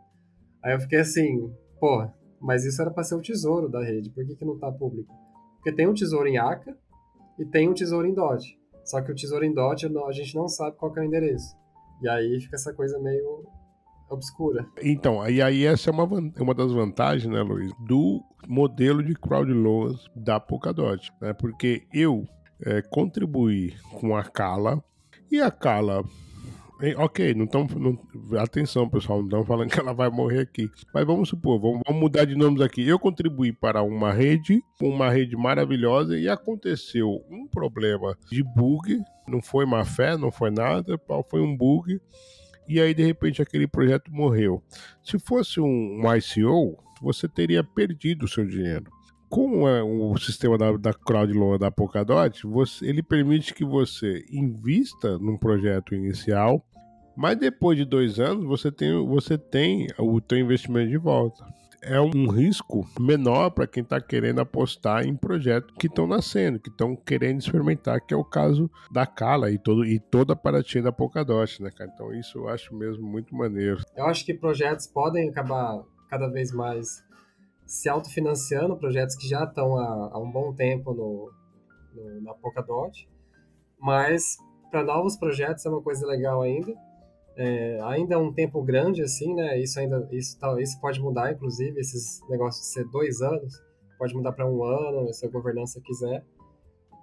Aí 0.60 0.74
eu 0.74 0.80
fiquei 0.80 0.98
assim, 0.98 1.54
pô, 1.78 2.04
mas 2.40 2.64
isso 2.64 2.82
era 2.82 2.90
para 2.90 3.04
ser 3.04 3.14
o 3.14 3.22
tesouro 3.22 3.68
da 3.68 3.80
rede, 3.84 4.10
por 4.10 4.26
que, 4.26 4.34
que 4.34 4.44
não 4.44 4.58
tá 4.58 4.72
público? 4.72 5.14
Porque 5.54 5.70
tem 5.70 5.86
um 5.86 5.94
tesouro 5.94 6.26
em 6.26 6.38
ACA, 6.38 6.76
e 7.38 7.44
tem 7.44 7.68
um 7.68 7.74
tesouro 7.74 8.06
em 8.06 8.14
DOT. 8.14 8.58
Só 8.84 9.00
que 9.02 9.10
o 9.10 9.14
tesouro 9.14 9.44
em 9.44 9.52
DOT 9.52 9.86
a 9.86 10.12
gente 10.12 10.34
não 10.34 10.48
sabe 10.48 10.76
qual 10.76 10.92
é 10.96 11.00
o 11.00 11.04
endereço. 11.04 11.56
E 12.02 12.08
aí 12.08 12.40
fica 12.40 12.56
essa 12.56 12.72
coisa 12.72 12.98
meio 12.98 13.44
obscura. 14.08 14.66
Então, 14.82 15.28
e 15.28 15.42
aí 15.42 15.64
essa 15.64 15.90
é 15.90 15.92
uma, 15.92 16.04
uma 16.04 16.54
das 16.54 16.72
vantagens, 16.72 17.32
né, 17.32 17.42
Luiz, 17.42 17.72
do 17.86 18.22
modelo 18.46 19.02
de 19.02 19.14
crowd 19.14 19.52
loans 19.52 20.06
da 20.14 20.38
Polkadot, 20.38 21.10
né? 21.20 21.32
Porque 21.32 21.86
eu 21.92 22.24
é, 22.64 22.82
contribuí 22.82 23.74
com 23.98 24.16
a 24.16 24.22
Cala 24.22 24.82
e 25.30 25.40
a 25.40 25.50
Cala 25.50 26.04
Ok, 26.98 27.34
não 27.34 27.46
estão. 27.46 27.66
Atenção, 28.38 28.86
pessoal, 28.86 29.18
não 29.20 29.24
estão 29.26 29.44
falando 29.44 29.70
que 29.70 29.80
ela 29.80 29.94
vai 29.94 30.10
morrer 30.10 30.40
aqui. 30.40 30.70
Mas 30.92 31.06
vamos 31.06 31.30
supor, 31.30 31.58
vamos, 31.58 31.80
vamos, 31.86 32.00
mudar 32.00 32.26
de 32.26 32.34
nomes 32.34 32.60
aqui. 32.60 32.86
Eu 32.86 32.98
contribuí 32.98 33.50
para 33.50 33.82
uma 33.82 34.12
rede, 34.12 34.62
uma 34.80 35.08
rede 35.08 35.36
maravilhosa, 35.36 36.18
e 36.18 36.28
aconteceu 36.28 37.24
um 37.30 37.46
problema 37.46 38.16
de 38.30 38.42
bug. 38.42 39.00
Não 39.26 39.40
foi 39.40 39.64
má 39.64 39.84
fé, 39.86 40.18
não 40.18 40.30
foi 40.30 40.50
nada, 40.50 41.00
foi 41.30 41.40
um 41.40 41.56
bug. 41.56 41.98
E 42.68 42.78
aí, 42.78 42.92
de 42.92 43.04
repente, 43.04 43.40
aquele 43.40 43.66
projeto 43.66 44.12
morreu. 44.12 44.62
Se 45.02 45.18
fosse 45.18 45.60
um 45.60 46.02
ICO, 46.14 46.76
você 47.00 47.26
teria 47.26 47.64
perdido 47.64 48.26
o 48.26 48.28
seu 48.28 48.44
dinheiro 48.44 48.95
como 49.28 49.68
é 49.68 49.82
o 49.82 50.16
sistema 50.18 50.56
da, 50.56 50.76
da 50.76 50.92
crowdloan 50.92 51.58
da 51.58 51.70
Polkadot, 51.70 52.46
você, 52.46 52.86
ele 52.86 53.02
permite 53.02 53.54
que 53.54 53.64
você 53.64 54.24
invista 54.30 55.18
num 55.18 55.36
projeto 55.36 55.94
inicial, 55.94 56.64
mas 57.16 57.36
depois 57.38 57.76
de 57.78 57.84
dois 57.84 58.20
anos 58.20 58.44
você 58.44 58.70
tem, 58.70 58.92
você 59.06 59.38
tem 59.38 59.88
o 59.98 60.20
teu 60.20 60.38
investimento 60.38 60.90
de 60.90 60.98
volta. 60.98 61.44
É 61.82 62.00
um 62.00 62.28
risco 62.28 62.84
menor 62.98 63.50
para 63.50 63.66
quem 63.66 63.82
está 63.82 64.00
querendo 64.00 64.40
apostar 64.40 65.06
em 65.06 65.14
projetos 65.14 65.72
que 65.78 65.86
estão 65.86 66.06
nascendo, 66.06 66.58
que 66.58 66.68
estão 66.68 66.96
querendo 66.96 67.40
experimentar, 67.40 68.00
que 68.00 68.12
é 68.12 68.16
o 68.16 68.24
caso 68.24 68.68
da 68.90 69.06
Cala 69.06 69.50
e, 69.50 69.58
todo, 69.58 69.84
e 69.84 70.00
toda 70.00 70.32
a 70.32 70.36
paratinha 70.36 70.82
da 70.82 70.90
Polkadot, 70.90 71.62
né, 71.62 71.70
cara? 71.70 71.90
Então 71.94 72.12
isso 72.12 72.38
eu 72.38 72.48
acho 72.48 72.74
mesmo 72.74 73.06
muito 73.06 73.36
maneiro. 73.36 73.82
Eu 73.94 74.06
acho 74.06 74.24
que 74.24 74.34
projetos 74.34 74.86
podem 74.86 75.28
acabar 75.28 75.80
cada 76.08 76.28
vez 76.28 76.52
mais 76.52 77.05
se 77.66 77.88
autofinanciando, 77.88 78.76
projetos 78.76 79.16
que 79.16 79.28
já 79.28 79.44
estão 79.44 79.76
há, 79.76 80.10
há 80.12 80.18
um 80.18 80.30
bom 80.30 80.54
tempo 80.54 80.94
no, 80.94 81.30
no, 81.94 82.20
na 82.22 82.34
Polkadot, 82.34 83.08
mas 83.78 84.36
para 84.70 84.84
novos 84.84 85.16
projetos 85.16 85.64
é 85.66 85.68
uma 85.68 85.82
coisa 85.82 86.06
legal 86.06 86.42
ainda. 86.42 86.72
É, 87.38 87.78
ainda 87.82 88.14
é 88.14 88.18
um 88.18 88.32
tempo 88.32 88.62
grande 88.62 89.02
assim, 89.02 89.34
né? 89.34 89.60
Isso 89.60 89.78
ainda 89.78 90.08
isso, 90.10 90.38
tá, 90.38 90.58
isso 90.60 90.80
pode 90.80 91.00
mudar, 91.00 91.32
inclusive 91.32 91.78
esses 91.78 92.20
negócios 92.30 92.66
de 92.66 92.72
ser 92.72 92.84
dois 92.90 93.20
anos 93.20 93.52
pode 93.98 94.14
mudar 94.14 94.32
para 94.32 94.46
um 94.46 94.62
ano, 94.62 95.12
se 95.12 95.26
a 95.26 95.30
governança 95.30 95.80
quiser 95.82 96.24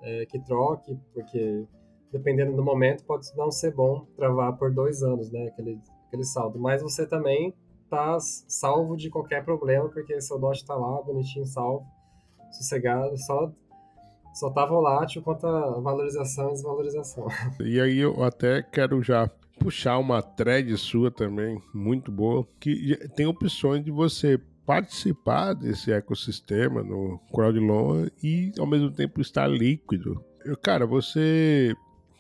é, 0.02 0.26
que 0.26 0.40
troque, 0.40 0.98
porque 1.14 1.66
dependendo 2.12 2.56
do 2.56 2.64
momento 2.64 3.04
pode 3.06 3.26
não 3.36 3.50
ser 3.52 3.74
bom 3.74 4.06
travar 4.16 4.58
por 4.58 4.72
dois 4.72 5.02
anos, 5.02 5.32
né? 5.32 5.48
Aquele 5.48 5.80
aquele 6.08 6.24
saldo. 6.24 6.60
Mas 6.60 6.82
você 6.82 7.08
também 7.08 7.54
tá 7.94 8.18
salvo 8.20 8.98
de 8.98 9.10
qualquer 9.10 9.46
problema, 9.46 9.88
porque 9.90 10.20
seu 10.20 10.40
DOT 10.40 10.66
tá 10.66 10.74
lá, 10.74 11.02
bonitinho, 11.04 11.46
salvo, 11.46 11.86
sossegado, 12.52 13.16
só 13.18 13.52
só 14.34 14.50
tá 14.50 14.66
volátil 14.66 15.22
quanto 15.22 15.46
a 15.46 15.80
valorização 15.80 16.50
e 16.50 16.54
desvalorização. 16.54 17.28
E 17.64 17.80
aí 17.80 18.00
eu 18.00 18.24
até 18.24 18.64
quero 18.64 19.04
já 19.04 19.30
puxar 19.60 20.00
uma 20.00 20.24
thread 20.24 20.76
sua 20.76 21.12
também, 21.12 21.62
muito 21.72 22.12
boa, 22.12 22.48
que 22.60 22.98
tem 23.16 23.28
opções 23.28 23.86
de 23.86 23.92
você 23.92 24.40
participar 24.66 25.54
desse 25.54 25.92
ecossistema 25.92 26.82
no 26.82 27.20
crowdloan 27.32 28.08
e 28.24 28.52
ao 28.58 28.66
mesmo 28.66 28.90
tempo 28.90 29.22
estar 29.22 29.46
líquido. 29.46 30.24
Eu, 30.44 30.58
cara, 30.58 30.88
você 30.88 31.76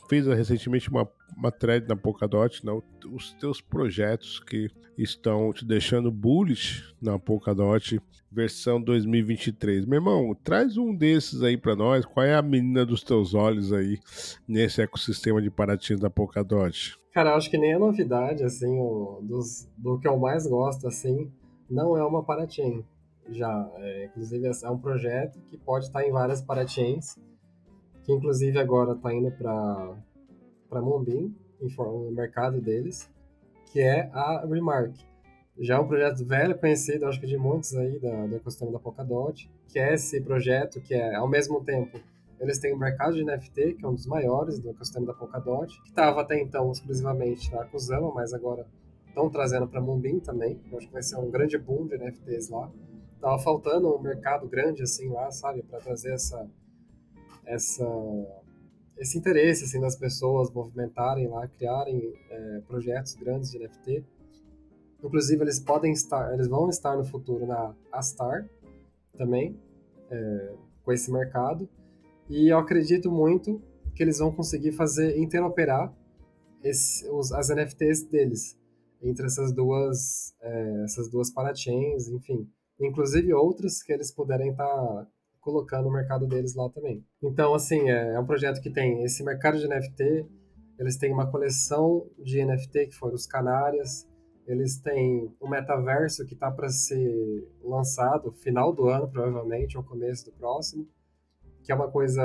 fez 0.07 0.27
recentemente 0.27 0.89
uma, 0.89 1.09
uma 1.37 1.51
thread 1.51 1.87
na 1.87 1.95
Polkadot, 1.95 2.65
não, 2.65 2.81
os 3.11 3.33
teus 3.33 3.61
projetos 3.61 4.39
que 4.39 4.69
estão 4.97 5.51
te 5.51 5.65
deixando 5.65 6.11
bullish 6.11 6.93
na 7.01 7.17
Polkadot 7.17 7.99
versão 8.31 8.81
2023. 8.81 9.85
Meu 9.85 9.97
irmão, 9.97 10.35
traz 10.43 10.77
um 10.77 10.93
desses 10.93 11.43
aí 11.43 11.55
para 11.55 11.75
nós. 11.75 12.05
Qual 12.05 12.25
é 12.25 12.33
a 12.33 12.41
menina 12.41 12.85
dos 12.85 13.03
teus 13.03 13.33
olhos 13.33 13.71
aí 13.71 13.99
nesse 14.47 14.81
ecossistema 14.81 15.41
de 15.41 15.51
Paraty 15.51 15.95
da 15.95 16.09
Polkadot? 16.09 16.97
Cara, 17.13 17.35
acho 17.35 17.49
que 17.49 17.59
nem 17.59 17.73
a 17.73 17.79
novidade, 17.79 18.43
assim, 18.43 18.79
o, 18.79 19.19
dos, 19.21 19.69
do 19.77 19.99
que 19.99 20.07
eu 20.07 20.17
mais 20.17 20.47
gosto, 20.47 20.87
assim, 20.87 21.31
não 21.69 21.95
é 21.95 22.03
uma 22.03 22.23
parachain. 22.23 22.83
Já, 23.29 23.71
é, 23.75 24.05
inclusive, 24.05 24.47
é 24.47 24.69
um 24.69 24.79
projeto 24.79 25.39
que 25.47 25.57
pode 25.57 25.85
estar 25.85 26.03
em 26.03 26.11
várias 26.11 26.41
parachains, 26.41 27.15
que 28.03 28.11
inclusive 28.11 28.57
agora 28.57 28.93
está 28.93 29.13
indo 29.13 29.31
para 29.31 29.95
para 30.73 30.81
Moonbeam, 30.81 31.31
no 31.61 32.11
mercado 32.11 32.59
deles, 32.59 33.07
que 33.71 33.79
é 33.79 34.09
a 34.11 34.43
Remark. 34.45 34.95
Já 35.59 35.75
é 35.75 35.79
um 35.79 35.87
projeto 35.87 36.25
velho, 36.25 36.57
conhecido, 36.57 37.05
acho 37.05 37.19
que 37.19 37.27
de 37.27 37.37
muitos 37.37 37.75
aí 37.75 37.99
da, 37.99 38.25
do 38.25 38.35
ecossistema 38.35 38.71
da 38.71 38.79
Polkadot, 38.79 39.47
que 39.67 39.77
é 39.77 39.93
esse 39.93 40.19
projeto 40.19 40.81
que 40.81 40.95
é, 40.95 41.13
ao 41.13 41.27
mesmo 41.27 41.63
tempo, 41.63 41.99
eles 42.39 42.57
têm 42.57 42.73
o 42.73 42.77
mercado 42.77 43.13
de 43.13 43.23
NFT, 43.23 43.75
que 43.75 43.85
é 43.85 43.87
um 43.87 43.93
dos 43.93 44.07
maiores 44.07 44.57
do 44.57 44.71
ecossistema 44.71 45.05
da 45.05 45.13
Polkadot, 45.13 45.79
que 45.83 45.89
estava 45.89 46.21
até 46.21 46.41
então 46.41 46.71
exclusivamente 46.71 47.51
na 47.53 47.65
Kusama, 47.65 48.11
mas 48.11 48.33
agora 48.33 48.65
estão 49.07 49.29
trazendo 49.29 49.67
para 49.67 49.79
Moonbeam 49.79 50.19
também. 50.19 50.59
Eu 50.71 50.79
acho 50.79 50.87
que 50.87 50.93
vai 50.93 51.03
ser 51.03 51.17
um 51.17 51.29
grande 51.29 51.55
boom 51.59 51.85
de 51.85 51.97
NFTs 51.99 52.49
lá. 52.49 52.71
Tava 53.21 53.37
faltando 53.37 53.95
um 53.95 54.01
mercado 54.01 54.47
grande 54.47 54.81
assim 54.81 55.07
lá, 55.09 55.29
sabe, 55.29 55.61
para 55.61 55.79
trazer 55.79 56.13
essa 56.13 56.49
essa 57.45 57.85
esse 58.97 59.17
interesse 59.17 59.63
assim 59.65 59.79
das 59.79 59.95
pessoas 59.95 60.51
movimentarem 60.51 61.27
lá, 61.27 61.47
criarem 61.47 62.13
é, 62.29 62.61
projetos 62.67 63.15
grandes 63.15 63.51
de 63.51 63.59
NFT. 63.59 64.03
Inclusive 65.03 65.43
eles 65.43 65.59
podem 65.59 65.91
estar, 65.91 66.33
eles 66.33 66.47
vão 66.47 66.69
estar 66.69 66.95
no 66.95 67.03
futuro 67.03 67.45
na 67.45 67.75
Astar 67.91 68.47
também 69.17 69.59
é, 70.09 70.55
com 70.83 70.91
esse 70.91 71.11
mercado. 71.11 71.67
E 72.29 72.49
eu 72.49 72.57
acredito 72.57 73.11
muito 73.11 73.61
que 73.95 74.01
eles 74.01 74.19
vão 74.19 74.31
conseguir 74.31 74.71
fazer 74.71 75.17
interoperar 75.17 75.93
esse, 76.63 77.07
os, 77.09 77.31
as 77.31 77.49
NFTs 77.49 78.03
deles 78.03 78.57
entre 79.01 79.25
essas 79.25 79.51
duas 79.51 80.33
é, 80.41 80.83
essas 80.85 81.09
duas 81.09 81.29
parachains, 81.29 82.07
enfim, 82.07 82.49
inclusive 82.79 83.33
outras 83.33 83.83
que 83.83 83.91
eles 83.91 84.11
puderem 84.11 84.51
estar 84.51 84.65
tá 84.65 85.07
colocando 85.43 85.85
no 85.85 85.91
mercado 85.91 86.25
deles 86.25 86.55
lá 86.55 86.69
também. 86.69 87.05
Então, 87.21 87.53
assim, 87.53 87.89
é, 87.89 88.13
é, 88.13 88.19
um 88.19 88.25
projeto 88.25 88.61
que 88.61 88.69
tem 88.69 89.03
esse 89.03 89.23
mercado 89.23 89.59
de 89.59 89.67
NFT, 89.67 90.25
eles 90.79 90.97
têm 90.97 91.11
uma 91.11 91.29
coleção 91.29 92.07
de 92.17 92.43
NFT 92.43 92.87
que 92.87 92.95
foram 92.95 93.15
os 93.15 93.27
Canárias, 93.27 94.07
eles 94.47 94.79
têm 94.79 95.33
o 95.39 95.47
metaverso 95.47 96.25
que 96.25 96.33
está 96.33 96.49
para 96.49 96.69
ser 96.69 97.47
lançado 97.63 98.31
final 98.31 98.73
do 98.73 98.89
ano, 98.89 99.07
provavelmente, 99.07 99.77
ou 99.77 99.83
começo 99.83 100.25
do 100.25 100.31
próximo, 100.31 100.87
que 101.63 101.71
é 101.71 101.75
uma 101.75 101.89
coisa 101.89 102.23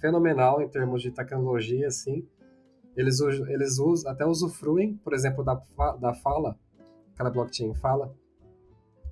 fenomenal 0.00 0.60
em 0.60 0.68
termos 0.68 1.02
de 1.02 1.10
tecnologia, 1.10 1.88
assim, 1.88 2.26
eles, 2.96 3.20
eles 3.20 3.78
usam, 3.78 4.10
até 4.10 4.26
usufruem, 4.26 4.96
por 5.04 5.12
exemplo, 5.12 5.44
da, 5.44 5.54
da 6.00 6.14
Fala, 6.14 6.56
aquela 7.14 7.30
blockchain 7.30 7.74
Fala, 7.74 8.12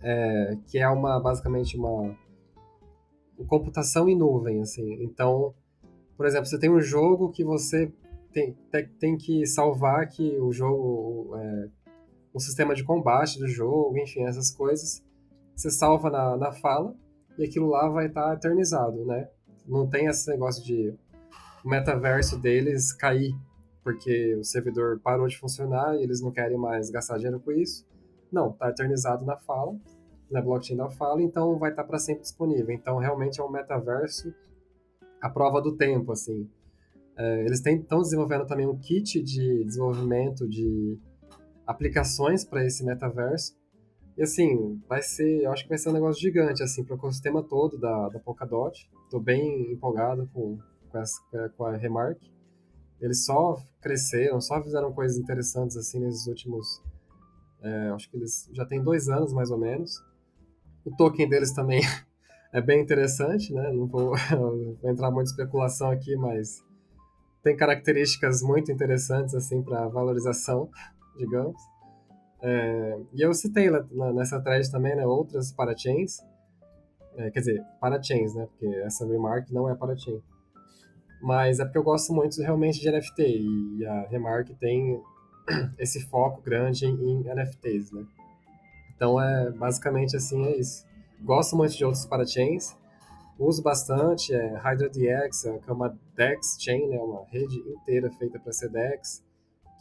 é, 0.03 0.57
que 0.68 0.78
é 0.78 0.88
uma 0.88 1.20
basicamente 1.20 1.76
uma 1.76 2.14
computação 3.45 4.09
em 4.09 4.16
nuvem, 4.16 4.61
assim. 4.61 5.03
Então, 5.03 5.55
por 6.16 6.26
exemplo, 6.26 6.47
você 6.47 6.59
tem 6.59 6.70
um 6.70 6.80
jogo 6.80 7.30
que 7.30 7.45
você 7.45 7.93
tem, 8.32 8.57
tem 8.99 9.16
que 9.16 9.47
salvar 9.47 10.09
que 10.09 10.39
o 10.39 10.53
jogo, 10.53 11.37
é, 11.37 11.68
o 12.32 12.41
sistema 12.41 12.74
de 12.74 12.84
combate 12.84 13.39
do 13.39 13.49
jogo, 13.49 13.97
enfim, 13.99 14.24
essas 14.24 14.51
coisas, 14.51 15.03
você 15.55 15.70
salva 15.70 16.11
na, 16.11 16.37
na 16.37 16.53
fala 16.53 16.95
e 17.39 17.45
aquilo 17.45 17.68
lá 17.68 17.89
vai 17.89 18.07
estar 18.07 18.28
tá 18.28 18.34
eternizado, 18.34 19.05
né? 19.05 19.28
Não 19.66 19.89
tem 19.89 20.07
esse 20.07 20.28
negócio 20.30 20.64
de 20.64 20.95
o 21.64 21.68
metaverso 21.68 22.39
deles 22.39 22.93
cair 22.93 23.34
porque 23.87 24.34
o 24.34 24.43
servidor 24.43 24.99
parou 24.99 25.28
de 25.28 25.39
funcionar 25.39 25.95
e 25.95 26.03
eles 26.03 26.20
não 26.20 26.32
querem 26.32 26.59
mais 26.59 26.91
gastar 26.91 27.18
dinheiro 27.18 27.39
com 27.39 27.53
isso. 27.53 27.87
Não, 28.32 28.51
está 28.51 28.68
eternizado 28.68 29.24
na 29.24 29.37
fala, 29.37 29.76
na 30.31 30.41
blockchain 30.43 30.77
da 30.77 30.91
fala, 30.91 31.22
então 31.22 31.59
vai 31.59 31.70
estar 31.70 31.83
tá 31.83 31.89
para 31.89 31.99
sempre 31.99 32.22
disponível. 32.22 32.70
Então, 32.70 32.99
realmente 32.99 33.41
é 33.41 33.45
um 33.45 33.51
metaverso 33.51 34.35
à 35.20 35.31
prova 35.31 35.61
do 35.61 35.77
tempo, 35.77 36.12
assim. 36.12 36.49
É, 37.16 37.45
eles 37.45 37.64
estão 37.64 38.03
desenvolvendo 38.03 38.47
também 38.47 38.66
um 38.66 38.77
kit 38.77 39.22
de 39.22 39.64
desenvolvimento 39.64 40.47
de 40.49 40.99
aplicações 41.66 42.45
para 42.45 42.64
esse 42.64 42.85
metaverso. 42.85 43.57
E 44.16 44.22
assim, 44.22 44.81
vai 44.89 45.03
ser, 45.03 45.43
eu 45.43 45.53
acho 45.53 45.64
que 45.64 45.68
vai 45.68 45.79
ser 45.79 45.91
um 45.91 45.93
negócio 45.93 46.20
gigante, 46.20 46.62
assim, 46.62 46.85
para 46.85 46.95
o 46.95 46.99
ecossistema 46.99 47.43
todo 47.43 47.79
da, 47.79 48.09
da 48.09 48.18
Polkadot. 48.18 48.91
Estou 49.05 49.20
bem 49.20 49.72
empolgado 49.72 50.29
com, 50.33 50.59
com, 50.91 50.99
essa, 50.99 51.20
com 51.57 51.64
a 51.64 51.77
Remark. 51.77 52.18
Eles 53.01 53.27
só 53.27 53.57
cresceram, 53.81 54.41
só 54.41 54.62
fizeram 54.62 54.93
coisas 54.93 55.18
interessantes 55.18 55.77
assim 55.77 56.01
nesses 56.01 56.27
últimos. 56.27 56.83
É, 57.61 57.89
acho 57.91 58.11
que 58.11 58.16
eles 58.16 58.49
já 58.53 58.64
têm 58.64 58.83
dois 58.83 59.09
anos 59.09 59.33
mais 59.35 59.51
ou 59.51 59.59
menos. 59.59 60.03
O 60.87 60.97
token 60.97 61.28
deles 61.28 61.53
também 61.53 61.82
é 62.55 62.61
bem 62.61 62.80
interessante, 62.80 63.53
né? 63.53 63.70
Não 63.72 63.87
vou, 63.87 64.14
vou 64.30 64.78
entrar 64.84 65.11
muito 65.11 65.28
em 65.28 65.30
especulação 65.30 65.91
aqui, 65.91 66.16
mas 66.16 66.64
tem 67.43 67.57
características 67.57 68.41
muito 68.43 68.70
interessantes 68.72 69.34
assim 69.34 69.62
para 69.62 69.89
valorização, 69.89 70.70
digamos. 71.18 71.61
É, 72.41 73.01
e 73.12 73.22
eu 73.22 73.34
citei 73.34 73.68
nessa 74.14 74.41
thread 74.41 74.70
também 74.70 74.95
né, 74.95 75.05
outras 75.05 75.51
parachains, 75.53 76.18
é, 77.16 77.30
quer 77.30 77.41
dizer, 77.41 77.64
parachains, 77.80 78.34
né? 78.34 78.47
Porque 78.47 78.66
essa 78.76 79.07
remark 79.07 79.51
não 79.51 79.68
é 79.68 79.74
parachain. 79.74 80.22
Mas 81.20 81.59
é 81.59 81.64
porque 81.64 81.78
eu 81.78 81.82
gosto 81.82 82.12
muito 82.12 82.41
realmente 82.41 82.80
de 82.80 82.91
NFT 82.91 83.22
e 83.78 83.87
a 83.87 84.07
Remark 84.09 84.51
tem 84.61 85.03
esse 85.78 86.01
foco 86.09 86.43
grande 86.43 86.87
em, 86.87 87.24
NFTs, 87.24 87.91
né? 87.93 88.05
Então 88.97 89.20
é 89.20 89.51
basicamente 89.51 90.16
assim 90.16 90.44
é 90.47 90.57
isso. 90.57 90.84
Gosto 91.22 91.55
muito 91.57 91.76
de 91.76 91.84
outros 91.84 92.05
parachains, 92.07 92.76
uso 93.38 93.62
bastante 93.62 94.34
é 94.34 94.57
HydraDX, 94.57 95.42
que 95.62 95.70
é 95.70 95.72
uma 95.72 95.97
DEX 96.14 96.57
chain, 96.59 96.88
né, 96.88 96.99
uma 96.99 97.24
rede 97.26 97.59
inteira 97.59 98.11
feita 98.12 98.38
para 98.38 98.53
ser 98.53 98.70
DEX, 98.70 99.24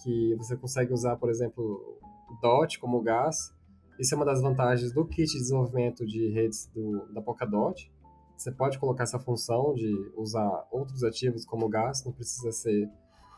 que 0.03 0.35
você 0.35 0.55
consegue 0.55 0.93
usar, 0.93 1.15
por 1.15 1.29
exemplo, 1.29 1.99
DOT 2.41 2.79
como 2.79 3.01
gás. 3.01 3.53
Isso 3.97 4.13
é 4.13 4.17
uma 4.17 4.25
das 4.25 4.41
vantagens 4.41 4.91
do 4.91 5.05
kit 5.05 5.31
de 5.31 5.39
desenvolvimento 5.39 6.05
de 6.05 6.29
redes 6.29 6.69
do, 6.73 7.05
da 7.13 7.21
Polkadot. 7.21 7.89
Você 8.37 8.51
pode 8.51 8.77
colocar 8.77 9.03
essa 9.03 9.17
função 9.17 9.73
de 9.73 10.11
usar 10.17 10.67
outros 10.69 11.03
ativos 11.03 11.45
como 11.45 11.69
gás, 11.69 12.03
não 12.03 12.11
precisa 12.11 12.51
ser 12.51 12.89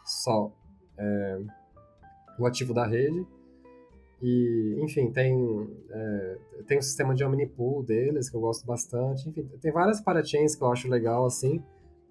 só 0.04 0.52
é, 0.98 1.40
o 2.40 2.46
ativo 2.48 2.74
da 2.74 2.86
rede. 2.86 3.26
E, 4.22 4.78
enfim, 4.82 5.12
tem, 5.12 5.70
é, 5.90 6.38
tem 6.66 6.80
o 6.80 6.82
sistema 6.82 7.14
de 7.14 7.24
Omnipool 7.24 7.84
deles, 7.84 8.30
que 8.30 8.36
eu 8.36 8.42
gosto 8.42 8.66
bastante. 8.66 9.30
Enfim, 9.30 9.44
tem 9.62 9.72
várias 9.72 10.02
parachains 10.02 10.56
que 10.56 10.64
eu 10.64 10.72
acho 10.72 10.90
legal, 10.90 11.26
assim. 11.26 11.64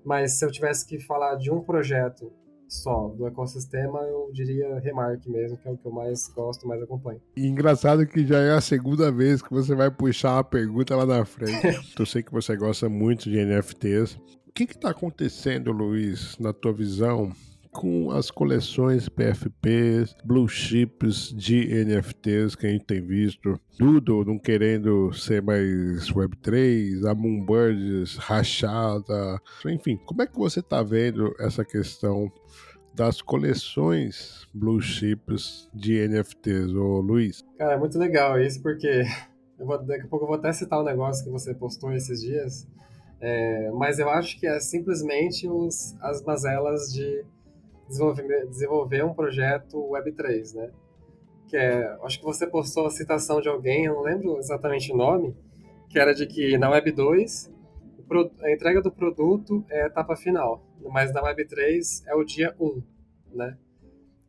Mas 0.04 0.38
se 0.38 0.44
eu 0.44 0.50
tivesse 0.50 0.86
que 0.86 1.00
falar 1.00 1.34
de 1.34 1.50
um 1.50 1.60
projeto 1.60 2.32
só 2.68 3.08
do 3.08 3.26
ecossistema, 3.26 4.00
eu 4.00 4.30
diria 4.32 4.78
Remark 4.80 5.26
mesmo, 5.28 5.56
que 5.56 5.68
é 5.68 5.70
o 5.70 5.76
que 5.76 5.86
eu 5.86 5.92
mais 5.92 6.28
gosto, 6.28 6.66
mais 6.66 6.82
acompanho. 6.82 7.20
E 7.36 7.46
engraçado 7.46 8.06
que 8.06 8.26
já 8.26 8.38
é 8.40 8.52
a 8.52 8.60
segunda 8.60 9.10
vez 9.10 9.42
que 9.42 9.50
você 9.50 9.74
vai 9.74 9.90
puxar 9.90 10.34
uma 10.34 10.44
pergunta 10.44 10.94
lá 10.96 11.06
na 11.06 11.24
frente. 11.24 11.60
eu 11.98 12.06
sei 12.06 12.22
que 12.22 12.32
você 12.32 12.56
gosta 12.56 12.88
muito 12.88 13.30
de 13.30 13.44
NFTs. 13.44 14.18
O 14.46 14.52
que 14.52 14.64
está 14.64 14.90
acontecendo, 14.90 15.70
Luiz, 15.70 16.38
na 16.38 16.52
tua 16.52 16.72
visão, 16.72 17.32
com 17.76 18.10
as 18.10 18.30
coleções 18.30 19.06
PFPs, 19.06 20.16
blue 20.24 20.48
chips 20.48 21.32
de 21.36 21.84
NFTs 21.84 22.56
que 22.56 22.66
a 22.66 22.70
gente 22.70 22.86
tem 22.86 23.02
visto, 23.02 23.60
Doodle 23.78 24.24
não 24.24 24.38
querendo 24.38 25.12
ser 25.12 25.42
mais 25.42 26.10
Web3, 26.10 27.06
a 27.06 27.14
Moonbirds 27.14 28.16
rachada, 28.16 29.38
enfim, 29.66 29.98
como 30.06 30.22
é 30.22 30.26
que 30.26 30.38
você 30.38 30.60
está 30.60 30.82
vendo 30.82 31.34
essa 31.38 31.64
questão 31.64 32.32
das 32.94 33.20
coleções 33.20 34.48
blue 34.54 34.80
chips 34.80 35.68
de 35.74 36.08
NFTs, 36.08 36.72
ô 36.72 37.00
Luiz? 37.00 37.44
Cara, 37.58 37.74
é 37.74 37.78
muito 37.78 37.98
legal 37.98 38.40
isso 38.40 38.62
porque 38.62 39.04
vou, 39.60 39.76
daqui 39.84 40.06
a 40.06 40.08
pouco 40.08 40.24
eu 40.24 40.28
vou 40.28 40.38
até 40.38 40.50
citar 40.54 40.80
um 40.80 40.84
negócio 40.84 41.22
que 41.22 41.30
você 41.30 41.54
postou 41.54 41.92
esses 41.92 42.22
dias. 42.22 42.66
É, 43.20 43.70
mas 43.72 43.98
eu 43.98 44.08
acho 44.08 44.38
que 44.38 44.46
é 44.46 44.60
simplesmente 44.60 45.46
os, 45.48 45.94
as 46.00 46.22
mazelas 46.22 46.92
de 46.92 47.24
desenvolver, 47.88 49.04
um 49.04 49.14
projeto 49.14 49.78
Web3, 49.90 50.54
né? 50.54 50.70
Que 51.48 51.56
é, 51.56 51.96
acho 52.02 52.18
que 52.18 52.24
você 52.24 52.46
postou 52.46 52.86
a 52.86 52.90
citação 52.90 53.40
de 53.40 53.48
alguém, 53.48 53.84
eu 53.84 53.94
não 53.94 54.02
lembro 54.02 54.38
exatamente 54.38 54.92
o 54.92 54.96
nome, 54.96 55.36
que 55.88 55.98
era 55.98 56.12
de 56.12 56.26
que 56.26 56.58
na 56.58 56.70
Web 56.70 56.92
2 56.92 57.54
a 58.42 58.52
entrega 58.52 58.82
do 58.82 58.90
produto 58.90 59.64
é 59.68 59.82
a 59.82 59.86
etapa 59.86 60.16
final, 60.16 60.64
mas 60.82 61.12
na 61.12 61.22
Web 61.22 61.46
3 61.46 62.04
é 62.06 62.14
o 62.14 62.24
dia 62.24 62.54
1, 62.60 62.82
né? 63.32 63.56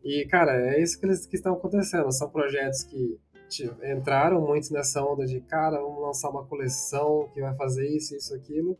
E, 0.03 0.25
cara, 0.25 0.73
é 0.73 0.81
isso 0.81 0.99
que, 0.99 1.05
eles, 1.05 1.25
que 1.25 1.35
estão 1.35 1.53
acontecendo. 1.53 2.11
São 2.11 2.29
projetos 2.29 2.83
que 2.83 3.19
tipo, 3.49 3.85
entraram 3.85 4.39
muito 4.39 4.71
nessa 4.71 5.03
onda 5.03 5.25
de, 5.25 5.41
cara, 5.41 5.81
vamos 5.81 6.01
lançar 6.01 6.29
uma 6.29 6.45
coleção 6.45 7.29
que 7.33 7.41
vai 7.41 7.53
fazer 7.55 7.87
isso, 7.89 8.15
isso, 8.15 8.33
aquilo. 8.33 8.77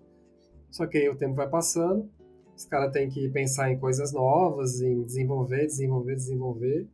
Só 0.69 0.85
que 0.85 0.97
aí 0.97 1.09
o 1.09 1.17
tempo 1.17 1.35
vai 1.35 1.49
passando, 1.49 2.09
os 2.57 2.65
caras 2.65 2.91
têm 2.91 3.07
que 3.07 3.29
pensar 3.29 3.71
em 3.71 3.77
coisas 3.77 4.11
novas, 4.11 4.81
em 4.81 5.03
desenvolver, 5.03 5.67
desenvolver, 5.67 6.15
desenvolver, 6.15 6.87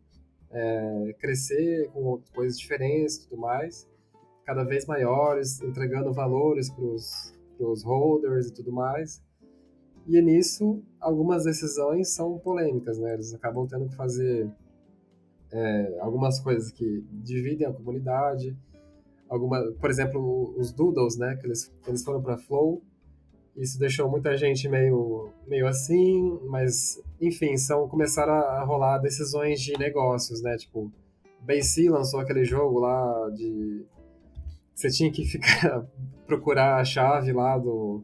é, 0.51 1.15
crescer 1.17 1.89
com 1.93 2.21
coisas 2.35 2.59
diferentes 2.59 3.15
e 3.15 3.29
tudo 3.29 3.39
mais, 3.39 3.87
cada 4.45 4.65
vez 4.65 4.85
maiores, 4.85 5.61
entregando 5.61 6.11
valores 6.11 6.69
para 6.69 6.83
os 6.83 7.83
holders 7.83 8.47
e 8.47 8.53
tudo 8.53 8.73
mais. 8.73 9.23
E 10.05 10.21
nisso, 10.21 10.83
algumas 10.99 11.45
decisões 11.45 12.13
são 12.13 12.37
polêmicas, 12.39 12.99
né? 12.99 13.13
Eles 13.13 13.33
acabam 13.33 13.65
tendo 13.65 13.87
que 13.87 13.95
fazer 13.95 14.51
é, 15.49 15.97
algumas 16.01 16.41
coisas 16.41 16.73
que 16.73 17.05
dividem 17.09 17.65
a 17.65 17.71
comunidade. 17.71 18.53
Alguma, 19.29 19.71
por 19.79 19.89
exemplo, 19.89 20.53
os 20.57 20.73
doodles, 20.73 21.17
né? 21.17 21.37
Que 21.37 21.47
eles, 21.47 21.73
eles 21.87 22.03
foram 22.03 22.21
para 22.21 22.37
Flow. 22.37 22.83
Isso 23.55 23.77
deixou 23.77 24.09
muita 24.09 24.35
gente 24.35 24.67
meio, 24.67 25.29
meio 25.47 25.67
assim, 25.67 26.39
mas, 26.47 27.01
enfim, 27.21 27.55
são, 27.55 27.87
começaram 27.87 28.33
a 28.33 28.63
rolar 28.63 28.97
decisões 28.97 29.61
de 29.61 29.77
negócios, 29.77 30.41
né? 30.41 30.57
Tipo, 30.57 30.91
BC 31.41 31.89
lançou 31.89 32.19
aquele 32.19 32.43
jogo 32.43 32.79
lá 32.79 33.29
de... 33.29 33.85
Você 34.73 34.89
tinha 34.89 35.11
que 35.11 35.23
ficar 35.23 35.85
procurar 36.25 36.77
a 36.79 36.83
chave 36.83 37.31
lá 37.31 37.57
do 37.57 38.03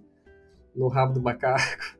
no 0.75 0.87
rabo 0.87 1.13
do 1.13 1.21
macaco. 1.21 1.99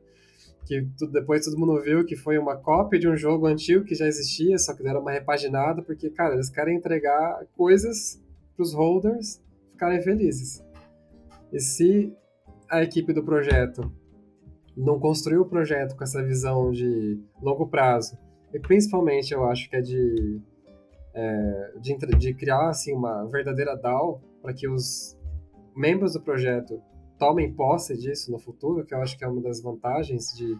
Que 0.66 0.86
tudo, 0.96 1.10
depois 1.10 1.44
todo 1.44 1.58
mundo 1.58 1.82
viu 1.82 2.04
que 2.04 2.14
foi 2.14 2.38
uma 2.38 2.56
cópia 2.56 2.96
de 2.96 3.08
um 3.08 3.16
jogo 3.16 3.44
antigo 3.44 3.84
que 3.84 3.92
já 3.92 4.06
existia, 4.06 4.56
só 4.56 4.72
que 4.72 4.84
deram 4.84 5.00
uma 5.00 5.10
repaginada, 5.10 5.82
porque, 5.82 6.08
cara, 6.10 6.34
eles 6.34 6.48
querem 6.48 6.76
entregar 6.76 7.44
coisas 7.56 8.22
para 8.54 8.62
os 8.62 8.72
holders 8.72 9.42
ficarem 9.72 10.00
felizes. 10.00 10.64
E 11.52 11.58
se 11.58 12.14
a 12.70 12.82
equipe 12.82 13.12
do 13.12 13.24
projeto 13.24 13.92
não 14.76 14.98
construiu 15.00 15.42
o 15.42 15.48
projeto 15.48 15.96
com 15.96 16.04
essa 16.04 16.22
visão 16.22 16.70
de 16.70 17.20
longo 17.42 17.68
prazo, 17.68 18.16
e 18.54 18.60
principalmente 18.60 19.34
eu 19.34 19.44
acho 19.44 19.68
que 19.68 19.76
é 19.76 19.80
de, 19.80 20.40
é, 21.12 21.72
de, 21.80 21.96
de 22.16 22.34
criar 22.34 22.68
assim, 22.68 22.94
uma 22.94 23.26
verdadeira 23.26 23.76
DAO 23.76 24.22
para 24.40 24.54
que 24.54 24.68
os 24.68 25.18
membros 25.76 26.14
do 26.14 26.22
projeto 26.22 26.80
tomem 27.18 27.52
posse 27.52 27.96
disso 27.96 28.30
no 28.30 28.38
futuro, 28.38 28.84
que 28.86 28.94
eu 28.94 29.02
acho 29.02 29.18
que 29.18 29.24
é 29.24 29.28
uma 29.28 29.42
das 29.42 29.60
vantagens 29.60 30.32
de 30.34 30.56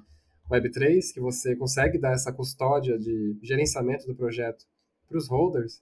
Web3, 0.50 1.12
que 1.14 1.20
você 1.20 1.56
consegue 1.56 1.98
dar 1.98 2.12
essa 2.12 2.32
custódia 2.32 2.98
de 2.98 3.38
gerenciamento 3.42 4.06
do 4.06 4.14
projeto 4.14 4.66
para 5.08 5.16
os 5.16 5.28
holders. 5.28 5.80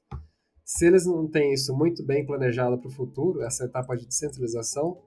Se 0.65 0.87
eles 0.87 1.07
não 1.07 1.27
têm 1.27 1.53
isso 1.53 1.75
muito 1.75 2.05
bem 2.05 2.25
planejado 2.25 2.79
para 2.79 2.89
o 2.89 2.93
futuro, 2.93 3.43
essa 3.43 3.65
etapa 3.65 3.97
de 3.97 4.07
descentralização, 4.07 4.99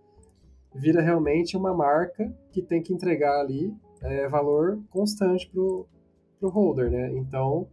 vira 0.74 1.02
realmente 1.02 1.58
uma 1.58 1.74
marca 1.74 2.34
que 2.52 2.62
tem 2.62 2.82
que 2.82 2.94
entregar 2.94 3.40
ali 3.40 3.74
é, 4.02 4.28
valor 4.28 4.82
constante 4.90 5.50
para 5.50 5.62
o 5.62 6.50
holder, 6.50 6.90
né? 6.90 7.12
Então, 7.14 7.68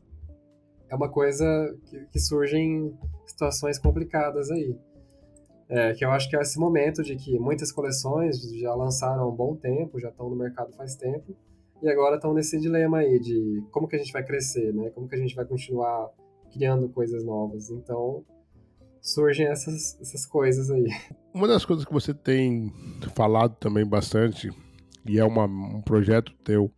é 0.88 0.94
uma 0.94 1.08
coisa 1.08 1.46
que, 1.86 2.06
que 2.06 2.18
surgem 2.18 2.96
situações 3.26 3.78
complicadas 3.78 4.50
aí. 4.50 4.76
É, 5.70 5.92
que 5.92 6.02
eu 6.02 6.10
acho 6.10 6.30
que 6.30 6.36
é 6.36 6.40
esse 6.40 6.58
momento 6.58 7.02
de 7.02 7.14
que 7.14 7.38
muitas 7.38 7.70
coleções 7.70 8.40
já 8.58 8.74
lançaram 8.74 9.24
há 9.24 9.28
um 9.28 9.34
bom 9.34 9.54
tempo, 9.54 10.00
já 10.00 10.08
estão 10.08 10.30
no 10.30 10.36
mercado 10.36 10.72
faz 10.72 10.94
tempo, 10.94 11.36
e 11.82 11.88
agora 11.90 12.16
estão 12.16 12.32
nesse 12.32 12.58
dilema 12.58 12.98
aí 12.98 13.20
de 13.20 13.62
como 13.70 13.86
que 13.86 13.94
a 13.94 13.98
gente 13.98 14.12
vai 14.12 14.24
crescer, 14.24 14.72
né? 14.72 14.90
Como 14.90 15.06
que 15.06 15.14
a 15.14 15.18
gente 15.18 15.34
vai 15.34 15.44
continuar 15.44 16.10
criando 16.50 16.88
coisas 16.88 17.22
novas. 17.22 17.70
Então, 17.70 18.24
surgem 19.12 19.46
essas, 19.46 19.98
essas 20.00 20.26
coisas 20.26 20.70
aí. 20.70 20.88
Uma 21.32 21.48
das 21.48 21.64
coisas 21.64 21.84
que 21.84 21.92
você 21.92 22.12
tem 22.12 22.72
falado 23.14 23.56
também 23.56 23.86
bastante, 23.86 24.50
e 25.06 25.18
é 25.18 25.24
uma, 25.24 25.44
um 25.44 25.80
projeto 25.80 26.32
teu 26.44 26.70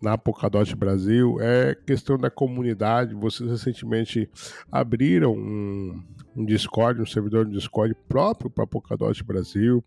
na 0.00 0.18
Polkadot 0.18 0.74
Brasil, 0.76 1.38
é 1.40 1.74
questão 1.74 2.18
da 2.18 2.30
comunidade. 2.30 3.14
Vocês 3.14 3.50
recentemente 3.50 4.28
abriram 4.70 5.32
um, 5.32 6.02
um 6.36 6.44
Discord, 6.44 7.00
um 7.00 7.06
servidor 7.06 7.46
de 7.46 7.52
Discord 7.52 7.94
próprio 8.08 8.50
para 8.50 8.66
Polkadot 8.66 9.24
Brasil. 9.24 9.82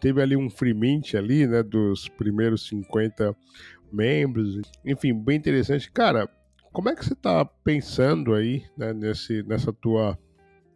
Teve 0.00 0.22
ali 0.22 0.36
um 0.36 0.50
free 0.50 0.74
mint 0.74 1.14
ali, 1.14 1.46
né, 1.46 1.62
dos 1.62 2.08
primeiros 2.08 2.68
50 2.68 3.34
membros. 3.92 4.60
Enfim, 4.84 5.14
bem 5.14 5.38
interessante. 5.38 5.90
Cara, 5.90 6.28
como 6.72 6.90
é 6.90 6.94
que 6.94 7.04
você 7.04 7.14
está 7.14 7.44
pensando 7.44 8.34
aí, 8.34 8.62
né, 8.76 8.92
nesse, 8.92 9.42
nessa 9.44 9.72
tua 9.72 10.16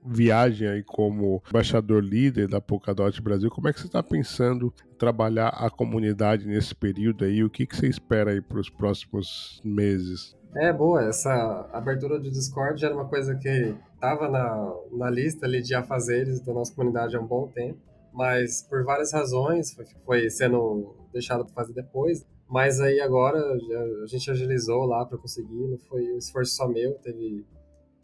viagem 0.04 0.68
aí 0.68 0.82
como 0.82 1.42
embaixador 1.48 2.02
líder 2.02 2.48
da 2.48 2.60
Polkadot 2.60 3.20
Brasil, 3.22 3.50
como 3.50 3.68
é 3.68 3.72
que 3.72 3.80
você 3.80 3.86
está 3.86 4.02
pensando 4.02 4.72
trabalhar 4.98 5.48
a 5.48 5.70
comunidade 5.70 6.46
nesse 6.46 6.74
período 6.74 7.24
aí? 7.24 7.42
O 7.44 7.50
que, 7.50 7.66
que 7.66 7.76
você 7.76 7.86
espera 7.86 8.32
aí 8.32 8.40
para 8.40 8.58
os 8.58 8.68
próximos 8.68 9.60
meses? 9.64 10.36
É, 10.54 10.72
boa. 10.72 11.02
Essa 11.04 11.68
abertura 11.72 12.18
do 12.18 12.30
Discord 12.30 12.84
era 12.84 12.94
uma 12.94 13.08
coisa 13.08 13.34
que 13.34 13.74
estava 13.94 14.28
na, 14.28 14.74
na 14.92 15.10
lista 15.10 15.46
ali 15.46 15.62
de 15.62 15.74
afazeres 15.74 16.40
da 16.40 16.52
nossa 16.52 16.74
comunidade 16.74 17.16
há 17.16 17.20
um 17.20 17.26
bom 17.26 17.48
tempo, 17.48 17.78
mas 18.12 18.62
por 18.62 18.84
várias 18.84 19.12
razões 19.12 19.72
foi, 19.72 19.86
foi 20.04 20.30
sendo 20.30 20.94
deixado 21.12 21.44
para 21.44 21.54
fazer 21.54 21.72
depois. 21.72 22.26
Mas 22.48 22.80
aí 22.80 23.00
agora 23.00 23.38
a 23.38 24.06
gente 24.06 24.30
agilizou 24.30 24.84
lá 24.84 25.06
para 25.06 25.16
conseguir, 25.16 25.68
não 25.68 25.78
foi 25.78 26.12
um 26.12 26.18
esforço 26.18 26.54
só 26.54 26.68
meu, 26.68 26.92
teve 27.02 27.46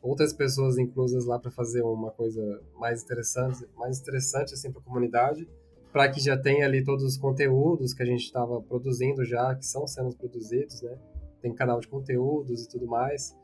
outras 0.09 0.32
pessoas 0.32 0.78
inclusas 0.78 1.24
lá 1.26 1.38
para 1.38 1.50
fazer 1.50 1.82
uma 1.82 2.11
coisa 2.11 2.61
mais 2.78 3.02
interessante, 3.02 3.66
mais 3.76 4.00
interessante 4.00 4.54
assim 4.54 4.70
para 4.70 4.80
a 4.80 4.84
comunidade, 4.84 5.48
para 5.92 6.09
que 6.09 6.20
já 6.20 6.36
tenha 6.36 6.66
ali 6.66 6.84
todos 6.84 7.04
os 7.04 7.16
conteúdos 7.16 7.94
que 7.94 8.02
a 8.02 8.06
gente 8.06 8.24
estava 8.24 8.61
produzindo 8.61 9.24
já, 9.24 9.54
que 9.54 9.66
são 9.66 9.86
sendo 9.86 10.14
produzidos, 10.14 10.82
né? 10.82 10.96
tem 11.40 11.54
canal 11.54 11.80
de 11.80 11.88
conteúdos 11.88 12.64
e 12.64 12.68
tudo 12.68 12.86
mais. 12.86 13.36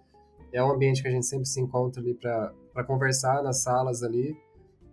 É 0.52 0.62
um 0.62 0.70
ambiente 0.70 1.02
que 1.02 1.08
a 1.08 1.10
gente 1.10 1.26
sempre 1.26 1.46
se 1.46 1.60
encontra 1.60 2.00
ali 2.00 2.14
para 2.14 2.84
conversar 2.86 3.42
nas 3.42 3.62
salas 3.62 4.02
ali, 4.02 4.36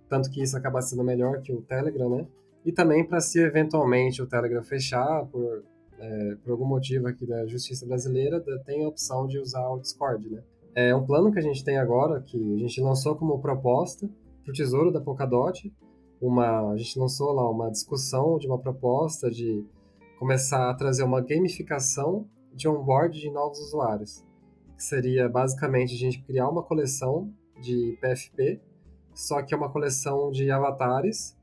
tanto 0.10 0.30
que 0.30 0.42
isso 0.42 0.58
acaba 0.58 0.82
sendo 0.82 1.04
melhor 1.04 1.42
que 1.42 1.54
o 1.54 1.62
Telegram, 1.62 2.10
né? 2.10 2.28
E 2.66 2.72
também 2.72 3.06
para 3.06 3.20
se 3.20 3.40
eventualmente 3.40 4.22
o 4.22 4.28
Telegram 4.28 4.64
fechar 4.64 5.26
por, 5.26 5.64
é, 6.00 6.36
por 6.44 6.52
algum 6.52 6.66
motivo 6.66 7.08
aqui 7.08 7.26
da 7.26 7.46
justiça 7.46 7.86
brasileira, 7.86 8.44
tem 8.66 8.84
a 8.84 8.88
opção 8.88 9.28
de 9.28 9.40
usar 9.40 9.68
o 9.70 9.80
Discord, 9.80 10.30
né? 10.30 10.44
É 10.74 10.96
um 10.96 11.06
plano 11.06 11.32
que 11.32 11.40
a 11.40 11.42
gente 11.42 11.64
tem 11.64 11.78
agora, 11.78 12.22
que 12.22 12.38
a 12.56 12.58
gente 12.58 12.82
lançou 12.82 13.16
como 13.16 13.40
proposta 13.40 14.10
para 14.44 14.52
o 14.52 14.54
Tesouro 14.54 14.92
da 14.92 15.02
Polkadot. 15.02 15.74
Uma, 16.22 16.72
a 16.72 16.78
gente 16.78 16.98
lançou 16.98 17.32
lá 17.34 17.50
uma 17.50 17.70
discussão 17.70 18.38
de 18.38 18.48
uma 18.48 18.58
proposta 18.58 19.30
de 19.30 19.66
começar 20.18 20.70
a 20.70 20.74
trazer 20.74 21.04
uma 21.04 21.20
gamificação 21.20 22.28
de 22.54 22.68
onboard 22.68 23.20
de 23.20 23.30
novos 23.32 23.60
usuários. 23.60 24.24
Que 24.78 24.84
seria 24.84 25.28
basicamente 25.28 25.94
a 25.94 25.98
gente 25.98 26.22
criar 26.24 26.48
uma 26.48 26.64
coleção 26.64 27.34
de 27.60 27.98
PFP, 28.02 28.62
só 29.14 29.42
que 29.42 29.54
é 29.54 29.58
uma 29.58 29.72
coleção 29.72 30.32
de 30.32 30.50
avatares 30.50 31.38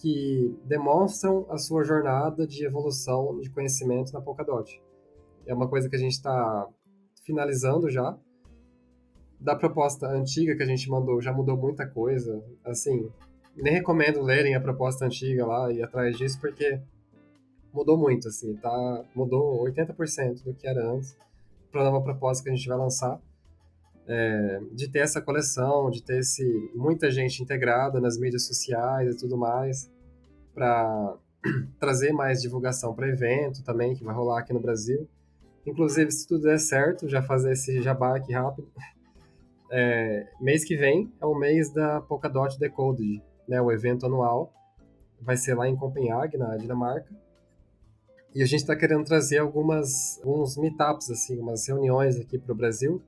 que 0.00 0.56
demonstram 0.64 1.46
a 1.48 1.58
sua 1.58 1.82
jornada 1.82 2.46
de 2.46 2.64
evolução 2.64 3.40
de 3.40 3.50
conhecimento 3.50 4.12
na 4.12 4.20
Polkadot. 4.20 4.80
É 5.46 5.54
uma 5.54 5.68
coisa 5.68 5.88
que 5.88 5.96
a 5.96 5.98
gente 5.98 6.12
está 6.12 6.68
finalizando 7.24 7.90
já. 7.90 8.16
Da 9.40 9.54
proposta 9.54 10.08
antiga 10.08 10.56
que 10.56 10.62
a 10.62 10.66
gente 10.66 10.90
mandou, 10.90 11.20
já 11.22 11.32
mudou 11.32 11.56
muita 11.56 11.86
coisa. 11.86 12.42
Assim, 12.64 13.08
nem 13.56 13.72
recomendo 13.72 14.22
lerem 14.22 14.54
a 14.54 14.60
proposta 14.60 15.04
antiga 15.04 15.46
lá 15.46 15.72
e 15.72 15.82
atrás 15.82 16.16
disso, 16.16 16.40
porque 16.40 16.80
mudou 17.72 17.96
muito, 17.96 18.28
assim, 18.28 18.54
tá? 18.56 19.04
Mudou 19.14 19.64
80% 19.64 20.44
do 20.44 20.54
que 20.54 20.66
era 20.66 20.84
antes 20.90 21.16
para 21.70 21.82
a 21.82 21.84
nova 21.84 22.02
proposta 22.02 22.42
que 22.42 22.50
a 22.50 22.54
gente 22.54 22.68
vai 22.68 22.78
lançar. 22.78 23.20
É, 24.06 24.60
de 24.72 24.88
ter 24.88 25.00
essa 25.00 25.20
coleção, 25.20 25.90
de 25.90 26.02
ter 26.02 26.20
esse, 26.20 26.42
muita 26.74 27.10
gente 27.10 27.42
integrada 27.42 28.00
nas 28.00 28.18
mídias 28.18 28.46
sociais 28.46 29.14
e 29.14 29.18
tudo 29.18 29.36
mais, 29.36 29.90
para 30.54 31.14
trazer 31.78 32.12
mais 32.12 32.40
divulgação 32.40 32.94
para 32.94 33.08
evento 33.08 33.62
também, 33.62 33.94
que 33.94 34.02
vai 34.02 34.14
rolar 34.14 34.40
aqui 34.40 34.52
no 34.52 34.60
Brasil. 34.60 35.06
Inclusive, 35.66 36.10
se 36.10 36.26
tudo 36.26 36.44
der 36.44 36.58
certo, 36.58 37.06
já 37.06 37.20
fazer 37.20 37.52
esse 37.52 37.82
jabá 37.82 38.16
aqui 38.16 38.32
rápido. 38.32 38.68
É, 39.70 40.26
mês 40.40 40.64
que 40.64 40.76
vem 40.76 41.12
é 41.20 41.26
o 41.26 41.34
mês 41.34 41.72
da 41.72 42.00
Polkadot 42.00 42.58
Decoded, 42.58 43.22
né, 43.46 43.60
o 43.60 43.70
evento 43.70 44.06
anual, 44.06 44.52
vai 45.20 45.36
ser 45.36 45.54
lá 45.54 45.68
em 45.68 45.76
Copenhague, 45.76 46.38
na 46.38 46.56
Dinamarca. 46.56 47.14
E 48.34 48.42
a 48.42 48.46
gente 48.46 48.60
está 48.60 48.76
querendo 48.76 49.04
trazer 49.04 49.38
algumas 49.38 50.20
alguns 50.22 50.56
meetups 50.56 51.10
assim, 51.10 51.38
umas 51.38 51.66
reuniões 51.66 52.18
aqui 52.18 52.38
para 52.38 52.52
o 52.52 52.54
Brasil, 52.54 53.02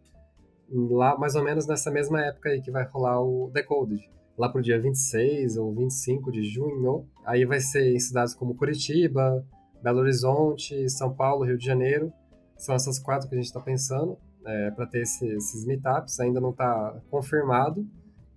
lá 0.70 1.16
mais 1.16 1.34
ou 1.34 1.44
menos 1.44 1.66
nessa 1.66 1.90
mesma 1.90 2.20
época 2.20 2.50
aí 2.50 2.60
que 2.60 2.70
vai 2.70 2.84
rolar 2.84 3.20
o 3.20 3.50
Decoded 3.52 4.08
lá 4.36 4.48
pro 4.48 4.62
dia 4.62 4.80
26 4.80 5.56
ou 5.58 5.74
25 5.74 6.32
de 6.32 6.42
junho. 6.42 7.06
Aí 7.24 7.44
vai 7.44 7.60
ser 7.60 7.94
em 7.94 7.98
cidades 7.98 8.34
como 8.34 8.54
Curitiba, 8.54 9.44
Belo 9.82 10.00
Horizonte, 10.00 10.88
São 10.88 11.14
Paulo, 11.14 11.44
Rio 11.44 11.58
de 11.58 11.66
Janeiro. 11.66 12.10
São 12.56 12.74
essas 12.74 12.98
quatro 12.98 13.28
que 13.28 13.34
a 13.34 13.38
gente 13.38 13.46
está 13.46 13.60
pensando 13.60 14.16
é, 14.44 14.70
para 14.70 14.86
ter 14.86 15.02
esse, 15.02 15.26
esses 15.28 15.64
meetups. 15.64 16.20
Ainda 16.20 16.40
não 16.40 16.50
está 16.50 17.00
confirmado, 17.10 17.86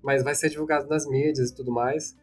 mas 0.01 0.23
vai 0.23 0.35
ser 0.35 0.49
divulgado 0.49 0.87
nas 0.87 1.07
mídias 1.07 1.49
e 1.49 1.55
tudo 1.55 1.71
mais. 1.71 2.17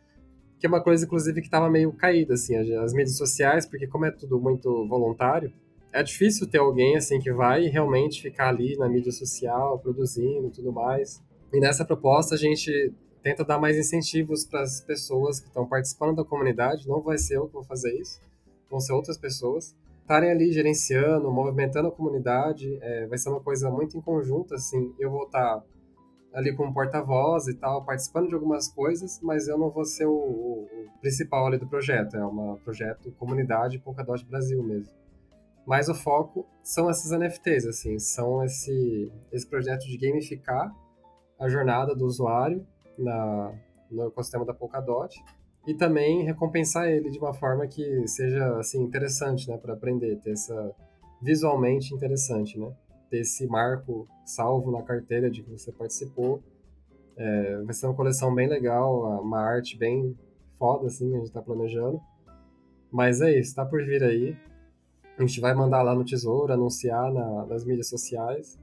Que 0.58 0.66
é 0.66 0.68
uma 0.68 0.82
coisa, 0.82 1.04
inclusive, 1.04 1.40
que 1.40 1.46
estava 1.46 1.70
meio 1.70 1.92
caída, 1.92 2.34
assim, 2.34 2.54
as 2.56 2.92
mídias 2.92 3.16
sociais, 3.16 3.64
porque 3.64 3.86
como 3.86 4.04
é 4.04 4.10
tudo 4.10 4.38
muito 4.38 4.86
voluntário, 4.86 5.50
é 5.92 6.02
difícil 6.02 6.46
ter 6.46 6.58
alguém, 6.58 6.96
assim, 6.96 7.18
que 7.18 7.32
vai 7.32 7.62
realmente 7.66 8.22
ficar 8.22 8.48
ali 8.48 8.76
na 8.76 8.88
mídia 8.88 9.10
social, 9.10 9.78
produzindo 9.78 10.48
e 10.48 10.50
tudo 10.50 10.72
mais. 10.72 11.22
E 11.52 11.58
nessa 11.58 11.84
proposta 11.84 12.34
a 12.34 12.38
gente 12.38 12.92
tenta 13.22 13.44
dar 13.44 13.58
mais 13.58 13.76
incentivos 13.76 14.44
para 14.44 14.62
as 14.62 14.80
pessoas 14.80 15.40
que 15.40 15.48
estão 15.48 15.66
participando 15.66 16.16
da 16.16 16.24
comunidade. 16.24 16.86
Não 16.86 17.00
vai 17.00 17.18
ser 17.18 17.36
eu 17.36 17.46
que 17.46 17.54
vou 17.54 17.64
fazer 17.64 17.92
isso, 17.98 18.20
vão 18.70 18.80
ser 18.80 18.92
outras 18.92 19.18
pessoas. 19.18 19.74
Estarem 20.10 20.32
ali 20.32 20.50
gerenciando, 20.50 21.30
movimentando 21.30 21.86
a 21.86 21.92
comunidade, 21.92 22.76
é, 22.82 23.06
vai 23.06 23.16
ser 23.16 23.28
uma 23.28 23.38
coisa 23.38 23.70
muito 23.70 23.96
em 23.96 24.00
conjunto, 24.00 24.52
assim. 24.56 24.92
Eu 24.98 25.08
vou 25.08 25.22
estar 25.22 25.62
ali 26.34 26.52
como 26.52 26.74
porta-voz 26.74 27.46
e 27.46 27.54
tal, 27.54 27.84
participando 27.84 28.26
de 28.26 28.34
algumas 28.34 28.66
coisas, 28.66 29.20
mas 29.22 29.46
eu 29.46 29.56
não 29.56 29.70
vou 29.70 29.84
ser 29.84 30.06
o, 30.06 30.12
o, 30.12 30.64
o 30.64 31.00
principal 31.00 31.46
ali 31.46 31.58
do 31.58 31.68
projeto. 31.68 32.16
É 32.16 32.26
um 32.26 32.56
projeto 32.56 33.12
comunidade 33.20 33.78
Polkadot 33.78 34.26
Brasil 34.26 34.60
mesmo. 34.64 34.92
Mas 35.64 35.88
o 35.88 35.94
foco 35.94 36.44
são 36.60 36.90
esses 36.90 37.12
NFTs, 37.12 37.66
assim, 37.66 37.96
são 38.00 38.42
esse, 38.42 39.12
esse 39.30 39.46
projeto 39.46 39.86
de 39.86 39.96
gamificar 39.96 40.74
a 41.38 41.48
jornada 41.48 41.94
do 41.94 42.04
usuário 42.04 42.66
na, 42.98 43.52
no 43.88 44.08
ecossistema 44.08 44.44
da 44.44 44.52
Polkadot 44.52 45.22
e 45.66 45.74
também 45.74 46.24
recompensar 46.24 46.88
ele 46.88 47.10
de 47.10 47.18
uma 47.18 47.34
forma 47.34 47.66
que 47.66 48.06
seja 48.06 48.58
assim 48.58 48.82
interessante, 48.82 49.48
né, 49.48 49.56
para 49.56 49.74
aprender, 49.74 50.16
ter 50.20 50.32
essa 50.32 50.74
visualmente 51.22 51.94
interessante, 51.94 52.58
né, 52.58 52.72
ter 53.10 53.20
esse 53.20 53.46
marco 53.46 54.08
salvo 54.24 54.70
na 54.70 54.82
carteira 54.82 55.30
de 55.30 55.42
que 55.42 55.50
você 55.50 55.70
participou. 55.70 56.42
É, 57.16 57.62
vai 57.62 57.74
ser 57.74 57.86
uma 57.86 57.94
coleção 57.94 58.34
bem 58.34 58.48
legal, 58.48 59.20
uma 59.20 59.40
arte 59.40 59.76
bem 59.76 60.16
foda 60.58 60.86
assim, 60.86 61.12
a 61.14 61.18
gente 61.18 61.26
está 61.26 61.42
planejando. 61.42 62.00
Mas 62.90 63.20
é 63.20 63.38
isso, 63.38 63.54
tá 63.54 63.64
por 63.64 63.84
vir 63.84 64.02
aí. 64.02 64.36
A 65.18 65.20
gente 65.20 65.40
vai 65.40 65.54
mandar 65.54 65.82
lá 65.82 65.94
no 65.94 66.04
Tesouro, 66.04 66.52
anunciar 66.52 67.12
na, 67.12 67.46
nas 67.46 67.64
mídias 67.64 67.88
sociais 67.88 68.58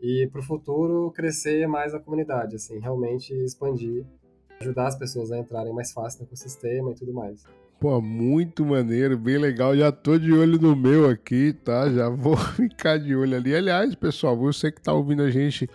e 0.00 0.28
para 0.30 0.40
o 0.40 0.44
futuro 0.44 1.10
crescer 1.12 1.66
mais 1.68 1.94
a 1.94 2.00
comunidade, 2.00 2.56
assim, 2.56 2.78
realmente 2.78 3.32
expandir, 3.32 4.04
ajudar 4.60 4.88
as 4.88 4.96
pessoas 4.96 5.30
a 5.32 5.38
entrarem 5.38 5.72
mais 5.72 5.92
fácil 5.92 6.20
no 6.20 6.26
ecossistema 6.26 6.90
e 6.92 6.94
tudo 6.94 7.12
mais. 7.12 7.44
Pô, 7.80 8.00
muito 8.00 8.64
maneiro, 8.64 9.18
bem 9.18 9.36
legal. 9.36 9.76
Já 9.76 9.92
tô 9.92 10.18
de 10.18 10.32
olho 10.32 10.58
no 10.58 10.74
meu 10.74 11.08
aqui, 11.08 11.52
tá? 11.52 11.90
Já 11.90 12.08
vou 12.08 12.36
ficar 12.56 12.98
de 12.98 13.14
olho 13.14 13.36
ali. 13.36 13.54
Aliás, 13.54 13.94
pessoal, 13.94 14.36
você 14.36 14.72
que 14.72 14.80
tá 14.80 14.92
ouvindo 14.92 15.22
a 15.22 15.30
gente, 15.30 15.66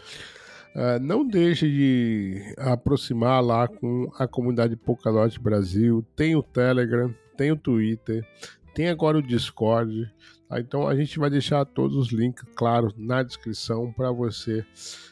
uh, 0.76 1.00
não 1.02 1.24
deixe 1.28 1.70
de 1.70 2.56
aproximar 2.58 3.44
lá 3.44 3.68
com 3.68 4.10
a 4.18 4.28
comunidade 4.28 4.76
Polkadot 4.76 5.40
Brasil. 5.40 6.04
Tem 6.16 6.36
o 6.36 6.42
Telegram, 6.42 7.14
tem 7.38 7.52
o 7.52 7.58
Twitter, 7.58 8.26
tem 8.74 8.90
agora 8.90 9.18
o 9.18 9.22
Discord. 9.22 10.12
Tá? 10.48 10.60
Então 10.60 10.88
a 10.88 10.96
gente 10.96 11.20
vai 11.20 11.30
deixar 11.30 11.64
todos 11.64 11.96
os 11.96 12.12
links, 12.12 12.44
claro, 12.56 12.92
na 12.98 13.22
descrição 13.22 13.94
para 13.94 14.12
você 14.12 14.66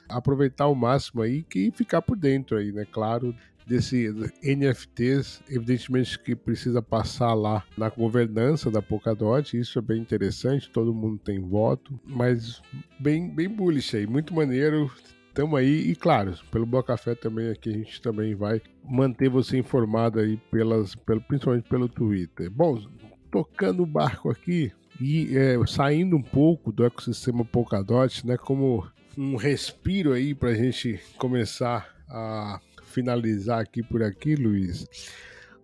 aproveitar 0.10 0.64
ao 0.64 0.74
máximo 0.74 1.22
aí 1.22 1.46
e 1.56 1.72
ficar 1.72 2.02
por 2.02 2.18
dentro 2.18 2.58
aí, 2.58 2.72
né? 2.72 2.86
Claro, 2.92 3.36
desse 3.68 4.08
NFTs, 4.44 5.42
evidentemente 5.50 6.18
que 6.20 6.36
precisa 6.36 6.82
passar 6.82 7.34
lá 7.34 7.64
na 7.78 7.90
governança 7.90 8.72
da 8.72 8.82
Polkadot, 8.82 9.58
isso 9.58 9.78
é 9.78 9.82
bem 9.82 10.02
interessante, 10.02 10.70
todo 10.70 10.94
mundo 10.94 11.20
tem 11.20 11.40
voto, 11.40 12.00
mas 12.06 12.62
bem, 13.00 13.30
bem 13.30 13.50
bullish 13.50 13.96
aí, 13.96 14.08
muito 14.08 14.34
maneiro, 14.34 14.90
Tamo 15.38 15.56
aí 15.56 15.92
e 15.92 15.96
claro, 15.96 16.34
pelo 16.50 16.66
Boa 16.66 16.82
Café 16.82 17.14
também 17.14 17.52
aqui 17.52 17.70
a 17.70 17.74
gente 17.74 18.02
também 18.02 18.34
vai 18.34 18.60
manter 18.84 19.30
você 19.30 19.56
informado 19.56 20.20
aí 20.20 20.36
pelas, 20.50 20.96
pelo, 20.96 21.22
principalmente 21.22 21.70
pelo 21.70 21.88
Twitter. 21.88 22.50
Bom, 22.50 22.84
tocando 23.30 23.84
o 23.84 23.86
barco 23.86 24.32
aqui 24.32 24.72
e 25.00 25.38
é, 25.38 25.56
saindo 25.68 26.16
um 26.16 26.24
pouco 26.24 26.72
do 26.72 26.84
ecossistema 26.84 27.46
Polkadot, 27.46 28.26
né, 28.26 28.36
como 28.36 28.88
um 29.16 29.36
respiro 29.36 30.14
aí 30.14 30.34
para 30.34 30.50
a 30.50 30.56
gente 30.56 31.00
começar 31.20 31.88
a 32.10 32.60
finalizar 32.98 33.60
aqui 33.60 33.84
por 33.84 34.02
aqui, 34.02 34.36
Luiz. 34.36 34.88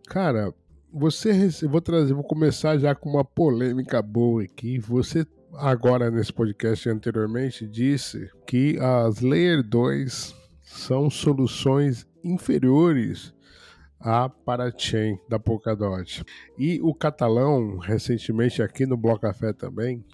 Cara, 0.05 0.53
você 0.93 1.49
eu 1.63 1.67
vou 1.67 1.81
trazer, 1.81 2.13
vou 2.13 2.23
começar 2.23 2.77
já 2.77 2.93
com 2.93 3.09
uma 3.09 3.25
polêmica 3.25 4.03
boa 4.03 4.43
aqui. 4.43 4.77
Você 4.77 5.25
agora 5.55 6.11
nesse 6.11 6.31
podcast 6.31 6.87
anteriormente 6.87 7.67
disse 7.67 8.29
que 8.45 8.77
as 8.79 9.19
Layer 9.19 9.63
2 9.63 10.35
são 10.61 11.09
soluções 11.09 12.05
inferiores 12.23 13.33
a 13.99 14.29
parachain 14.29 15.17
da 15.27 15.39
Polkadot. 15.39 16.23
E 16.55 16.79
o 16.83 16.93
catalão, 16.93 17.79
recentemente 17.79 18.61
aqui 18.61 18.85
no 18.85 18.95
Bloco 18.95 19.21
Café 19.21 19.53
também, 19.53 20.05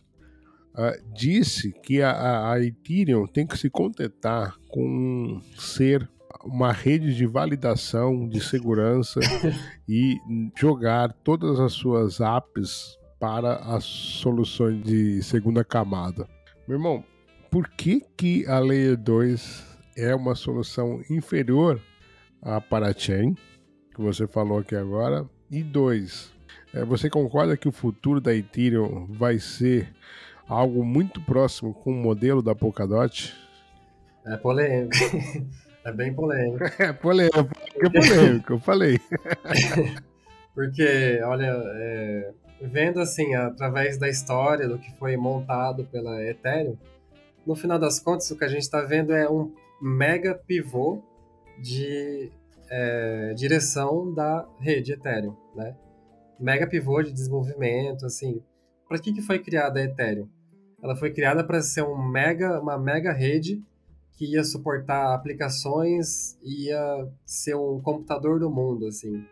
uh, 0.74 1.14
disse 1.14 1.74
que 1.84 2.02
a, 2.02 2.52
a, 2.52 2.64
Ethereum 2.64 3.28
tem 3.28 3.46
que 3.46 3.58
se 3.58 3.70
contentar 3.70 4.56
com 4.70 5.42
ser 5.58 6.10
uma 6.44 6.72
rede 6.72 7.16
de 7.16 7.26
validação 7.26 8.28
de 8.28 8.40
segurança 8.40 9.20
e 9.88 10.18
jogar 10.58 11.12
todas 11.24 11.60
as 11.60 11.74
suas 11.74 12.20
apps 12.20 12.98
para 13.20 13.56
as 13.56 13.84
soluções 13.84 14.84
de 14.84 15.22
segunda 15.24 15.64
camada. 15.64 16.28
Meu 16.68 16.78
irmão, 16.78 17.04
por 17.52 17.68
que, 17.70 18.02
que 18.16 18.46
a 18.48 18.60
Layer 18.60 18.98
2 18.98 19.78
é 19.98 20.16
uma 20.16 20.36
solução 20.36 21.02
inferior 21.10 21.82
à 22.42 22.62
Parachain? 22.62 23.36
que 24.00 24.06
você 24.06 24.26
falou 24.26 24.60
aqui 24.60 24.76
agora. 24.76 25.26
E 25.52 25.62
dois, 25.62 26.32
é, 26.74 26.86
você 26.86 27.10
concorda 27.10 27.58
que 27.58 27.68
o 27.68 27.72
futuro 27.72 28.22
da 28.22 28.34
Ethereum 28.34 29.08
vai 29.12 29.40
ser 29.40 29.94
algo 30.48 30.86
muito 30.86 31.20
próximo 31.20 31.74
com 31.74 31.92
o 31.92 31.96
modelo 31.96 32.42
da 32.42 32.56
Polkadot? 32.56 33.36
É 34.26 34.38
polêmico. 34.38 34.96
É 35.90 35.92
bem 35.92 36.14
polêmico. 36.14 36.64
É 36.78 36.94
polêmico, 36.94 37.50
é 37.76 37.90
polêmico, 37.90 38.54
eu 38.54 38.60
falei. 38.60 39.00
Porque, 40.54 41.20
olha, 41.24 41.52
é, 41.52 42.32
vendo 42.62 43.00
assim, 43.00 43.34
através 43.34 43.98
da 43.98 44.08
história 44.08 44.68
do 44.68 44.78
que 44.78 44.92
foi 44.98 45.18
montado 45.18 45.86
pela 45.86 46.24
Ethereum, 46.24 46.78
no 47.46 47.56
final 47.56 47.80
das 47.80 48.00
contas, 48.00 48.30
o 48.30 48.38
que 48.38 48.44
a 48.44 48.48
gente 48.48 48.62
está 48.62 48.82
vendo 48.82 49.14
é 49.14 49.28
um 49.28 49.52
mega 49.82 50.36
pivô 50.36 51.02
de 51.60 52.32
é, 52.70 53.34
direção 53.36 54.14
da 54.14 54.48
rede 54.60 54.94
Ethereum, 54.94 55.36
né? 55.56 55.76
Mega 56.40 56.68
pivô 56.68 57.02
de 57.02 57.12
desenvolvimento, 57.12 58.06
assim. 58.06 58.44
Para 58.88 59.00
que, 59.00 59.12
que 59.12 59.22
foi 59.22 59.40
criada 59.40 59.80
a 59.80 59.84
Ethereum? 59.84 60.30
Ela 60.84 60.96
foi 60.96 61.12
criada 61.12 61.44
para 61.44 61.62
ser 61.64 61.82
um 61.82 61.98
mega, 61.98 62.62
uma 62.62 62.78
mega 62.78 63.12
rede 63.12 63.60
que 64.20 64.26
ia 64.26 64.44
suportar 64.44 65.16
aplicações, 65.16 66.38
ia 66.44 67.08
ser 67.24 67.56
um 67.56 67.80
computador 67.80 68.38
do 68.38 68.50
mundo, 68.50 68.86
assim, 68.86 69.26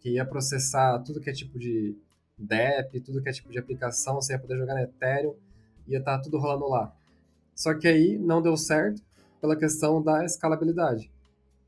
que 0.00 0.14
ia 0.14 0.26
processar 0.26 0.98
tudo 1.04 1.20
que 1.20 1.30
é 1.30 1.32
tipo 1.32 1.56
de 1.56 1.96
DEP, 2.36 2.98
tudo 2.98 3.22
que 3.22 3.28
é 3.28 3.32
tipo 3.32 3.48
de 3.52 3.60
aplicação, 3.60 4.16
você 4.16 4.32
ia 4.32 4.38
poder 4.40 4.58
jogar 4.58 4.74
no 4.74 4.80
Ethereum, 4.80 5.36
ia 5.86 6.00
estar 6.00 6.16
tá 6.16 6.22
tudo 6.24 6.36
rolando 6.36 6.68
lá. 6.68 6.92
Só 7.54 7.74
que 7.74 7.86
aí 7.86 8.18
não 8.18 8.42
deu 8.42 8.56
certo 8.56 9.00
pela 9.40 9.54
questão 9.54 10.02
da 10.02 10.24
escalabilidade. 10.24 11.08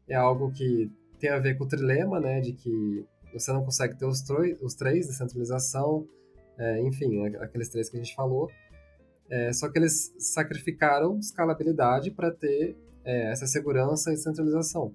É 0.08 0.16
algo 0.16 0.50
que 0.50 0.90
tem 1.20 1.30
a 1.30 1.38
ver 1.38 1.56
com 1.56 1.62
o 1.62 1.68
trilema, 1.68 2.18
né, 2.18 2.40
de 2.40 2.52
que 2.52 3.06
você 3.32 3.52
não 3.52 3.64
consegue 3.64 3.96
ter 3.96 4.06
os, 4.06 4.24
os 4.60 4.74
três, 4.74 5.06
descentralização, 5.06 6.04
é, 6.58 6.80
enfim, 6.80 7.24
aqueles 7.36 7.68
três 7.68 7.88
que 7.88 7.96
a 7.96 8.02
gente 8.02 8.16
falou. 8.16 8.50
É, 9.29 9.53
só 9.53 9.68
que 9.70 9.79
eles 9.79 10.14
sacrificaram 10.18 11.18
escalabilidade 11.18 12.11
para 12.11 12.31
ter 12.31 12.77
é, 13.05 13.31
essa 13.31 13.47
segurança 13.47 14.12
e 14.12 14.16
centralização. 14.16 14.95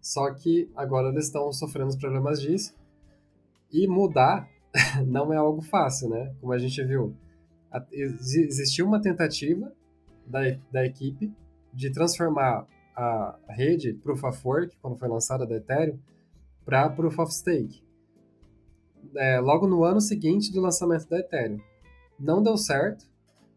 Só 0.00 0.32
que 0.32 0.70
agora 0.76 1.08
eles 1.08 1.26
estão 1.26 1.52
sofrendo 1.52 1.88
os 1.88 1.96
problemas 1.96 2.40
disso. 2.40 2.74
E 3.72 3.86
mudar 3.86 4.48
não 5.06 5.32
é 5.32 5.36
algo 5.36 5.62
fácil, 5.62 6.08
né? 6.08 6.34
Como 6.40 6.52
a 6.52 6.58
gente 6.58 6.82
viu. 6.84 7.14
Existiu 7.92 8.86
uma 8.86 9.00
tentativa 9.00 9.72
da, 10.26 10.40
da 10.70 10.86
equipe 10.86 11.32
de 11.72 11.90
transformar 11.90 12.66
a 12.96 13.38
rede 13.48 13.92
Proof 13.92 14.24
of 14.24 14.40
Work, 14.46 14.78
quando 14.80 14.96
foi 14.96 15.08
lançada 15.08 15.46
da 15.46 15.56
Ethereum, 15.56 15.98
para 16.64 16.88
Proof 16.88 17.18
of 17.18 17.34
Stake. 17.34 17.82
é, 19.14 19.38
logo 19.40 19.66
no 19.66 19.84
ano 19.84 20.00
seguinte 20.00 20.52
do 20.52 20.60
lançamento 20.60 21.08
da 21.08 21.18
Ethereum. 21.18 21.60
Não 22.18 22.42
deu 22.42 22.56
certo, 22.56 23.06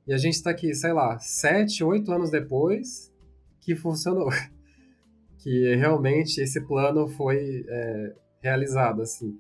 e 0.08 0.14
a 0.14 0.18
gente 0.18 0.34
está 0.34 0.50
aqui, 0.50 0.74
sei 0.74 0.92
lá, 0.92 1.20
sete, 1.20 1.84
oito 1.84 2.12
anos 2.12 2.30
depois 2.30 3.14
que 3.62 3.76
funcionou. 3.76 4.30
que 5.38 5.76
realmente 5.76 6.42
esse 6.42 6.60
plano 6.62 7.08
foi 7.08 7.66
é, 7.68 8.16
realizado, 8.42 9.02
assim. 9.02 9.40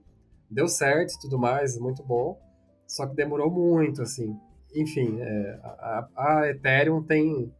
Deu 0.49 0.67
certo 0.67 1.13
e 1.13 1.19
tudo 1.19 1.37
mais, 1.37 1.77
muito 1.77 2.03
bom, 2.03 2.39
só 2.87 3.05
que 3.05 3.15
demorou 3.15 3.51
muito, 3.51 4.01
assim. 4.01 4.35
Enfim, 4.73 5.19
é, 5.19 5.59
a, 5.63 6.07
a 6.15 6.49
Ethereum 6.49 7.03
tem 7.03 7.51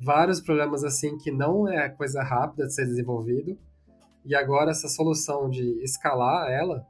vários 0.00 0.40
problemas, 0.40 0.84
assim, 0.84 1.16
que 1.18 1.30
não 1.30 1.68
é 1.68 1.88
coisa 1.88 2.22
rápida 2.22 2.66
de 2.66 2.74
ser 2.74 2.86
desenvolvido, 2.86 3.58
e 4.24 4.34
agora 4.34 4.70
essa 4.70 4.88
solução 4.88 5.48
de 5.48 5.82
escalar 5.82 6.50
ela 6.50 6.86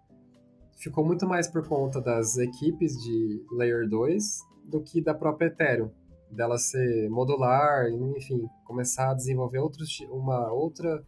ficou 0.79 1.05
muito 1.05 1.27
mais 1.27 1.49
por 1.49 1.67
conta 1.67 2.01
das 2.01 2.39
equipes 2.39 2.93
de 3.03 3.45
Layer 3.53 3.89
2 3.89 4.47
do 4.65 4.81
que 4.81 5.01
da 5.01 5.15
própria 5.15 5.49
Ethereum, 5.49 5.91
dela 6.31 6.57
ser 6.59 7.09
modular, 7.11 7.89
enfim, 8.17 8.47
começar 8.65 9.11
a 9.11 9.15
desenvolver 9.15 9.59
outros, 9.59 10.01
uma 10.11 10.53
outra 10.53 11.03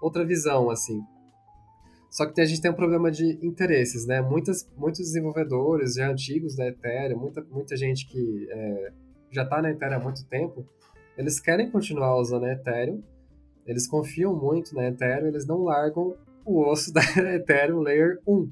outra 0.00 0.24
visão 0.24 0.70
assim. 0.70 1.00
Só 2.10 2.26
que 2.26 2.40
a 2.40 2.44
gente 2.44 2.60
tem 2.60 2.70
um 2.70 2.74
problema 2.74 3.10
de 3.10 3.38
interesses, 3.44 4.06
né? 4.06 4.20
Muitas, 4.20 4.68
muitos 4.76 5.00
desenvolvedores 5.00 5.94
já 5.94 6.10
antigos 6.10 6.56
da 6.56 6.66
Ethereum, 6.66 7.18
muita, 7.18 7.42
muita 7.42 7.76
gente 7.76 8.06
que 8.06 8.48
é, 8.50 8.92
já 9.30 9.44
está 9.44 9.62
na 9.62 9.70
Ethereum 9.70 9.96
há 9.96 10.00
muito 10.00 10.24
tempo, 10.26 10.66
eles 11.16 11.38
querem 11.38 11.70
continuar 11.70 12.16
usando 12.16 12.46
a 12.46 12.52
Ethereum, 12.52 13.02
eles 13.64 13.86
confiam 13.86 14.34
muito 14.34 14.74
na 14.74 14.88
Ethereum, 14.88 15.28
eles 15.28 15.46
não 15.46 15.62
largam 15.62 16.16
o 16.44 16.66
osso 16.66 16.90
da 16.94 17.02
Ethereum 17.34 17.80
Layer 17.80 18.18
1. 18.26 18.50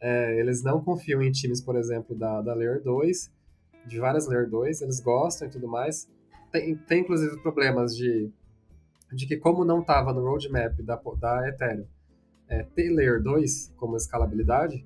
É, 0.00 0.38
eles 0.40 0.62
não 0.62 0.82
confiam 0.82 1.20
em 1.22 1.30
times, 1.30 1.60
por 1.60 1.76
exemplo, 1.76 2.16
da, 2.16 2.40
da 2.40 2.54
Layer 2.54 2.82
2, 2.82 3.30
de 3.86 3.98
várias 3.98 4.26
Layer 4.26 4.48
2, 4.48 4.82
eles 4.82 5.00
gostam 5.00 5.48
e 5.48 5.50
tudo 5.50 5.68
mais. 5.68 6.08
Tem, 6.50 6.76
tem 6.76 7.00
inclusive 7.02 7.40
problemas 7.42 7.94
de, 7.96 8.30
de 9.12 9.26
que, 9.26 9.36
como 9.36 9.64
não 9.64 9.80
estava 9.80 10.12
no 10.12 10.22
roadmap 10.22 10.80
da, 10.82 11.00
da 11.18 11.48
Ethereum 11.48 11.86
é, 12.50 12.64
ter 12.64 12.90
Layer 12.90 13.22
2 13.22 13.74
como 13.76 13.96
escalabilidade, 13.96 14.84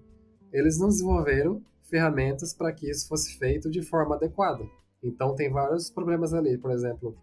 eles 0.53 0.79
não 0.79 0.89
desenvolveram 0.89 1.63
ferramentas 1.83 2.53
para 2.53 2.73
que 2.73 2.89
isso 2.89 3.09
fosse 3.09 3.39
feito 3.39 3.71
de 3.71 3.83
forma 3.83 4.15
adequada. 4.15 4.65
Então 5.03 5.35
tem 5.35 5.51
vários 5.51 5.91
problemas 5.91 6.35
ali, 6.35 6.59
por 6.59 6.71
exemplo, 6.71 7.17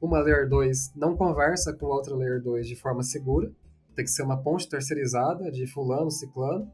uma 0.00 0.20
Layer 0.20 0.48
2 0.48 0.92
não 0.94 1.16
conversa 1.16 1.72
com 1.72 1.86
outra 1.86 2.14
Layer 2.14 2.42
2 2.42 2.68
de 2.68 2.76
forma 2.76 3.02
segura, 3.02 3.50
tem 3.94 4.04
que 4.04 4.10
ser 4.10 4.22
uma 4.22 4.42
ponte 4.42 4.68
terceirizada 4.68 5.50
de 5.50 5.66
fulano, 5.66 6.10
ciclano, 6.10 6.70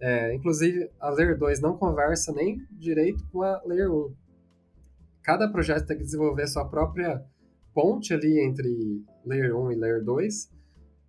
é, 0.00 0.34
inclusive, 0.34 0.90
a 1.00 1.10
Layer 1.10 1.36
2 1.36 1.60
não 1.60 1.76
conversa 1.76 2.32
nem 2.32 2.64
direito 2.70 3.24
com 3.30 3.42
a 3.42 3.60
Layer 3.64 3.92
1. 3.92 4.14
Cada 5.22 5.50
projeto 5.50 5.86
tem 5.86 5.96
que 5.96 6.04
desenvolver 6.04 6.46
sua 6.46 6.64
própria 6.64 7.24
ponte 7.74 8.14
ali 8.14 8.40
entre 8.40 9.04
Layer 9.24 9.56
1 9.56 9.72
e 9.72 9.74
Layer 9.76 10.04
2. 10.04 10.50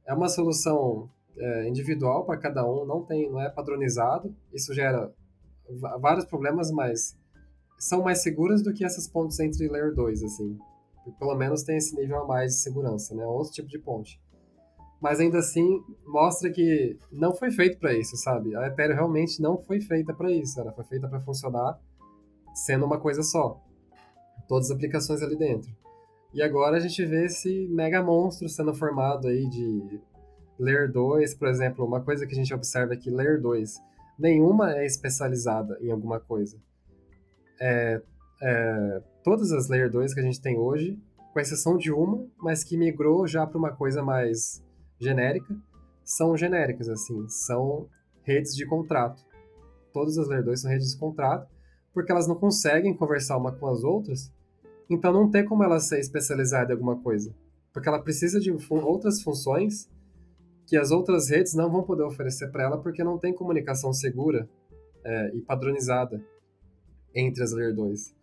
É 0.06 0.14
uma 0.14 0.28
solução 0.28 1.10
é, 1.38 1.68
individual 1.68 2.26
para 2.26 2.38
cada 2.38 2.68
um, 2.68 2.86
não, 2.86 3.04
tem, 3.04 3.30
não 3.30 3.40
é 3.40 3.50
padronizado. 3.50 4.36
Isso 4.52 4.74
gera 4.74 5.14
vários 6.00 6.26
problemas, 6.26 6.72
mas 6.72 7.16
são 7.78 8.02
mais 8.02 8.24
seguras 8.24 8.64
do 8.64 8.74
que 8.74 8.84
essas 8.84 9.08
pontes 9.08 9.40
entre 9.40 9.68
Layer 9.68 9.94
2, 9.94 10.24
assim. 10.24 10.58
Pelo 11.18 11.36
menos 11.36 11.64
tem 11.64 11.78
esse 11.78 11.96
nível 11.96 12.24
a 12.24 12.28
mais 12.28 12.54
de 12.54 12.58
segurança, 12.58 13.16
né? 13.16 13.26
Outro 13.26 13.54
tipo 13.54 13.68
de 13.68 13.80
ponte 13.80 14.20
mas 15.02 15.20
ainda 15.20 15.40
assim 15.40 15.82
mostra 16.06 16.52
que 16.52 16.98
não 17.12 17.34
foi 17.34 17.52
feito 17.52 17.80
para 17.80 17.94
isso, 17.94 18.18
sabe? 18.18 18.56
A 18.56 18.68
Ethereum 18.68 18.96
realmente 18.96 19.42
não 19.42 19.58
foi 19.58 19.80
feita 19.80 20.14
para 20.14 20.32
isso, 20.32 20.60
ela 20.60 20.72
foi 20.74 20.84
feita 20.84 21.08
para 21.08 21.22
funcionar 21.22 21.80
sendo 22.54 22.86
uma 22.86 23.00
coisa 23.00 23.24
só. 23.24 23.62
Todas 24.48 24.70
as 24.70 24.76
aplicações 24.76 25.22
ali 25.22 25.38
dentro. 25.38 25.72
E 26.34 26.42
agora 26.42 26.78
a 26.78 26.80
gente 26.80 27.04
vê 27.06 27.26
esse 27.26 27.68
mega 27.70 28.04
monstro 28.04 28.48
sendo 28.50 28.74
formado 28.74 29.28
aí 29.28 29.48
de 29.50 30.00
Layer 30.60 30.92
2, 30.92 31.34
por 31.36 31.48
exemplo, 31.48 31.86
uma 31.86 32.02
coisa 32.02 32.26
que 32.28 32.34
a 32.34 32.36
gente 32.36 32.54
observa 32.54 32.94
aqui, 32.94 33.10
Layer 33.10 33.42
2, 33.42 33.82
nenhuma 34.18 34.76
é 34.76 34.86
especializada 34.86 35.78
em 35.82 35.90
alguma 35.90 36.20
coisa. 36.20 36.58
É, 37.60 38.02
é, 38.42 39.02
todas 39.24 39.52
as 39.52 39.70
Layer 39.70 39.90
2 39.90 40.14
que 40.14 40.20
a 40.20 40.24
gente 40.24 40.42
tem 40.42 40.58
hoje, 40.58 41.00
com 41.34 41.40
exceção 41.40 41.78
de 41.78 41.92
uma, 41.92 42.26
mas 42.38 42.64
que 42.64 42.78
migrou 42.78 43.26
já 43.26 43.48
para 43.48 43.58
uma 43.58 43.72
coisa 43.72 44.04
mais 44.04 44.64
genérica, 45.00 45.56
são 46.04 46.36
genéricas, 46.36 46.90
assim, 46.90 47.28
são 47.28 47.88
redes 48.24 48.56
de 48.56 48.66
contrato. 48.66 49.24
Todas 49.94 50.18
as 50.18 50.28
Layer 50.28 50.44
2 50.44 50.62
são 50.62 50.72
redes 50.72 50.92
de 50.92 50.98
contrato, 50.98 51.50
porque 51.94 52.12
elas 52.12 52.28
não 52.28 52.36
conseguem 52.36 52.96
conversar 52.96 53.38
uma 53.38 53.52
com 53.52 53.68
as 53.68 53.84
outras, 53.84 54.32
então 54.90 55.14
não 55.14 55.30
tem 55.30 55.46
como 55.46 55.64
ela 55.64 55.80
ser 55.80 56.00
especializada 56.00 56.72
em 56.72 56.76
alguma 56.76 57.00
coisa, 57.02 57.34
porque 57.72 57.88
ela 57.88 58.02
precisa 58.02 58.40
de 58.40 58.56
fun 58.60 58.82
outras 58.84 59.22
funções 59.22 59.90
que 60.68 60.78
as 60.78 60.92
outras 60.92 61.30
redes 61.30 61.56
não 61.56 61.72
vão 61.72 61.84
poder 61.84 62.04
oferecer 62.04 62.52
para 62.52 62.64
ela, 62.64 62.78
porque 62.78 63.04
não 63.04 63.18
tem 63.18 63.34
comunicação 63.34 63.92
segura 63.92 64.48
é, 65.04 65.36
e 65.36 65.42
padronizada 65.42 66.24
entre 67.14 67.44
as 67.44 67.52
Layer 67.52 67.74
2. 67.74 68.16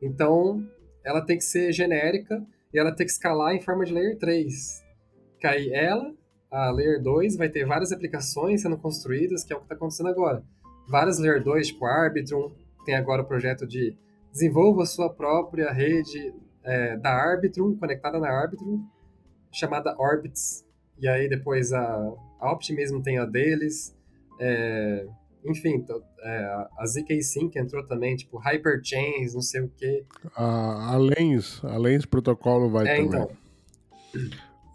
Então, 0.00 0.64
ela 1.04 1.20
tem 1.20 1.36
que 1.36 1.44
ser 1.44 1.72
genérica 1.72 2.44
e 2.72 2.78
ela 2.78 2.94
tem 2.94 3.04
que 3.04 3.12
escalar 3.12 3.52
em 3.52 3.60
forma 3.60 3.84
de 3.84 3.92
Layer 3.92 4.16
3. 4.16 4.84
Cair 5.40 5.72
ela 5.72 6.14
a 6.50 6.70
Layer 6.70 7.02
2 7.02 7.36
vai 7.36 7.48
ter 7.48 7.66
várias 7.66 7.92
aplicações 7.92 8.62
sendo 8.62 8.76
construídas, 8.76 9.44
que 9.44 9.52
é 9.52 9.56
o 9.56 9.58
que 9.58 9.66
está 9.66 9.74
acontecendo 9.74 10.08
agora. 10.08 10.42
Várias 10.88 11.18
Layer 11.18 11.42
2, 11.42 11.68
tipo 11.68 11.84
Arbitrum, 11.84 12.50
tem 12.84 12.94
agora 12.94 13.22
o 13.22 13.24
projeto 13.26 13.66
de 13.66 13.94
desenvolva 14.32 14.82
a 14.82 14.86
sua 14.86 15.12
própria 15.12 15.70
rede 15.72 16.32
é, 16.62 16.96
da 16.96 17.10
Arbitrum, 17.10 17.76
conectada 17.76 18.18
na 18.18 18.28
Arbitrum, 18.28 18.82
chamada 19.52 19.94
Orbits. 19.98 20.64
E 20.98 21.08
aí 21.08 21.28
depois 21.28 21.72
a, 21.72 22.12
a 22.40 22.52
Optimism 22.52 23.00
tem 23.00 23.18
a 23.18 23.24
deles. 23.24 23.94
É, 24.40 25.06
enfim, 25.44 25.84
é, 26.20 26.66
a 26.78 26.86
ZK 26.86 27.22
Sync 27.22 27.58
entrou 27.58 27.84
também, 27.86 28.16
tipo 28.16 28.38
Hyperchains, 28.38 29.34
não 29.34 29.42
sei 29.42 29.62
o 29.62 29.68
quê. 29.76 30.04
A, 30.34 30.94
a 30.94 30.96
Lens, 30.96 31.62
a 31.64 31.76
Lens 31.76 32.04
protocolo 32.04 32.68
vai 32.68 32.86
é, 32.86 32.96
também. 32.96 33.06
Então, 33.06 33.30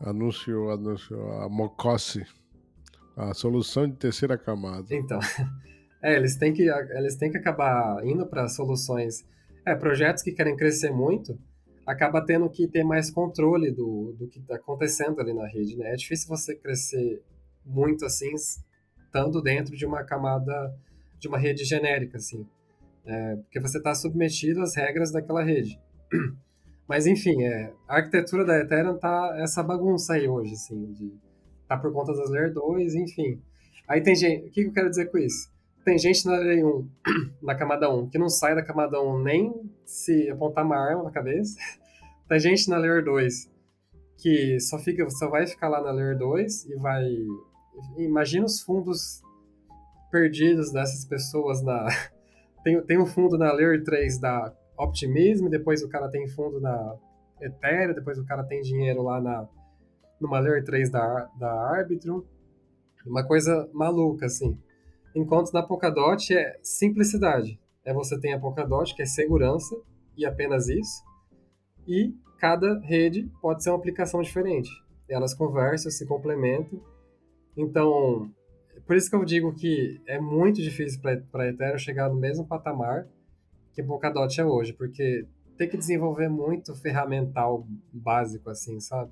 Anúncio, 0.03 0.69
anúncio, 0.69 1.17
a 1.39 1.47
Mocossi, 1.47 2.25
a 3.15 3.33
solução 3.33 3.87
de 3.87 3.95
terceira 3.95 4.37
camada. 4.37 4.85
Então, 4.91 5.19
é, 6.03 6.15
eles 6.15 6.35
têm 6.35 6.53
que, 6.53 6.63
eles 6.63 7.15
têm 7.15 7.31
que 7.31 7.37
acabar 7.37 8.05
indo 8.05 8.25
para 8.25 8.49
soluções. 8.49 9.25
É, 9.65 9.73
projetos 9.73 10.21
que 10.21 10.33
querem 10.33 10.57
crescer 10.57 10.91
muito, 10.91 11.39
acaba 11.85 12.21
tendo 12.21 12.49
que 12.49 12.67
ter 12.67 12.83
mais 12.83 13.09
controle 13.09 13.71
do, 13.71 14.13
do 14.19 14.27
que 14.27 14.39
está 14.39 14.55
acontecendo 14.55 15.21
ali 15.21 15.33
na 15.33 15.47
rede, 15.47 15.77
né? 15.77 15.93
É 15.93 15.95
difícil 15.95 16.27
você 16.27 16.53
crescer 16.53 17.21
muito 17.65 18.05
assim, 18.05 18.33
estando 18.33 19.41
dentro 19.41 19.75
de 19.75 19.85
uma 19.85 20.03
camada, 20.03 20.75
de 21.17 21.29
uma 21.29 21.37
rede 21.37 21.63
genérica, 21.63 22.17
assim. 22.17 22.45
É, 23.05 23.35
porque 23.37 23.59
você 23.59 23.77
está 23.77 23.95
submetido 23.95 24.61
às 24.61 24.75
regras 24.75 25.11
daquela 25.11 25.43
rede. 25.43 25.79
Mas 26.87 27.07
enfim, 27.07 27.41
é, 27.43 27.73
a 27.87 27.97
arquitetura 27.97 28.45
da 28.45 28.59
Ethereum 28.59 28.97
tá 28.97 29.35
essa 29.37 29.63
bagunça 29.63 30.13
aí 30.13 30.27
hoje, 30.27 30.53
assim, 30.53 30.91
de, 30.91 31.13
tá 31.67 31.77
por 31.77 31.91
conta 31.93 32.13
das 32.13 32.29
Layer 32.29 32.53
2, 32.53 32.95
enfim. 32.95 33.41
Aí 33.87 34.01
tem 34.01 34.15
gente, 34.15 34.47
o 34.47 34.51
que, 34.51 34.61
eu 34.61 34.73
quero 34.73 34.89
dizer 34.89 35.05
com 35.11 35.17
isso? 35.17 35.51
Tem 35.85 35.97
gente 35.97 36.25
na 36.25 36.37
Layer 36.37 36.65
1, 36.65 36.89
na 37.41 37.55
camada 37.55 37.89
1, 37.89 38.09
que 38.09 38.17
não 38.17 38.29
sai 38.29 38.55
da 38.55 38.63
camada 38.63 39.01
1 39.01 39.23
nem 39.23 39.71
se 39.85 40.29
apontar 40.29 40.65
uma 40.65 40.77
arma 40.77 41.03
na 41.03 41.11
cabeça. 41.11 41.57
Tem 42.27 42.39
gente 42.39 42.69
na 42.69 42.77
Layer 42.77 43.03
2 43.03 43.51
que 44.17 44.57
só, 44.61 44.79
fica, 44.79 45.09
só 45.09 45.29
vai 45.29 45.45
ficar 45.45 45.67
lá 45.67 45.81
na 45.81 45.91
Layer 45.91 46.17
2 46.17 46.65
e 46.67 46.75
vai... 46.75 47.03
Imagina 47.97 48.45
os 48.45 48.61
fundos 48.61 49.21
perdidos 50.09 50.71
dessas 50.71 51.05
pessoas 51.05 51.61
na... 51.61 51.87
Tem, 52.63 52.81
tem 52.83 52.97
um 52.97 53.05
fundo 53.05 53.37
na 53.37 53.51
Layer 53.51 53.83
3 53.83 54.19
da 54.19 54.55
Optimism, 54.77 55.49
depois 55.49 55.83
o 55.83 55.89
cara 55.89 56.09
tem 56.09 56.27
fundo 56.27 56.59
na 56.59 56.95
Ethereum, 57.41 57.93
depois 57.93 58.17
o 58.17 58.25
cara 58.25 58.43
tem 58.43 58.61
dinheiro 58.61 59.03
lá 59.03 59.21
na 59.21 59.47
numa 60.19 60.39
Layer 60.39 60.63
3 60.63 60.89
da, 60.89 61.29
da 61.37 61.51
Arbitrum. 61.51 62.23
Uma 63.05 63.25
coisa 63.27 63.69
maluca, 63.73 64.25
assim. 64.25 64.57
Enquanto 65.13 65.51
na 65.51 65.61
Polkadot 65.61 66.33
é 66.33 66.57
simplicidade. 66.63 67.59
É 67.85 67.93
você 67.93 68.17
tem 68.19 68.33
a 68.33 68.39
Polkadot, 68.39 68.95
que 68.95 69.01
é 69.01 69.05
segurança, 69.05 69.75
e 70.17 70.25
apenas 70.25 70.69
isso. 70.69 71.03
E 71.85 72.15
cada 72.39 72.79
rede 72.79 73.29
pode 73.41 73.61
ser 73.61 73.71
uma 73.71 73.77
aplicação 73.77 74.21
diferente. 74.21 74.69
Elas 75.09 75.33
conversam, 75.33 75.91
se 75.91 76.07
complementam. 76.07 76.81
Então, 77.57 78.31
por 78.87 78.95
isso 78.95 79.09
que 79.09 79.15
eu 79.15 79.25
digo 79.25 79.53
que 79.53 80.01
é 80.07 80.19
muito 80.19 80.61
difícil 80.61 81.01
para 81.01 81.43
a 81.43 81.49
Ethereum 81.49 81.77
chegar 81.77 82.09
no 82.09 82.15
mesmo 82.15 82.47
patamar 82.47 83.05
que 83.73 83.83
Polkadot 83.83 84.39
é 84.39 84.45
hoje, 84.45 84.71
porque 84.73 85.25
tem 85.57 85.67
que 85.67 85.77
desenvolver 85.77 86.29
muito 86.29 86.75
ferramental 86.75 87.67
básico, 87.91 88.49
assim, 88.49 88.79
sabe? 88.79 89.11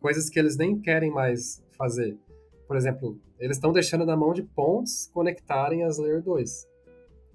Coisas 0.00 0.28
que 0.28 0.38
eles 0.38 0.56
nem 0.56 0.80
querem 0.80 1.10
mais 1.10 1.62
fazer. 1.76 2.18
por 2.66 2.76
exemplo, 2.76 3.18
eles 3.38 3.56
estão 3.56 3.72
deixando 3.72 4.04
na 4.04 4.16
mão 4.16 4.32
de 4.32 4.42
pontes 4.42 5.10
conectarem 5.12 5.84
as 5.84 5.98
Layer 5.98 6.22
2. 6.22 6.66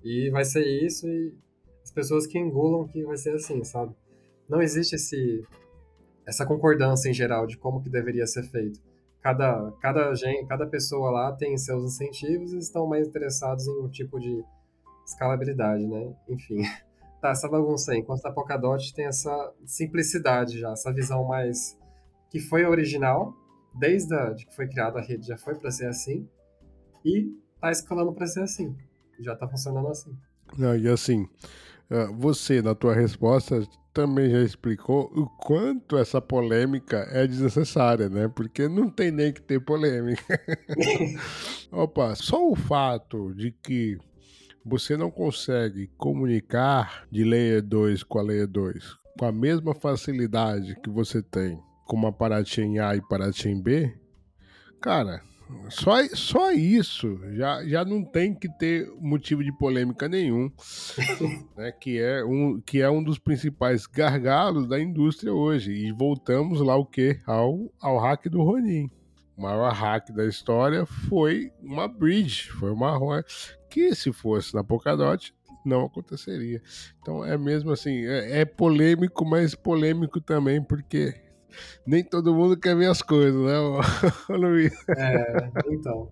E 0.03 0.29
vai 0.29 0.45
ser 0.45 0.65
isso 0.65 1.07
e 1.07 1.33
as 1.83 1.91
pessoas 1.91 2.27
que 2.27 2.37
engulam 2.37 2.87
que 2.87 3.03
vai 3.03 3.17
ser 3.17 3.33
assim, 3.33 3.63
sabe? 3.63 3.95
Não 4.47 4.61
existe 4.61 4.95
esse 4.95 5.43
essa 6.25 6.45
concordância 6.45 7.09
em 7.09 7.13
geral 7.13 7.45
de 7.45 7.57
como 7.57 7.81
que 7.81 7.89
deveria 7.89 8.27
ser 8.27 8.43
feito. 8.43 8.79
Cada 9.21 9.71
cada 9.81 10.13
cada 10.47 10.67
pessoa 10.67 11.09
lá 11.09 11.31
tem 11.31 11.57
seus 11.57 11.83
incentivos 11.83 12.53
e 12.53 12.57
estão 12.57 12.85
mais 12.85 13.07
interessados 13.07 13.67
em 13.67 13.81
um 13.81 13.89
tipo 13.89 14.19
de 14.19 14.43
escalabilidade, 15.05 15.85
né? 15.87 16.13
Enfim. 16.29 16.61
Tá, 17.21 17.29
essa 17.29 17.47
bagunça 17.47 17.93
aí. 17.93 17.99
Enquanto 17.99 18.25
a 18.25 18.33
Polkadot 18.33 18.93
tem 18.93 19.05
essa 19.05 19.53
simplicidade 19.65 20.59
já, 20.59 20.73
essa 20.73 20.91
visão 20.91 21.23
mais 21.23 21.79
que 22.29 22.37
foi 22.37 22.65
original, 22.65 23.33
desde 23.73 24.13
a, 24.13 24.31
de 24.31 24.45
que 24.45 24.53
foi 24.53 24.67
criada 24.67 24.99
a 24.99 25.01
rede 25.01 25.27
já 25.27 25.37
foi 25.37 25.55
para 25.55 25.71
ser 25.71 25.87
assim 25.87 26.27
e 27.05 27.33
tá 27.61 27.71
escalando 27.71 28.11
para 28.11 28.27
ser 28.27 28.41
assim. 28.41 28.75
Já 29.21 29.37
tá 29.37 29.47
funcionando 29.47 29.87
assim. 29.87 30.13
Não, 30.57 30.75
e 30.75 30.85
assim, 30.89 31.25
ah, 31.89 32.09
você, 32.11 32.61
na 32.61 32.75
tua 32.75 32.93
resposta, 32.93 33.65
também 33.93 34.29
já 34.29 34.41
explicou 34.41 35.11
o 35.15 35.27
quanto 35.27 35.97
essa 35.97 36.19
polêmica 36.19 37.07
é 37.11 37.27
desnecessária, 37.27 38.09
né? 38.09 38.27
Porque 38.27 38.67
não 38.67 38.89
tem 38.89 39.11
nem 39.11 39.31
que 39.31 39.41
ter 39.41 39.59
polêmica. 39.61 40.41
Opa, 41.71 42.15
só 42.15 42.49
o 42.49 42.55
fato 42.55 43.33
de 43.33 43.51
que 43.51 43.97
você 44.65 44.95
não 44.97 45.11
consegue 45.11 45.87
comunicar 45.97 47.05
de 47.11 47.23
Layer 47.23 47.61
2 47.61 48.03
com 48.03 48.19
a 48.19 48.21
Layer 48.21 48.47
2 48.47 49.03
com 49.17 49.25
a 49.25 49.31
mesma 49.31 49.73
facilidade 49.73 50.75
que 50.81 50.89
você 50.89 51.21
tem 51.21 51.59
com 51.85 51.95
uma 51.95 52.11
parachain 52.11 52.79
A 52.79 52.95
e 52.95 53.01
parachain 53.01 53.61
B, 53.61 53.93
cara, 54.81 55.21
só, 55.69 56.03
só 56.13 56.51
isso 56.51 57.19
já, 57.33 57.63
já 57.65 57.85
não 57.85 58.03
tem 58.03 58.33
que 58.33 58.49
ter 58.57 58.89
motivo 58.99 59.43
de 59.43 59.51
polêmica 59.51 60.07
nenhum, 60.07 60.51
né, 61.55 61.71
que, 61.71 61.99
é 61.99 62.23
um, 62.23 62.59
que 62.61 62.81
é 62.81 62.89
um 62.89 63.03
dos 63.03 63.19
principais 63.19 63.85
gargalos 63.85 64.67
da 64.67 64.79
indústria 64.79 65.33
hoje. 65.33 65.71
E 65.71 65.91
voltamos 65.91 66.61
lá 66.61 66.75
o 66.75 66.85
que? 66.85 67.19
Ao, 67.25 67.71
ao 67.79 67.99
hack 67.99 68.27
do 68.29 68.41
Ronin. 68.41 68.89
O 69.35 69.41
maior 69.41 69.73
hack 69.73 70.11
da 70.11 70.25
história 70.25 70.85
foi 70.85 71.51
uma 71.61 71.87
bridge, 71.87 72.49
foi 72.51 72.71
uma 72.71 73.23
que 73.69 73.95
se 73.95 74.13
fosse 74.13 74.53
na 74.53 74.63
Polkadot 74.63 75.33
não 75.65 75.85
aconteceria. 75.85 76.61
Então 77.01 77.25
é 77.25 77.37
mesmo 77.37 77.71
assim, 77.71 78.05
é, 78.05 78.41
é 78.41 78.45
polêmico, 78.45 79.25
mas 79.25 79.55
polêmico 79.55 80.19
também 80.19 80.61
porque 80.61 81.13
nem 81.85 82.03
todo 82.03 82.33
mundo 82.33 82.57
quer 82.57 82.75
ver 82.75 82.89
as 82.89 83.01
coisas, 83.01 83.39
né, 83.41 83.53
Luiz? 84.29 84.73
É, 84.89 85.51
então. 85.69 86.11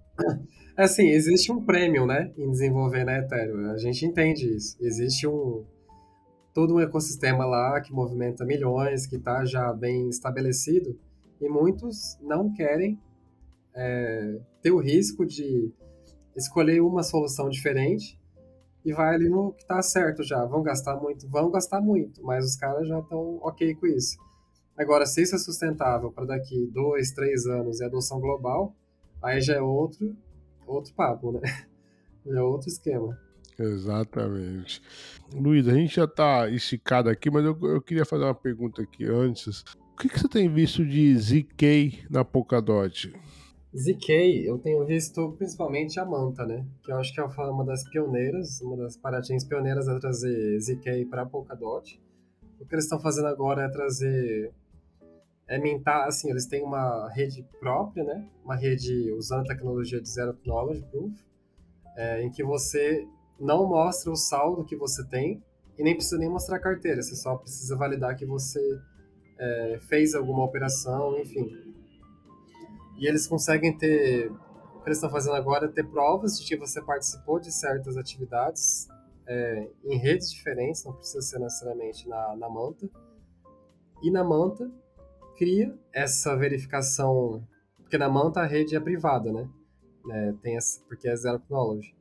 Assim, 0.78 1.10
existe 1.10 1.52
um 1.52 1.64
prêmio, 1.64 2.06
né, 2.06 2.32
em 2.38 2.50
desenvolver 2.50 3.04
na 3.04 3.18
Ethereum. 3.20 3.72
A 3.72 3.78
gente 3.78 4.06
entende 4.06 4.56
isso. 4.56 4.78
Existe 4.80 5.28
um 5.28 5.66
todo 6.54 6.76
um 6.76 6.80
ecossistema 6.80 7.46
lá 7.46 7.80
que 7.82 7.94
movimenta 7.94 8.46
milhões, 8.46 9.06
que 9.06 9.16
está 9.16 9.46
já 9.46 9.72
bem 9.74 10.10
estabelecido, 10.10 11.00
e 11.40 11.48
muitos 11.48 12.18
não 12.22 12.52
querem 12.54 13.00
é, 13.76 14.40
ter 14.62 14.72
o 14.72 14.80
risco 14.80 15.26
de 15.26 15.72
escolher 16.36 16.82
uma 16.82 17.04
solução 17.04 17.50
diferente 17.50 18.20
e 18.84 18.94
vai 18.94 19.14
ali 19.14 19.30
no 19.30 19.54
que 19.54 19.62
está 19.62 19.82
certo 19.82 20.24
já. 20.24 20.44
Vão 20.46 20.64
gastar 20.64 20.96
muito, 20.96 21.28
vão 21.28 21.52
gastar 21.52 21.82
muito, 21.82 22.24
mas 22.24 22.46
os 22.46 22.56
caras 22.56 22.88
já 22.88 23.00
estão 23.00 23.38
ok 23.42 23.76
com 23.76 23.88
isso. 23.88 24.18
Agora, 24.78 25.06
se 25.06 25.22
isso 25.22 25.36
é 25.36 25.38
sustentável 25.38 26.12
para 26.12 26.26
daqui 26.26 26.68
dois, 26.74 27.12
três 27.12 27.46
anos 27.46 27.80
e 27.80 27.84
adoção 27.84 28.20
global, 28.20 28.76
aí 29.22 29.40
já 29.42 29.56
é 29.56 29.62
outro, 29.62 30.16
outro 30.66 30.94
papo, 30.94 31.32
né? 31.32 31.42
Já 32.24 32.38
é 32.38 32.42
outro 32.44 32.68
esquema. 32.68 33.20
Exatamente. 33.58 34.80
Luiz, 35.34 35.68
a 35.68 35.74
gente 35.74 35.96
já 35.96 36.04
está 36.04 36.48
esticado 36.48 37.10
aqui, 37.10 37.32
mas 37.32 37.44
eu, 37.44 37.58
eu, 37.64 37.82
queria 37.82 38.06
fazer 38.06 38.26
uma 38.26 38.36
pergunta 38.36 38.84
aqui 38.84 39.06
antes. 39.06 39.64
O 39.94 39.98
que, 39.98 40.08
que 40.08 40.20
você 40.20 40.28
tem 40.28 40.48
visto 40.48 40.86
de 40.86 41.18
ZK 41.18 42.06
na 42.12 42.24
Polkadot? 42.24 43.12
ZK, 43.76 44.46
eu 44.46 44.58
tenho 44.58 44.86
visto 44.86 45.32
principalmente 45.38 45.98
a 45.98 46.06
Manta, 46.06 46.46
né? 46.46 46.66
Que 46.84 46.92
eu 46.92 46.98
acho 46.98 47.14
que 47.14 47.22
é 47.22 47.24
uma 47.24 47.64
das 47.64 47.88
pioneiras, 47.88 48.60
uma 48.62 48.76
das 48.76 48.98
paradinhas 48.98 49.46
pioneiras 49.46 49.88
a 49.88 49.98
trazer 49.98 50.60
ZK 50.60 51.06
para 51.10 51.26
Polkadot. 51.26 52.02
O 52.60 52.66
que 52.66 52.76
eles 52.76 52.84
estão 52.84 53.00
fazendo 53.00 53.28
agora 53.28 53.64
é 53.64 53.70
trazer 53.70 54.52
é 55.48 55.58
mintar, 55.58 56.08
assim, 56.08 56.30
eles 56.30 56.46
têm 56.46 56.64
uma 56.64 57.10
rede 57.10 57.46
própria, 57.60 58.04
né? 58.04 58.26
Uma 58.44 58.56
rede 58.56 59.12
usando 59.12 59.42
a 59.42 59.48
tecnologia 59.48 60.02
de 60.02 60.10
Zero 60.10 60.38
Knowledge 60.46 60.86
Proof, 60.90 61.14
é, 61.98 62.24
em 62.24 62.32
que 62.32 62.44
você 62.44 63.06
não 63.40 63.68
mostra 63.68 64.12
o 64.12 64.16
saldo 64.16 64.64
que 64.64 64.78
você 64.78 65.06
tem 65.08 65.44
e 65.78 65.84
nem 65.84 65.96
precisa 65.96 66.18
nem 66.18 66.30
mostrar 66.30 66.58
a 66.58 66.60
carteira, 66.60 67.02
você 67.02 67.16
só 67.16 67.36
precisa 67.36 67.76
validar 67.76 68.16
que 68.16 68.26
você 68.26 68.62
é, 69.40 69.80
fez 69.90 70.14
alguma 70.14 70.44
operação, 70.44 71.20
enfim. 71.20 71.71
E 73.02 73.08
eles 73.08 73.26
conseguem 73.26 73.76
ter, 73.76 74.30
o 74.30 74.80
que 74.82 74.88
eles 74.88 74.98
estão 75.00 75.10
fazendo 75.10 75.36
agora 75.36 75.66
é 75.66 75.70
ter 75.70 75.84
provas 75.84 76.40
de 76.40 76.48
que 76.48 76.56
você 76.56 76.80
participou 76.80 77.40
de 77.40 77.52
certas 77.52 77.98
atividades 77.98 78.88
é, 79.28 79.68
em 79.86 79.98
redes 79.98 80.32
diferentes, 80.32 80.86
não 80.86 80.94
precisa 80.94 81.20
ser 81.20 81.40
necessariamente 81.40 82.08
na, 82.08 82.36
na 82.36 82.48
Manta. 82.48 82.88
E 84.04 84.12
na 84.12 84.24
Manta, 84.24 84.72
cria 85.36 85.76
essa 85.92 86.36
verificação, 86.36 87.44
porque 87.78 87.98
na 87.98 88.08
Manta 88.08 88.42
a 88.42 88.46
rede 88.46 88.76
é 88.76 88.80
privada, 88.80 89.34
né? 89.34 89.50
É, 90.12 90.34
tem 90.34 90.56
essa, 90.56 90.80
porque 90.88 91.10
é 91.10 91.16
Zero 91.16 91.42
Knowledge. 91.50 91.96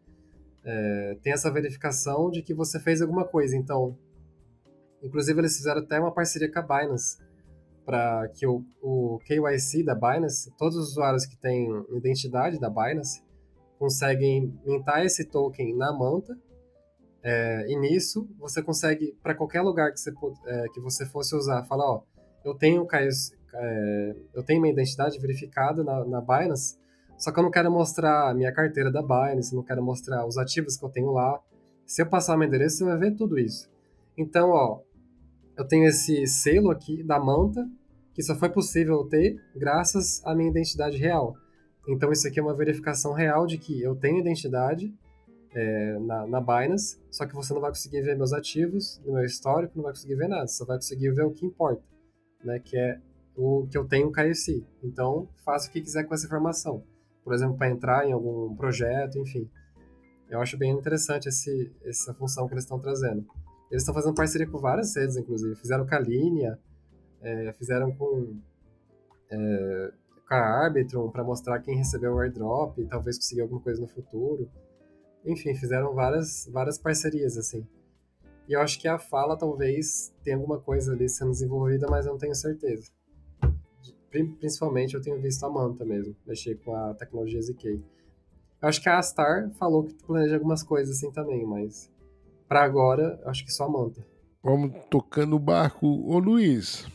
É, 0.63 1.17
tem 1.23 1.33
essa 1.33 1.51
verificação 1.51 2.31
de 2.31 2.43
que 2.43 2.53
você 2.53 2.79
fez 2.79 3.01
alguma 3.01 3.25
coisa. 3.25 3.57
Então, 3.57 3.97
inclusive 5.03 5.41
eles 5.41 5.57
fizeram 5.57 5.81
até 5.81 5.99
uma 5.99 6.13
parceria 6.13 6.53
com 6.53 6.59
a 6.59 6.63
Binance 6.63 7.17
para 7.91 8.29
que 8.29 8.47
o, 8.47 8.65
o 8.81 9.19
KYC 9.27 9.83
da 9.83 9.97
Binance, 9.97 10.49
todos 10.57 10.77
os 10.77 10.91
usuários 10.93 11.27
que 11.27 11.37
têm 11.37 11.69
identidade 11.91 12.61
da 12.61 12.71
Binance, 12.71 13.21
conseguem 13.81 14.57
mintar 14.65 15.05
esse 15.05 15.25
token 15.25 15.77
na 15.77 15.93
Manta. 15.93 16.39
É, 17.21 17.67
e 17.69 17.77
nisso 17.81 18.29
você 18.39 18.63
consegue, 18.63 19.13
para 19.21 19.35
qualquer 19.35 19.63
lugar 19.63 19.91
que 19.91 19.99
você, 19.99 20.13
é, 20.47 20.67
que 20.73 20.81
você 20.81 21.05
fosse 21.05 21.35
usar, 21.35 21.65
falar: 21.65 21.85
ó, 21.85 22.03
eu 22.45 22.55
tenho 22.55 22.87
é, 23.53 24.17
eu 24.35 24.45
tenho 24.45 24.61
minha 24.61 24.73
identidade 24.73 25.19
verificada 25.19 25.83
na, 25.83 26.05
na 26.05 26.21
Binance, 26.21 26.79
só 27.19 27.33
que 27.33 27.41
eu 27.41 27.43
não 27.43 27.51
quero 27.51 27.73
mostrar 27.73 28.31
a 28.31 28.35
minha 28.35 28.53
carteira 28.53 28.93
da 28.93 29.03
Binance, 29.03 29.53
não 29.53 29.65
quero 29.65 29.83
mostrar 29.83 30.25
os 30.25 30.39
ativos 30.39 30.77
que 30.77 30.85
eu 30.85 30.91
tenho 30.91 31.11
lá. 31.11 31.41
Se 31.85 32.03
eu 32.03 32.07
passar 32.07 32.37
meu 32.37 32.47
endereço, 32.47 32.77
você 32.77 32.85
vai 32.85 32.99
ver 32.99 33.17
tudo 33.17 33.37
isso. 33.37 33.69
Então, 34.17 34.51
ó, 34.51 34.81
eu 35.59 35.67
tenho 35.67 35.87
esse 35.89 36.25
selo 36.29 36.71
aqui 36.71 37.03
da 37.03 37.19
Manta, 37.19 37.69
que 38.21 38.27
só 38.27 38.35
foi 38.37 38.51
possível 38.51 39.03
ter 39.05 39.43
graças 39.57 40.23
à 40.27 40.35
minha 40.35 40.51
identidade 40.51 40.99
real. 40.99 41.35
Então, 41.89 42.13
isso 42.13 42.29
aqui 42.29 42.39
é 42.39 42.43
uma 42.43 42.55
verificação 42.55 43.13
real 43.13 43.47
de 43.47 43.57
que 43.57 43.83
eu 43.83 43.97
tenho 43.97 44.19
identidade 44.19 44.95
é, 45.55 45.99
na, 45.99 46.27
na 46.27 46.41
Binance, 46.41 47.01
só 47.11 47.27
que 47.27 47.35
você 47.35 47.55
não 47.55 47.61
vai 47.61 47.71
conseguir 47.71 48.03
ver 48.03 48.17
meus 48.17 48.33
ativos, 48.33 49.01
no 49.05 49.15
meu 49.15 49.25
histórico, 49.25 49.73
não 49.75 49.85
vai 49.85 49.93
conseguir 49.93 50.15
ver 50.15 50.29
nada, 50.29 50.47
só 50.47 50.65
vai 50.65 50.77
conseguir 50.77 51.11
ver 51.13 51.25
o 51.25 51.33
que 51.33 51.47
importa 51.47 51.83
né, 52.45 52.59
que 52.59 52.77
é 52.77 52.99
o 53.37 53.67
que 53.71 53.79
eu 53.79 53.87
tenho 53.87 54.11
KFC. 54.11 54.63
Então, 54.83 55.29
faça 55.45 55.69
o 55.69 55.73
que 55.73 55.81
quiser 55.81 56.05
com 56.05 56.15
essa 56.15 56.27
informação. 56.27 56.83
Por 57.23 57.33
exemplo, 57.33 57.57
para 57.57 57.71
entrar 57.71 58.07
em 58.07 58.13
algum 58.13 58.55
projeto, 58.55 59.19
enfim. 59.19 59.49
Eu 60.29 60.41
acho 60.41 60.57
bem 60.57 60.71
interessante 60.71 61.29
esse, 61.29 61.73
essa 61.85 62.15
função 62.15 62.47
que 62.47 62.55
eles 62.55 62.65
estão 62.65 62.79
trazendo. 62.79 63.27
Eles 63.71 63.83
estão 63.83 63.95
fazendo 63.95 64.15
parceria 64.15 64.47
com 64.47 64.59
várias 64.59 64.95
redes, 64.97 65.17
inclusive. 65.17 65.55
Fizeram 65.57 65.87
com 65.87 65.95
a 65.95 65.99
Linea, 65.99 66.59
é, 67.23 67.53
fizeram 67.53 67.93
com, 67.93 68.37
é, 69.31 69.93
com 70.29 70.35
a 70.35 70.65
Arbitrum 70.65 71.11
para 71.11 71.25
mostrar 71.25 71.61
quem 71.61 71.77
recebeu 71.77 72.15
o 72.15 72.21
airdrop 72.21 72.79
e 72.79 72.87
talvez 72.87 73.17
conseguir 73.17 73.43
alguma 73.43 73.61
coisa 73.61 73.81
no 73.81 73.89
futuro. 73.89 74.49
Enfim, 75.25 75.55
fizeram 75.55 75.95
várias, 75.95 76.49
várias 76.51 76.79
parcerias, 76.79 77.37
assim. 77.37 77.67
E 78.49 78.53
eu 78.53 78.61
acho 78.61 78.81
que 78.81 78.89
a 78.89 78.99
fala 78.99 79.37
talvez 79.37 80.13
tenha 80.25 80.37
alguma 80.37 80.59
coisa 80.59 80.93
ali 80.93 81.09
sendo 81.09 81.31
desenvolvida, 81.31 81.87
mas 81.89 82.07
eu 82.07 82.13
não 82.13 82.19
tenho 82.19 82.35
certeza. 82.35 82.91
Principalmente 84.11 84.95
eu 84.95 85.01
tenho 85.01 85.21
visto 85.21 85.45
a 85.45 85.51
Manta 85.51 85.85
mesmo, 85.85 86.17
mexer 86.27 86.57
com 86.65 86.75
a 86.75 86.95
tecnologia 86.95 87.41
ZK. 87.41 87.81
Eu 88.61 88.69
acho 88.69 88.83
que 88.83 88.89
a 88.89 88.99
Astar 88.99 89.51
falou 89.53 89.85
que 89.85 89.95
planeja 89.95 90.35
algumas 90.35 90.65
coisas 90.65 90.97
assim 90.97 91.13
também, 91.13 91.47
mas 91.47 91.91
para 92.49 92.65
agora, 92.65 93.21
acho 93.27 93.45
que 93.45 93.53
só 93.53 93.67
a 93.67 93.69
Manta. 93.69 94.05
Vamos 94.43 94.73
tocando 94.91 95.37
o 95.37 95.39
barco. 95.39 95.87
Ô 95.87 96.19
Luiz, 96.19 96.89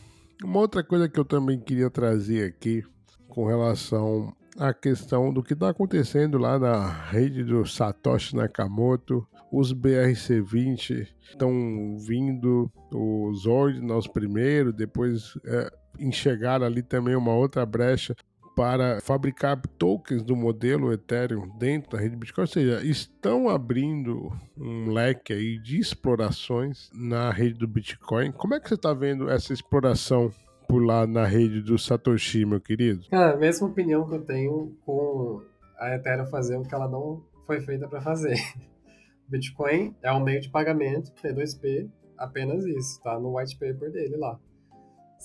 uma 0.44 0.60
outra 0.60 0.82
coisa 0.82 1.08
que 1.08 1.18
eu 1.18 1.24
também 1.24 1.58
queria 1.58 1.90
trazer 1.90 2.46
aqui 2.46 2.84
com 3.28 3.46
relação 3.46 4.34
à 4.58 4.72
questão 4.72 5.32
do 5.32 5.42
que 5.42 5.52
está 5.52 5.70
acontecendo 5.70 6.38
lá 6.38 6.58
na 6.58 6.88
rede 6.88 7.44
do 7.44 7.66
Satoshi 7.66 8.36
Nakamoto. 8.36 9.26
Os 9.52 9.72
BRC-20 9.72 11.06
estão 11.22 11.96
vindo, 11.98 12.70
os 12.92 13.46
Ordinals 13.46 14.06
primeiro, 14.06 14.72
depois 14.72 15.38
é, 15.44 15.70
enxergaram 15.98 16.66
ali 16.66 16.82
também 16.82 17.14
uma 17.14 17.32
outra 17.34 17.64
brecha 17.64 18.14
para 18.56 19.02
fabricar 19.02 19.60
tokens 19.78 20.22
do 20.22 20.34
modelo 20.34 20.90
Ethereum 20.90 21.46
dentro 21.58 21.90
da 21.90 21.98
rede 21.98 22.16
Bitcoin, 22.16 22.44
ou 22.44 22.48
seja, 22.48 22.82
estão 22.82 23.50
abrindo 23.50 24.32
um 24.56 24.90
leque 24.90 25.34
aí 25.34 25.58
de 25.58 25.78
explorações 25.78 26.90
na 26.94 27.30
rede 27.30 27.58
do 27.58 27.68
Bitcoin. 27.68 28.32
Como 28.32 28.54
é 28.54 28.60
que 28.60 28.66
você 28.66 28.74
está 28.74 28.94
vendo 28.94 29.28
essa 29.28 29.52
exploração 29.52 30.32
por 30.66 30.82
lá 30.82 31.06
na 31.06 31.26
rede 31.26 31.60
do 31.60 31.78
Satoshi, 31.78 32.46
meu 32.46 32.58
querido? 32.58 33.06
Cara, 33.10 33.34
a 33.34 33.36
mesma 33.36 33.68
opinião 33.68 34.08
que 34.08 34.14
eu 34.14 34.24
tenho 34.24 34.74
com 34.86 35.42
a 35.78 35.94
Ethereum 35.94 36.26
fazer 36.26 36.56
o 36.56 36.62
que 36.62 36.74
ela 36.74 36.88
não 36.88 37.22
foi 37.46 37.60
feita 37.60 37.86
para 37.86 38.00
fazer. 38.00 38.36
Bitcoin 39.28 39.94
é 40.02 40.10
um 40.10 40.24
meio 40.24 40.40
de 40.40 40.48
pagamento, 40.48 41.12
P2P, 41.22 41.90
apenas 42.16 42.64
isso, 42.64 43.02
tá 43.02 43.20
no 43.20 43.36
white 43.36 43.54
paper 43.58 43.92
dele 43.92 44.16
lá. 44.16 44.40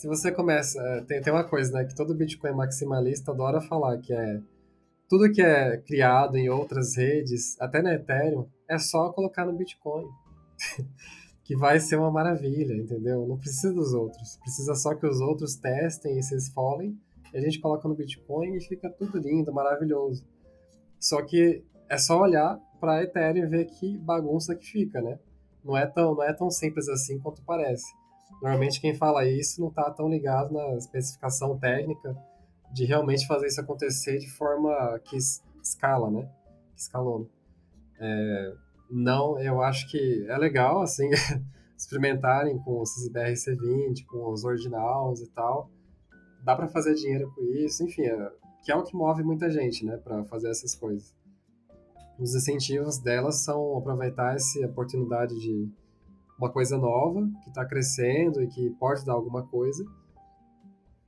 Se 0.01 0.07
você 0.07 0.31
começa, 0.31 0.81
é, 0.81 1.01
tem, 1.01 1.21
tem 1.21 1.31
uma 1.31 1.43
coisa, 1.43 1.71
né, 1.73 1.85
que 1.85 1.93
todo 1.93 2.15
Bitcoin 2.15 2.53
maximalista 2.53 3.31
adora 3.31 3.61
falar, 3.61 3.99
que 3.99 4.11
é 4.11 4.41
tudo 5.07 5.31
que 5.31 5.43
é 5.43 5.77
criado 5.77 6.37
em 6.37 6.49
outras 6.49 6.97
redes, 6.97 7.55
até 7.61 7.83
na 7.83 7.93
Ethereum, 7.93 8.47
é 8.67 8.79
só 8.79 9.11
colocar 9.11 9.45
no 9.45 9.53
Bitcoin. 9.53 10.07
que 11.45 11.55
vai 11.55 11.79
ser 11.79 11.97
uma 11.97 12.09
maravilha, 12.09 12.73
entendeu? 12.73 13.27
Não 13.27 13.37
precisa 13.37 13.71
dos 13.71 13.93
outros. 13.93 14.37
Precisa 14.37 14.73
só 14.73 14.95
que 14.95 15.05
os 15.05 15.21
outros 15.21 15.55
testem 15.55 16.17
e 16.17 16.23
se 16.23 16.35
esfolem, 16.35 16.99
e 17.31 17.37
a 17.37 17.41
gente 17.41 17.59
coloca 17.59 17.87
no 17.87 17.93
Bitcoin 17.93 18.55
e 18.55 18.61
fica 18.61 18.89
tudo 18.89 19.19
lindo, 19.19 19.53
maravilhoso. 19.53 20.25
Só 20.99 21.21
que 21.21 21.63
é 21.87 21.99
só 21.99 22.19
olhar 22.19 22.59
para 22.79 23.03
Ethereum 23.03 23.43
e 23.43 23.47
ver 23.47 23.65
que 23.65 23.99
bagunça 23.99 24.55
que 24.55 24.65
fica, 24.65 24.99
né? 24.99 25.19
Não 25.63 25.77
é 25.77 25.85
tão, 25.85 26.15
não 26.15 26.23
é 26.23 26.33
tão 26.33 26.49
simples 26.49 26.89
assim 26.89 27.19
quanto 27.19 27.43
parece. 27.43 28.00
Normalmente 28.41 28.81
quem 28.81 28.95
fala 28.95 29.25
isso 29.25 29.61
não 29.61 29.69
está 29.69 29.89
tão 29.91 30.09
ligado 30.09 30.53
na 30.53 30.75
especificação 30.75 31.57
técnica 31.57 32.15
de 32.73 32.85
realmente 32.85 33.27
fazer 33.27 33.47
isso 33.47 33.61
acontecer 33.61 34.17
de 34.17 34.29
forma 34.29 34.99
que 35.03 35.17
escala, 35.61 36.09
né? 36.09 36.29
Que 36.73 36.81
escalou. 36.81 37.29
É, 37.99 38.53
não, 38.89 39.39
eu 39.39 39.61
acho 39.61 39.89
que 39.89 40.25
é 40.27 40.37
legal, 40.37 40.81
assim, 40.81 41.09
experimentarem 41.77 42.57
com 42.59 42.79
o 42.79 42.83
BRC20, 42.83 44.05
com 44.07 44.31
os 44.31 44.43
ordinals 44.43 45.21
e 45.21 45.29
tal. 45.31 45.69
Dá 46.43 46.55
para 46.55 46.67
fazer 46.67 46.95
dinheiro 46.95 47.31
com 47.35 47.41
isso, 47.43 47.83
enfim, 47.83 48.03
é, 48.03 48.31
que 48.63 48.71
é 48.71 48.75
o 48.75 48.83
que 48.83 48.95
move 48.95 49.23
muita 49.23 49.49
gente, 49.49 49.85
né, 49.85 49.97
para 49.97 50.23
fazer 50.25 50.49
essas 50.49 50.75
coisas. 50.75 51.15
Os 52.19 52.35
incentivos 52.35 52.99
delas 52.99 53.43
são 53.43 53.77
aproveitar 53.77 54.35
essa 54.35 54.59
oportunidade 54.65 55.39
de 55.39 55.71
uma 56.41 56.51
coisa 56.51 56.75
nova 56.75 57.21
que 57.43 57.49
está 57.49 57.63
crescendo 57.63 58.41
e 58.41 58.47
que 58.47 58.71
pode 58.71 59.05
dar 59.05 59.13
alguma 59.13 59.45
coisa. 59.45 59.85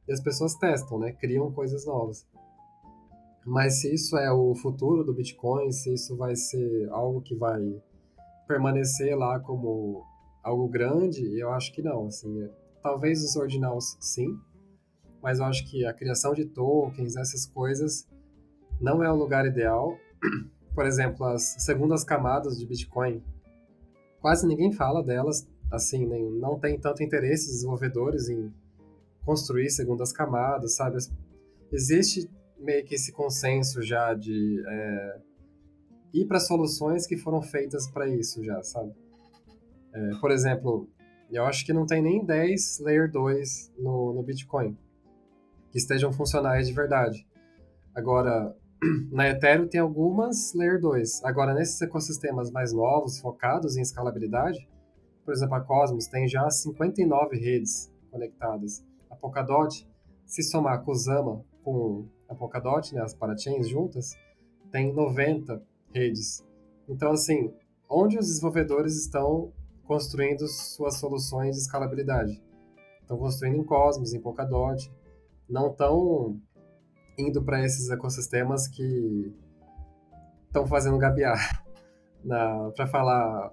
E 0.08 0.14
as 0.14 0.22
pessoas 0.22 0.54
testam, 0.54 1.00
né, 1.00 1.12
criam 1.12 1.52
coisas 1.52 1.88
novas. 1.88 2.28
Mas 3.44 3.82
se 3.82 3.94
isso 3.94 4.16
é 4.16 4.32
o 4.32 4.54
futuro 4.54 5.04
do 5.04 5.14
Bitcoin, 5.14 5.72
se 5.72 5.92
isso 5.92 6.16
vai 6.16 6.36
ser 6.36 6.88
algo 6.92 7.20
que 7.22 7.36
vai 7.36 7.60
permanecer 8.48 9.18
lá 9.18 9.40
como 9.40 10.04
algo 10.44 10.68
grande, 10.68 11.40
eu 11.40 11.52
acho 11.52 11.74
que 11.74 11.82
não. 11.82 12.06
Assim, 12.06 12.48
talvez 12.82 13.24
os 13.24 13.36
ordinals 13.36 13.98
sim, 14.00 14.38
mas 15.22 15.40
eu 15.40 15.46
acho 15.46 15.70
que 15.70 15.84
a 15.84 15.94
criação 15.94 16.34
de 16.34 16.46
tokens, 16.46 17.16
essas 17.16 17.46
coisas, 17.46 18.08
não 18.80 19.04
é 19.04 19.12
o 19.12 19.16
lugar 19.16 19.48
ideal. 19.48 19.98
Por 20.76 20.86
exemplo, 20.86 21.26
as 21.26 21.56
segundas 21.60 22.04
camadas 22.04 22.58
de 22.58 22.66
Bitcoin, 22.66 23.24
quase 24.24 24.48
ninguém 24.48 24.72
fala 24.72 25.04
delas, 25.04 25.46
assim, 25.70 26.08
nem, 26.08 26.24
não 26.32 26.58
tem 26.58 26.80
tanto 26.80 27.04
interesse 27.04 27.48
os 27.48 27.56
desenvolvedores 27.56 28.30
em 28.30 28.54
construir 29.26 29.70
segundas 29.70 30.14
camadas, 30.14 30.78
sabe? 30.78 30.98
Existe 31.70 32.32
meio 32.58 32.86
que 32.86 32.96
esse 32.96 33.12
consenso 33.12 33.82
já 33.82 34.14
de 34.14 34.64
é, 34.66 35.20
ir 36.14 36.26
para 36.26 36.40
soluções 36.40 37.06
que 37.06 37.18
foram 37.18 37.42
feitas 37.42 37.86
para 37.86 38.08
isso 38.08 38.42
já, 38.42 38.64
sabe? 38.64 38.94
É, 39.94 40.12
por 40.22 40.32
exemplo, 40.32 40.88
eu 41.30 41.44
acho 41.44 41.66
que 41.66 41.74
não 41.74 41.86
tem 41.86 42.02
nem 42.02 42.24
10 42.24 42.80
Layer 42.80 43.12
2 43.12 43.74
no, 43.78 44.14
no 44.14 44.24
Bitcoin 44.24 44.78
que 45.70 45.78
estejam 45.78 46.14
funcionais 46.14 46.66
de 46.68 46.74
verdade. 46.74 47.28
Agora, 47.94 48.56
na 49.12 49.30
Ethereum 49.30 49.68
tem 49.68 49.80
algumas 49.80 50.54
Layer 50.54 50.80
2. 50.80 51.24
Agora, 51.24 51.54
nesses 51.54 51.82
ecossistemas 51.82 52.52
mais 52.52 52.74
novos, 52.74 53.20
focados 53.20 53.78
em 53.78 53.82
escalabilidade, 53.82 54.68
por 55.24 55.34
exemplo, 55.34 55.56
a 55.56 55.62
Cosmos 55.62 56.08
tem 56.08 56.28
já 56.28 56.50
59 56.50 57.38
redes 57.38 57.92
conectadas. 58.12 58.86
A 59.10 59.16
Polkadot, 59.16 59.88
se 60.26 60.44
somar 60.44 60.74
a 60.74 60.78
Kusama 60.78 61.44
com 61.64 62.08
a 62.28 62.36
Polkadot, 62.36 62.94
né, 62.94 63.02
as 63.02 63.14
parachains 63.14 63.70
juntas, 63.70 64.16
tem 64.72 64.94
90 64.94 65.62
redes. 65.94 66.44
Então, 66.90 67.12
assim, 67.12 67.54
onde 67.90 68.18
os 68.18 68.28
desenvolvedores 68.28 68.98
estão 68.98 69.54
construindo 69.86 70.48
suas 70.48 70.96
soluções 70.96 71.56
de 71.56 71.62
escalabilidade? 71.62 72.44
Estão 73.02 73.18
construindo 73.18 73.58
em 73.58 73.64
Cosmos, 73.64 74.14
em 74.14 74.20
Polkadot, 74.20 74.92
não 75.48 75.72
estão 75.72 76.40
indo 77.18 77.44
para 77.44 77.64
esses 77.64 77.90
ecossistemas 77.90 78.68
que 78.68 79.34
estão 80.48 80.68
fazendo 80.68 80.98
gabiar. 80.98 81.64
Para 82.76 82.88
falar 82.88 83.52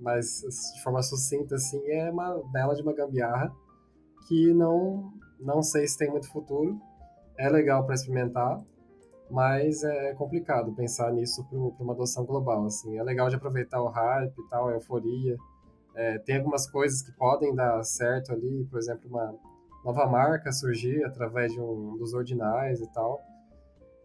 mais 0.00 0.40
de 0.74 0.82
forma 0.82 1.02
sucinta, 1.02 1.56
assim, 1.56 1.82
é 1.86 2.10
uma 2.10 2.42
bela 2.50 2.74
de 2.74 2.82
uma 2.82 2.94
gambiarra 2.94 3.52
que 4.26 4.52
não, 4.54 5.12
não 5.38 5.62
sei 5.62 5.86
se 5.86 5.98
tem 5.98 6.10
muito 6.10 6.30
futuro. 6.30 6.80
É 7.38 7.48
legal 7.50 7.84
para 7.84 7.94
experimentar, 7.94 8.62
mas 9.30 9.84
é 9.84 10.14
complicado 10.14 10.74
pensar 10.74 11.12
nisso 11.12 11.44
para 11.44 11.58
uma 11.58 11.92
adoção 11.92 12.24
global. 12.24 12.64
Assim. 12.64 12.96
É 12.96 13.02
legal 13.02 13.28
de 13.28 13.36
aproveitar 13.36 13.82
o 13.82 13.88
hype 13.88 14.38
e 14.38 14.48
tal, 14.48 14.68
a 14.68 14.72
euforia. 14.72 15.36
É, 15.94 16.18
tem 16.20 16.38
algumas 16.38 16.66
coisas 16.70 17.02
que 17.02 17.12
podem 17.12 17.54
dar 17.54 17.82
certo 17.82 18.32
ali, 18.32 18.66
por 18.70 18.78
exemplo, 18.78 19.08
uma 19.08 19.34
nova 19.86 20.04
marca 20.04 20.50
surgir 20.50 21.04
através 21.04 21.52
de 21.52 21.60
um 21.60 21.96
dos 21.96 22.12
ordinais 22.12 22.80
e 22.80 22.92
tal, 22.92 23.22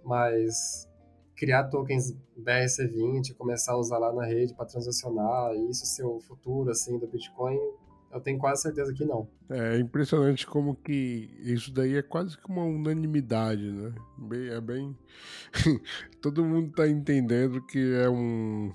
mas 0.05 0.87
criar 1.35 1.63
tokens 1.69 2.15
BRC20, 2.39 3.35
começar 3.35 3.71
a 3.71 3.77
usar 3.77 3.97
lá 3.97 4.13
na 4.13 4.23
rede 4.23 4.53
para 4.53 4.67
transacionar, 4.67 5.55
isso 5.71 5.87
ser 5.87 6.05
o 6.05 6.19
futuro 6.19 6.69
assim 6.69 6.99
do 6.99 7.07
Bitcoin, 7.07 7.57
eu 8.13 8.21
tenho 8.21 8.37
quase 8.37 8.61
certeza 8.61 8.93
que 8.93 9.05
não. 9.05 9.27
É 9.49 9.79
impressionante 9.79 10.45
como 10.45 10.75
que 10.75 11.35
isso 11.39 11.73
daí 11.73 11.95
é 11.95 12.01
quase 12.03 12.37
que 12.37 12.45
uma 12.47 12.63
unanimidade, 12.63 13.71
né? 13.71 13.91
Bem, 14.19 14.49
é 14.49 14.61
bem. 14.61 14.95
Todo 16.21 16.45
mundo 16.45 16.69
está 16.69 16.87
entendendo 16.87 17.65
que 17.65 17.95
é 17.95 18.07
um, 18.07 18.71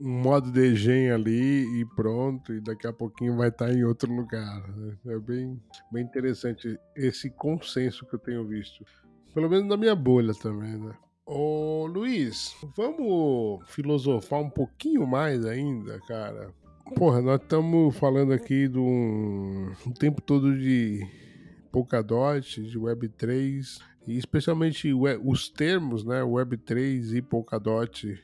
um 0.00 0.22
modo 0.22 0.50
de 0.50 0.74
gen 0.74 1.10
ali 1.10 1.80
e 1.80 1.84
pronto, 1.96 2.52
e 2.52 2.60
daqui 2.60 2.86
a 2.86 2.92
pouquinho 2.92 3.36
vai 3.36 3.48
estar 3.48 3.66
tá 3.66 3.72
em 3.72 3.84
outro 3.84 4.12
lugar. 4.12 4.68
Né? 4.76 4.96
É 5.06 5.18
bem, 5.18 5.60
bem 5.90 6.04
interessante 6.04 6.78
esse 6.96 7.30
consenso 7.30 8.06
que 8.06 8.14
eu 8.14 8.18
tenho 8.18 8.46
visto. 8.46 8.84
Pelo 9.34 9.48
menos 9.48 9.66
na 9.66 9.76
minha 9.76 9.94
bolha 9.94 10.34
também, 10.34 10.76
né? 10.76 10.92
Ô 11.24 11.86
Luiz, 11.86 12.54
vamos 12.76 13.60
filosofar 13.68 14.40
um 14.40 14.50
pouquinho 14.50 15.06
mais 15.06 15.46
ainda, 15.46 15.98
cara. 16.00 16.52
Porra, 16.96 17.22
nós 17.22 17.40
estamos 17.40 17.96
falando 17.96 18.32
aqui 18.32 18.68
do 18.68 18.82
um, 18.82 19.72
tempo 19.98 20.20
todo 20.20 20.58
de 20.58 21.00
Polkadot, 21.70 22.62
de 22.62 22.78
Web3, 22.78 23.78
e 24.06 24.18
especialmente 24.18 24.92
os 24.92 25.48
termos, 25.48 26.04
né, 26.04 26.20
Web3 26.20 27.16
e 27.16 27.22
Polkadot 27.22 28.20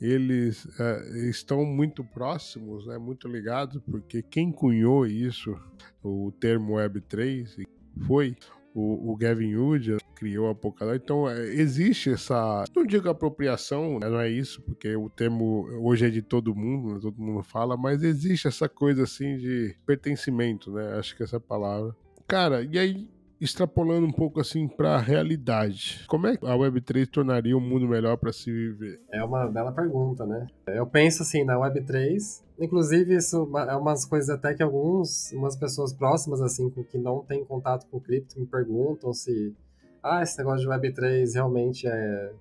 eles 0.00 0.64
uh, 0.64 1.16
estão 1.28 1.64
muito 1.64 2.04
próximos, 2.04 2.86
né, 2.86 2.98
muito 2.98 3.26
ligados, 3.28 3.82
porque 3.90 4.22
quem 4.22 4.52
cunhou 4.52 5.06
isso, 5.06 5.56
o 6.02 6.32
termo 6.40 6.74
Web3, 6.74 7.66
foi 8.06 8.36
o, 8.74 9.12
o 9.12 9.16
Gavin 9.16 9.56
Wood, 9.56 9.96
criou 10.14 10.48
a 10.48 10.54
Polkadot. 10.54 10.96
Então, 11.02 11.28
é, 11.28 11.46
existe 11.46 12.10
essa. 12.10 12.64
Não 12.74 12.84
digo 12.86 13.08
apropriação, 13.08 13.98
né, 13.98 14.08
não 14.08 14.20
é 14.20 14.30
isso, 14.30 14.62
porque 14.62 14.94
o 14.94 15.08
termo 15.08 15.66
hoje 15.80 16.06
é 16.06 16.10
de 16.10 16.22
todo 16.22 16.54
mundo, 16.54 16.94
né, 16.94 17.00
todo 17.00 17.20
mundo 17.20 17.42
fala, 17.42 17.76
mas 17.76 18.02
existe 18.02 18.46
essa 18.46 18.68
coisa 18.68 19.02
assim 19.02 19.36
de 19.36 19.76
pertencimento, 19.84 20.72
né? 20.72 20.98
Acho 20.98 21.16
que 21.16 21.22
essa 21.22 21.36
é 21.36 21.40
palavra. 21.40 21.94
Cara, 22.26 22.62
e 22.62 22.78
aí 22.78 23.08
extrapolando 23.40 24.06
um 24.06 24.12
pouco 24.12 24.40
assim 24.40 24.66
para 24.66 24.96
a 24.96 25.00
realidade, 25.00 26.04
como 26.08 26.26
é 26.26 26.36
que 26.36 26.44
a 26.44 26.54
Web3 26.54 27.06
tornaria 27.08 27.56
o 27.56 27.60
um 27.60 27.62
mundo 27.62 27.86
melhor 27.86 28.16
para 28.16 28.32
se 28.32 28.50
viver? 28.50 29.00
É 29.12 29.22
uma 29.22 29.46
bela 29.46 29.72
pergunta, 29.72 30.26
né? 30.26 30.46
Eu 30.66 30.86
penso 30.86 31.22
assim 31.22 31.44
na 31.44 31.54
Web3, 31.54 32.42
inclusive 32.58 33.14
isso 33.14 33.48
é 33.68 33.76
umas 33.76 34.04
coisas 34.04 34.30
até 34.30 34.54
que 34.54 34.62
alguns, 34.62 35.32
umas 35.32 35.56
pessoas 35.56 35.92
próximas 35.92 36.40
assim 36.40 36.68
que 36.70 36.98
não 36.98 37.24
têm 37.24 37.44
contato 37.44 37.86
com 37.90 38.00
cripto 38.00 38.38
me 38.38 38.46
perguntam 38.46 39.12
se 39.12 39.54
ah, 40.02 40.22
esse 40.22 40.36
negócio 40.38 40.60
de 40.60 40.68
Web3 40.68 41.34
realmente 41.34 41.86
é 41.86 42.32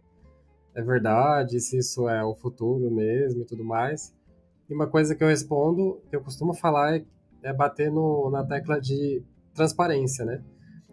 é 0.77 0.81
verdade, 0.83 1.59
se 1.59 1.75
isso 1.75 2.07
é 2.07 2.23
o 2.23 2.35
futuro 2.35 2.91
mesmo 2.91 3.41
e 3.41 3.45
tudo 3.45 3.63
mais. 3.63 4.13
E 4.69 4.73
uma 4.75 4.85
coisa 4.85 5.15
que 5.15 5.23
eu 5.23 5.27
respondo, 5.27 5.99
que 6.07 6.15
eu 6.15 6.21
costumo 6.21 6.53
falar 6.53 6.97
é, 6.97 7.03
é 7.41 7.51
bater 7.51 7.91
no, 7.91 8.29
na 8.29 8.45
tecla 8.45 8.79
de 8.79 9.23
transparência, 9.55 10.23
né? 10.23 10.43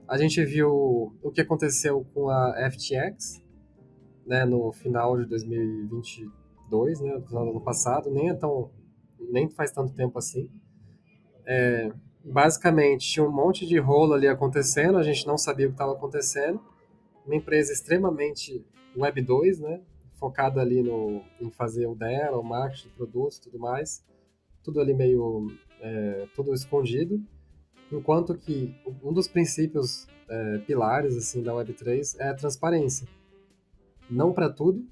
A 0.06 0.18
gente 0.18 0.44
viu 0.44 0.70
o 1.22 1.30
que 1.32 1.40
aconteceu 1.40 2.04
com 2.12 2.28
a 2.28 2.70
FTX, 2.70 3.42
né, 4.26 4.44
no 4.44 4.72
final 4.72 5.16
de 5.18 5.26
2022, 5.26 7.00
né, 7.00 7.22
no 7.30 7.38
ano 7.38 7.60
passado, 7.60 8.10
nem 8.10 8.28
é 8.28 8.34
tão, 8.34 8.70
nem 9.30 9.48
faz 9.48 9.70
tanto 9.70 9.94
tempo 9.94 10.18
assim. 10.18 10.50
É, 11.46 11.90
basicamente, 12.22 13.08
tinha 13.08 13.26
um 13.26 13.32
monte 13.32 13.66
de 13.66 13.78
rolo 13.78 14.12
ali 14.12 14.28
acontecendo, 14.28 14.98
a 14.98 15.02
gente 15.02 15.26
não 15.26 15.38
sabia 15.38 15.66
o 15.66 15.70
que 15.70 15.74
estava 15.74 15.92
acontecendo. 15.92 16.60
Uma 17.24 17.36
empresa 17.36 17.72
extremamente 17.72 18.64
Web 18.96 19.22
2, 19.22 19.60
né, 19.60 19.80
focada 20.18 20.60
ali 20.60 20.82
no, 20.82 21.22
em 21.40 21.50
fazer 21.50 21.86
o 21.86 21.94
dela, 21.94 22.38
o 22.38 22.42
marketing 22.42 22.90
produtos 22.90 23.38
tudo 23.38 23.58
mais. 23.58 24.04
Tudo 24.62 24.80
ali 24.80 24.94
meio, 24.94 25.48
é, 25.80 26.26
tudo 26.34 26.54
escondido. 26.54 27.22
Enquanto 27.96 28.34
que 28.34 28.74
um 29.02 29.12
dos 29.12 29.28
princípios 29.28 30.06
é, 30.28 30.58
pilares 30.58 31.16
assim 31.16 31.42
da 31.42 31.52
Web3 31.52 32.16
é 32.18 32.28
a 32.28 32.34
transparência 32.34 33.06
não 34.08 34.32
para 34.32 34.50
tudo, 34.50 34.84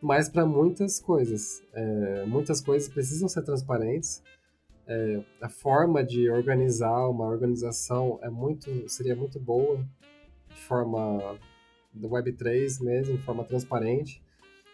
mas 0.00 0.28
para 0.28 0.46
muitas 0.46 1.00
coisas. 1.00 1.62
É, 1.72 2.24
muitas 2.26 2.60
coisas 2.60 2.88
precisam 2.88 3.28
ser 3.28 3.42
transparentes. 3.42 4.22
É, 4.86 5.22
a 5.40 5.48
forma 5.48 6.04
de 6.04 6.30
organizar 6.30 7.08
uma 7.08 7.24
organização 7.24 8.18
é 8.22 8.28
muito, 8.28 8.88
seria 8.88 9.16
muito 9.16 9.40
boa 9.40 9.78
de 10.48 10.60
forma 10.60 11.38
do 11.92 12.08
Web3 12.08 12.82
mesmo, 12.82 13.16
de 13.16 13.22
forma 13.22 13.44
transparente. 13.44 14.22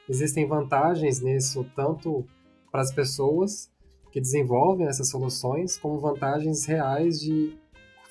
Existem 0.08 0.46
vantagens 0.46 1.20
nisso 1.20 1.64
tanto 1.76 2.26
para 2.70 2.80
as 2.80 2.92
pessoas 2.92 3.70
que 4.10 4.20
desenvolvem 4.20 4.88
essas 4.88 5.08
soluções, 5.08 5.78
como 5.78 6.00
vantagens 6.00 6.64
reais 6.64 7.20
de 7.20 7.56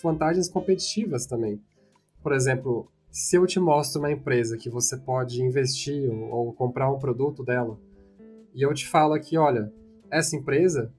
vantagens 0.02 0.50
competitivas 0.50 1.26
também. 1.26 1.62
Por 2.22 2.34
exemplo, 2.34 2.92
se 3.12 3.36
eu 3.38 3.46
te 3.46 3.60
mostro 3.60 4.00
uma 4.00 4.12
empresa 4.12 4.58
que 4.58 4.70
você 4.70 4.98
pode 4.98 5.42
investir 5.42 6.10
ou, 6.10 6.30
ou 6.30 6.54
comprar 6.54 6.92
um 6.92 7.00
produto 7.00 7.44
dela, 7.44 7.78
e 8.54 8.62
eu 8.62 8.74
te 8.74 8.88
falo 8.88 9.14
aqui, 9.14 9.38
olha, 9.38 9.72
essa 10.12 10.36
empresa 10.36 10.92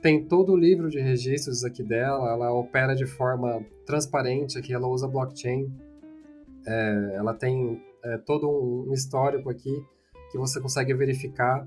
tem 0.00 0.24
todo 0.24 0.52
o 0.52 0.56
livro 0.56 0.88
de 0.88 1.00
registros 1.00 1.64
aqui 1.64 1.82
dela, 1.82 2.30
ela 2.30 2.52
opera 2.52 2.94
de 2.94 3.06
forma 3.06 3.64
transparente 3.84 4.58
aqui, 4.58 4.72
ela 4.72 4.86
usa 4.86 5.08
blockchain, 5.08 5.72
é, 6.66 7.12
ela 7.14 7.34
tem 7.34 7.82
é, 8.04 8.18
todo 8.18 8.48
um 8.48 8.92
histórico 8.92 9.50
aqui 9.50 9.84
que 10.30 10.38
você 10.38 10.60
consegue 10.60 10.94
verificar. 10.94 11.66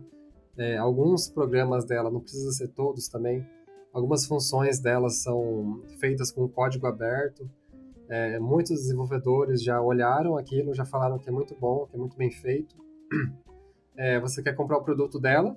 É, 0.58 0.78
alguns 0.78 1.30
programas 1.30 1.86
dela, 1.86 2.12
não 2.12 2.20
precisa 2.20 2.52
ser 2.52 2.68
todos 2.70 3.08
também, 3.08 3.46
algumas 3.94 4.26
funções 4.26 4.80
dela 4.80 5.10
são 5.10 5.84
feitas 6.00 6.32
com 6.32 6.48
código 6.48 6.88
aberto, 6.88 7.50
é, 8.12 8.38
muitos 8.40 8.82
desenvolvedores 8.82 9.64
já 9.64 9.82
olharam 9.82 10.38
aquilo, 10.38 10.74
já 10.74 10.84
falaram 10.84 11.18
que 11.18 11.30
é 11.30 11.32
muito 11.32 11.56
bom, 11.56 11.88
que 11.88 11.96
é 11.96 12.00
muito 12.00 12.18
bem 12.18 12.32
feito. 12.32 12.76
É, 13.98 14.20
você 14.20 14.42
quer 14.42 14.56
comprar 14.56 14.78
o 14.78 14.84
produto 14.84 15.20
dela 15.20 15.56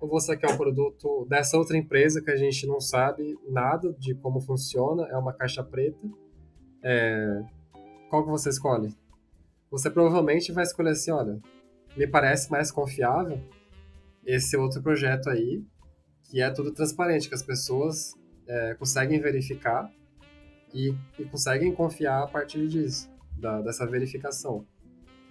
ou 0.00 0.08
você 0.08 0.36
quer 0.36 0.52
o 0.52 0.56
produto 0.56 1.24
dessa 1.26 1.56
outra 1.56 1.76
empresa 1.76 2.20
que 2.20 2.30
a 2.30 2.36
gente 2.36 2.66
não 2.66 2.80
sabe 2.80 3.38
nada 3.48 3.92
de 3.94 4.16
como 4.16 4.40
funciona, 4.40 5.06
é 5.06 5.16
uma 5.16 5.32
caixa 5.32 5.62
preta. 5.62 6.06
É, 6.82 7.40
qual 8.10 8.24
que 8.24 8.30
você 8.30 8.50
escolhe? 8.50 8.94
Você 9.70 9.88
provavelmente 9.88 10.52
vai 10.52 10.64
escolher 10.64 10.90
assim, 10.90 11.12
olha, 11.12 11.40
me 11.96 12.06
parece 12.06 12.50
mais 12.50 12.70
confiável 12.70 13.40
esse 14.26 14.56
outro 14.56 14.82
projeto 14.82 15.30
aí, 15.30 15.64
que 16.28 16.40
é 16.42 16.50
tudo 16.50 16.70
transparente, 16.72 17.28
que 17.28 17.34
as 17.34 17.42
pessoas 17.42 18.14
é, 18.46 18.74
conseguem 18.74 19.20
verificar 19.20 19.90
e, 20.72 20.94
e 21.18 21.24
conseguem 21.24 21.74
confiar 21.74 22.22
a 22.22 22.26
partir 22.26 22.66
disso, 22.68 23.10
da, 23.36 23.60
dessa 23.62 23.86
verificação. 23.86 24.66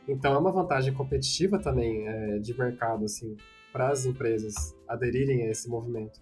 Então 0.07 0.33
é 0.33 0.37
uma 0.37 0.51
vantagem 0.51 0.93
competitiva 0.93 1.59
também 1.59 2.07
é, 2.07 2.39
de 2.39 2.57
mercado 2.57 3.05
assim 3.05 3.35
para 3.71 3.89
as 3.89 4.05
empresas 4.05 4.75
aderirem 4.87 5.43
a 5.43 5.51
esse 5.51 5.69
movimento, 5.69 6.19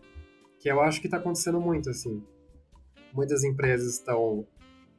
que 0.59 0.69
eu 0.69 0.81
acho 0.81 0.99
que 0.99 1.07
está 1.07 1.17
acontecendo 1.17 1.61
muito 1.61 1.89
assim. 1.89 2.21
Muitas 3.13 3.43
empresas 3.43 3.93
estão 3.93 4.45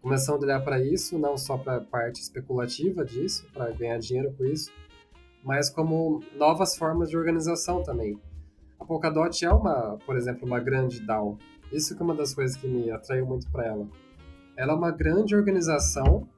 começando 0.00 0.44
a 0.44 0.46
olhar 0.46 0.60
para 0.64 0.80
isso, 0.82 1.18
não 1.18 1.36
só 1.36 1.58
para 1.58 1.76
a 1.76 1.80
parte 1.80 2.22
especulativa 2.22 3.04
disso, 3.04 3.46
para 3.52 3.72
ganhar 3.72 3.98
dinheiro 3.98 4.32
com 4.38 4.44
isso, 4.46 4.72
mas 5.42 5.68
como 5.68 6.22
novas 6.34 6.76
formas 6.76 7.10
de 7.10 7.16
organização 7.16 7.82
também. 7.82 8.18
A 8.78 8.84
Polkadot 8.84 9.44
é 9.44 9.50
uma, 9.50 9.98
por 10.04 10.16
exemplo, 10.16 10.46
uma 10.46 10.60
grande 10.60 11.00
DAO. 11.00 11.38
Isso 11.72 11.96
que 11.96 12.02
é 12.02 12.04
uma 12.04 12.14
das 12.14 12.34
coisas 12.34 12.56
que 12.56 12.68
me 12.68 12.90
atraiu 12.90 13.26
muito 13.26 13.50
para 13.50 13.66
ela. 13.66 13.88
Ela 14.56 14.72
é 14.72 14.76
uma 14.76 14.90
grande 14.90 15.34
organização 15.34 16.28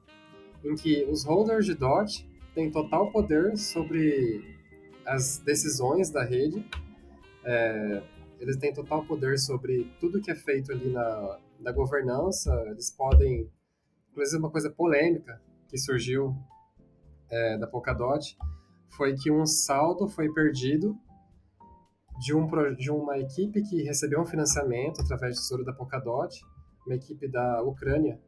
em 0.63 0.75
que 0.75 1.05
os 1.05 1.23
holders 1.23 1.65
de 1.65 1.75
DOT 1.75 2.27
têm 2.53 2.71
total 2.71 3.11
poder 3.11 3.57
sobre 3.57 4.57
as 5.05 5.37
decisões 5.39 6.09
da 6.11 6.23
rede, 6.23 6.65
é, 7.43 8.03
eles 8.39 8.57
têm 8.57 8.73
total 8.73 9.05
poder 9.05 9.37
sobre 9.39 9.91
tudo 9.99 10.21
que 10.21 10.31
é 10.31 10.35
feito 10.35 10.71
ali 10.71 10.91
na, 10.91 11.39
na 11.59 11.71
governança, 11.71 12.53
eles 12.67 12.91
podem, 12.91 13.49
inclusive 14.11 14.37
uma 14.37 14.51
coisa 14.51 14.69
polêmica 14.69 15.41
que 15.67 15.77
surgiu 15.77 16.35
é, 17.29 17.57
da 17.57 17.67
Polkadot, 17.67 18.37
foi 18.89 19.15
que 19.15 19.31
um 19.31 19.45
saldo 19.45 20.07
foi 20.07 20.31
perdido 20.31 20.97
de, 22.19 22.35
um, 22.35 22.47
de 22.75 22.91
uma 22.91 23.17
equipe 23.17 23.61
que 23.63 23.81
recebeu 23.83 24.21
um 24.21 24.25
financiamento 24.25 25.01
através 25.01 25.35
do 25.35 25.41
tesouro 25.41 25.63
da 25.63 25.73
Polkadot, 25.73 26.45
uma 26.85 26.95
equipe 26.95 27.27
da 27.27 27.63
Ucrânia, 27.63 28.19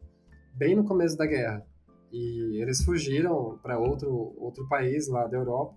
bem 0.53 0.75
no 0.75 0.85
começo 0.85 1.17
da 1.17 1.25
guerra. 1.25 1.65
E 2.11 2.61
eles 2.61 2.83
fugiram 2.83 3.59
para 3.61 3.77
outro, 3.77 4.33
outro 4.37 4.67
país 4.67 5.07
lá 5.07 5.27
da 5.27 5.37
Europa. 5.37 5.75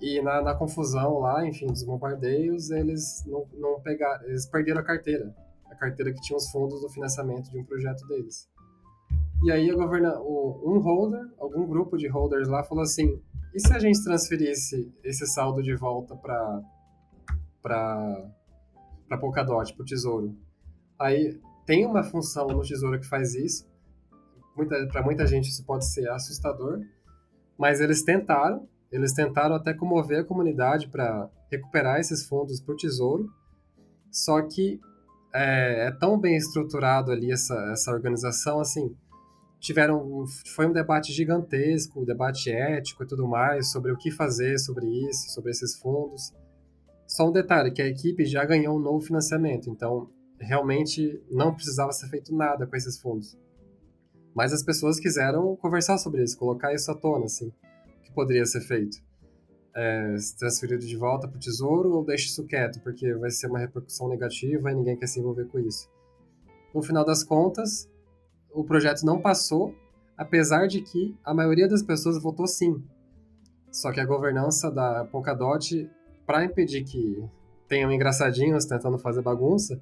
E 0.00 0.20
na, 0.22 0.40
na, 0.40 0.54
confusão 0.54 1.18
lá, 1.18 1.46
enfim, 1.46 1.66
dos 1.66 1.84
bombardeios, 1.84 2.70
eles 2.70 3.22
não, 3.26 3.46
não 3.52 3.80
pegaram, 3.80 4.24
eles 4.24 4.46
perderam 4.46 4.80
a 4.80 4.84
carteira, 4.84 5.34
a 5.70 5.74
carteira 5.74 6.12
que 6.12 6.20
tinha 6.22 6.36
os 6.36 6.50
fundos 6.50 6.80
do 6.80 6.88
financiamento 6.88 7.50
de 7.50 7.58
um 7.58 7.64
projeto 7.64 8.06
deles. 8.06 8.48
E 9.44 9.50
aí 9.50 9.70
governa, 9.72 10.18
o, 10.20 10.62
um 10.64 10.78
holder, 10.78 11.20
algum 11.38 11.66
grupo 11.66 11.98
de 11.98 12.08
holders 12.08 12.48
lá 12.48 12.64
falou 12.64 12.82
assim: 12.82 13.20
e 13.54 13.60
se 13.60 13.74
a 13.74 13.78
gente 13.78 14.02
transferisse 14.02 14.90
esse 15.02 15.26
saldo 15.26 15.62
de 15.62 15.74
volta 15.74 16.16
para 16.16 16.62
para 17.62 18.30
para 19.08 19.18
Polkadot, 19.18 19.74
para 19.74 19.82
o 19.82 19.86
tesouro? 19.86 20.36
Aí 20.98 21.40
tem 21.66 21.86
uma 21.86 22.02
função 22.02 22.46
no 22.48 22.62
Tesouro 22.62 22.98
que 22.98 23.06
faz 23.06 23.34
isso. 23.34 23.64
Para 24.92 25.02
muita 25.02 25.26
gente 25.26 25.48
isso 25.48 25.64
pode 25.64 25.86
ser 25.86 26.08
assustador, 26.10 26.80
mas 27.56 27.80
eles 27.80 28.02
tentaram, 28.02 28.68
eles 28.90 29.12
tentaram 29.12 29.54
até 29.54 29.72
comover 29.72 30.20
a 30.20 30.24
comunidade 30.24 30.88
para 30.88 31.30
recuperar 31.50 31.98
esses 31.98 32.26
fundos 32.26 32.60
para 32.60 32.74
o 32.74 32.76
Tesouro, 32.76 33.30
só 34.10 34.42
que 34.42 34.80
é, 35.32 35.86
é, 35.86 35.90
tão 35.92 36.18
bem 36.18 36.36
estruturado 36.36 37.12
ali 37.12 37.32
essa, 37.32 37.54
essa 37.72 37.92
organização, 37.92 38.60
assim, 38.60 38.94
tiveram, 39.60 40.24
foi 40.54 40.66
um 40.66 40.72
debate 40.72 41.12
gigantesco, 41.12 42.00
um 42.00 42.04
debate 42.04 42.50
ético 42.50 43.04
e 43.04 43.06
tudo 43.06 43.28
mais, 43.28 43.70
sobre 43.70 43.92
o 43.92 43.96
que 43.96 44.10
fazer 44.10 44.58
sobre 44.58 44.86
isso, 44.86 45.30
sobre 45.30 45.50
esses 45.50 45.78
fundos. 45.78 46.34
Só 47.10 47.28
um 47.28 47.32
detalhe, 47.32 47.72
que 47.72 47.82
a 47.82 47.88
equipe 47.88 48.24
já 48.24 48.44
ganhou 48.44 48.76
um 48.76 48.78
novo 48.78 49.00
financiamento, 49.00 49.68
então 49.68 50.08
realmente 50.38 51.20
não 51.28 51.52
precisava 51.52 51.90
ser 51.90 52.06
feito 52.06 52.32
nada 52.32 52.68
com 52.68 52.76
esses 52.76 53.00
fundos. 53.00 53.36
Mas 54.32 54.52
as 54.52 54.62
pessoas 54.62 55.00
quiseram 55.00 55.56
conversar 55.56 55.98
sobre 55.98 56.22
isso, 56.22 56.38
colocar 56.38 56.72
isso 56.72 56.88
à 56.88 56.94
tona, 56.94 57.24
assim, 57.24 57.48
o 57.48 58.02
que 58.04 58.12
poderia 58.12 58.46
ser 58.46 58.60
feito. 58.60 58.98
É, 59.74 60.14
transferido 60.38 60.86
de 60.86 60.96
volta 60.96 61.26
para 61.26 61.36
o 61.36 61.40
tesouro 61.40 61.90
ou 61.90 62.04
deixa 62.04 62.26
isso 62.26 62.46
quieto, 62.46 62.80
porque 62.80 63.12
vai 63.14 63.30
ser 63.30 63.48
uma 63.48 63.58
repercussão 63.58 64.08
negativa 64.08 64.70
e 64.70 64.74
ninguém 64.76 64.96
quer 64.96 65.08
se 65.08 65.18
envolver 65.18 65.46
com 65.46 65.58
isso. 65.58 65.90
No 66.72 66.80
final 66.80 67.04
das 67.04 67.24
contas, 67.24 67.90
o 68.54 68.62
projeto 68.62 69.02
não 69.02 69.20
passou, 69.20 69.74
apesar 70.16 70.68
de 70.68 70.80
que 70.80 71.18
a 71.24 71.34
maioria 71.34 71.66
das 71.66 71.82
pessoas 71.82 72.22
votou 72.22 72.46
sim. 72.46 72.80
Só 73.72 73.90
que 73.90 73.98
a 73.98 74.06
governança 74.06 74.70
da 74.70 75.04
Polkadot, 75.06 75.90
para 76.30 76.44
impedir 76.44 76.84
que 76.84 77.28
tenham 77.66 77.90
engraçadinhos 77.90 78.64
tentando 78.64 78.96
fazer 78.96 79.20
bagunça, 79.20 79.80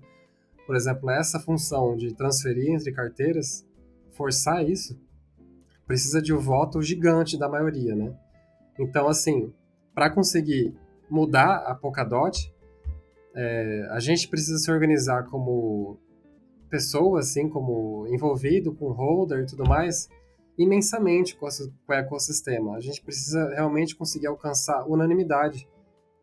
por 0.67 0.75
exemplo, 0.75 1.11
essa 1.11 1.39
função 1.39 1.95
de 1.95 2.15
transferir 2.15 2.73
entre 2.73 2.91
carteiras, 2.91 3.67
forçar 4.13 4.67
isso, 4.67 4.99
precisa 5.87 6.23
de 6.23 6.33
um 6.33 6.39
voto 6.39 6.81
gigante 6.81 7.39
da 7.39 7.51
maioria, 7.51 7.95
né? 7.95 8.19
Então, 8.79 9.09
assim, 9.09 9.53
para 9.95 10.09
conseguir 10.09 10.75
mudar 11.11 11.57
a 11.67 11.75
Polkadot, 11.75 12.51
é, 13.37 13.87
a 13.91 14.01
gente 14.01 14.27
precisa 14.27 14.57
se 14.57 14.73
organizar 14.73 15.25
como 15.25 15.99
pessoa, 16.71 17.21
assim, 17.21 17.47
como 17.47 18.07
envolvido 18.09 18.75
com 18.75 18.91
holder 18.91 19.41
e 19.41 19.47
tudo 19.47 19.69
mais, 19.69 20.09
imensamente 20.57 21.37
com 21.37 21.47
o 21.47 21.93
ecossistema. 21.93 22.75
A 22.75 22.81
gente 22.81 23.03
precisa 23.03 23.51
realmente 23.51 23.95
conseguir 23.95 24.29
alcançar 24.29 24.87
unanimidade 24.89 25.69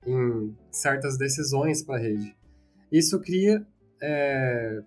em 0.05 0.55
certas 0.71 1.17
decisões 1.17 1.83
para 1.83 1.95
a 1.95 1.99
rede. 1.99 2.35
Isso 2.91 3.19
cria 3.19 3.65
é, 4.01 4.81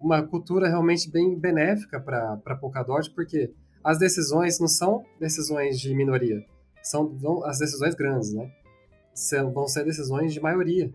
uma 0.00 0.22
cultura 0.22 0.68
realmente 0.68 1.10
bem 1.10 1.38
benéfica 1.38 2.00
para 2.00 2.56
Polkadot, 2.56 3.10
porque 3.14 3.52
as 3.84 3.98
decisões 3.98 4.58
não 4.58 4.68
são 4.68 5.04
decisões 5.20 5.78
de 5.78 5.94
minoria, 5.94 6.44
são 6.82 7.12
as 7.44 7.58
decisões 7.58 7.94
grandes, 7.94 8.32
né? 8.32 8.50
São, 9.14 9.52
vão 9.52 9.68
ser 9.68 9.84
decisões 9.84 10.32
de 10.32 10.40
maioria. 10.40 10.92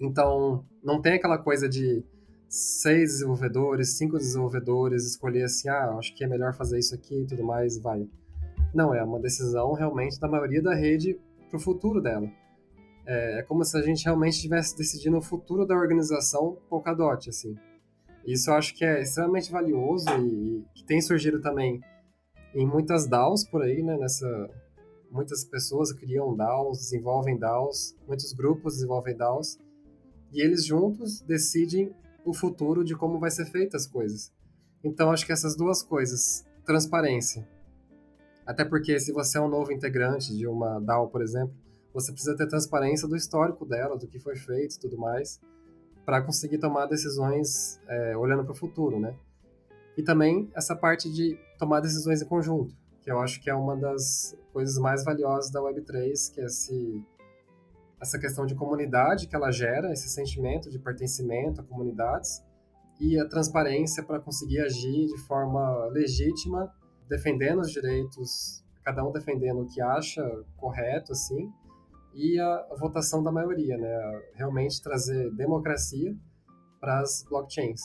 Então, 0.00 0.64
não 0.82 1.00
tem 1.00 1.14
aquela 1.14 1.38
coisa 1.38 1.68
de 1.68 2.04
seis 2.48 3.12
desenvolvedores, 3.12 3.96
cinco 3.96 4.18
desenvolvedores 4.18 5.06
escolher 5.06 5.44
assim, 5.44 5.68
ah, 5.68 5.96
acho 5.98 6.14
que 6.14 6.24
é 6.24 6.26
melhor 6.26 6.54
fazer 6.54 6.78
isso 6.78 6.94
aqui 6.94 7.22
e 7.22 7.26
tudo 7.26 7.44
mais, 7.44 7.78
vai. 7.78 8.08
Não, 8.74 8.94
é 8.94 9.02
uma 9.02 9.20
decisão 9.20 9.72
realmente 9.72 10.18
da 10.18 10.28
maioria 10.28 10.62
da 10.62 10.74
rede 10.74 11.18
para 11.48 11.56
o 11.56 11.60
futuro 11.60 12.00
dela. 12.00 12.28
É, 13.06 13.40
é, 13.40 13.42
como 13.42 13.64
se 13.64 13.76
a 13.76 13.82
gente 13.82 14.04
realmente 14.04 14.34
estivesse 14.34 14.76
decidindo 14.76 15.18
o 15.18 15.22
futuro 15.22 15.66
da 15.66 15.74
organização 15.74 16.56
Polkadot, 16.68 17.28
assim. 17.28 17.56
Isso 18.26 18.50
eu 18.50 18.54
acho 18.54 18.74
que 18.74 18.84
é 18.84 19.02
extremamente 19.02 19.52
valioso 19.52 20.08
e, 20.18 20.58
e 20.58 20.64
que 20.74 20.84
tem 20.84 21.00
surgido 21.00 21.40
também 21.40 21.80
em 22.54 22.66
muitas 22.66 23.06
DAOs 23.06 23.46
por 23.46 23.62
aí, 23.62 23.82
né, 23.82 23.96
nessa 23.98 24.26
muitas 25.10 25.44
pessoas 25.44 25.92
criam 25.92 26.34
DAOs, 26.34 26.78
desenvolvem 26.78 27.38
DAOs, 27.38 27.96
muitos 28.06 28.32
grupos 28.32 28.74
desenvolvem 28.74 29.16
DAOs, 29.16 29.60
e 30.32 30.42
eles 30.42 30.64
juntos 30.66 31.20
decidem 31.20 31.94
o 32.24 32.34
futuro 32.34 32.82
de 32.82 32.96
como 32.96 33.20
vai 33.20 33.30
ser 33.30 33.44
feita 33.46 33.76
as 33.76 33.86
coisas. 33.86 34.32
Então 34.82 35.12
acho 35.12 35.24
que 35.24 35.32
essas 35.32 35.54
duas 35.54 35.84
coisas, 35.84 36.44
transparência. 36.66 37.46
Até 38.44 38.64
porque 38.64 38.98
se 38.98 39.12
você 39.12 39.38
é 39.38 39.40
um 39.40 39.48
novo 39.48 39.72
integrante 39.72 40.36
de 40.36 40.48
uma 40.48 40.80
DAO, 40.80 41.08
por 41.08 41.22
exemplo, 41.22 41.54
você 41.94 42.10
precisa 42.10 42.36
ter 42.36 42.48
transparência 42.48 43.06
do 43.06 43.14
histórico 43.14 43.64
dela, 43.64 43.96
do 43.96 44.08
que 44.08 44.18
foi 44.18 44.34
feito 44.34 44.74
e 44.74 44.80
tudo 44.80 44.98
mais, 44.98 45.40
para 46.04 46.20
conseguir 46.20 46.58
tomar 46.58 46.86
decisões 46.86 47.80
é, 47.88 48.16
olhando 48.16 48.42
para 48.42 48.52
o 48.52 48.56
futuro, 48.56 48.98
né? 48.98 49.16
E 49.96 50.02
também 50.02 50.50
essa 50.56 50.74
parte 50.74 51.10
de 51.10 51.38
tomar 51.56 51.80
decisões 51.80 52.20
em 52.20 52.26
conjunto, 52.26 52.74
que 53.00 53.10
eu 53.10 53.20
acho 53.20 53.40
que 53.40 53.48
é 53.48 53.54
uma 53.54 53.76
das 53.76 54.36
coisas 54.52 54.76
mais 54.76 55.04
valiosas 55.04 55.52
da 55.52 55.60
Web3, 55.60 56.34
que 56.34 56.40
é 56.40 56.44
esse, 56.44 57.04
essa 58.00 58.18
questão 58.18 58.44
de 58.44 58.56
comunidade 58.56 59.28
que 59.28 59.36
ela 59.36 59.52
gera, 59.52 59.92
esse 59.92 60.08
sentimento 60.08 60.68
de 60.68 60.80
pertencimento 60.80 61.60
a 61.60 61.64
comunidades, 61.64 62.42
e 63.00 63.18
a 63.18 63.28
transparência 63.28 64.02
para 64.02 64.20
conseguir 64.20 64.60
agir 64.60 65.06
de 65.06 65.18
forma 65.26 65.86
legítima, 65.86 66.72
defendendo 67.08 67.60
os 67.60 67.70
direitos, 67.70 68.64
cada 68.82 69.04
um 69.04 69.12
defendendo 69.12 69.62
o 69.62 69.66
que 69.66 69.80
acha 69.80 70.22
correto, 70.56 71.12
assim, 71.12 71.52
e 72.14 72.38
a, 72.38 72.66
votação 72.78 73.22
da 73.22 73.32
maioria, 73.32 73.76
né? 73.76 74.22
Realmente 74.34 74.82
trazer 74.82 75.30
democracia 75.32 76.16
para 76.80 77.00
as 77.00 77.24
blockchains. 77.28 77.80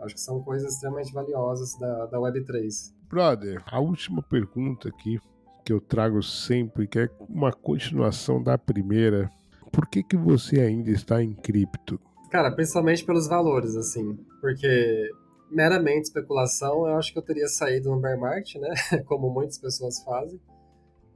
Acho 0.00 0.14
que 0.14 0.20
são 0.20 0.42
coisas 0.42 0.74
extremamente 0.74 1.12
valiosas 1.12 1.78
da, 1.78 2.06
da 2.06 2.18
Web3. 2.18 2.92
Brother, 3.08 3.62
a 3.66 3.80
última 3.80 4.22
pergunta 4.22 4.88
aqui 4.88 5.18
que 5.64 5.72
eu 5.72 5.80
trago 5.80 6.22
sempre, 6.22 6.86
que 6.86 6.98
é 6.98 7.10
uma 7.28 7.52
continuação 7.52 8.42
da 8.42 8.58
primeira. 8.58 9.30
Por 9.72 9.86
que, 9.86 10.02
que 10.02 10.16
você 10.16 10.60
ainda 10.60 10.90
está 10.90 11.22
em 11.22 11.32
cripto? 11.32 11.98
Cara, 12.30 12.50
principalmente 12.50 13.04
pelos 13.04 13.26
valores, 13.26 13.76
assim. 13.76 14.18
Porque 14.40 15.10
meramente 15.50 16.08
especulação, 16.08 16.86
eu 16.86 16.96
acho 16.96 17.12
que 17.12 17.18
eu 17.18 17.22
teria 17.22 17.48
saído 17.48 17.90
no 17.90 18.00
bear 18.00 18.18
market, 18.18 18.56
né? 18.56 18.74
Como 19.06 19.30
muitas 19.30 19.56
pessoas 19.56 20.02
fazem. 20.02 20.38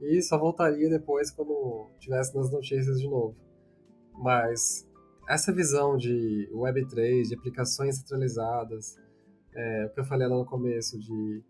E 0.01 0.21
só 0.21 0.37
voltaria 0.37 0.89
depois 0.89 1.29
quando 1.31 1.89
tivesse 1.99 2.35
nas 2.35 2.51
notícias 2.51 2.99
de 2.99 3.07
novo. 3.09 3.35
Mas 4.13 4.87
essa 5.27 5.53
visão 5.53 5.97
de 5.97 6.49
Web3, 6.53 7.27
de 7.27 7.35
aplicações 7.35 7.97
centralizadas, 7.97 8.97
é, 9.53 9.85
o 9.85 9.89
que 9.93 9.99
eu 9.99 10.05
falei 10.05 10.27
lá 10.27 10.37
no 10.37 10.45
começo, 10.45 10.97
de 10.99 11.43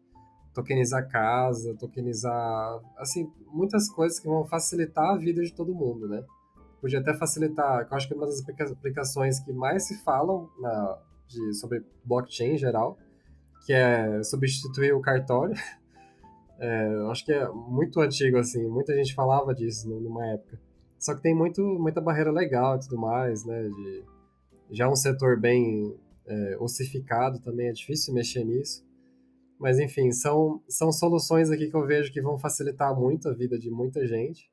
tokenizar 0.53 1.07
casa, 1.09 1.76
tokenizar, 1.76 2.80
assim, 2.97 3.31
muitas 3.47 3.89
coisas 3.89 4.19
que 4.19 4.27
vão 4.27 4.45
facilitar 4.45 5.11
a 5.11 5.17
vida 5.17 5.41
de 5.41 5.53
todo 5.53 5.73
mundo, 5.73 6.07
né? 6.07 6.23
Podia 6.81 6.99
até 6.99 7.13
facilitar, 7.13 7.88
eu 7.89 7.97
acho 7.97 8.07
que 8.07 8.13
é 8.13 8.17
uma 8.17 8.26
das 8.26 8.41
aplicações 8.71 9.39
que 9.39 9.51
mais 9.51 9.88
se 9.88 10.03
falam 10.03 10.49
na, 10.59 10.97
de, 11.27 11.53
sobre 11.53 11.85
blockchain 12.05 12.53
em 12.53 12.57
geral, 12.57 12.97
que 13.65 13.73
é 13.73 14.23
substituir 14.23 14.93
o 14.93 15.01
cartório. 15.01 15.55
É, 16.60 17.10
acho 17.10 17.26
que 17.26 17.31
é 17.31 17.48
muito 17.49 18.02
antigo, 18.02 18.38
assim, 18.38 18.68
muita 18.68 18.94
gente 18.94 19.14
falava 19.14 19.56
disso 19.56 19.90
numa 19.90 20.26
época. 20.27 20.60
Só 20.98 21.15
que 21.15 21.22
tem 21.22 21.34
muito, 21.34 21.61
muita 21.80 22.02
barreira 22.02 22.31
legal 22.31 22.76
e 22.76 22.80
tudo 22.81 22.98
mais, 22.98 23.45
né? 23.45 23.69
De, 23.69 24.03
já 24.72 24.90
um 24.90 24.95
setor 24.95 25.40
bem 25.40 25.98
é, 26.27 26.57
ossificado 26.60 27.40
também, 27.40 27.68
é 27.68 27.72
difícil 27.72 28.14
mexer 28.14 28.44
nisso. 28.44 28.86
Mas, 29.57 29.80
enfim, 29.80 30.11
são, 30.11 30.61
são 30.68 30.91
soluções 30.91 31.49
aqui 31.49 31.69
que 31.69 31.76
eu 31.76 31.86
vejo 31.86 32.11
que 32.11 32.22
vão 32.22 32.38
facilitar 32.38 32.94
muito 32.98 33.30
a 33.30 33.34
vida 33.34 33.57
de 33.57 33.69
muita 33.69 34.06
gente. 34.06 34.49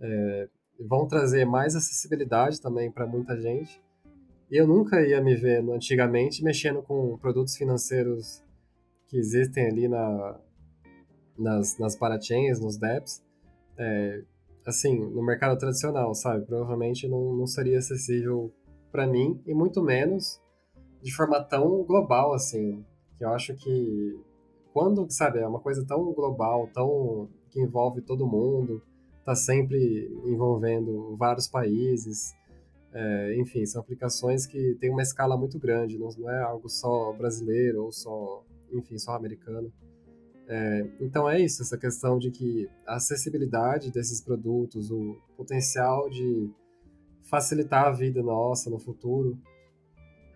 É, 0.00 0.48
vão 0.80 1.06
trazer 1.06 1.44
mais 1.44 1.74
acessibilidade 1.74 2.60
também 2.60 2.90
para 2.90 3.06
muita 3.06 3.40
gente. 3.40 3.80
E 4.50 4.56
eu 4.56 4.66
nunca 4.66 5.00
ia 5.00 5.20
me 5.20 5.34
ver 5.34 5.58
antigamente 5.70 6.42
mexendo 6.44 6.82
com 6.82 7.16
produtos 7.18 7.56
financeiros 7.56 8.42
que 9.08 9.16
existem 9.16 9.66
ali 9.66 9.88
na, 9.88 10.38
nas, 11.38 11.78
nas 11.78 11.96
parachains, 11.96 12.60
nos 12.60 12.76
dApps, 12.76 13.22
é, 13.78 14.22
assim, 14.66 14.98
no 14.98 15.22
mercado 15.22 15.58
tradicional, 15.58 16.14
sabe? 16.14 16.44
Provavelmente 16.44 17.06
não, 17.06 17.32
não 17.32 17.46
seria 17.46 17.78
acessível 17.78 18.52
para 18.90 19.06
mim 19.06 19.40
e 19.46 19.54
muito 19.54 19.82
menos 19.82 20.40
de 21.02 21.14
forma 21.14 21.42
tão 21.42 21.84
global 21.84 22.32
assim. 22.32 22.84
Que 23.16 23.24
eu 23.24 23.30
acho 23.30 23.54
que 23.54 24.18
quando, 24.72 25.06
sabe, 25.10 25.38
é 25.38 25.46
uma 25.46 25.60
coisa 25.60 25.84
tão 25.86 26.12
global, 26.12 26.68
tão 26.72 27.28
que 27.50 27.60
envolve 27.60 28.02
todo 28.02 28.26
mundo, 28.26 28.82
tá 29.24 29.34
sempre 29.34 30.10
envolvendo 30.24 31.16
vários 31.16 31.48
países, 31.48 32.34
é, 32.92 33.36
enfim, 33.38 33.64
são 33.66 33.80
aplicações 33.80 34.46
que 34.46 34.74
têm 34.80 34.90
uma 34.90 35.02
escala 35.02 35.36
muito 35.36 35.58
grande, 35.58 35.98
não, 35.98 36.08
não 36.18 36.30
é 36.30 36.42
algo 36.42 36.68
só 36.68 37.12
brasileiro 37.12 37.84
ou 37.84 37.92
só, 37.92 38.44
enfim, 38.72 38.98
só 38.98 39.14
americano. 39.14 39.72
É, 40.48 40.86
então 41.00 41.28
é 41.28 41.40
isso, 41.40 41.62
essa 41.62 41.76
questão 41.76 42.18
de 42.18 42.30
que 42.30 42.68
a 42.86 42.96
acessibilidade 42.96 43.90
desses 43.90 44.20
produtos, 44.20 44.90
o 44.90 45.16
potencial 45.36 46.08
de 46.08 46.48
facilitar 47.24 47.86
a 47.86 47.90
vida 47.90 48.22
nossa 48.22 48.70
no 48.70 48.78
futuro 48.78 49.36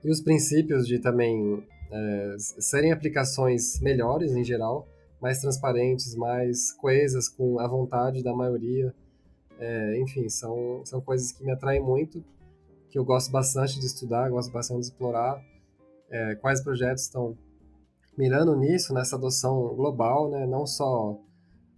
e 0.02 0.10
os 0.10 0.20
princípios 0.20 0.86
de 0.86 0.98
também 0.98 1.62
é, 1.92 2.36
serem 2.38 2.90
aplicações 2.90 3.80
melhores 3.80 4.32
em 4.32 4.42
geral, 4.42 4.88
mais 5.20 5.40
transparentes, 5.40 6.16
mais 6.16 6.72
coesas 6.72 7.28
com 7.28 7.60
a 7.60 7.68
vontade 7.68 8.22
da 8.22 8.34
maioria. 8.34 8.94
É, 9.58 10.00
enfim, 10.00 10.28
são, 10.28 10.82
são 10.84 11.00
coisas 11.00 11.32
que 11.32 11.44
me 11.44 11.52
atraem 11.52 11.82
muito, 11.82 12.24
que 12.88 12.98
eu 12.98 13.04
gosto 13.04 13.30
bastante 13.30 13.78
de 13.78 13.86
estudar, 13.86 14.30
gosto 14.30 14.50
bastante 14.50 14.80
de 14.80 14.86
explorar. 14.86 15.44
É, 16.08 16.34
quais 16.36 16.60
projetos 16.62 17.04
estão 17.04 17.36
mirando 18.16 18.56
nisso, 18.56 18.92
nessa 18.92 19.16
adoção 19.16 19.74
global, 19.74 20.30
né? 20.30 20.46
Não 20.46 20.66
só 20.66 21.18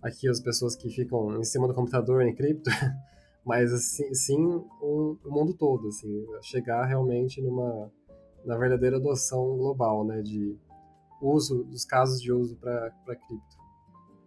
aqui 0.02 0.28
as 0.28 0.40
pessoas 0.40 0.74
que 0.74 0.90
ficam 0.90 1.38
em 1.38 1.44
cima 1.44 1.68
do 1.68 1.74
computador 1.74 2.22
em 2.22 2.34
cripto, 2.34 2.70
mas 3.46 3.72
assim, 3.72 4.12
sim 4.14 4.44
o, 4.80 5.16
o 5.24 5.30
mundo 5.30 5.54
todo, 5.54 5.88
assim, 5.88 6.26
chegar 6.42 6.84
realmente 6.86 7.40
numa 7.40 7.90
na 8.44 8.56
verdadeira 8.56 8.96
adoção 8.96 9.56
global, 9.56 10.04
né, 10.04 10.20
de 10.20 10.58
uso 11.20 11.62
dos 11.64 11.84
casos 11.84 12.20
de 12.20 12.32
uso 12.32 12.56
para 12.56 12.90
cripto. 13.06 13.62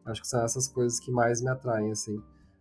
Acho 0.05 0.21
que 0.21 0.27
são 0.27 0.43
essas 0.43 0.67
coisas 0.67 0.99
que 0.99 1.11
mais 1.11 1.41
me 1.41 1.49
atraem, 1.49 1.91
assim, 1.91 2.17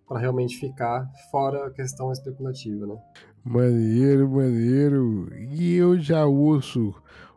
para 0.09 0.19
realmente 0.19 0.59
ficar 0.59 1.09
fora 1.31 1.67
a 1.67 1.71
questão 1.71 2.11
especulativa, 2.11 2.87
né? 2.87 2.97
Maneiro, 3.45 4.29
maneiro. 4.29 5.29
E 5.35 5.75
eu 5.75 5.99
já 5.99 6.25
uso 6.27 6.95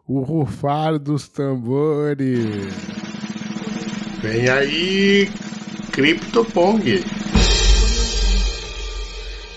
o 0.08 0.22
rufar 0.22 0.98
dos 0.98 1.28
tambores. 1.28 2.46
Vem 4.22 4.50
aí, 4.50 5.28
CryptoPong. 5.92 7.04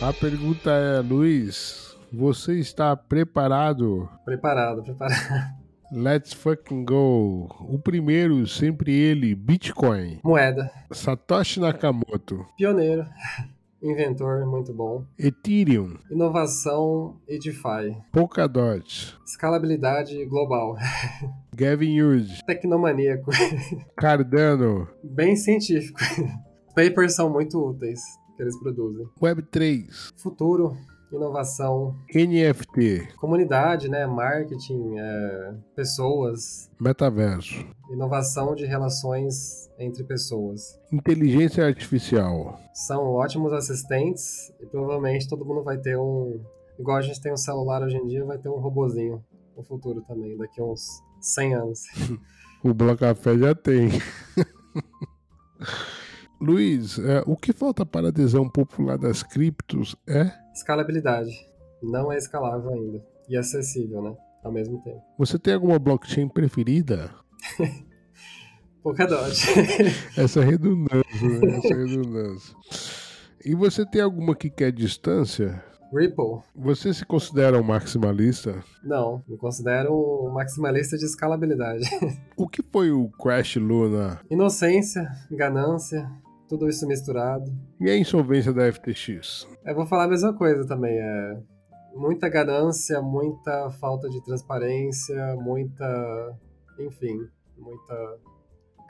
A 0.03 0.13
pergunta 0.13 0.71
é, 0.71 1.01
Luiz, 1.01 1.97
você 2.13 2.59
está 2.59 2.97
preparado? 2.97 4.09
Preparado, 4.25 4.83
preparado. 4.83 5.61
Let's 5.93 6.33
fucking 6.33 6.85
go. 6.85 7.49
O 7.61 7.79
primeiro, 7.79 8.47
sempre 8.47 8.93
ele, 8.93 9.35
Bitcoin. 9.35 10.21
Moeda. 10.23 10.71
Satoshi 10.93 11.61
Nakamoto. 11.61 12.47
Pioneiro. 12.57 13.07
Inventor, 13.83 14.47
muito 14.47 14.75
bom. 14.75 15.05
Ethereum. 15.19 15.97
Inovação 16.11 17.17
e 17.27 17.39
DeFi. 17.39 17.97
Polkadot. 18.13 19.17
Escalabilidade 19.27 20.23
global. 20.27 20.77
Gavin 21.57 22.01
Hughes. 22.01 22.43
Tecnomaníaco. 22.47 23.31
Cardano. 23.97 24.87
Bem 25.03 25.35
científico. 25.37 25.99
Papers 26.75 27.15
são 27.15 27.31
muito 27.31 27.59
úteis 27.59 28.01
que 28.37 28.43
eles 28.43 28.59
produzem. 28.59 29.07
Web3. 29.21 30.13
Futuro. 30.17 30.77
inovação, 31.13 31.97
NFT, 32.15 33.15
comunidade, 33.17 33.89
né, 33.89 34.07
marketing, 34.07 34.95
é, 34.97 35.55
pessoas, 35.75 36.71
metaverso, 36.81 37.67
inovação 37.91 38.55
de 38.55 38.65
relações 38.65 39.69
entre 39.81 40.05
pessoas. 40.05 40.79
inteligência 40.93 41.65
artificial, 41.65 42.61
São 42.75 43.03
ótimos 43.15 43.53
assistentes 43.53 44.53
e 44.61 44.67
provavelmente 44.67 45.29
todo 45.29 45.45
mundo 45.45 45.65
vai 45.65 45.79
ter 45.79 45.97
um, 45.97 46.41
igual 46.79 46.99
a 46.99 47.03
gente 47.03 47.21
tem 47.21 47.33
um 47.33 47.37
celular 47.37 47.83
hoje 47.83 47.97
em 47.97 48.07
dia, 48.07 48.25
vai 48.25 48.39
ter 48.39 48.49
um 48.49 48.61
robozinho 48.61 49.25
no 49.57 49.65
futuro 49.65 50.03
também, 50.03 50.37
daqui 50.37 50.61
a 50.61 50.65
uns 50.65 50.87
100 51.21 51.55
anos. 51.55 51.81
o 52.63 52.75
Bloco 52.75 53.01
Café 53.01 53.39
já 53.39 53.55
tem. 53.55 53.89
Luiz, 56.41 56.99
é, 56.99 57.23
o 57.27 57.37
que 57.37 57.53
falta 57.53 57.85
para 57.85 58.07
a 58.07 58.09
adesão 58.09 58.49
popular 58.49 58.97
das 58.97 59.23
criptos 59.23 59.95
é 60.09 60.33
Escalabilidade. 60.55 61.31
Não 61.83 62.11
é 62.13 62.17
escalável 62.17 62.71
ainda. 62.71 63.05
E 63.29 63.37
acessível, 63.37 64.03
né? 64.03 64.15
Ao 64.43 64.51
mesmo 64.51 64.83
tempo. 64.83 65.03
Você 65.19 65.39
tem 65.39 65.55
alguma 65.55 65.79
blockchain 65.79 66.29
preferida? 66.29 67.11
Polkadot. 68.83 69.35
Essa 70.17 70.43
redundância, 70.43 71.29
né? 71.29 71.59
Essa 71.59 71.75
redundância. 71.75 72.57
E 73.45 73.55
você 73.55 73.85
tem 73.87 74.01
alguma 74.01 74.35
que 74.35 74.51
quer 74.51 74.73
distância? 74.73 75.63
Ripple. 75.93 76.41
Você 76.55 76.95
se 76.95 77.05
considera 77.05 77.59
um 77.59 77.65
maximalista? 77.65 78.63
Não, 78.83 79.23
me 79.29 79.37
considero 79.37 79.93
um 79.93 80.31
maximalista 80.33 80.97
de 80.97 81.05
escalabilidade. 81.05 81.83
O 82.37 82.49
que 82.49 82.63
foi 82.63 82.91
o 82.91 83.11
Crash 83.23 83.57
Luna 83.57 84.19
Inocência, 84.31 85.07
ganância, 85.31 86.11
tudo 86.49 86.69
isso 86.69 86.87
misturado. 86.87 87.53
e 87.79 87.91
a 87.91 87.97
insolvência 87.99 88.51
da 88.51 88.73
FTX? 88.73 89.47
Eu 89.67 89.75
vou 89.75 89.87
falar 89.87 90.05
a 90.05 90.09
mesma 90.09 90.33
coisa 90.33 90.67
também. 90.67 90.97
É 90.97 91.37
muita 91.95 92.29
ganância, 92.31 93.03
muita 93.03 93.71
falta 93.73 94.09
de 94.09 94.25
transparência, 94.25 95.37
muita. 95.37 96.39
Enfim, 96.79 97.19
muita 97.59 98.19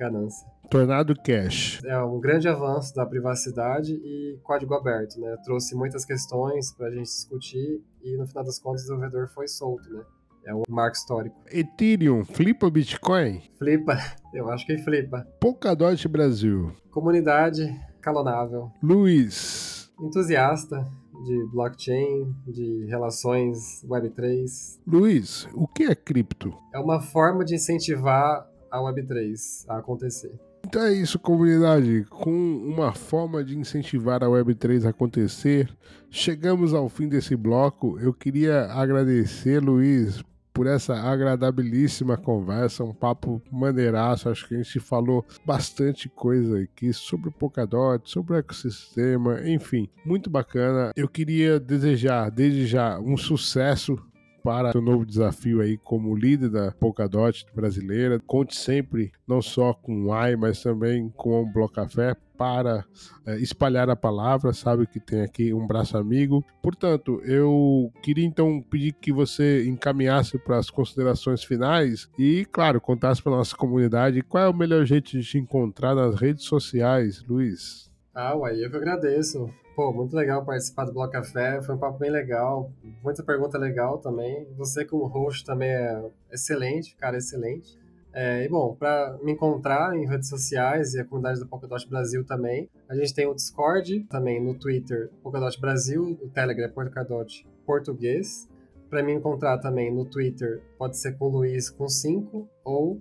ganância. 0.00 0.48
Tornado 0.70 1.14
Cash. 1.14 1.80
É 1.84 1.98
um 2.02 2.18
grande 2.18 2.48
avanço 2.48 2.94
da 2.94 3.04
privacidade 3.04 3.92
e 3.92 4.38
código 4.42 4.74
aberto, 4.74 5.20
né? 5.20 5.36
Trouxe 5.44 5.74
muitas 5.74 6.04
questões 6.04 6.72
para 6.72 6.86
a 6.86 6.90
gente 6.90 7.04
discutir 7.04 7.82
e 8.02 8.16
no 8.16 8.26
final 8.26 8.44
das 8.44 8.58
contas 8.58 8.82
o 8.82 8.84
desenvolvedor 8.84 9.28
foi 9.28 9.46
solto, 9.46 9.88
né? 9.92 10.02
É 10.46 10.54
um 10.54 10.62
marco 10.70 10.96
histórico. 10.96 11.36
Ethereum, 11.52 12.24
flipa 12.24 12.70
Bitcoin? 12.70 13.42
Flipa, 13.58 13.98
eu 14.32 14.48
acho 14.48 14.64
que 14.64 14.78
flipa. 14.78 15.26
Polkadot 15.38 16.08
Brasil. 16.08 16.72
Comunidade 16.90 17.68
calonável. 18.00 18.72
Luiz. 18.82 19.92
Entusiasta 20.00 20.82
de 21.24 21.46
blockchain, 21.52 22.34
de 22.46 22.86
relações 22.86 23.84
Web3. 23.84 24.78
Luiz, 24.86 25.46
o 25.52 25.68
que 25.68 25.84
é 25.84 25.94
cripto? 25.94 26.56
É 26.72 26.78
uma 26.78 27.00
forma 27.00 27.44
de 27.44 27.56
incentivar 27.56 28.49
a 28.70 28.78
Web3 28.78 29.64
a 29.68 29.78
acontecer. 29.78 30.38
Então 30.64 30.82
é 30.82 30.92
isso, 30.92 31.18
comunidade. 31.18 32.04
Com 32.10 32.30
uma 32.30 32.92
forma 32.92 33.42
de 33.42 33.58
incentivar 33.58 34.22
a 34.22 34.26
Web3 34.26 34.86
a 34.86 34.90
acontecer, 34.90 35.68
chegamos 36.10 36.74
ao 36.74 36.88
fim 36.88 37.08
desse 37.08 37.34
bloco. 37.34 37.98
Eu 37.98 38.12
queria 38.12 38.66
agradecer, 38.66 39.60
Luiz, 39.60 40.22
por 40.52 40.66
essa 40.66 40.94
agradabilíssima 40.94 42.16
conversa, 42.16 42.84
um 42.84 42.92
papo 42.92 43.42
maneiraço. 43.50 44.28
Acho 44.28 44.46
que 44.46 44.54
a 44.54 44.58
gente 44.58 44.78
falou 44.78 45.24
bastante 45.44 46.08
coisa 46.08 46.60
aqui 46.60 46.92
sobre 46.92 47.28
o 47.28 47.32
Polkadot, 47.32 48.08
sobre 48.08 48.34
o 48.34 48.36
ecossistema, 48.36 49.40
enfim, 49.48 49.88
muito 50.04 50.28
bacana. 50.28 50.92
Eu 50.94 51.08
queria 51.08 51.58
desejar, 51.58 52.30
desde 52.30 52.66
já, 52.66 52.98
um 53.00 53.16
sucesso 53.16 53.98
para 54.42 54.76
o 54.78 54.80
novo 54.80 55.04
desafio 55.04 55.60
aí 55.60 55.76
como 55.78 56.16
líder 56.16 56.50
da 56.50 56.72
Polkadot 56.72 57.46
brasileira. 57.54 58.20
Conte 58.26 58.56
sempre, 58.56 59.12
não 59.26 59.40
só 59.40 59.72
com 59.72 60.06
o 60.06 60.12
AI, 60.12 60.36
mas 60.36 60.62
também 60.62 61.08
com 61.16 61.42
o 61.42 61.46
Bloco 61.46 61.74
Café 61.74 62.16
para 62.40 62.86
eh, 63.26 63.36
espalhar 63.36 63.90
a 63.90 63.96
palavra, 63.96 64.54
sabe 64.54 64.86
que 64.86 64.98
tem 64.98 65.20
aqui 65.20 65.52
um 65.52 65.66
braço 65.66 65.98
amigo. 65.98 66.42
Portanto, 66.62 67.20
eu 67.22 67.92
queria 68.02 68.24
então 68.24 68.62
pedir 68.62 68.94
que 68.94 69.12
você 69.12 69.68
encaminhasse 69.68 70.38
para 70.38 70.56
as 70.56 70.70
considerações 70.70 71.44
finais 71.44 72.08
e, 72.18 72.46
claro, 72.50 72.80
contasse 72.80 73.22
para 73.22 73.32
nossa 73.32 73.54
comunidade 73.54 74.22
qual 74.22 74.44
é 74.44 74.48
o 74.48 74.56
melhor 74.56 74.86
jeito 74.86 75.10
de 75.10 75.22
te 75.22 75.36
encontrar 75.36 75.94
nas 75.94 76.18
redes 76.18 76.44
sociais, 76.44 77.22
Luiz. 77.28 77.89
Ah, 78.14 78.36
uai, 78.36 78.64
eu 78.64 78.70
que 78.70 78.76
agradeço. 78.76 79.48
Pô, 79.76 79.92
muito 79.92 80.16
legal 80.16 80.44
participar 80.44 80.84
do 80.84 80.92
Bloco 80.92 81.12
Café, 81.12 81.62
foi 81.62 81.76
um 81.76 81.78
papo 81.78 81.98
bem 81.98 82.10
legal, 82.10 82.70
muita 83.04 83.22
pergunta 83.22 83.56
legal 83.56 83.98
também. 83.98 84.46
Você 84.56 84.84
como 84.84 85.06
host 85.06 85.44
também 85.44 85.70
é 85.70 86.10
excelente, 86.32 86.96
cara, 86.96 87.16
excelente. 87.16 87.78
É, 88.12 88.44
e 88.44 88.48
bom, 88.48 88.74
para 88.74 89.16
me 89.22 89.30
encontrar 89.30 89.96
em 89.96 90.04
redes 90.04 90.28
sociais 90.28 90.94
e 90.94 91.00
a 91.00 91.04
comunidade 91.04 91.38
da 91.38 91.46
Polkadot 91.46 91.88
Brasil 91.88 92.24
também, 92.24 92.68
a 92.88 92.96
gente 92.96 93.14
tem 93.14 93.26
o 93.26 93.34
Discord, 93.34 94.00
também 94.10 94.42
no 94.42 94.54
Twitter, 94.54 95.08
Polkadot 95.22 95.60
Brasil, 95.60 96.18
o 96.20 96.28
Telegram 96.28 96.64
é 96.64 96.68
Polkadot 96.68 97.46
Português. 97.64 98.48
Para 98.88 99.04
me 99.04 99.12
encontrar 99.12 99.58
também 99.58 99.94
no 99.94 100.04
Twitter, 100.04 100.60
pode 100.76 100.98
ser 100.98 101.16
com 101.16 101.28
Luiz 101.28 101.70
com 101.70 101.88
5 101.88 102.48
ou 102.64 103.00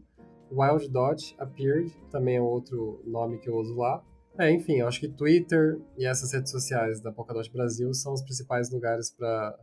Wild 0.52 0.88
Dot 0.90 1.36
Appeared, 1.40 1.92
também 2.12 2.38
é 2.38 2.42
outro 2.42 3.02
nome 3.08 3.40
que 3.40 3.50
eu 3.50 3.56
uso 3.56 3.76
lá. 3.76 4.04
É, 4.40 4.50
enfim, 4.52 4.78
eu 4.78 4.88
acho 4.88 5.02
que 5.02 5.10
Twitter 5.10 5.78
e 5.98 6.06
essas 6.06 6.32
redes 6.32 6.50
sociais 6.50 7.02
da 7.02 7.12
Polkadot 7.12 7.52
Brasil 7.52 7.94
são 7.94 8.14
os 8.14 8.22
principais 8.22 8.72
lugares 8.72 9.12
para 9.12 9.54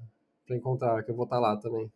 encontrar, 0.50 1.02
que 1.02 1.10
eu 1.10 1.16
vou 1.16 1.24
estar 1.24 1.38
lá 1.38 1.56
também. 1.56 1.90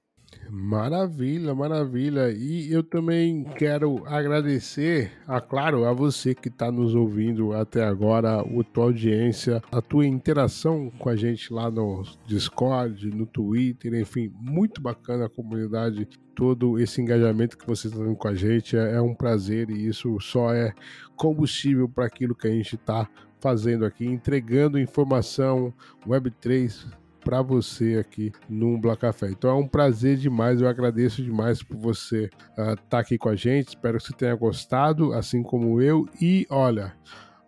Maravilha, 0.51 1.55
maravilha. 1.55 2.31
E 2.31 2.73
eu 2.73 2.82
também 2.82 3.44
quero 3.57 4.05
agradecer, 4.07 5.12
a, 5.27 5.40
claro, 5.40 5.85
a 5.85 5.93
você 5.93 6.35
que 6.35 6.48
está 6.48 6.73
nos 6.73 6.94
ouvindo 6.94 7.52
até 7.52 7.85
agora, 7.85 8.40
a 8.40 8.65
tua 8.73 8.85
audiência, 8.85 9.62
a 9.70 9.81
tua 9.81 10.05
interação 10.05 10.90
com 10.98 11.09
a 11.09 11.15
gente 11.15 11.52
lá 11.52 11.70
no 11.70 12.02
Discord, 12.27 13.09
no 13.11 13.27
Twitter, 13.27 13.94
enfim, 13.94 14.32
muito 14.40 14.81
bacana 14.81 15.27
a 15.27 15.31
comunidade, 15.31 16.09
todo 16.35 16.81
esse 16.81 17.01
engajamento 17.01 17.57
que 17.57 17.66
vocês 17.66 17.93
estão 17.93 18.07
tendo 18.07 18.16
com 18.16 18.28
a 18.28 18.35
gente. 18.35 18.77
É, 18.77 18.97
é 18.97 19.01
um 19.01 19.15
prazer 19.15 19.70
e 19.70 19.86
isso 19.86 20.19
só 20.20 20.52
é 20.52 20.74
combustível 21.16 21.89
para 21.89 22.07
aquilo 22.07 22.35
que 22.35 22.48
a 22.48 22.51
gente 22.51 22.74
está 22.74 23.09
fazendo 23.39 23.85
aqui, 23.85 24.05
entregando 24.05 24.78
informação 24.78 25.73
Web3 26.07 26.99
para 27.24 27.42
você 27.42 27.97
aqui 27.97 28.32
no 28.48 28.78
Black 28.78 29.01
Café. 29.01 29.30
Então 29.30 29.51
é 29.51 29.55
um 29.55 29.68
prazer 29.68 30.16
demais, 30.16 30.60
eu 30.60 30.68
agradeço 30.68 31.22
demais 31.22 31.62
por 31.62 31.76
você 31.76 32.30
estar 32.51 32.72
uh, 32.72 32.76
tá 32.88 32.98
aqui 32.98 33.18
com 33.18 33.28
a 33.28 33.36
gente. 33.36 33.68
Espero 33.68 33.98
que 33.98 34.05
você 34.05 34.12
tenha 34.12 34.34
gostado, 34.34 35.12
assim 35.12 35.42
como 35.42 35.80
eu. 35.80 36.09
E 36.20 36.47
olha, 36.51 36.92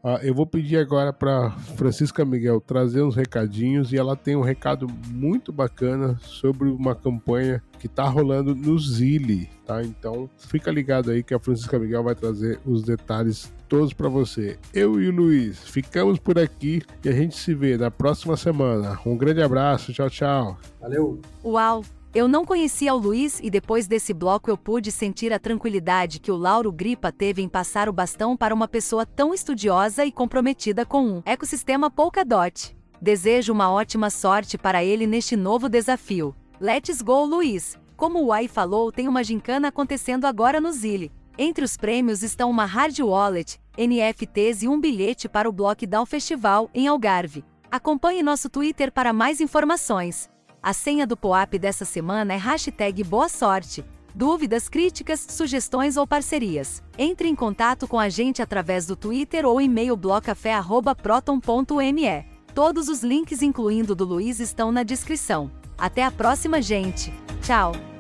uh, 0.03 0.19
eu 0.23 0.35
vou 0.35 0.47
pedir 0.47 0.77
agora 0.77 1.13
para 1.13 1.51
Francisca 1.77 2.25
Miguel 2.25 2.61
trazer 2.61 3.03
uns 3.03 3.17
recadinhos 3.17 3.93
e 3.93 3.97
ela 3.97 4.17
tem 4.17 4.37
um 4.37 4.43
recado 4.43 4.87
muito 5.11 5.53
bacana 5.53 6.19
sobre 6.23 6.69
uma 6.69 6.95
campanha 6.95 7.63
que 7.79 7.87
está 7.87 8.05
rolando 8.05 8.55
no 8.55 8.79
Zile, 8.79 9.49
tá? 9.67 9.83
Então 9.83 10.29
fica 10.37 10.71
ligado 10.71 11.11
aí 11.11 11.23
que 11.23 11.35
a 11.35 11.39
Francisca 11.39 11.79
Miguel 11.79 12.05
vai 12.05 12.15
trazer 12.15 12.61
os 12.65 12.83
detalhes 12.83 13.53
todos 13.69 13.93
para 13.93 14.09
você. 14.09 14.59
Eu 14.73 15.01
e 15.01 15.09
o 15.09 15.13
Luiz 15.13 15.59
ficamos 15.65 16.19
por 16.19 16.39
aqui 16.39 16.83
e 17.05 17.09
a 17.09 17.13
gente 17.13 17.37
se 17.37 17.55
vê 17.55 17.77
na 17.77 17.91
próxima 17.91 18.37
semana. 18.37 18.99
Um 19.07 19.17
grande 19.17 19.43
abraço, 19.43 19.93
tchau, 19.93 20.11
tchau. 20.11 20.59
Valeu! 20.81 21.21
Uau! 21.43 21.83
Eu 22.15 22.29
não 22.29 22.45
conhecia 22.45 22.93
o 22.93 22.99
Luiz 22.99 23.41
e 23.43 23.49
depois 23.49 23.87
desse 23.87 24.13
bloco 24.13 24.51
eu 24.51 24.57
pude 24.57 24.93
sentir 24.93 25.33
a 25.33 25.39
tranquilidade 25.39 26.21
que 26.21 26.31
o 26.31 26.37
Lauro 26.37 26.71
Gripa 26.71 27.11
teve 27.11 27.41
em 27.41 27.49
passar 27.49 27.89
o 27.89 27.93
bastão 27.93 28.37
para 28.37 28.55
uma 28.55 28.69
pessoa 28.69 29.07
tão 29.07 29.33
estudiosa 29.33 30.05
e 30.05 30.13
comprometida 30.13 30.85
com 30.85 31.03
um 31.03 31.23
ecossistema 31.25 31.91
Polkadot. 31.91 32.77
Desejo 33.01 33.55
uma 33.55 33.73
ótima 33.73 34.11
sorte 34.11 34.59
para 34.59 34.85
ele 34.85 35.07
neste 35.07 35.37
novo 35.37 35.71
desafio. 35.71 36.37
Let's 36.61 37.01
go, 37.01 37.25
Luiz! 37.25 37.79
Como 37.97 38.19
o 38.19 38.27
Uai 38.27 38.47
falou, 38.47 38.93
tem 38.93 39.09
uma 39.09 39.25
gincana 39.25 39.69
acontecendo 39.69 40.27
agora 40.27 40.61
no 40.61 40.71
Zile. 40.71 41.11
Entre 41.39 41.65
os 41.65 41.79
prêmios 41.79 42.23
estão 42.23 42.51
uma 42.51 42.67
hard 42.67 42.99
wallet, 43.01 43.59
NFTs 43.79 44.63
e 44.63 44.69
um 44.69 44.79
bilhete 44.79 45.31
para 45.31 45.49
o 45.49 45.53
Blockdown 45.53 46.05
Festival 46.05 46.69
em 46.75 46.87
Algarve. 46.87 47.43
Acompanhe 47.71 48.23
nosso 48.23 48.51
Twitter 48.51 48.93
para 48.93 49.15
mais 49.15 49.41
informações. 49.41 50.31
A 50.63 50.73
senha 50.73 51.05
do 51.05 51.17
POAP 51.17 51.59
dessa 51.59 51.85
semana 51.85 52.35
é 52.35 52.37
hashtag 52.37 53.03
Boa 53.03 53.29
Sorte. 53.29 53.85
Dúvidas, 54.15 54.69
críticas, 54.69 55.27
sugestões 55.29 55.97
ou 55.97 56.07
parcerias? 56.07 56.81
Entre 56.97 57.29
em 57.29 57.35
contato 57.35 57.89
com 57.89 57.99
a 57.99 58.09
gente 58.09 58.41
através 58.41 58.87
do 58.87 58.95
Twitter 58.95 59.45
ou 59.45 59.61
e-mail 59.61 59.97
blocafé.proton.me. 59.97 62.25
Todos 62.55 62.89
os 62.89 63.03
links, 63.03 63.43
incluindo 63.43 63.97
do 63.97 64.05
Luiz, 64.05 64.39
estão 64.39 64.71
na 64.71 64.85
descrição. 64.85 65.51
Até 65.77 66.05
a 66.05 66.13
próxima, 66.13 66.63
gente. 66.63 67.13
Tchau! 67.41 67.92